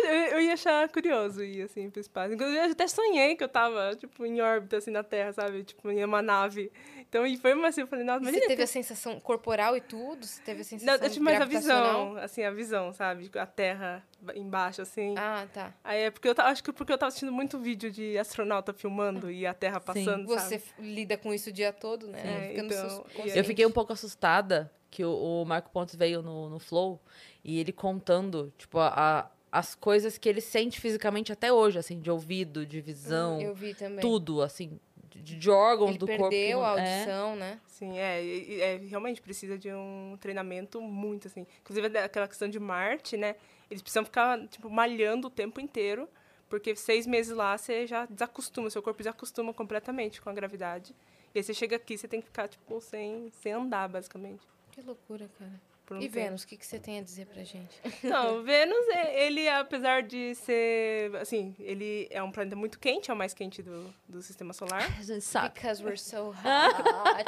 Eu, 0.04 0.10
eu 0.10 0.42
ia 0.42 0.54
achar 0.54 0.88
curioso 0.90 1.44
ir, 1.44 1.64
assim, 1.64 1.90
pro 1.90 2.02
espaço. 2.02 2.34
Inclusive, 2.34 2.58
eu 2.60 2.72
até 2.72 2.88
sonhei 2.88 3.36
que 3.36 3.44
eu 3.44 3.50
tava, 3.50 3.96
tipo, 3.96 4.26
em 4.26 4.42
órbita, 4.42 4.78
assim, 4.78 4.92
na 4.92 5.04
Terra, 5.04 5.32
sabe? 5.34 5.64
Tipo, 5.64 5.90
em 5.90 6.04
uma 6.04 6.22
nave. 6.22 6.72
Então, 7.10 7.26
e 7.26 7.38
foi 7.38 7.54
uma 7.54 7.70
assim, 7.70 7.82
eu 7.82 7.88
falei, 7.88 8.06
nossa, 8.06 8.20
Você 8.20 8.30
imagina... 8.30 8.48
teve 8.48 8.62
a 8.62 8.68
sensação 8.68 9.20
corporal 9.20 9.76
e 9.76 9.82
tudo? 9.82 10.26
Você 10.26 10.42
teve 10.44 10.60
a 10.60 10.62
Não, 10.62 10.66
sensação 10.66 11.06
eu 11.06 11.10
tive 11.10 11.26
mais 11.26 11.42
a 11.42 11.46
visão, 11.46 12.18
assim, 12.18 12.44
a 12.44 12.52
visão, 12.52 12.94
sabe? 12.94 13.32
A 13.36 13.48
Terra 13.48 14.04
embaixo, 14.36 14.82
assim. 14.82 15.16
Ah, 15.18 15.48
tá. 15.54 15.74
Aí 15.84 16.02
é 16.04 16.12
porque 16.12 16.28
eu 16.28 16.36
acho 16.38 16.64
que 16.64 16.72
porque 16.72 16.92
eu 16.92 16.98
tava 16.98 17.08
assistindo 17.10 17.32
muito 17.32 17.58
vídeo 17.60 17.92
de 17.92 18.18
astronauta 18.18 18.74
filmando 18.74 19.30
e 19.32 19.46
a 19.46 19.54
Terra 19.54 19.80
passando, 19.80 20.26
Você 20.28 20.40
sabe? 20.40 20.56
f- 20.56 20.74
lida 20.82 21.18
com 21.18 21.34
isso 21.34 21.50
o 21.50 21.54
dia 21.54 21.72
todo, 21.74 22.08
né? 22.08 22.20
É, 22.46 22.50
Ficando 22.50 22.74
então. 22.74 23.06
Eu 23.36 23.44
fiquei 23.44 23.66
um 23.66 23.72
pouco 23.72 23.94
assustada 23.94 24.72
que 24.92 25.04
o, 25.04 25.12
o 25.42 25.46
Marco 25.46 25.70
Pontes 25.72 25.96
veio 25.96 26.22
no, 26.22 26.50
no 26.50 26.60
Flow 26.60 27.00
e 27.44 27.60
ele 27.60 27.72
contando, 27.72 28.52
tipo, 28.58 28.80
a, 28.80 29.30
as 29.52 29.76
coisas 29.76 30.18
que 30.18 30.28
ele 30.28 30.42
sente 30.42 30.80
fisicamente 30.80 31.32
até 31.32 31.52
hoje, 31.54 31.78
assim, 31.80 32.00
de 32.00 32.10
ouvido, 32.12 32.66
de 32.66 32.82
visão, 32.82 33.40
Eu 33.42 33.54
vi 33.54 33.74
também. 33.74 34.00
tudo, 34.00 34.42
assim, 34.42 34.80
de, 35.10 35.38
de 35.38 35.50
órgãos 35.50 35.90
Ele 35.92 35.98
do 36.00 36.08
corpo. 36.08 36.24
que 36.24 36.30
perdeu 36.30 36.64
a 36.64 36.80
é. 36.80 36.98
audição, 36.98 37.36
né? 37.36 37.60
Sim, 37.68 37.98
é, 37.98 38.22
é, 38.60 38.76
realmente 38.78 39.22
precisa 39.22 39.58
de 39.58 39.72
um 39.72 40.18
treinamento 40.20 40.82
muito, 40.82 41.28
assim. 41.28 41.48
Inclusive, 41.62 41.98
aquela 41.98 42.28
questão 42.28 42.50
de 42.50 42.60
Marte, 42.60 43.16
né? 43.16 43.36
Eles 43.70 43.82
precisam 43.82 44.06
ficar, 44.06 44.48
tipo, 44.48 44.70
malhando 44.70 45.28
o 45.28 45.32
tempo 45.32 45.60
inteiro, 45.60 46.10
porque 46.50 46.76
seis 46.76 47.06
meses 47.06 47.36
lá 47.36 47.58
você 47.58 47.86
já 47.86 48.06
desacostuma, 48.06 48.70
seu 48.70 48.82
corpo 48.82 48.98
desacostuma 48.98 49.54
completamente 49.54 50.22
com 50.22 50.30
a 50.30 50.34
gravidade. 50.34 50.96
E 51.34 51.40
aí 51.40 51.44
você 51.44 51.54
chega 51.54 51.76
aqui, 51.76 51.98
você 51.98 52.08
tem 52.08 52.22
que 52.22 52.28
ficar, 52.28 52.48
tipo, 52.48 52.82
sem, 52.82 53.30
sem 53.42 53.52
andar, 53.52 53.88
basicamente. 53.88 54.48
Que 54.72 54.82
loucura, 54.82 55.30
cara. 55.38 55.69
Por 55.90 55.98
um 55.98 56.02
E 56.02 56.04
tempo. 56.04 56.14
Vênus, 56.14 56.44
o 56.44 56.48
que, 56.48 56.56
que 56.56 56.66
você 56.68 56.78
tem 56.78 57.00
a 57.00 57.02
dizer 57.02 57.26
pra 57.26 57.44
gente? 57.44 57.82
Não, 58.06 58.44
Vênus, 58.44 58.88
é- 58.90 59.26
ele, 59.26 59.50
apesar 59.50 60.04
de 60.04 60.36
ser, 60.36 61.16
assim, 61.16 61.56
ele 61.60 62.08
é 62.12 62.22
um 62.22 62.32
planeta 62.32 62.56
muito 62.56 62.78
quente, 62.80 63.10
é 63.10 63.14
o 63.14 63.18
mais 63.18 63.34
quente 63.34 63.64
do, 63.64 63.92
do 64.08 64.22
sistema 64.22 64.54
solar. 64.54 64.84
A 65.00 65.02
gente 65.02 65.22
sabe. 65.22 65.56
Because 65.56 65.84
we're 65.84 65.98
so 65.98 66.30
hot. 66.46 67.26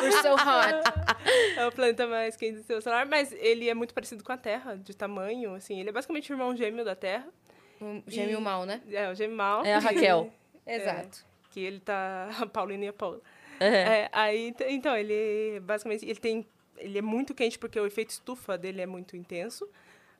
we're 0.00 0.22
so 0.22 0.34
hot. 0.34 0.80
É 1.56 1.66
o 1.66 1.72
planeta 1.72 2.06
mais 2.06 2.36
quente 2.36 2.52
do 2.52 2.58
sistema 2.58 2.80
solar, 2.80 3.04
mas 3.04 3.32
ele 3.32 3.68
é 3.68 3.74
muito 3.74 3.92
parecido 3.92 4.22
com 4.22 4.30
a 4.30 4.36
Terra, 4.38 4.76
de 4.76 4.96
tamanho, 4.96 5.54
assim. 5.54 5.80
Ele 5.80 5.88
é 5.88 5.92
basicamente 5.92 6.30
o 6.30 6.34
irmão 6.34 6.54
gêmeo 6.56 6.84
da 6.84 6.94
Terra. 6.94 7.26
Um 7.80 8.00
gêmeo 8.06 8.38
E- 8.38 8.42
mal, 8.42 8.64
né? 8.64 8.80
É, 8.92 9.10
o 9.10 9.14
gêmeo 9.16 9.36
mal. 9.36 9.64
É 9.64 9.74
a 9.74 9.80
Raquel. 9.80 10.32
Exato. 10.64 11.26
Que 11.50 11.60
ele 11.60 11.80
tá... 11.80 12.28
A 12.40 12.46
Paulina 12.46 12.84
e 12.84 12.88
a 12.88 12.92
Paula. 12.92 13.20
É. 13.58 13.66
É, 13.66 14.08
aí, 14.12 14.54
então, 14.68 14.96
ele 14.96 15.58
basicamente 15.60 16.04
ele 16.04 16.20
tem 16.20 16.46
ele 16.78 16.98
é 16.98 17.02
muito 17.02 17.34
quente 17.34 17.58
porque 17.58 17.78
o 17.78 17.86
efeito 17.86 18.10
estufa 18.10 18.56
dele 18.56 18.80
é 18.80 18.86
muito 18.86 19.16
intenso. 19.16 19.68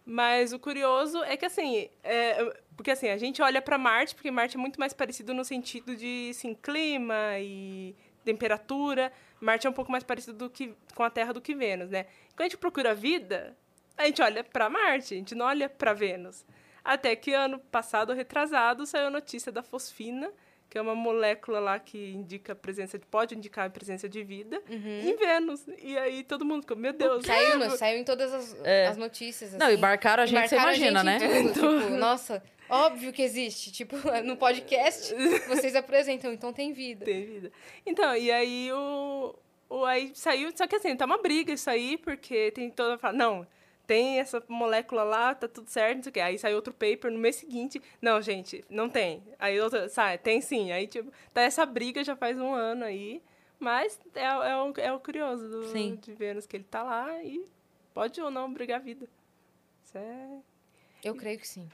Mas 0.05 0.55
o 0.55 0.59
curioso 0.59 1.23
é 1.25 1.37
que 1.37 1.45
assim, 1.45 1.91
é, 2.03 2.57
porque 2.75 2.91
assim, 2.91 3.09
a 3.09 3.19
gente 3.19 3.43
olha 3.43 3.61
para 3.61 3.77
Marte, 3.77 4.15
porque 4.15 4.31
Marte 4.31 4.57
é 4.57 4.59
muito 4.59 4.81
mais 4.81 4.95
parecido 4.95 5.35
no 5.35 5.45
sentido 5.45 5.95
de 5.95 6.29
assim, 6.31 6.55
clima 6.55 7.39
e 7.39 7.95
temperatura. 8.25 9.13
Marte 9.39 9.67
é 9.67 9.71
um 9.71 9.73
pouco 9.73 9.93
mais 9.93 10.03
parecido 10.03 10.37
do 10.37 10.51
que 10.51 10.75
com 10.95 11.03
a 11.03 11.11
Terra 11.11 11.33
do 11.35 11.43
que 11.43 11.55
Vênus, 11.55 11.91
né? 11.91 12.05
Quando 12.35 12.41
a 12.41 12.45
gente 12.45 12.57
procura 12.57 12.95
vida, 12.95 13.55
a 13.99 14.07
gente 14.07 14.23
olha 14.23 14.43
para 14.43 14.71
Marte, 14.71 15.13
a 15.13 15.17
gente 15.19 15.35
não 15.35 15.45
olha 15.45 15.69
para 15.69 15.93
Vênus. 15.93 16.45
Até 16.83 17.15
que 17.15 17.35
ano 17.35 17.59
passado, 17.59 18.15
retrasado, 18.15 18.87
saiu 18.87 19.09
a 19.09 19.11
notícia 19.11 19.53
da 19.53 19.63
fosfina, 19.63 20.33
que 20.71 20.77
é 20.77 20.83
uma 20.83 20.95
molécula 20.95 21.59
lá 21.61 21.79
que 21.79 22.13
indica 22.13 22.53
a 22.53 22.57
presença 22.57 22.99
de, 22.99 23.07
pode 23.07 23.35
indicar 23.35 23.67
a 23.67 23.71
presença 23.71 24.09
de 24.09 24.23
vida 24.23 24.63
em 24.69 25.17
Vênus. 25.17 25.67
E 25.83 25.97
aí 25.97 26.23
todo 26.23 26.45
mundo 26.45 26.63
ficou, 26.63 26.77
meu 26.77 26.93
Deus. 26.93 27.25
Saiu, 27.25 27.59
no- 27.59 27.71
saiu 27.77 27.99
em 27.99 28.05
todas 28.05 28.33
as, 28.35 28.57
É. 28.65 28.87
as 28.87 28.97
notícias. 28.97 29.53
Não, 29.55 29.67
assim. 29.69 29.77
marcaram 29.79 30.23
a 30.23 30.27
gente, 30.27 30.49
você 30.49 30.57
Marcaram 30.57 30.73
a 30.73 30.77
imagina, 30.77 31.19
gente 31.19 31.27
né? 31.27 31.53
tudo, 31.55 31.81
tipo, 31.85 31.97
nossa, 31.97 32.43
óbvio 32.69 33.13
que 33.13 33.23
existe. 33.23 33.73
Tipo, 33.73 33.97
no 34.25 34.37
podcast, 34.37 35.15
vocês 35.49 35.75
apresentam, 35.75 36.33
então 36.33 36.53
tem 36.53 36.73
vida. 36.73 37.05
Tem 37.05 37.25
vida. 37.25 37.51
Então, 37.87 38.15
e 38.15 38.31
aí 38.31 38.71
o, 38.73 39.35
o 39.71 39.85
aí 39.87 40.11
saiu, 40.15 40.51
só 40.55 40.67
que 40.67 40.77
assim, 40.77 40.95
tá 40.97 41.07
uma 41.07 41.19
briga 41.19 41.53
isso 41.53 41.71
aí, 41.71 41.97
porque 41.97 42.51
tem 42.51 42.69
toda 42.71 42.99
fala, 42.99 43.15
não, 43.17 43.47
tem 43.89 44.21
essa 44.21 44.45
molécula 44.47 45.03
lá, 45.03 45.35
tá 45.35 45.49
tudo 45.49 45.67
certo, 45.71 45.97
não 45.97 46.03
sei 46.03 46.11
o 46.11 46.13
quê. 46.13 46.21
Aí 46.21 46.39
saiu 46.39 46.57
outro 46.57 46.75
paper 46.75 47.11
no 47.11 47.19
mês 47.19 47.37
seguinte, 47.37 47.83
não, 48.03 48.21
gente, 48.21 48.63
não 48.69 48.87
tem. 48.87 49.23
Aí 49.39 49.59
outra, 49.59 49.89
sai, 49.89 50.19
tem 50.19 50.43
sim. 50.43 50.71
Aí 50.71 50.87
tipo, 50.87 51.11
tá 51.33 51.41
essa 51.41 51.65
briga 51.65 52.05
já 52.05 52.15
faz 52.15 52.39
um 52.39 52.53
ano 52.53 52.85
aí, 52.85 53.23
mas 53.59 53.99
é, 54.15 54.25
é, 54.25 54.57
o, 54.57 54.73
é 54.77 54.93
o 54.93 55.01
curioso 55.01 55.49
do, 55.49 55.69
Sim. 55.69 55.97
de 55.97 56.13
Vênus 56.13 56.47
que 56.47 56.59
ele 56.59 56.65
tá 56.65 56.83
lá 56.83 57.25
e 57.25 57.43
pode 57.95 58.21
ou 58.21 58.31
não 58.31 58.53
brigar 58.53 58.79
a 58.79 58.83
vida. 58.83 59.09
Isso 59.83 59.97
é 59.97 60.39
Eu 61.03 61.15
creio 61.15 61.39
que 61.39 61.49
sim. 61.49 61.67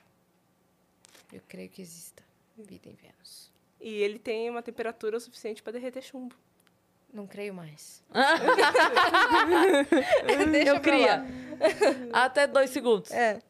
Eu 1.33 1.43
creio 1.49 1.69
que 1.69 1.83
exista 1.83 2.23
vida 2.57 2.89
em 2.89 2.95
Vênus. 2.95 3.51
E 3.81 3.93
ele 3.93 4.21
tem 4.21 4.49
uma 4.49 4.63
temperatura 4.63 5.19
suficiente 5.19 5.65
para 5.65 5.73
derreter 5.73 6.01
chumbo. 6.01 6.37
Não 7.15 7.27
creio 7.29 7.55
mais. 7.55 8.03
Eu 10.67 10.81
lá. 11.07 11.25
Até 12.13 12.47
dois 12.49 12.71
segundos. 12.71 13.11
É. 13.13 13.41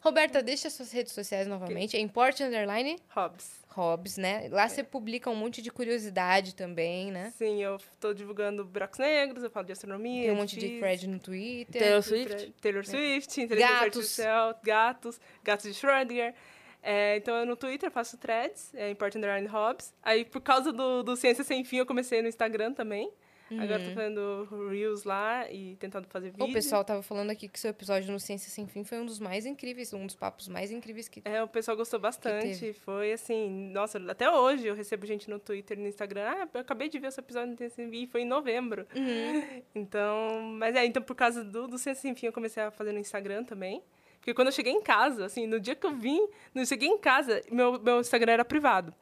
Roberta, 0.00 0.42
deixa 0.42 0.70
suas 0.70 0.90
redes 0.90 1.12
sociais 1.12 1.46
novamente. 1.46 1.94
É 1.94 2.00
Import 2.00 2.40
Underline 2.40 2.98
Hobbs. 3.10 3.62
Hobbs, 3.68 4.16
né? 4.16 4.48
Lá 4.50 4.66
você 4.68 4.82
publica 4.82 5.28
um 5.30 5.34
monte 5.34 5.60
de 5.60 5.70
curiosidade 5.70 6.54
também, 6.54 7.12
né? 7.12 7.32
Sim, 7.36 7.62
eu 7.62 7.78
tô 8.00 8.14
divulgando 8.14 8.64
buracos 8.64 8.98
negros, 8.98 9.44
eu 9.44 9.50
falo 9.50 9.66
de 9.66 9.72
astronomia. 9.72 10.22
Tem 10.22 10.32
um 10.32 10.36
monte 10.36 10.58
de 10.58 10.78
thread 10.78 11.06
no 11.06 11.18
Twitter. 11.18 11.80
Taylor 11.82 12.02
Swift. 12.02 12.52
Taylor 12.60 12.84
Swift, 12.86 13.40
inteligência 13.42 13.74
Gatos. 13.74 13.96
artificial, 13.98 14.60
gatos, 14.62 15.20
gatos 15.44 15.66
de 15.66 15.74
Schrödinger. 15.74 16.34
É, 16.82 17.16
então, 17.16 17.36
eu 17.36 17.46
no 17.46 17.56
Twitter 17.56 17.90
faço 17.90 18.18
threads, 18.18 18.74
é 18.74 18.90
Import 18.90 19.14
Underline 19.14 19.46
Hobbs. 19.46 19.94
Aí, 20.02 20.24
por 20.24 20.40
causa 20.40 20.72
do, 20.72 21.02
do 21.02 21.14
Ciência 21.16 21.44
Sem 21.44 21.64
Fim, 21.64 21.76
eu 21.76 21.86
comecei 21.86 22.20
no 22.20 22.28
Instagram 22.28 22.72
também. 22.72 23.12
Agora, 23.58 23.80
tô 23.80 23.90
fazendo 23.94 24.48
Reels 24.70 25.04
lá 25.04 25.50
e 25.50 25.76
tentando 25.76 26.06
fazer 26.08 26.30
vídeo. 26.30 26.46
O 26.46 26.52
pessoal 26.52 26.84
tava 26.84 27.02
falando 27.02 27.30
aqui 27.30 27.48
que 27.48 27.58
seu 27.58 27.70
episódio 27.70 28.10
no 28.10 28.18
Ciência 28.18 28.50
Sem 28.50 28.66
Fim 28.66 28.84
foi 28.84 28.98
um 28.98 29.06
dos 29.06 29.18
mais 29.18 29.44
incríveis, 29.46 29.92
um 29.92 30.06
dos 30.06 30.14
papos 30.14 30.48
mais 30.48 30.70
incríveis 30.70 31.08
que 31.08 31.22
É, 31.24 31.42
o 31.42 31.48
pessoal 31.48 31.76
gostou 31.76 32.00
bastante. 32.00 32.72
Foi 32.72 33.12
assim, 33.12 33.70
nossa, 33.72 33.98
até 34.08 34.30
hoje 34.30 34.66
eu 34.66 34.74
recebo 34.74 35.06
gente 35.06 35.28
no 35.28 35.38
Twitter 35.38 35.78
e 35.78 35.82
no 35.82 35.88
Instagram. 35.88 36.24
Ah, 36.26 36.48
eu 36.54 36.60
acabei 36.60 36.88
de 36.88 36.98
ver 36.98 37.08
esse 37.08 37.20
episódio 37.20 37.50
no 37.50 37.56
Ciência 37.56 37.76
Sem 37.76 37.90
Fim, 37.90 38.06
foi 38.06 38.22
em 38.22 38.26
novembro. 38.26 38.86
Uhum. 38.94 39.62
Então, 39.74 40.40
mas 40.58 40.74
é, 40.76 40.84
então 40.84 41.02
por 41.02 41.14
causa 41.14 41.42
do, 41.44 41.66
do 41.66 41.78
Ciência 41.78 42.02
Sem 42.02 42.14
Fim 42.14 42.26
eu 42.26 42.32
comecei 42.32 42.62
a 42.62 42.70
fazer 42.70 42.92
no 42.92 42.98
Instagram 42.98 43.44
também. 43.44 43.82
Porque 44.22 44.34
quando 44.34 44.48
eu 44.48 44.52
cheguei 44.52 44.72
em 44.72 44.80
casa, 44.80 45.24
assim, 45.24 45.48
no 45.48 45.58
dia 45.58 45.74
que 45.74 45.84
eu 45.84 45.96
vim, 45.96 46.28
eu 46.54 46.64
cheguei 46.64 46.88
em 46.88 46.96
casa, 46.96 47.42
meu, 47.50 47.76
meu 47.80 47.98
Instagram 47.98 48.34
era 48.34 48.44
privado. 48.44 48.94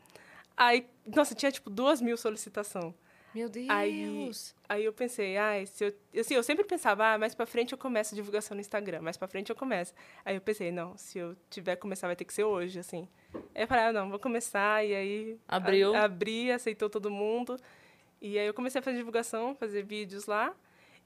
Aí, 0.57 0.89
nossa, 1.05 1.35
tinha 1.35 1.53
tipo 1.53 1.69
duas 1.69 2.01
mil 2.01 2.17
solicitação. 2.17 2.95
Meu 3.35 3.47
Deus! 3.47 3.67
Aí, 3.69 4.31
aí 4.67 4.85
eu 4.87 4.95
pensei, 4.95 5.37
ah, 5.37 5.53
se 5.67 5.85
eu, 5.85 5.95
assim, 6.19 6.35
eu 6.35 6.43
sempre 6.43 6.65
pensava, 6.65 7.13
ah, 7.13 7.19
mais 7.19 7.35
pra 7.35 7.45
frente 7.45 7.73
eu 7.73 7.79
começo 7.79 8.15
a 8.15 8.17
divulgação 8.17 8.55
no 8.55 8.63
Instagram, 8.63 9.03
mais 9.03 9.19
pra 9.19 9.29
frente 9.29 9.51
eu 9.51 9.57
começo. 9.57 9.93
Aí 10.25 10.37
eu 10.37 10.41
pensei, 10.41 10.73
não, 10.73 10.97
se 10.97 11.19
eu 11.19 11.37
tiver 11.51 11.77
que 11.77 11.83
começar, 11.83 12.07
vai 12.07 12.17
ter 12.17 12.25
que 12.25 12.33
ser 12.33 12.45
hoje, 12.45 12.79
assim. 12.79 13.07
Aí 13.55 13.65
eu 13.65 13.69
falei, 13.69 13.85
ah, 13.85 13.93
não, 13.93 14.09
vou 14.09 14.19
começar, 14.19 14.83
e 14.87 14.95
aí... 14.95 15.39
Abriu. 15.47 15.95
A, 15.95 16.05
abri, 16.05 16.51
aceitou 16.51 16.89
todo 16.89 17.11
mundo. 17.11 17.59
E 18.23 18.39
aí 18.39 18.47
eu 18.47 18.55
comecei 18.55 18.79
a 18.79 18.83
fazer 18.83 18.97
divulgação, 18.97 19.55
fazer 19.55 19.83
vídeos 19.83 20.25
lá. 20.25 20.57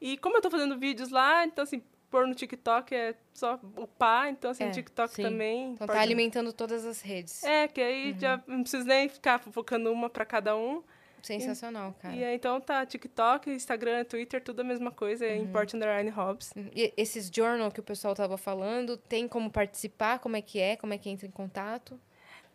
E 0.00 0.16
como 0.18 0.36
eu 0.36 0.40
tô 0.40 0.50
fazendo 0.50 0.78
vídeos 0.78 1.10
lá, 1.10 1.44
então, 1.44 1.64
assim, 1.64 1.82
pôr 2.10 2.26
no 2.26 2.34
TikTok 2.34 2.94
é 2.94 3.14
só 3.32 3.58
upar, 3.76 4.28
então, 4.28 4.50
assim, 4.50 4.64
É, 4.64 4.70
TikTok 4.70 5.12
sim. 5.14 5.22
também... 5.22 5.72
Então 5.72 5.86
tá 5.86 5.92
pode- 5.94 6.04
alimentando 6.04 6.52
todas 6.52 6.84
as 6.84 7.00
redes. 7.00 7.42
É, 7.42 7.66
que 7.68 7.80
aí 7.80 8.14
já 8.18 8.42
não 8.46 8.62
preciso 8.62 8.86
nem 8.86 9.08
ficar 9.08 9.38
focando 9.40 9.90
uma 9.92 10.08
pra 10.08 10.24
cada 10.24 10.56
um. 10.56 10.82
Sensacional, 11.22 11.94
cara. 12.02 12.14
E 12.14 12.22
aí, 12.22 12.34
então 12.36 12.60
tá 12.60 12.84
TikTok, 12.84 13.50
Instagram, 13.50 14.04
Twitter, 14.04 14.42
tudo 14.44 14.60
a 14.60 14.64
mesma 14.64 14.90
coisa, 14.90 15.24
é 15.24 15.34
Import 15.38 15.72
Underline 15.72 16.10
Hobbs. 16.10 16.52
E 16.76 16.92
esses 16.98 17.30
journal 17.34 17.70
que 17.70 17.80
o 17.80 17.82
pessoal 17.82 18.14
tava 18.14 18.36
falando, 18.36 18.96
tem 18.98 19.26
como 19.26 19.50
participar? 19.50 20.18
Como 20.18 20.36
é 20.36 20.42
que 20.42 20.60
é? 20.60 20.76
Como 20.76 20.92
é 20.92 20.98
que 20.98 21.08
entra 21.08 21.26
em 21.26 21.30
contato? 21.30 21.98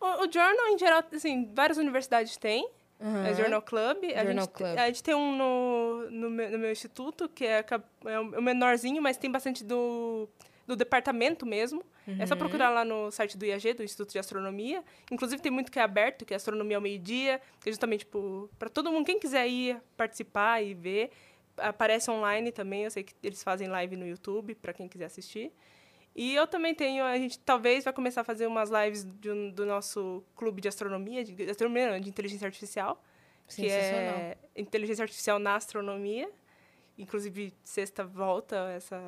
O, 0.00 0.06
o 0.24 0.32
Journal, 0.32 0.68
em 0.68 0.78
geral, 0.78 1.02
assim, 1.12 1.50
várias 1.52 1.78
universidades 1.78 2.36
têm. 2.36 2.70
É 3.00 3.34
Journal 3.34 3.62
Club. 3.62 4.04
a, 4.04 4.24
Journal 4.24 4.44
gente, 4.44 4.48
Club. 4.52 4.78
a 4.78 4.86
gente 4.88 5.02
tem 5.02 5.14
um 5.14 5.36
no, 5.36 6.10
no, 6.10 6.30
meu, 6.30 6.50
no 6.50 6.58
meu 6.58 6.70
instituto, 6.72 7.28
que 7.28 7.46
é, 7.46 7.62
ca- 7.62 7.82
é 8.04 8.20
o 8.20 8.42
menorzinho, 8.42 9.00
mas 9.00 9.16
tem 9.16 9.30
bastante 9.30 9.64
do, 9.64 10.28
do 10.66 10.76
departamento 10.76 11.46
mesmo. 11.46 11.82
É 12.18 12.26
só 12.26 12.34
procurar 12.34 12.70
lá 12.70 12.84
no 12.84 13.10
site 13.12 13.38
do 13.38 13.46
IAG, 13.46 13.72
do 13.74 13.84
Instituto 13.84 14.10
de 14.12 14.18
Astronomia. 14.18 14.82
Inclusive, 15.12 15.40
tem 15.40 15.52
muito 15.52 15.70
que 15.70 15.78
é 15.78 15.82
aberto, 15.82 16.24
que 16.24 16.34
é 16.34 16.36
Astronomia 16.36 16.76
ao 16.76 16.80
Meio-Dia, 16.82 17.40
que 17.60 17.68
é 17.68 17.72
justamente 17.72 18.04
para 18.58 18.68
todo 18.68 18.90
mundo, 18.90 19.06
quem 19.06 19.18
quiser 19.18 19.46
ir 19.48 19.80
participar 19.96 20.60
e 20.62 20.74
ver. 20.74 21.10
Aparece 21.56 22.10
online 22.10 22.50
também, 22.52 22.84
eu 22.84 22.90
sei 22.90 23.02
que 23.04 23.14
eles 23.22 23.42
fazem 23.42 23.68
live 23.68 23.94
no 23.96 24.06
YouTube, 24.06 24.54
para 24.56 24.72
quem 24.72 24.88
quiser 24.88 25.04
assistir. 25.06 25.52
E 26.14 26.34
eu 26.34 26.46
também 26.46 26.74
tenho, 26.74 27.04
a 27.04 27.16
gente 27.16 27.38
talvez 27.38 27.84
vai 27.84 27.92
começar 27.92 28.22
a 28.22 28.24
fazer 28.24 28.46
umas 28.46 28.68
lives 28.70 29.04
um- 29.26 29.50
do 29.50 29.64
nosso 29.64 30.22
clube 30.36 30.60
de 30.60 30.68
astronomia, 30.68 31.22
de, 31.24 31.32
de 31.32 31.50
astronomia, 31.50 31.92
não, 31.92 32.00
de 32.00 32.08
inteligência 32.08 32.46
artificial, 32.46 33.02
que 33.62 33.66
é 33.72 34.36
inteligência 34.56 35.02
artificial 35.02 35.38
na 35.38 35.54
astronomia. 35.56 36.28
Inclusive, 36.98 37.54
sexta 37.64 38.04
volta 38.04 38.56
essa 38.76 39.00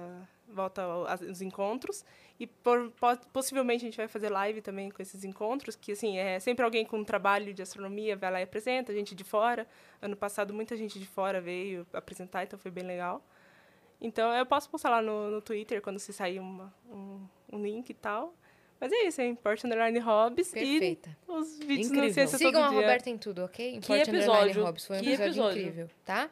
volta 0.49 0.83
os 1.31 1.41
encontros 1.41 2.05
e 2.39 2.47
por- 2.47 2.91
po- 2.93 3.27
possivelmente 3.33 3.85
a 3.85 3.89
gente 3.89 3.97
vai 3.97 4.07
fazer 4.09 4.29
live 4.29 4.61
também 4.61 4.91
com 4.91 5.01
esses 5.01 5.25
encontros, 5.25 5.75
que 5.77 5.93
assim, 5.93 6.19
é 6.19 6.39
sempre 6.41 6.63
alguém 6.65 6.85
com 6.85 6.99
um 6.99 7.05
trabalho 7.05 7.55
de 7.55 7.63
astronomia 7.63 8.17
vai 8.17 8.31
lá 8.31 8.41
e 8.41 8.45
apresenta, 8.45 8.93
gente 8.95 9.15
de 9.15 9.25
fora. 9.25 9.67
Ano 10.01 10.15
passado 10.17 10.53
muita 10.53 10.77
gente 10.77 10.99
de 10.99 11.07
fora 11.07 11.41
veio 11.41 11.87
apresentar, 11.93 12.45
então 12.45 12.59
foi 12.59 12.71
bem 12.71 12.85
legal. 12.85 13.23
Então, 14.03 14.35
eu 14.35 14.45
posso 14.45 14.69
postar 14.69 14.91
lá 14.91 15.01
no, 15.01 15.31
no 15.31 15.41
Twitter 15.41 15.81
quando 15.81 15.99
se 15.99 16.13
sair 16.13 16.41
uma, 16.41 16.75
um, 16.91 17.21
um 17.53 17.63
link 17.63 17.89
e 17.89 17.95
tal. 17.95 18.35
Mas 18.81 18.91
é 18.91 19.07
isso, 19.07 19.21
é 19.21 19.29
Import 19.29 19.63
Underline 19.63 19.97
Hobbs 20.01 20.51
Perfeita. 20.51 21.17
e 21.29 21.33
os 21.33 21.57
vídeos 21.61 21.87
Incrível. 21.87 22.09
no 22.09 22.13
Ciência 22.15 22.37
Sigam 22.37 22.65
a 22.65 22.69
Dia. 22.69 22.81
Roberta 22.81 23.09
em 23.11 23.17
tudo, 23.17 23.45
ok? 23.45 23.77
Import 23.77 24.01
Underline 24.01 24.19
episódio, 24.19 24.65
Hobbs. 24.65 24.87
Foi 24.87 24.97
um 24.97 25.01
que 25.01 25.07
episódio, 25.11 25.29
episódio. 25.31 25.61
incrível, 25.61 25.91
tá? 26.05 26.29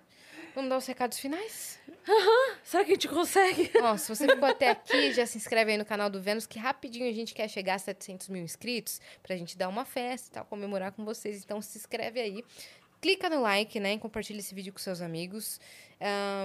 Vamos 0.52 0.68
dar 0.68 0.78
os 0.78 0.86
recados 0.86 1.20
finais? 1.20 1.78
Será 2.64 2.84
que 2.84 2.90
a 2.90 2.94
gente 2.94 3.06
consegue? 3.06 3.70
Ó, 3.80 3.96
se 3.96 4.08
você 4.08 4.26
ficou 4.26 4.48
até 4.48 4.70
aqui, 4.70 5.12
já 5.12 5.24
se 5.26 5.38
inscreve 5.38 5.70
aí 5.70 5.78
no 5.78 5.84
canal 5.84 6.10
do 6.10 6.20
Vênus, 6.20 6.44
que 6.44 6.58
rapidinho 6.58 7.08
a 7.08 7.12
gente 7.12 7.34
quer 7.34 7.46
chegar 7.46 7.74
a 7.74 7.78
700 7.78 8.28
mil 8.28 8.42
inscritos 8.42 9.00
pra 9.22 9.36
gente 9.36 9.56
dar 9.56 9.68
uma 9.68 9.84
festa 9.84 10.28
e 10.28 10.32
tal, 10.32 10.44
comemorar 10.44 10.90
com 10.90 11.04
vocês. 11.04 11.44
Então 11.44 11.62
se 11.62 11.78
inscreve 11.78 12.20
aí. 12.20 12.44
Clica 13.00 13.30
no 13.30 13.40
like, 13.40 13.78
né? 13.78 13.96
Compartilha 13.98 14.40
esse 14.40 14.52
vídeo 14.54 14.72
com 14.72 14.80
seus 14.80 15.00
amigos. 15.00 15.60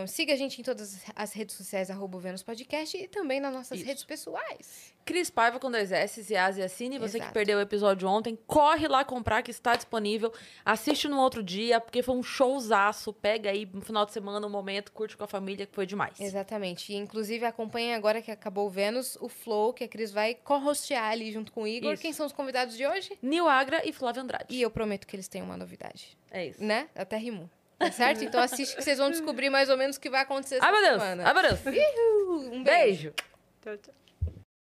Siga 0.07 0.33
a 0.33 0.35
gente 0.35 0.59
em 0.59 0.63
todas 0.63 1.01
as 1.15 1.33
redes 1.33 1.55
sociais, 1.55 1.89
arroba 1.89 2.17
o 2.17 2.19
Vênus 2.19 2.43
Podcast, 2.43 2.97
e 2.97 3.07
também 3.07 3.39
nas 3.39 3.53
nossas 3.53 3.77
Isso. 3.79 3.87
redes 3.87 4.03
pessoais. 4.03 4.93
Cris 5.05 5.29
Paiva 5.29 5.59
com 5.59 5.69
dois 5.69 5.91
S 5.91 6.25
e 6.33 6.35
Asi 6.35 6.61
Assine. 6.61 6.97
Você 6.97 7.17
Exato. 7.17 7.27
que 7.29 7.33
perdeu 7.33 7.59
o 7.59 7.61
episódio 7.61 8.07
ontem, 8.09 8.37
corre 8.47 8.87
lá 8.87 9.05
comprar 9.05 9.43
que 9.43 9.51
está 9.51 9.75
disponível. 9.75 10.33
Assiste 10.65 11.07
no 11.07 11.19
outro 11.19 11.43
dia, 11.43 11.79
porque 11.79 12.01
foi 12.01 12.15
um 12.15 12.23
showzaço. 12.23 13.13
Pega 13.13 13.51
aí 13.51 13.65
no 13.71 13.81
final 13.81 14.05
de 14.05 14.11
semana 14.11 14.45
um 14.45 14.49
momento, 14.49 14.91
curte 14.91 15.15
com 15.15 15.23
a 15.23 15.27
família, 15.27 15.65
que 15.65 15.75
foi 15.75 15.85
demais. 15.85 16.19
Exatamente. 16.19 16.91
E, 16.91 16.95
inclusive, 16.95 17.45
acompanhem 17.45 17.93
agora 17.93 18.21
que 18.21 18.31
acabou 18.31 18.65
o 18.65 18.69
Vênus, 18.69 19.15
o 19.21 19.29
Flow, 19.29 19.73
que 19.73 19.83
a 19.83 19.87
Cris 19.87 20.11
vai 20.11 20.33
co-hostear 20.33 21.11
ali 21.11 21.31
junto 21.31 21.51
com 21.51 21.63
o 21.63 21.67
Igor. 21.67 21.93
Isso. 21.93 22.01
Quem 22.01 22.11
são 22.11 22.25
os 22.25 22.33
convidados 22.33 22.75
de 22.75 22.85
hoje? 22.85 23.17
Nil 23.21 23.47
Agra 23.47 23.87
e 23.87 23.93
Flávio 23.93 24.23
Andrade. 24.23 24.45
E 24.49 24.61
eu 24.61 24.71
prometo 24.71 25.05
que 25.05 25.15
eles 25.15 25.27
têm 25.27 25.41
uma 25.43 25.55
novidade, 25.55 26.17
É 26.31 26.47
isso. 26.47 26.63
né? 26.63 26.89
Até 26.95 27.15
rimou. 27.17 27.47
Tá 27.77 27.91
certo? 27.91 28.23
Então 28.23 28.39
assiste 28.41 28.75
que 28.75 28.81
vocês 28.83 28.97
vão 28.97 29.09
descobrir 29.11 29.49
mais 29.49 29.69
ou 29.69 29.77
menos 29.77 29.97
o 29.97 29.99
que 29.99 30.09
vai 30.09 30.21
acontecer 30.21 30.55
essa 30.55 30.65
Ai, 30.65 30.71
meu 30.71 30.81
Deus! 30.81 31.01
semana. 31.01 31.23
Ai, 31.27 31.33
meu 31.33 31.43
Deus! 31.43 31.59
Um 31.65 32.63
beijo. 32.63 32.63
Beijo! 32.63 33.13
Tchau, 33.61 33.77
tchau. 33.77 33.93